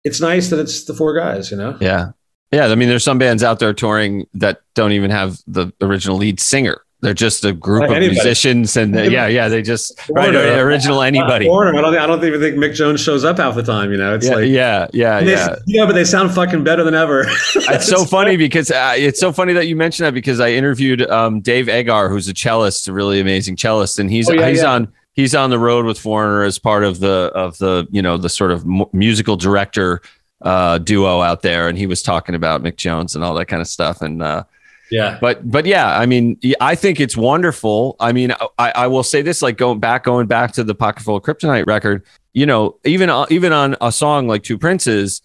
it's 0.03 0.21
nice 0.21 0.49
that 0.49 0.59
it's 0.59 0.85
the 0.85 0.93
four 0.93 1.17
guys. 1.17 1.51
You 1.51 1.57
know. 1.57 1.77
Yeah. 1.81 2.11
Yeah. 2.51 2.67
I 2.67 2.75
mean, 2.75 2.87
there's 2.89 3.03
some 3.03 3.17
bands 3.17 3.43
out 3.43 3.59
there 3.59 3.73
touring 3.73 4.25
that 4.35 4.61
don't 4.75 4.91
even 4.93 5.11
have 5.11 5.39
the 5.47 5.71
original 5.81 6.17
lead 6.17 6.39
singer. 6.39 6.81
They're 7.01 7.13
just 7.13 7.45
a 7.45 7.53
group 7.53 7.81
Right, 7.81 7.91
of 7.91 7.95
anybody. 7.97 8.15
musicians, 8.15 8.75
and 8.75 8.97
uh, 8.97 9.03
yeah, 9.03 9.27
yeah, 9.27 9.47
they 9.49 9.61
just 9.61 9.93
right, 10.09 10.33
original 10.33 11.03
anybody. 11.03 11.45
Foreigner, 11.45 11.77
I 11.77 11.81
don't. 11.83 11.95
I 11.95 12.07
don't 12.07 12.23
even 12.25 12.39
think 12.41 12.55
Mick 12.57 12.73
Jones 12.73 12.99
shows 13.01 13.23
up 13.23 13.37
half 13.37 13.53
the 13.53 13.61
time. 13.61 13.91
You 13.91 13.97
know, 13.97 14.15
it's 14.15 14.25
Yeah, 14.25 14.33
like 14.35 14.49
yeah, 14.49 14.87
yeah, 14.93 15.19
they, 15.19 15.31
yeah. 15.33 15.55
yeah, 15.67 15.85
but 15.85 15.93
they 15.93 16.03
sound 16.03 16.33
fucking 16.33 16.63
better 16.63 16.83
than 16.83 16.95
ever. 16.95 17.27
It's 17.55 17.87
so 17.87 18.03
funny 18.03 18.35
because 18.35 18.71
uh, 18.71 18.95
it's 18.97 19.19
so 19.19 19.31
funny 19.31 19.53
that 19.53 19.67
you 19.67 19.75
mentioned 19.75 20.07
that 20.07 20.15
because 20.15 20.39
I 20.39 20.49
interviewed 20.53 21.03
um, 21.11 21.39
Dave 21.41 21.67
Eggar, 21.67 22.09
who's 22.09 22.27
a 22.29 22.33
cellist, 22.33 22.87
a 22.87 22.93
really 22.93 23.19
amazing 23.19 23.57
cellist, 23.57 23.99
and 23.99 24.09
he's 24.09 24.27
Oh, 24.29 24.33
yeah, 24.33 24.49
he's 24.49 24.63
yeah. 24.63 24.71
on 24.73 24.91
he's 25.13 25.35
on 25.35 25.51
the 25.51 25.59
road 25.59 25.85
with 25.85 25.99
Foreigner 25.99 26.43
as 26.43 26.57
part 26.57 26.83
of 26.83 26.99
the 26.99 27.31
of 27.35 27.59
the 27.59 27.87
you 27.91 28.01
know 28.01 28.17
the 28.17 28.29
sort 28.29 28.51
of 28.51 28.65
mu- 28.65 28.85
musical 28.91 29.35
director 29.35 30.01
uh, 30.41 30.79
duo 30.79 31.21
out 31.21 31.43
there, 31.43 31.67
and 31.67 31.77
he 31.77 31.85
was 31.85 32.01
talking 32.01 32.33
about 32.33 32.63
Mick 32.63 32.75
Jones 32.77 33.13
and 33.13 33.23
all 33.23 33.35
that 33.35 33.45
kind 33.45 33.61
of 33.61 33.67
stuff, 33.67 34.01
and 34.01 34.23
uh, 34.23 34.43
Yeah. 34.91 35.17
but 35.19 35.49
but 35.49 35.65
yeah, 35.65 35.97
I 35.97 36.05
mean, 36.05 36.39
I 36.61 36.75
think 36.75 36.99
it's 36.99 37.17
wonderful. 37.17 37.95
I 37.99 38.11
mean, 38.11 38.31
I, 38.57 38.71
I 38.71 38.87
will 38.87 39.03
say 39.03 39.21
this, 39.21 39.41
like 39.41 39.57
going 39.57 39.79
back 39.79 40.03
going 40.03 40.27
back 40.27 40.53
to 40.53 40.63
the 40.63 40.75
Pocketful 40.75 41.17
of 41.17 41.23
Kryptonite 41.23 41.65
record, 41.67 42.03
you 42.33 42.45
know, 42.45 42.77
even 42.85 43.09
uh, 43.09 43.25
even 43.29 43.51
on 43.51 43.75
a 43.81 43.91
song 43.91 44.27
like 44.27 44.43
Two 44.43 44.57
Princes, 44.57 45.21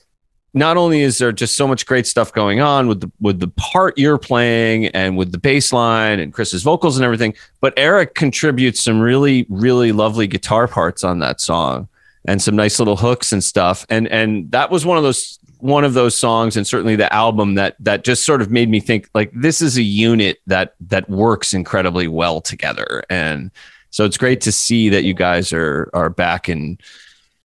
not 0.54 0.76
only 0.76 1.00
is 1.00 1.18
there 1.18 1.32
just 1.32 1.56
so 1.56 1.66
much 1.66 1.86
great 1.86 2.06
stuff 2.06 2.32
going 2.32 2.60
on 2.60 2.88
with 2.88 3.00
the 3.00 3.10
with 3.20 3.40
the 3.40 3.48
part 3.48 3.96
you're 3.96 4.18
playing 4.18 4.86
and 4.88 5.16
with 5.16 5.32
the 5.32 5.38
bass 5.38 5.72
line 5.72 6.18
and 6.18 6.32
Chris's 6.32 6.62
vocals 6.62 6.96
and 6.96 7.04
everything, 7.04 7.34
but 7.60 7.72
Eric 7.76 8.14
contributes 8.14 8.80
some 8.80 9.00
really 9.00 9.46
really 9.48 9.92
lovely 9.92 10.26
guitar 10.26 10.66
parts 10.66 11.04
on 11.04 11.20
that 11.20 11.40
song 11.40 11.88
and 12.24 12.40
some 12.40 12.54
nice 12.54 12.78
little 12.78 12.96
hooks 12.96 13.32
and 13.32 13.42
stuff. 13.42 13.86
And 13.88 14.08
and 14.08 14.50
that 14.52 14.70
was 14.70 14.84
one 14.86 14.96
of 14.96 15.02
those 15.02 15.38
one 15.62 15.84
of 15.84 15.94
those 15.94 16.16
songs 16.16 16.56
and 16.56 16.66
certainly 16.66 16.96
the 16.96 17.12
album 17.12 17.54
that 17.54 17.76
that 17.78 18.02
just 18.02 18.26
sort 18.26 18.42
of 18.42 18.50
made 18.50 18.68
me 18.68 18.80
think 18.80 19.08
like 19.14 19.30
this 19.32 19.62
is 19.62 19.76
a 19.76 19.82
unit 19.82 20.38
that 20.46 20.74
that 20.80 21.08
works 21.08 21.54
incredibly 21.54 22.08
well 22.08 22.40
together. 22.40 23.04
And 23.08 23.50
so 23.90 24.04
it's 24.04 24.18
great 24.18 24.40
to 24.40 24.52
see 24.52 24.88
that 24.88 25.04
you 25.04 25.14
guys 25.14 25.52
are 25.52 25.88
are 25.94 26.10
back 26.10 26.48
in 26.48 26.78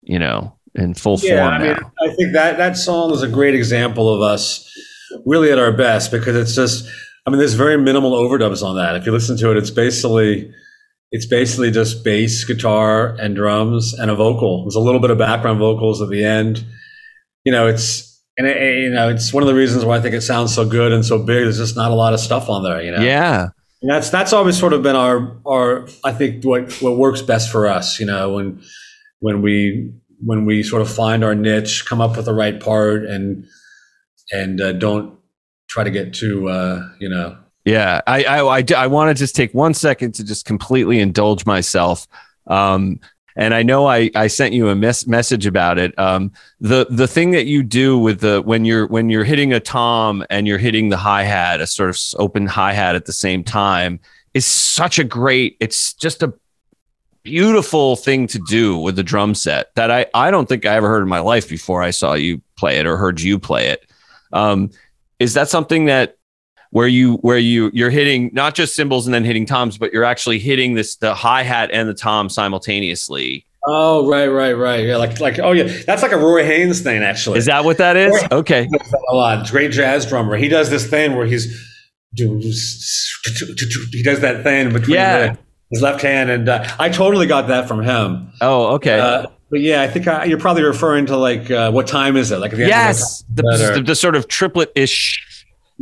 you 0.03 0.19
know 0.19 0.53
in 0.75 0.95
full 0.95 1.19
Yeah, 1.23 1.49
form 1.49 1.55
I 1.55 1.59
mean, 1.59 1.73
now. 1.73 1.93
I 2.03 2.15
think 2.15 2.33
that 2.33 2.57
that 2.57 2.77
song 2.77 3.13
is 3.13 3.23
a 3.23 3.29
great 3.29 3.55
example 3.55 4.13
of 4.13 4.21
us 4.23 4.69
really 5.25 5.53
at 5.53 5.59
our 5.59 5.73
best 5.73 6.11
because 6.11 6.37
it's 6.37 6.55
just. 6.55 6.89
I 7.27 7.31
mean, 7.31 7.39
there's 7.39 7.55
very 7.55 7.77
minimal 7.77 8.13
overdubs 8.13 8.63
on 8.63 8.77
that. 8.77 8.97
If 8.97 9.05
you 9.05 9.13
listen 9.13 9.37
to 9.37 9.51
it, 9.51 9.57
it's 9.59 9.71
basically 9.71 10.53
it's 11.13 11.27
basically 11.27 11.71
just 11.71 12.03
bass, 12.03 12.45
guitar, 12.45 13.15
and 13.21 13.37
drums 13.37 13.93
and 13.93 14.11
a 14.11 14.15
vocal. 14.15 14.65
There's 14.65 14.75
a 14.75 14.81
little 14.81 15.01
bit 15.01 15.11
of 15.11 15.19
background 15.19 15.59
vocals 15.59 16.01
at 16.01 16.09
the 16.09 16.25
end. 16.25 16.65
You 17.45 17.53
know, 17.53 17.67
it's 17.67 18.23
and 18.37 18.47
it, 18.47 18.83
you 18.83 18.91
know 18.91 19.09
it's 19.09 19.33
one 19.33 19.43
of 19.43 19.47
the 19.47 19.55
reasons 19.55 19.85
why 19.85 19.97
I 19.97 20.01
think 20.01 20.15
it 20.15 20.23
sounds 20.23 20.55
so 20.55 20.67
good 20.67 20.93
and 20.93 21.05
so 21.05 21.19
big. 21.19 21.45
There's 21.45 21.59
just 21.59 21.77
not 21.77 21.91
a 21.91 21.95
lot 21.95 22.15
of 22.15 22.21
stuff 22.21 22.49
on 22.49 22.63
there. 22.63 22.83
You 22.83 22.93
know. 22.93 23.01
Yeah. 23.01 23.49
And 23.83 23.91
that's 23.91 24.11
that's 24.11 24.33
always 24.33 24.59
sort 24.59 24.73
of 24.73 24.83
been 24.83 24.97
our 24.97 25.37
our 25.47 25.89
I 26.05 26.13
think 26.13 26.45
what 26.45 26.73
what 26.83 26.97
works 26.97 27.23
best 27.23 27.51
for 27.51 27.67
us, 27.67 27.99
you 27.99 28.07
know, 28.07 28.35
when 28.35 28.63
when 29.21 29.43
we 29.43 29.93
when 30.25 30.45
we 30.45 30.63
sort 30.63 30.83
of 30.83 30.91
find 30.91 31.25
our 31.25 31.35
niche, 31.35 31.87
come 31.87 32.01
up 32.01 32.17
with 32.17 32.27
the 32.27 32.35
right 32.35 32.61
part, 32.61 33.05
and 33.07 33.47
and 34.33 34.61
uh, 34.61 34.73
don't 34.73 35.19
try 35.69 35.85
to 35.85 35.91
get 35.91 36.13
too 36.13 36.49
uh, 36.49 36.89
you 36.99 37.09
know. 37.09 37.39
Yeah, 37.65 38.01
I 38.07 38.25
I 38.25 38.59
I, 38.59 38.65
I 38.77 38.87
want 38.87 39.17
to 39.17 39.19
just 39.19 39.35
take 39.35 39.55
one 39.55 39.75
second 39.75 40.15
to 40.17 40.25
just 40.25 40.45
completely 40.45 41.01
indulge 41.01 41.47
myself. 41.47 42.07
Um, 42.47 43.01
and 43.37 43.55
I 43.55 43.63
know 43.63 43.87
I, 43.87 44.11
I 44.15 44.27
sent 44.27 44.55
you 44.55 44.69
a 44.69 44.75
mes- 44.75 45.07
message 45.07 45.47
about 45.47 45.79
it. 45.79 45.97
Um, 45.99 46.33
the 46.61 46.87
the 46.91 47.07
thing 47.07 47.31
that 47.33 47.47
you 47.47 47.63
do 47.63 47.99
with 47.99 48.21
the 48.21 48.43
when 48.43 48.65
you're 48.65 48.87
when 48.87 49.11
you're 49.11 49.25
hitting 49.25 49.53
a 49.53 49.61
tom 49.61 50.25
and 50.31 50.47
you're 50.47 50.59
hitting 50.59 50.89
the 50.89 50.97
hi 50.97 51.23
hat, 51.23 51.61
a 51.61 51.67
sort 51.67 51.91
of 51.91 51.99
open 52.19 52.47
hi 52.47 52.73
hat 52.73 52.95
at 52.95 53.07
the 53.07 53.13
same 53.13 53.45
time, 53.45 54.01
is 54.35 54.47
such 54.47 54.99
a 54.99 55.05
great. 55.05 55.57
It's 55.61 55.95
just 55.95 56.23
a 56.23 56.33
beautiful 57.23 57.97
thing 57.97 58.27
to 58.27 58.39
do 58.49 58.79
with 58.79 58.97
the 58.97 59.03
drum 59.03 59.35
set 59.35 59.75
that 59.75 59.91
I 59.91 60.07
I 60.15 60.31
don't 60.31 60.49
think 60.49 60.67
I 60.67 60.75
ever 60.75 60.89
heard 60.89 61.03
in 61.03 61.09
my 61.09 61.21
life 61.21 61.49
before 61.49 61.83
I 61.83 61.91
saw 61.91 62.15
you 62.15 62.41
play 62.57 62.79
it 62.79 62.87
or 62.87 62.97
heard 62.97 63.21
you 63.21 63.39
play 63.39 63.69
it. 63.69 63.91
Um, 64.33 64.71
is 65.19 65.35
that 65.35 65.49
something 65.49 65.87
that 65.87 66.17
where 66.71 66.89
you 66.89 67.15
where 67.17 67.39
you 67.39 67.71
you're 67.75 67.91
hitting 67.91 68.31
not 68.33 68.55
just 68.55 68.75
cymbals 68.77 69.07
and 69.07 69.15
then 69.15 69.25
hitting 69.25 69.47
toms, 69.47 69.77
but 69.79 69.93
you're 69.93 70.05
actually 70.05 70.39
hitting 70.39 70.75
this 70.75 70.97
the 70.97 71.15
hi 71.15 71.43
hat 71.43 71.71
and 71.73 71.89
the 71.89 71.95
tom 71.95 72.29
simultaneously. 72.29 73.47
Oh 73.67 74.09
right, 74.09 74.29
right, 74.29 74.53
right. 74.55 74.87
Yeah, 74.87 74.97
like 74.97 75.21
like 75.21 75.39
oh 75.39 75.53
yeah, 75.53 75.65
that's 75.87 76.03
like 76.03 76.13
a 76.13 76.17
Roy 76.17 76.45
Haynes 76.45 76.81
thing 76.81 77.03
actually. 77.03 77.39
Is 77.39 77.47
that 77.47 77.65
what 77.65 77.77
that 77.79 77.97
is? 77.97 78.13
Roy- 78.13 78.39
Okay. 78.39 78.63
He 78.71 78.79
does 78.79 78.91
that 78.91 79.03
a 79.11 79.15
lot. 79.15 79.47
Great 79.51 79.73
jazz 79.73 80.07
drummer. 80.07 80.37
He 80.37 80.49
does 80.49 80.71
this 80.71 80.87
thing 80.89 81.15
where 81.17 81.27
he's 81.27 81.47
he 82.15 82.25
does 84.03 84.21
that 84.21 84.41
thing 84.43 84.73
between 84.73 84.95
Yeah. 84.97 85.33
the, 85.33 85.39
his 85.71 85.83
left 85.83 86.03
hand, 86.03 86.31
and 86.31 86.49
uh, 86.49 86.65
I 86.79 86.89
totally 86.89 87.27
got 87.27 87.47
that 87.49 87.69
from 87.69 87.83
him. 87.85 88.33
Oh, 88.41 88.75
okay. 88.75 88.99
Uh, 88.99 89.27
but 89.51 89.61
yeah, 89.61 89.83
I 89.83 89.89
think 89.89 90.09
I, 90.09 90.25
you're 90.25 90.39
probably 90.39 90.63
referring 90.65 91.07
to 91.07 91.17
like 91.17 91.51
uh, 91.51 91.71
what 91.71 91.87
time 91.87 92.17
is 92.17 92.31
it? 92.33 92.39
Like 92.39 92.53
the 92.53 92.67
yes, 92.67 93.23
the, 93.33 93.43
the, 93.77 93.83
the 93.87 93.95
sort 93.95 94.17
of 94.17 94.27
triplet 94.29 94.73
ish. 94.75 95.27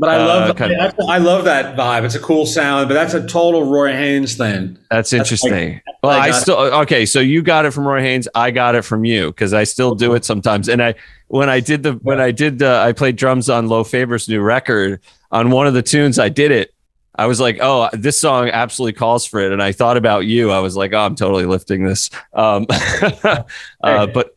But 0.00 0.10
I 0.10 0.14
Uh, 0.16 0.26
love 0.26 0.56
kind 0.56 0.72
of- 0.72 0.94
I, 1.08 1.16
I 1.16 1.18
love 1.18 1.44
that 1.44 1.76
vibe. 1.76 2.04
It's 2.04 2.14
a 2.14 2.20
cool 2.20 2.46
sound, 2.46 2.88
but 2.88 2.94
that's 2.94 3.14
a 3.14 3.26
total 3.26 3.64
Roy 3.64 3.92
Haynes 3.92 4.36
thing. 4.36 4.78
That's 4.90 5.12
like- 5.12 5.18
interesting. 5.20 5.80
well, 6.02 6.12
I 6.12 6.28
I, 6.28 6.30
still 6.30 6.56
okay. 6.56 7.04
So 7.04 7.18
you 7.20 7.42
got 7.42 7.66
it 7.66 7.72
from 7.72 7.86
Roy 7.86 8.00
Haynes. 8.00 8.28
I 8.34 8.50
got 8.52 8.74
it 8.76 8.82
from 8.82 9.04
you 9.04 9.26
because 9.28 9.52
I 9.52 9.64
still 9.64 9.94
do 9.96 10.14
it 10.14 10.24
sometimes. 10.24 10.68
And 10.68 10.80
I 10.82 10.94
when 11.26 11.48
I 11.50 11.60
did 11.60 11.82
the 11.82 11.94
when 11.94 12.20
I 12.20 12.30
did 12.30 12.62
uh, 12.62 12.80
I 12.80 12.92
played 12.92 13.16
drums 13.16 13.50
on 13.50 13.68
Lo 13.68 13.82
Faber's 13.84 14.28
new 14.28 14.40
record 14.40 15.00
on 15.32 15.50
one 15.50 15.66
of 15.66 15.74
the 15.74 15.82
tunes. 15.82 16.18
I 16.18 16.28
did 16.28 16.52
it. 16.52 16.72
I 17.16 17.26
was 17.26 17.40
like, 17.40 17.58
oh, 17.60 17.88
this 17.92 18.20
song 18.20 18.48
absolutely 18.48 18.92
calls 18.92 19.26
for 19.26 19.40
it. 19.40 19.50
And 19.50 19.60
I 19.60 19.72
thought 19.72 19.96
about 19.96 20.20
you. 20.26 20.52
I 20.52 20.60
was 20.60 20.76
like, 20.76 20.92
oh, 20.92 21.00
I'm 21.00 21.16
totally 21.16 21.46
lifting 21.46 21.82
this. 21.82 22.10
Um, 22.32 22.64
uh, 23.82 24.06
but 24.06 24.36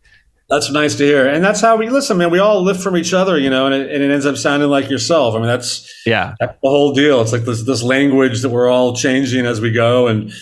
That's 0.52 0.70
nice 0.70 0.96
to 0.96 1.06
hear, 1.06 1.30
and 1.30 1.42
that's 1.42 1.62
how 1.62 1.78
we 1.78 1.88
listen, 1.88 2.18
man. 2.18 2.30
We 2.30 2.40
all 2.40 2.62
lift 2.62 2.84
from 2.84 2.98
each 2.98 3.14
other, 3.14 3.38
you 3.40 3.50
know, 3.50 3.68
and 3.68 3.74
it, 3.74 3.90
and 3.90 4.04
it 4.04 4.12
ends 4.12 4.26
up 4.26 4.36
sounding 4.36 4.70
like 4.70 4.90
yourself. 4.90 5.34
I 5.34 5.38
mean, 5.38 5.48
that's 5.48 5.90
yeah, 6.06 6.36
that's 6.42 6.58
the 6.62 6.70
whole 6.70 6.92
deal. 6.92 7.22
It's 7.22 7.32
like 7.32 7.44
this 7.44 7.64
this 7.64 7.82
language 7.82 8.42
that 8.42 8.50
we're 8.50 8.68
all 8.68 8.94
changing 8.94 9.46
as 9.46 9.62
we 9.62 9.72
go 9.72 10.08
and 10.08 10.34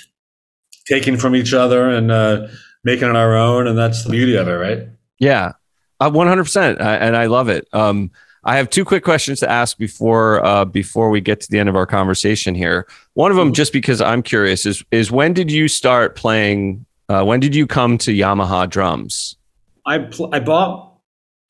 taking 0.87 1.15
from 1.15 1.35
each 1.35 1.53
other 1.53 1.87
and 1.87 2.09
uh, 2.09 2.47
making 2.83 3.07
it 3.07 3.15
our 3.15 3.35
own, 3.37 3.67
and 3.67 3.77
that's 3.77 4.03
the 4.03 4.09
beauty 4.09 4.35
of 4.35 4.47
it, 4.47 4.53
right? 4.53 4.87
Yeah, 5.19 5.51
uh, 5.99 6.09
one 6.09 6.25
hundred 6.25 6.45
percent, 6.45 6.81
and 6.81 7.15
I 7.15 7.27
love 7.27 7.47
it. 7.47 7.67
Um, 7.71 8.09
I 8.43 8.57
have 8.57 8.71
two 8.71 8.85
quick 8.85 9.03
questions 9.03 9.39
to 9.41 9.51
ask 9.51 9.77
before 9.77 10.43
uh, 10.43 10.65
before 10.65 11.11
we 11.11 11.21
get 11.21 11.39
to 11.41 11.51
the 11.51 11.59
end 11.59 11.69
of 11.69 11.75
our 11.75 11.85
conversation 11.85 12.55
here. 12.55 12.87
One 13.13 13.29
of 13.29 13.37
them, 13.37 13.53
just 13.53 13.73
because 13.73 14.01
I'm 14.01 14.23
curious, 14.23 14.65
is 14.65 14.83
is 14.89 15.11
when 15.11 15.33
did 15.33 15.51
you 15.51 15.67
start 15.67 16.15
playing? 16.15 16.87
Uh, 17.09 17.23
when 17.23 17.39
did 17.39 17.53
you 17.53 17.67
come 17.67 17.99
to 17.99 18.11
Yamaha 18.11 18.67
drums? 18.67 19.35
I 19.85 19.99
pl- 19.99 20.29
I 20.33 20.39
bought 20.39 20.97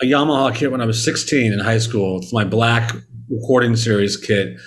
a 0.01 0.05
Yamaha 0.05 0.55
kit 0.55 0.71
when 0.71 0.81
I 0.81 0.85
was 0.85 1.03
16 1.03 1.51
in 1.51 1.59
high 1.59 1.77
school. 1.79 2.19
It's 2.19 2.33
my 2.33 2.45
black 2.45 2.95
recording 3.29 3.75
series 3.75 4.17
kit 4.17 4.57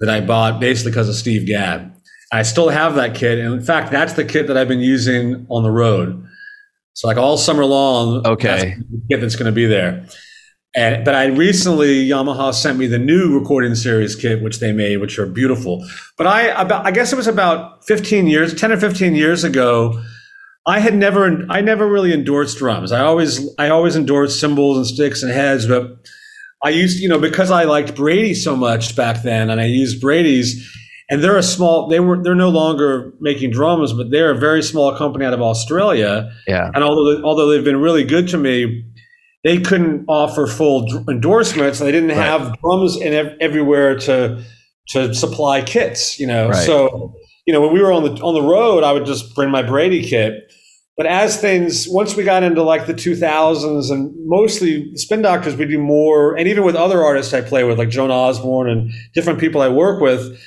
that 0.00 0.10
I 0.10 0.20
bought 0.20 0.60
basically 0.60 0.92
because 0.92 1.08
of 1.08 1.14
Steve 1.14 1.46
Gadd. 1.46 1.92
I 2.32 2.42
still 2.42 2.68
have 2.68 2.96
that 2.96 3.14
kit, 3.14 3.38
and 3.38 3.54
in 3.54 3.62
fact, 3.62 3.90
that's 3.90 4.14
the 4.14 4.24
kit 4.24 4.48
that 4.48 4.56
I've 4.56 4.68
been 4.68 4.80
using 4.80 5.46
on 5.48 5.62
the 5.62 5.70
road. 5.70 6.22
So 6.94 7.06
like 7.08 7.16
all 7.16 7.36
summer 7.36 7.64
long, 7.64 8.26
Okay. 8.26 8.48
that's 8.48 8.90
the 8.90 9.02
kit 9.10 9.20
that's 9.20 9.36
going 9.36 9.46
to 9.46 9.52
be 9.52 9.66
there. 9.66 10.06
And 10.74 11.04
but 11.06 11.14
I 11.14 11.26
recently 11.26 12.06
Yamaha 12.06 12.52
sent 12.52 12.78
me 12.78 12.86
the 12.86 12.98
new 12.98 13.38
recording 13.38 13.74
series 13.74 14.14
kit, 14.14 14.42
which 14.42 14.60
they 14.60 14.72
made, 14.72 14.98
which 14.98 15.18
are 15.18 15.24
beautiful. 15.26 15.86
But 16.18 16.26
I 16.26 16.48
about 16.60 16.84
I 16.84 16.90
guess 16.90 17.12
it 17.12 17.16
was 17.16 17.26
about 17.26 17.86
15 17.86 18.26
years, 18.26 18.52
10 18.54 18.72
or 18.72 18.76
15 18.76 19.14
years 19.14 19.42
ago. 19.44 20.02
I 20.66 20.80
had 20.80 20.94
never, 20.96 21.46
I 21.48 21.60
never 21.60 21.86
really 21.88 22.12
endorsed 22.12 22.58
drums. 22.58 22.90
I 22.90 23.00
always, 23.00 23.48
I 23.56 23.68
always 23.68 23.94
endorsed 23.94 24.40
cymbals 24.40 24.76
and 24.76 24.86
sticks 24.86 25.22
and 25.22 25.30
heads, 25.30 25.66
but 25.66 25.98
I 26.64 26.70
used, 26.70 26.98
you 26.98 27.08
know, 27.08 27.18
because 27.20 27.50
I 27.50 27.64
liked 27.64 27.94
Brady 27.94 28.34
so 28.34 28.56
much 28.56 28.96
back 28.96 29.22
then, 29.22 29.50
and 29.50 29.60
I 29.60 29.66
used 29.66 30.00
Brady's. 30.00 30.68
and 31.08 31.22
they're 31.22 31.36
a 31.36 31.42
small. 31.42 31.88
They 31.88 32.00
were 32.00 32.20
they're 32.20 32.34
no 32.34 32.48
longer 32.48 33.12
making 33.20 33.52
drums, 33.52 33.92
but 33.92 34.10
they're 34.10 34.32
a 34.32 34.38
very 34.38 34.62
small 34.62 34.96
company 34.96 35.24
out 35.24 35.34
of 35.34 35.40
Australia. 35.40 36.32
Yeah. 36.48 36.70
And 36.74 36.82
although 36.82 37.22
although 37.22 37.48
they've 37.48 37.64
been 37.64 37.80
really 37.80 38.02
good 38.04 38.26
to 38.28 38.38
me, 38.38 38.84
they 39.44 39.60
couldn't 39.60 40.04
offer 40.08 40.46
full 40.48 40.86
endorsements. 41.08 41.78
They 41.78 41.92
didn't 41.92 42.10
have 42.10 42.58
drums 42.60 42.96
in 43.00 43.12
ev- 43.12 43.36
everywhere 43.40 43.96
to 44.00 44.42
to 44.88 45.14
supply 45.14 45.62
kits. 45.62 46.18
You 46.18 46.26
know, 46.26 46.48
right. 46.48 46.66
so 46.66 47.14
you 47.46 47.52
know 47.52 47.60
when 47.60 47.72
we 47.72 47.80
were 47.80 47.92
on 47.92 48.02
the 48.02 48.20
on 48.22 48.34
the 48.34 48.42
road, 48.42 48.82
I 48.82 48.92
would 48.92 49.06
just 49.06 49.34
bring 49.36 49.50
my 49.50 49.62
Brady 49.62 50.02
kit. 50.08 50.52
But 50.96 51.06
as 51.06 51.38
things, 51.38 51.86
once 51.88 52.16
we 52.16 52.24
got 52.24 52.42
into 52.42 52.62
like 52.62 52.86
the 52.86 52.94
2000s 52.94 53.90
and 53.90 54.14
mostly 54.26 54.94
Spin 54.96 55.20
Doctors, 55.20 55.54
we 55.54 55.66
do 55.66 55.78
more, 55.78 56.34
and 56.34 56.48
even 56.48 56.64
with 56.64 56.74
other 56.74 57.04
artists 57.04 57.34
I 57.34 57.42
play 57.42 57.64
with, 57.64 57.78
like 57.78 57.90
Joan 57.90 58.10
Osborne 58.10 58.70
and 58.70 58.90
different 59.12 59.38
people 59.38 59.60
I 59.60 59.68
work 59.68 60.00
with, 60.00 60.40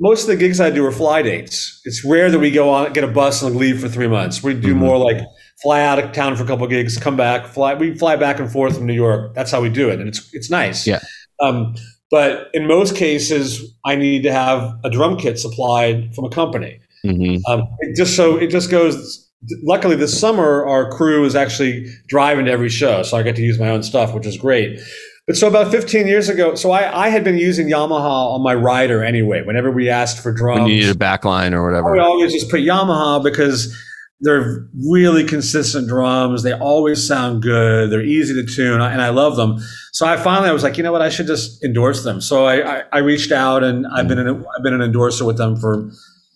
most 0.00 0.22
of 0.22 0.28
the 0.28 0.36
gigs 0.36 0.60
I 0.60 0.70
do 0.70 0.84
are 0.86 0.92
fly 0.92 1.22
dates. 1.22 1.80
It's 1.84 2.04
rare 2.04 2.30
that 2.30 2.38
we 2.38 2.50
go 2.50 2.70
on, 2.70 2.92
get 2.92 3.04
a 3.04 3.08
bus 3.08 3.42
and 3.42 3.56
leave 3.56 3.80
for 3.80 3.88
three 3.88 4.06
months. 4.06 4.42
We 4.42 4.54
do 4.54 4.68
mm-hmm. 4.68 4.78
more 4.78 4.96
like 4.96 5.18
fly 5.62 5.82
out 5.82 5.98
of 5.98 6.12
town 6.12 6.36
for 6.36 6.44
a 6.44 6.46
couple 6.46 6.64
of 6.64 6.70
gigs, 6.70 6.96
come 6.96 7.16
back, 7.16 7.46
fly. 7.46 7.74
We 7.74 7.94
fly 7.94 8.16
back 8.16 8.38
and 8.38 8.50
forth 8.50 8.76
from 8.76 8.86
New 8.86 8.94
York. 8.94 9.34
That's 9.34 9.50
how 9.50 9.60
we 9.60 9.68
do 9.68 9.90
it, 9.90 9.98
and 9.98 10.08
it's 10.08 10.32
it's 10.32 10.50
nice. 10.50 10.86
Yeah. 10.86 11.00
Um, 11.40 11.74
but 12.10 12.48
in 12.54 12.66
most 12.66 12.96
cases, 12.96 13.74
I 13.84 13.96
need 13.96 14.22
to 14.22 14.32
have 14.32 14.78
a 14.84 14.90
drum 14.90 15.18
kit 15.18 15.38
supplied 15.38 16.14
from 16.14 16.24
a 16.24 16.30
company. 16.30 16.80
Mm-hmm. 17.04 17.50
Um, 17.50 17.68
it 17.80 17.96
just 17.96 18.16
so 18.16 18.36
it 18.36 18.48
just 18.48 18.70
goes. 18.70 19.27
Luckily, 19.62 19.96
this 19.96 20.18
summer 20.18 20.66
our 20.66 20.90
crew 20.90 21.24
is 21.24 21.36
actually 21.36 21.86
driving 22.08 22.46
to 22.46 22.50
every 22.50 22.68
show, 22.68 23.02
so 23.02 23.16
I 23.16 23.22
get 23.22 23.36
to 23.36 23.42
use 23.42 23.58
my 23.58 23.68
own 23.68 23.82
stuff, 23.82 24.12
which 24.12 24.26
is 24.26 24.36
great. 24.36 24.80
But 25.28 25.36
so 25.36 25.46
about 25.46 25.70
15 25.70 26.06
years 26.06 26.28
ago, 26.28 26.54
so 26.54 26.70
I, 26.70 27.04
I 27.04 27.08
had 27.10 27.22
been 27.22 27.36
using 27.36 27.68
Yamaha 27.68 28.34
on 28.34 28.42
my 28.42 28.54
rider 28.54 29.04
anyway. 29.04 29.42
Whenever 29.42 29.70
we 29.70 29.90
asked 29.90 30.22
for 30.22 30.32
drums, 30.32 30.62
when 30.62 30.70
you 30.70 30.86
need 30.86 30.88
a 30.88 30.94
backline 30.94 31.52
or 31.52 31.62
whatever, 31.62 31.92
we 31.92 31.98
always 31.98 32.32
just 32.32 32.50
put 32.50 32.60
Yamaha 32.60 33.22
because 33.22 33.76
they're 34.20 34.66
really 34.88 35.24
consistent 35.24 35.86
drums. 35.86 36.42
They 36.42 36.52
always 36.52 37.06
sound 37.06 37.42
good. 37.42 37.90
They're 37.90 38.02
easy 38.02 38.34
to 38.34 38.44
tune, 38.44 38.80
and 38.80 39.02
I 39.02 39.10
love 39.10 39.36
them. 39.36 39.58
So 39.92 40.06
I 40.06 40.16
finally 40.16 40.48
I 40.48 40.52
was 40.52 40.62
like, 40.62 40.76
you 40.76 40.82
know 40.82 40.92
what, 40.92 41.02
I 41.02 41.08
should 41.08 41.26
just 41.26 41.62
endorse 41.62 42.04
them. 42.04 42.20
So 42.20 42.46
I, 42.46 42.78
I, 42.78 42.82
I 42.92 42.98
reached 42.98 43.30
out, 43.30 43.62
and 43.62 43.86
I've 43.86 44.06
mm. 44.06 44.08
been 44.08 44.18
an, 44.18 44.44
I've 44.56 44.64
been 44.64 44.74
an 44.74 44.82
endorser 44.82 45.24
with 45.24 45.36
them 45.36 45.56
for 45.56 45.90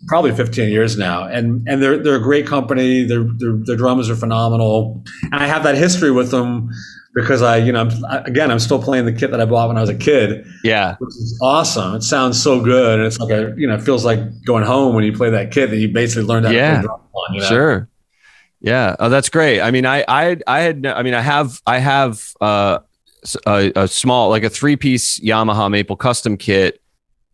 probably 0.07 0.33
15 0.33 0.69
years 0.69 0.97
now, 0.97 1.25
and 1.25 1.67
and 1.69 1.83
they're 1.83 1.99
they're 1.99 2.17
a 2.17 2.23
great 2.23 2.47
company. 2.47 3.05
Their 3.05 3.25
their 3.25 3.77
drummers 3.77 4.11
are 4.11 4.17
phenomenal, 4.17 5.05
and 5.23 5.35
I 5.35 5.47
have 5.47 5.63
that 5.65 5.77
history 5.77 6.11
with 6.11 6.31
them 6.31 6.71
because 7.15 7.43
I, 7.43 7.59
you 7.59 7.73
know, 7.73 7.83
I'm, 7.83 8.25
again, 8.25 8.51
I'm 8.51 8.59
still 8.59 8.83
playing 8.83 9.05
the 9.05 9.13
kit 9.13 9.31
that 9.33 9.41
I 9.41 9.45
bought 9.45 9.69
when 9.69 9.77
I 9.77 9.81
was 9.81 9.91
a 9.91 9.95
kid. 9.95 10.47
Yeah, 10.65 10.97
which 10.99 11.09
is 11.09 11.39
awesome. 11.43 11.95
It 11.95 12.03
sounds 12.03 12.43
so 12.43 12.61
good, 12.61 12.99
and 12.99 13.07
it's 13.07 13.19
like 13.19 13.31
a, 13.31 13.55
you 13.57 13.67
know, 13.67 13.75
it 13.75 13.83
feels 13.83 14.05
like 14.05 14.21
going 14.45 14.65
home 14.65 14.95
when 14.95 15.05
you 15.05 15.13
play 15.13 15.31
that 15.31 15.53
kit 15.53 15.71
that 15.71 15.77
you 15.77 15.89
basically 15.89 16.25
learned 16.25 16.47
how 16.47 16.53
yeah. 16.53 16.83
to 16.83 16.89
play 16.89 16.97
on. 17.15 17.35
You 17.35 17.41
know? 17.41 17.49
Sure. 17.49 17.89
Yeah. 18.61 18.95
Oh, 19.01 19.09
that's 19.09 19.29
great. 19.29 19.61
I 19.61 19.73
mean, 19.73 19.85
I, 19.85 20.05
I, 20.07 20.37
I 20.47 20.61
had, 20.61 20.87
I 20.87 21.03
mean, 21.03 21.15
I 21.15 21.21
have, 21.21 21.61
I 21.67 21.79
have 21.79 22.33
uh, 22.41 22.79
a, 23.45 23.73
a 23.75 23.89
small, 23.89 24.31
like 24.31 24.45
a 24.45 24.51
three 24.51 24.77
piece 24.77 25.19
Yamaha 25.19 25.69
Maple 25.69 25.97
custom 25.97 26.37
kit, 26.37 26.81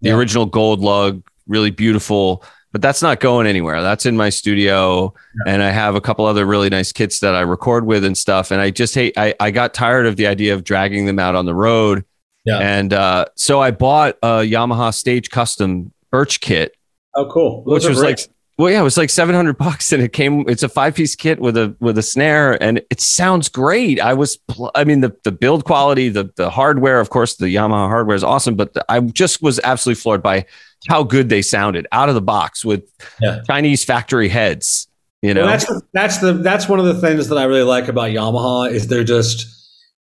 the 0.01 0.09
yeah. 0.09 0.15
original 0.15 0.47
gold 0.47 0.81
lug, 0.81 1.23
really 1.47 1.71
beautiful 1.71 2.43
but 2.79 2.83
that's 2.87 3.03
not 3.03 3.19
going 3.19 3.49
anywhere. 3.49 3.83
That's 3.83 4.07
in 4.07 4.17
my 4.17 4.29
studio. 4.29 5.13
Yeah. 5.45 5.53
And 5.53 5.65
I 5.65 5.71
have 5.71 5.97
a 5.97 6.01
couple 6.01 6.27
other 6.27 6.47
really 6.47 6.71
nice 6.71 6.93
kits 6.93 7.19
that 7.19 7.35
I 7.35 7.41
record 7.41 7.85
with 7.85 8.05
and 8.05 8.17
stuff. 8.17 8.53
And 8.53 8.61
I 8.61 8.71
just 8.71 8.95
hate, 8.95 9.19
I, 9.19 9.35
I 9.41 9.51
got 9.51 9.75
tired 9.75 10.07
of 10.07 10.15
the 10.15 10.29
idea 10.29 10.55
of 10.55 10.63
dragging 10.63 11.05
them 11.05 11.19
out 11.19 11.35
on 11.35 11.45
the 11.45 11.57
road. 11.57 12.05
Yeah. 12.45 12.59
And 12.59 12.93
uh, 12.93 13.25
so 13.35 13.61
I 13.61 13.73
bought 13.73 14.17
a 14.23 14.43
Yamaha 14.43 14.95
Stage 14.95 15.31
Custom 15.31 15.93
Birch 16.13 16.41
kit. 16.41 16.77
Oh, 17.17 17.29
cool. 17.29 17.65
Those 17.65 17.83
which 17.83 17.89
was 17.89 17.99
great. 17.99 18.21
like, 18.21 18.29
well, 18.59 18.73
yeah, 18.73 18.81
it 18.81 18.85
was 18.85 18.97
like 18.97 19.09
700 19.09 19.57
bucks 19.57 19.93
and 19.93 20.03
it 20.03 20.13
came, 20.13 20.49
it's 20.49 20.65
a 20.65 20.69
five 20.69 20.97
piece 20.97 21.15
kit 21.15 21.39
with 21.39 21.57
a, 21.57 21.75
with 21.79 21.97
a 21.97 22.03
snare 22.03 22.61
and 22.61 22.83
it 22.91 23.01
sounds 23.01 23.49
great. 23.49 24.01
I 24.01 24.15
was, 24.15 24.37
pl- 24.37 24.73
I 24.75 24.83
mean, 24.83 25.01
the, 25.01 25.17
the 25.23 25.31
build 25.31 25.65
quality, 25.65 26.09
the, 26.09 26.31
the 26.35 26.51
hardware, 26.51 26.99
of 26.99 27.11
course, 27.11 27.37
the 27.37 27.47
Yamaha 27.47 27.89
hardware 27.89 28.17
is 28.17 28.25
awesome, 28.25 28.57
but 28.57 28.75
the, 28.75 28.85
I 28.89 29.01
just 29.01 29.43
was 29.43 29.61
absolutely 29.63 30.01
floored 30.01 30.25
by 30.25 30.45
how 30.89 31.05
good 31.05 31.29
they 31.29 31.41
sounded 31.41 31.87
out 31.93 32.09
of 32.09 32.17
the 32.17 32.21
box 32.21 32.65
with 32.65 32.85
yeah. 33.21 33.43
Chinese 33.47 33.85
factory 33.85 34.29
heads. 34.29 34.89
You 35.23 35.35
know, 35.35 35.43
well, 35.43 35.51
that's 35.51 35.67
the, 35.67 35.83
that's 35.93 36.19
the 36.19 36.33
that's 36.33 36.69
one 36.69 36.79
of 36.79 36.85
the 36.85 37.01
things 37.01 37.27
that 37.29 37.39
I 37.39 37.45
really 37.45 37.65
like 37.65 37.89
about 37.89 38.11
Yamaha 38.11 38.71
is 38.71 38.87
they're 38.87 39.03
just 39.03 39.49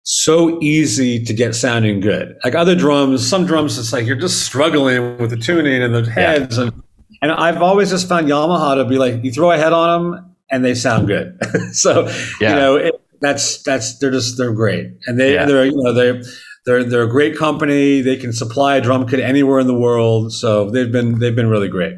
so 0.04 0.58
easy 0.62 1.22
to 1.26 1.34
get 1.34 1.54
sounding 1.54 2.00
good. 2.00 2.38
Like 2.46 2.56
other 2.56 2.76
drums, 2.76 3.28
some 3.28 3.46
drums, 3.46 3.78
it's 3.78 3.92
like 3.92 4.06
you're 4.06 4.16
just 4.16 4.46
struggling 4.46 5.18
with 5.18 5.32
the 5.32 5.38
tuning 5.38 5.84
and 5.84 5.94
the 5.94 6.10
heads, 6.10 6.58
yeah. 6.58 6.64
and 6.64 6.84
and 7.22 7.32
I've 7.32 7.62
always 7.62 7.90
just 7.90 8.10
found 8.10 8.28
Yamaha 8.28 8.76
to 8.76 8.86
be 8.86 8.98
like 8.98 9.24
you 9.24 9.32
throw 9.32 9.52
a 9.52 9.58
head 9.58 9.74
on 9.74 10.14
them 10.14 10.36
and 10.50 10.66
they 10.66 10.76
sound 10.76 11.08
good. 11.08 11.38
so 11.74 12.08
yeah. 12.40 12.50
you 12.50 12.56
know 12.56 12.76
it, 12.76 13.02
that's 13.22 13.62
that's 13.64 13.98
they're 14.00 14.12
just 14.12 14.38
they're 14.38 14.54
great, 14.54 14.92
and 15.06 15.20
they 15.20 15.36
yeah. 15.36 15.46
they're 15.46 15.66
you 15.66 15.82
know 15.82 15.94
they 15.94 16.22
they're 16.66 16.84
they're 16.84 17.04
a 17.04 17.10
great 17.10 17.38
company. 17.38 18.02
They 18.02 18.18
can 18.18 18.34
supply 18.34 18.76
a 18.76 18.82
drum 18.82 19.08
kit 19.08 19.20
anywhere 19.20 19.60
in 19.60 19.68
the 19.68 19.78
world. 19.78 20.34
So 20.34 20.70
they've 20.70 20.92
been 20.92 21.20
they've 21.20 21.36
been 21.36 21.48
really 21.48 21.70
great. 21.70 21.96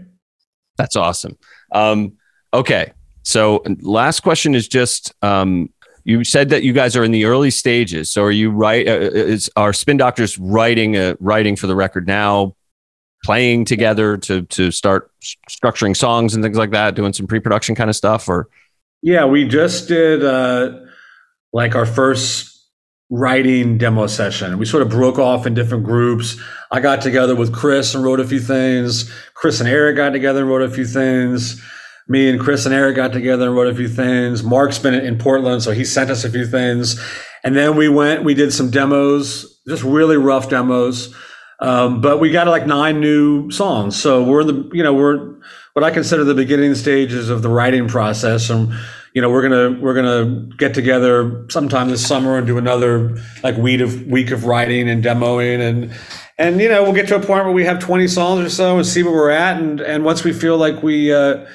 That's 0.77 0.95
awesome. 0.95 1.37
Um, 1.71 2.13
okay, 2.53 2.93
so 3.23 3.63
last 3.81 4.21
question 4.21 4.55
is 4.55 4.67
just 4.67 5.13
um, 5.21 5.69
you 6.03 6.23
said 6.23 6.49
that 6.49 6.63
you 6.63 6.73
guys 6.73 6.95
are 6.95 7.03
in 7.03 7.11
the 7.11 7.25
early 7.25 7.51
stages. 7.51 8.11
So 8.11 8.23
are 8.23 8.31
you 8.31 8.51
right? 8.51 8.87
Uh, 8.87 8.91
uh 8.91 9.09
is 9.13 9.49
are 9.55 9.73
Spin 9.73 9.97
Doctors 9.97 10.37
writing 10.37 10.95
a, 10.95 11.15
writing 11.19 11.55
for 11.55 11.67
the 11.67 11.75
record 11.75 12.07
now? 12.07 12.55
Playing 13.23 13.65
together 13.65 14.17
to 14.17 14.41
to 14.43 14.69
start 14.71 15.09
structuring 15.49 15.95
songs 15.95 16.35
and 16.35 16.43
things 16.43 16.57
like 16.57 16.71
that, 16.71 16.95
doing 16.95 17.13
some 17.13 17.25
pre 17.25 17.39
production 17.39 17.73
kind 17.73 17.89
of 17.89 17.95
stuff, 17.95 18.27
or 18.27 18.49
yeah, 19.01 19.25
we 19.25 19.47
just 19.47 19.87
did 19.87 20.23
uh, 20.23 20.79
like 21.51 21.75
our 21.75 21.85
first 21.85 22.53
writing 23.09 23.77
demo 23.77 24.07
session. 24.07 24.57
We 24.57 24.65
sort 24.65 24.81
of 24.81 24.89
broke 24.89 25.19
off 25.19 25.45
in 25.45 25.53
different 25.53 25.83
groups. 25.83 26.35
I 26.71 26.79
got 26.79 27.01
together 27.01 27.35
with 27.35 27.53
Chris 27.53 27.93
and 27.93 28.03
wrote 28.03 28.19
a 28.19 28.27
few 28.27 28.39
things. 28.39 29.11
Chris 29.35 29.59
and 29.59 29.69
Eric 29.69 29.97
got 29.97 30.11
together 30.11 30.39
and 30.39 30.49
wrote 30.49 30.63
a 30.63 30.69
few 30.69 30.85
things. 30.85 31.61
Me 32.07 32.29
and 32.29 32.39
Chris 32.39 32.65
and 32.65 32.73
Eric 32.73 32.95
got 32.95 33.13
together 33.13 33.45
and 33.45 33.55
wrote 33.55 33.71
a 33.71 33.75
few 33.75 33.87
things. 33.87 34.43
Mark's 34.43 34.79
been 34.79 34.93
in 34.93 35.17
Portland, 35.17 35.61
so 35.61 35.71
he 35.71 35.85
sent 35.85 36.09
us 36.09 36.23
a 36.23 36.29
few 36.29 36.45
things. 36.45 36.99
And 37.43 37.55
then 37.55 37.75
we 37.75 37.87
went, 37.87 38.23
we 38.23 38.33
did 38.33 38.51
some 38.51 38.71
demos, 38.71 39.59
just 39.67 39.83
really 39.83 40.17
rough 40.17 40.49
demos. 40.49 41.13
Um, 41.59 42.01
but 42.01 42.19
we 42.19 42.31
got 42.31 42.47
like 42.47 42.65
nine 42.65 42.99
new 42.99 43.49
songs. 43.51 43.95
So 43.95 44.23
we're 44.23 44.41
in 44.41 44.47
the, 44.47 44.69
you 44.73 44.83
know, 44.83 44.93
we're 44.93 45.35
what 45.73 45.83
I 45.83 45.91
consider 45.91 46.23
the 46.23 46.35
beginning 46.35 46.75
stages 46.75 47.29
of 47.29 47.41
the 47.41 47.49
writing 47.49 47.87
process. 47.87 48.49
And 48.49 48.73
you 49.13 49.21
know, 49.21 49.29
we're 49.29 49.43
gonna 49.43 49.79
we're 49.79 49.93
gonna 49.93 50.49
get 50.57 50.73
together 50.73 51.45
sometime 51.49 51.89
this 51.89 52.05
summer 52.05 52.37
and 52.37 52.47
do 52.47 52.57
another 52.57 53.17
like 53.43 53.57
week 53.57 53.81
of 53.81 54.07
week 54.07 54.31
of 54.31 54.45
writing 54.45 54.89
and 54.89 55.03
demoing 55.03 55.59
and 55.59 55.93
and 56.39 56.59
you 56.59 56.67
know 56.67 56.81
we'll 56.81 56.93
get 56.93 57.07
to 57.09 57.15
a 57.15 57.19
point 57.19 57.45
where 57.45 57.53
we 57.53 57.63
have 57.63 57.77
20 57.77 58.07
songs 58.07 58.43
or 58.43 58.49
so 58.49 58.77
and 58.77 58.87
see 58.87 59.03
where 59.03 59.13
we're 59.13 59.29
at 59.29 59.61
and 59.61 59.81
and 59.81 60.03
once 60.03 60.23
we 60.23 60.33
feel 60.33 60.57
like 60.57 60.81
we 60.81 61.13
uh, 61.13 61.45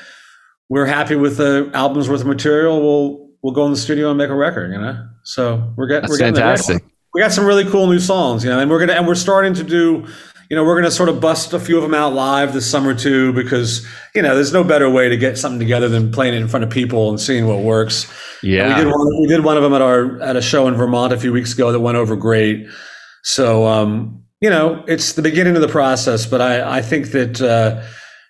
we're 0.68 0.86
happy 0.86 1.16
with 1.16 1.36
the 1.36 1.70
album's 1.74 2.08
worth 2.08 2.20
of 2.20 2.26
material, 2.26 2.80
we'll 2.80 3.30
we'll 3.42 3.54
go 3.54 3.64
in 3.64 3.72
the 3.72 3.78
studio 3.78 4.10
and 4.10 4.18
make 4.18 4.30
a 4.30 4.34
record. 4.34 4.72
You 4.72 4.80
know, 4.80 5.08
so 5.22 5.72
we're 5.76 5.86
getting 5.86 6.08
we're 6.08 6.18
getting 6.18 6.34
fantastic. 6.34 6.84
We 7.18 7.22
got 7.24 7.32
some 7.32 7.44
really 7.44 7.64
cool 7.64 7.88
new 7.88 7.98
songs, 7.98 8.44
you 8.44 8.50
know, 8.50 8.60
and 8.60 8.70
we're 8.70 8.78
gonna 8.78 8.92
and 8.92 9.04
we're 9.04 9.16
starting 9.16 9.54
to 9.54 9.64
do 9.64 10.06
you 10.48 10.56
know, 10.56 10.64
we're 10.64 10.74
going 10.74 10.84
to 10.84 10.90
sort 10.90 11.08
of 11.10 11.20
bust 11.20 11.52
a 11.52 11.60
few 11.60 11.76
of 11.76 11.82
them 11.82 11.92
out 11.92 12.14
live 12.14 12.54
this 12.54 12.70
summer 12.70 12.94
too, 12.94 13.32
because, 13.34 13.86
you 14.14 14.22
know, 14.22 14.34
there's 14.34 14.52
no 14.52 14.64
better 14.64 14.88
way 14.88 15.10
to 15.10 15.16
get 15.16 15.36
something 15.36 15.58
together 15.58 15.88
than 15.88 16.10
playing 16.10 16.32
it 16.32 16.38
in 16.38 16.48
front 16.48 16.64
of 16.64 16.70
people 16.70 17.10
and 17.10 17.20
seeing 17.20 17.46
what 17.46 17.58
works. 17.58 18.10
Yeah. 18.42 18.64
And 18.64 18.74
we 18.74 18.84
did 18.84 18.90
one, 18.90 19.20
we 19.20 19.26
did 19.26 19.44
one 19.44 19.56
of 19.58 19.62
them 19.62 19.74
at 19.74 19.82
our, 19.82 20.22
at 20.22 20.36
a 20.36 20.40
show 20.40 20.66
in 20.66 20.74
Vermont 20.74 21.12
a 21.12 21.18
few 21.18 21.34
weeks 21.34 21.52
ago 21.52 21.70
that 21.70 21.80
went 21.80 21.98
over 21.98 22.16
great. 22.16 22.66
So, 23.24 23.66
um, 23.66 24.24
you 24.40 24.48
know, 24.48 24.84
it's 24.88 25.12
the 25.12 25.22
beginning 25.22 25.54
of 25.54 25.60
the 25.60 25.68
process, 25.68 26.24
but 26.24 26.40
I, 26.40 26.78
I 26.78 26.80
think 26.80 27.10
that, 27.10 27.42
uh, 27.42 27.82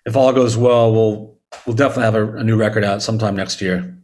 if 0.05 0.17
all 0.17 0.33
goes 0.33 0.57
well, 0.57 0.91
we'll, 0.91 1.37
we'll 1.65 1.75
definitely 1.75 2.03
have 2.03 2.15
a, 2.15 2.37
a 2.39 2.43
new 2.43 2.57
record 2.57 2.83
out 2.83 3.01
sometime 3.01 3.37
next 3.37 3.61
year. 3.61 3.95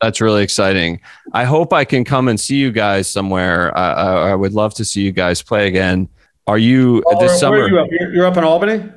That's 0.00 0.20
really 0.20 0.42
exciting. 0.42 1.00
I 1.32 1.44
hope 1.44 1.72
I 1.72 1.84
can 1.84 2.04
come 2.04 2.28
and 2.28 2.38
see 2.38 2.56
you 2.56 2.70
guys 2.70 3.08
somewhere. 3.08 3.76
I, 3.76 3.92
I, 3.92 4.30
I 4.30 4.34
would 4.34 4.52
love 4.52 4.74
to 4.74 4.84
see 4.84 5.02
you 5.02 5.12
guys 5.12 5.42
play 5.42 5.66
again. 5.66 6.08
Are 6.46 6.58
you 6.58 7.02
oh, 7.06 7.20
this 7.20 7.40
summer? 7.40 7.66
You 7.66 7.78
up? 7.78 7.88
You're 7.90 8.26
up 8.26 8.36
in 8.36 8.44
Albany. 8.44 8.88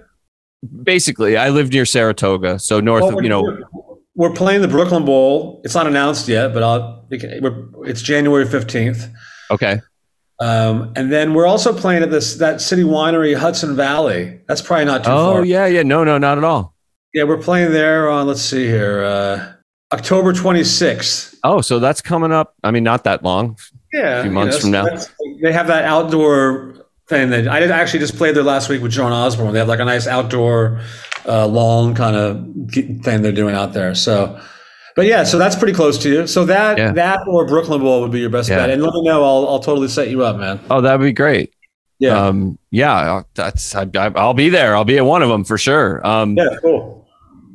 Basically, 0.84 1.38
I 1.38 1.50
live 1.50 1.72
near 1.72 1.86
Saratoga, 1.86 2.60
so 2.60 2.80
north 2.80 3.04
well, 3.04 3.18
of 3.18 3.24
you 3.24 3.30
know. 3.30 3.58
We're 4.16 4.34
playing 4.34 4.62
the 4.62 4.68
Brooklyn 4.68 5.06
Bowl. 5.06 5.62
It's 5.64 5.74
not 5.74 5.88
announced 5.88 6.28
yet, 6.28 6.54
but 6.54 6.62
I'll, 6.62 7.08
it's 7.10 8.02
January 8.02 8.46
fifteenth. 8.46 9.08
Okay. 9.50 9.80
Um, 10.42 10.92
and 10.96 11.12
then 11.12 11.34
we're 11.34 11.48
also 11.48 11.74
playing 11.74 12.04
at 12.04 12.12
this 12.12 12.36
that 12.36 12.60
city 12.60 12.84
winery, 12.84 13.36
Hudson 13.36 13.76
Valley. 13.76 14.42
That's 14.48 14.62
probably 14.62 14.86
not 14.86 15.06
too 15.06 15.12
oh, 15.12 15.32
far. 15.32 15.40
Oh 15.40 15.44
yeah, 15.44 15.66
yeah, 15.66 15.84
no, 15.84 16.04
no, 16.04 16.18
not 16.18 16.38
at 16.38 16.44
all. 16.44 16.76
Yeah, 17.14 17.24
we're 17.24 17.42
playing 17.42 17.72
there 17.72 18.10
on. 18.10 18.28
Let's 18.28 18.42
see 18.42 18.68
here, 18.68 19.04
uh, 19.04 19.54
October 19.91 20.34
twenty 20.34 20.64
sixth. 20.64 21.36
Oh, 21.44 21.61
so 21.61 21.80
that's 21.80 22.02
coming 22.02 22.32
up. 22.32 22.56
I 22.64 22.72
mean, 22.72 22.84
not 22.84 23.03
that 23.06 23.24
long. 23.24 23.57
Yeah, 23.94 24.20
a 24.20 24.24
few 24.24 24.32
months 24.32 24.64
you 24.64 24.72
know, 24.72 24.86
from 24.86 24.95
now. 24.95 25.03
They 25.41 25.52
have 25.52 25.68
that 25.68 25.86
outdoor 25.86 26.76
thing 27.07 27.32
that 27.32 27.48
I 27.48 27.64
actually 27.64 27.99
just 27.99 28.16
played 28.16 28.36
there 28.36 28.44
last 28.44 28.70
week 28.70 28.82
with 28.84 28.91
Joan 28.91 29.11
Osborne. 29.11 29.52
They 29.53 29.60
have 29.60 29.68
like 29.68 29.80
a 29.80 29.86
nice 29.86 30.06
outdoor, 30.06 30.80
uh, 31.28 31.48
long 31.48 31.95
kind 31.95 32.16
of 32.16 32.45
thing 33.03 33.24
they're 33.24 33.32
doing 33.32 33.56
out 33.56 33.74
there. 33.74 33.95
So, 33.95 34.40
but 34.95 35.07
yeah, 35.07 35.24
so 35.24 35.40
that's 35.40 35.56
pretty 35.56 35.74
close 35.74 35.98
to 35.99 36.10
you. 36.10 36.28
So 36.28 36.45
that 36.45 36.78
Yeah. 36.78 36.91
that 36.91 37.22
or 37.28 37.48
Brooklyn 37.48 37.82
Bowl 37.82 38.02
would 38.02 38.11
be 38.11 38.20
your 38.20 38.30
best 38.30 38.48
Yeah. 38.49 38.57
bet. 38.57 38.70
And 38.70 38.84
let 38.84 38.94
me 38.94 39.02
know. 39.02 39.24
I'll 39.24 39.48
I'll 39.48 39.60
totally 39.60 39.88
set 39.88 40.10
you 40.10 40.24
up, 40.24 40.38
man. 40.38 40.60
Oh, 40.70 40.82
that'd 40.82 41.02
be 41.02 41.11
great. 41.14 41.52
Yeah. 41.98 42.28
Um, 42.28 42.60
yeah, 42.70 43.24
that's 43.34 43.74
I, 43.74 43.88
I, 43.95 44.11
I'll 44.16 44.36
be 44.36 44.49
there. 44.49 44.76
I'll 44.76 44.86
be 44.86 44.98
at 44.99 45.06
one 45.06 45.24
of 45.24 45.30
them 45.30 45.44
for 45.44 45.57
sure. 45.57 46.06
Um, 46.06 46.38
yeah. 46.38 46.49
Cool. 46.61 47.07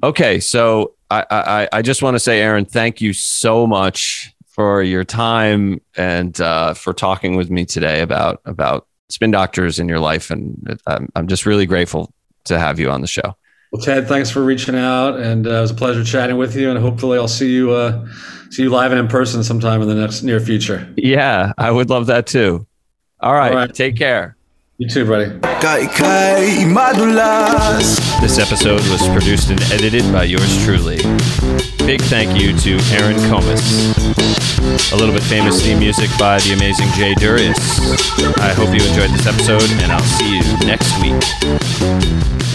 Okay, 0.03 0.41
so 0.41 0.94
I, 1.11 1.25
I 1.31 1.69
I 1.73 1.83
just 1.83 2.03
want 2.03 2.15
to 2.15 2.21
say, 2.21 2.41
Aaron, 2.41 2.65
thank 2.65 3.01
you 3.01 3.13
so 3.13 3.67
much 3.67 4.33
for 4.47 4.83
your 4.83 5.05
time 5.05 5.81
and 5.97 6.41
uh, 6.41 6.75
for 6.75 6.93
talking 6.93 7.37
with 7.37 7.51
me 7.51 7.65
today 7.65 8.01
about 8.01 8.41
about 8.45 8.87
spin 9.11 9.31
doctors 9.31 9.79
in 9.79 9.89
your 9.89 10.01
life, 10.01 10.31
and 10.31 10.79
I'm 10.87 11.09
I'm 11.15 11.29
just 11.29 11.47
really 11.47 11.67
grateful 11.67 12.13
to 12.45 12.59
have 12.59 12.79
you 12.79 12.91
on 12.91 13.01
the 13.01 13.07
show. 13.07 13.37
Well, 13.73 13.83
Ted, 13.83 14.07
thanks 14.07 14.31
for 14.31 14.45
reaching 14.45 14.77
out, 14.77 15.19
and 15.19 15.47
uh, 15.47 15.51
it 15.51 15.61
was 15.61 15.71
a 15.73 15.75
pleasure 15.75 16.05
chatting 16.05 16.37
with 16.37 16.55
you. 16.55 16.71
And 16.71 16.79
hopefully, 16.79 17.19
I'll 17.19 17.27
see 17.27 17.53
you 17.53 17.73
uh, 17.73 18.07
see 18.51 18.63
you 18.63 18.71
live 18.71 18.93
and 18.93 19.01
in 19.01 19.09
person 19.09 19.43
sometime 19.43 19.83
in 19.83 19.89
the 19.89 19.95
next 19.97 20.23
near 20.23 20.39
future. 20.41 20.89
Yeah, 20.97 21.53
I 21.59 21.71
would 21.71 21.91
love 21.91 22.07
that 22.07 22.27
too. 22.27 22.67
All 23.21 23.35
right, 23.35 23.51
All 23.51 23.59
right. 23.59 23.75
take 23.75 23.97
care. 23.97 24.37
You 24.79 24.89
too, 24.89 25.07
buddy. 25.07 25.27
This 28.25 28.39
episode 28.39 28.81
was 28.89 29.07
produced 29.09 29.51
and 29.51 29.61
edited 29.71 30.11
by 30.11 30.25
yours 30.25 30.65
truly. 30.65 30.97
Big 31.85 32.01
thank 32.01 32.41
you 32.41 32.57
to 32.57 32.79
Aaron 32.97 33.17
Comess. 33.29 34.93
A 34.93 34.97
little 34.97 35.15
bit 35.15 35.23
famous 35.25 35.63
theme 35.63 35.79
music 35.79 36.09
by 36.19 36.39
the 36.41 36.55
amazing 36.55 36.89
Jay 36.97 37.13
Durius. 37.17 37.59
I 38.39 38.55
hope 38.55 38.69
you 38.69 38.83
enjoyed 38.89 39.11
this 39.11 39.27
episode, 39.27 39.71
and 39.83 39.93
I'll 39.93 40.01
see 40.01 40.39
you 40.39 40.67
next 40.67 40.91
week. 41.03 42.54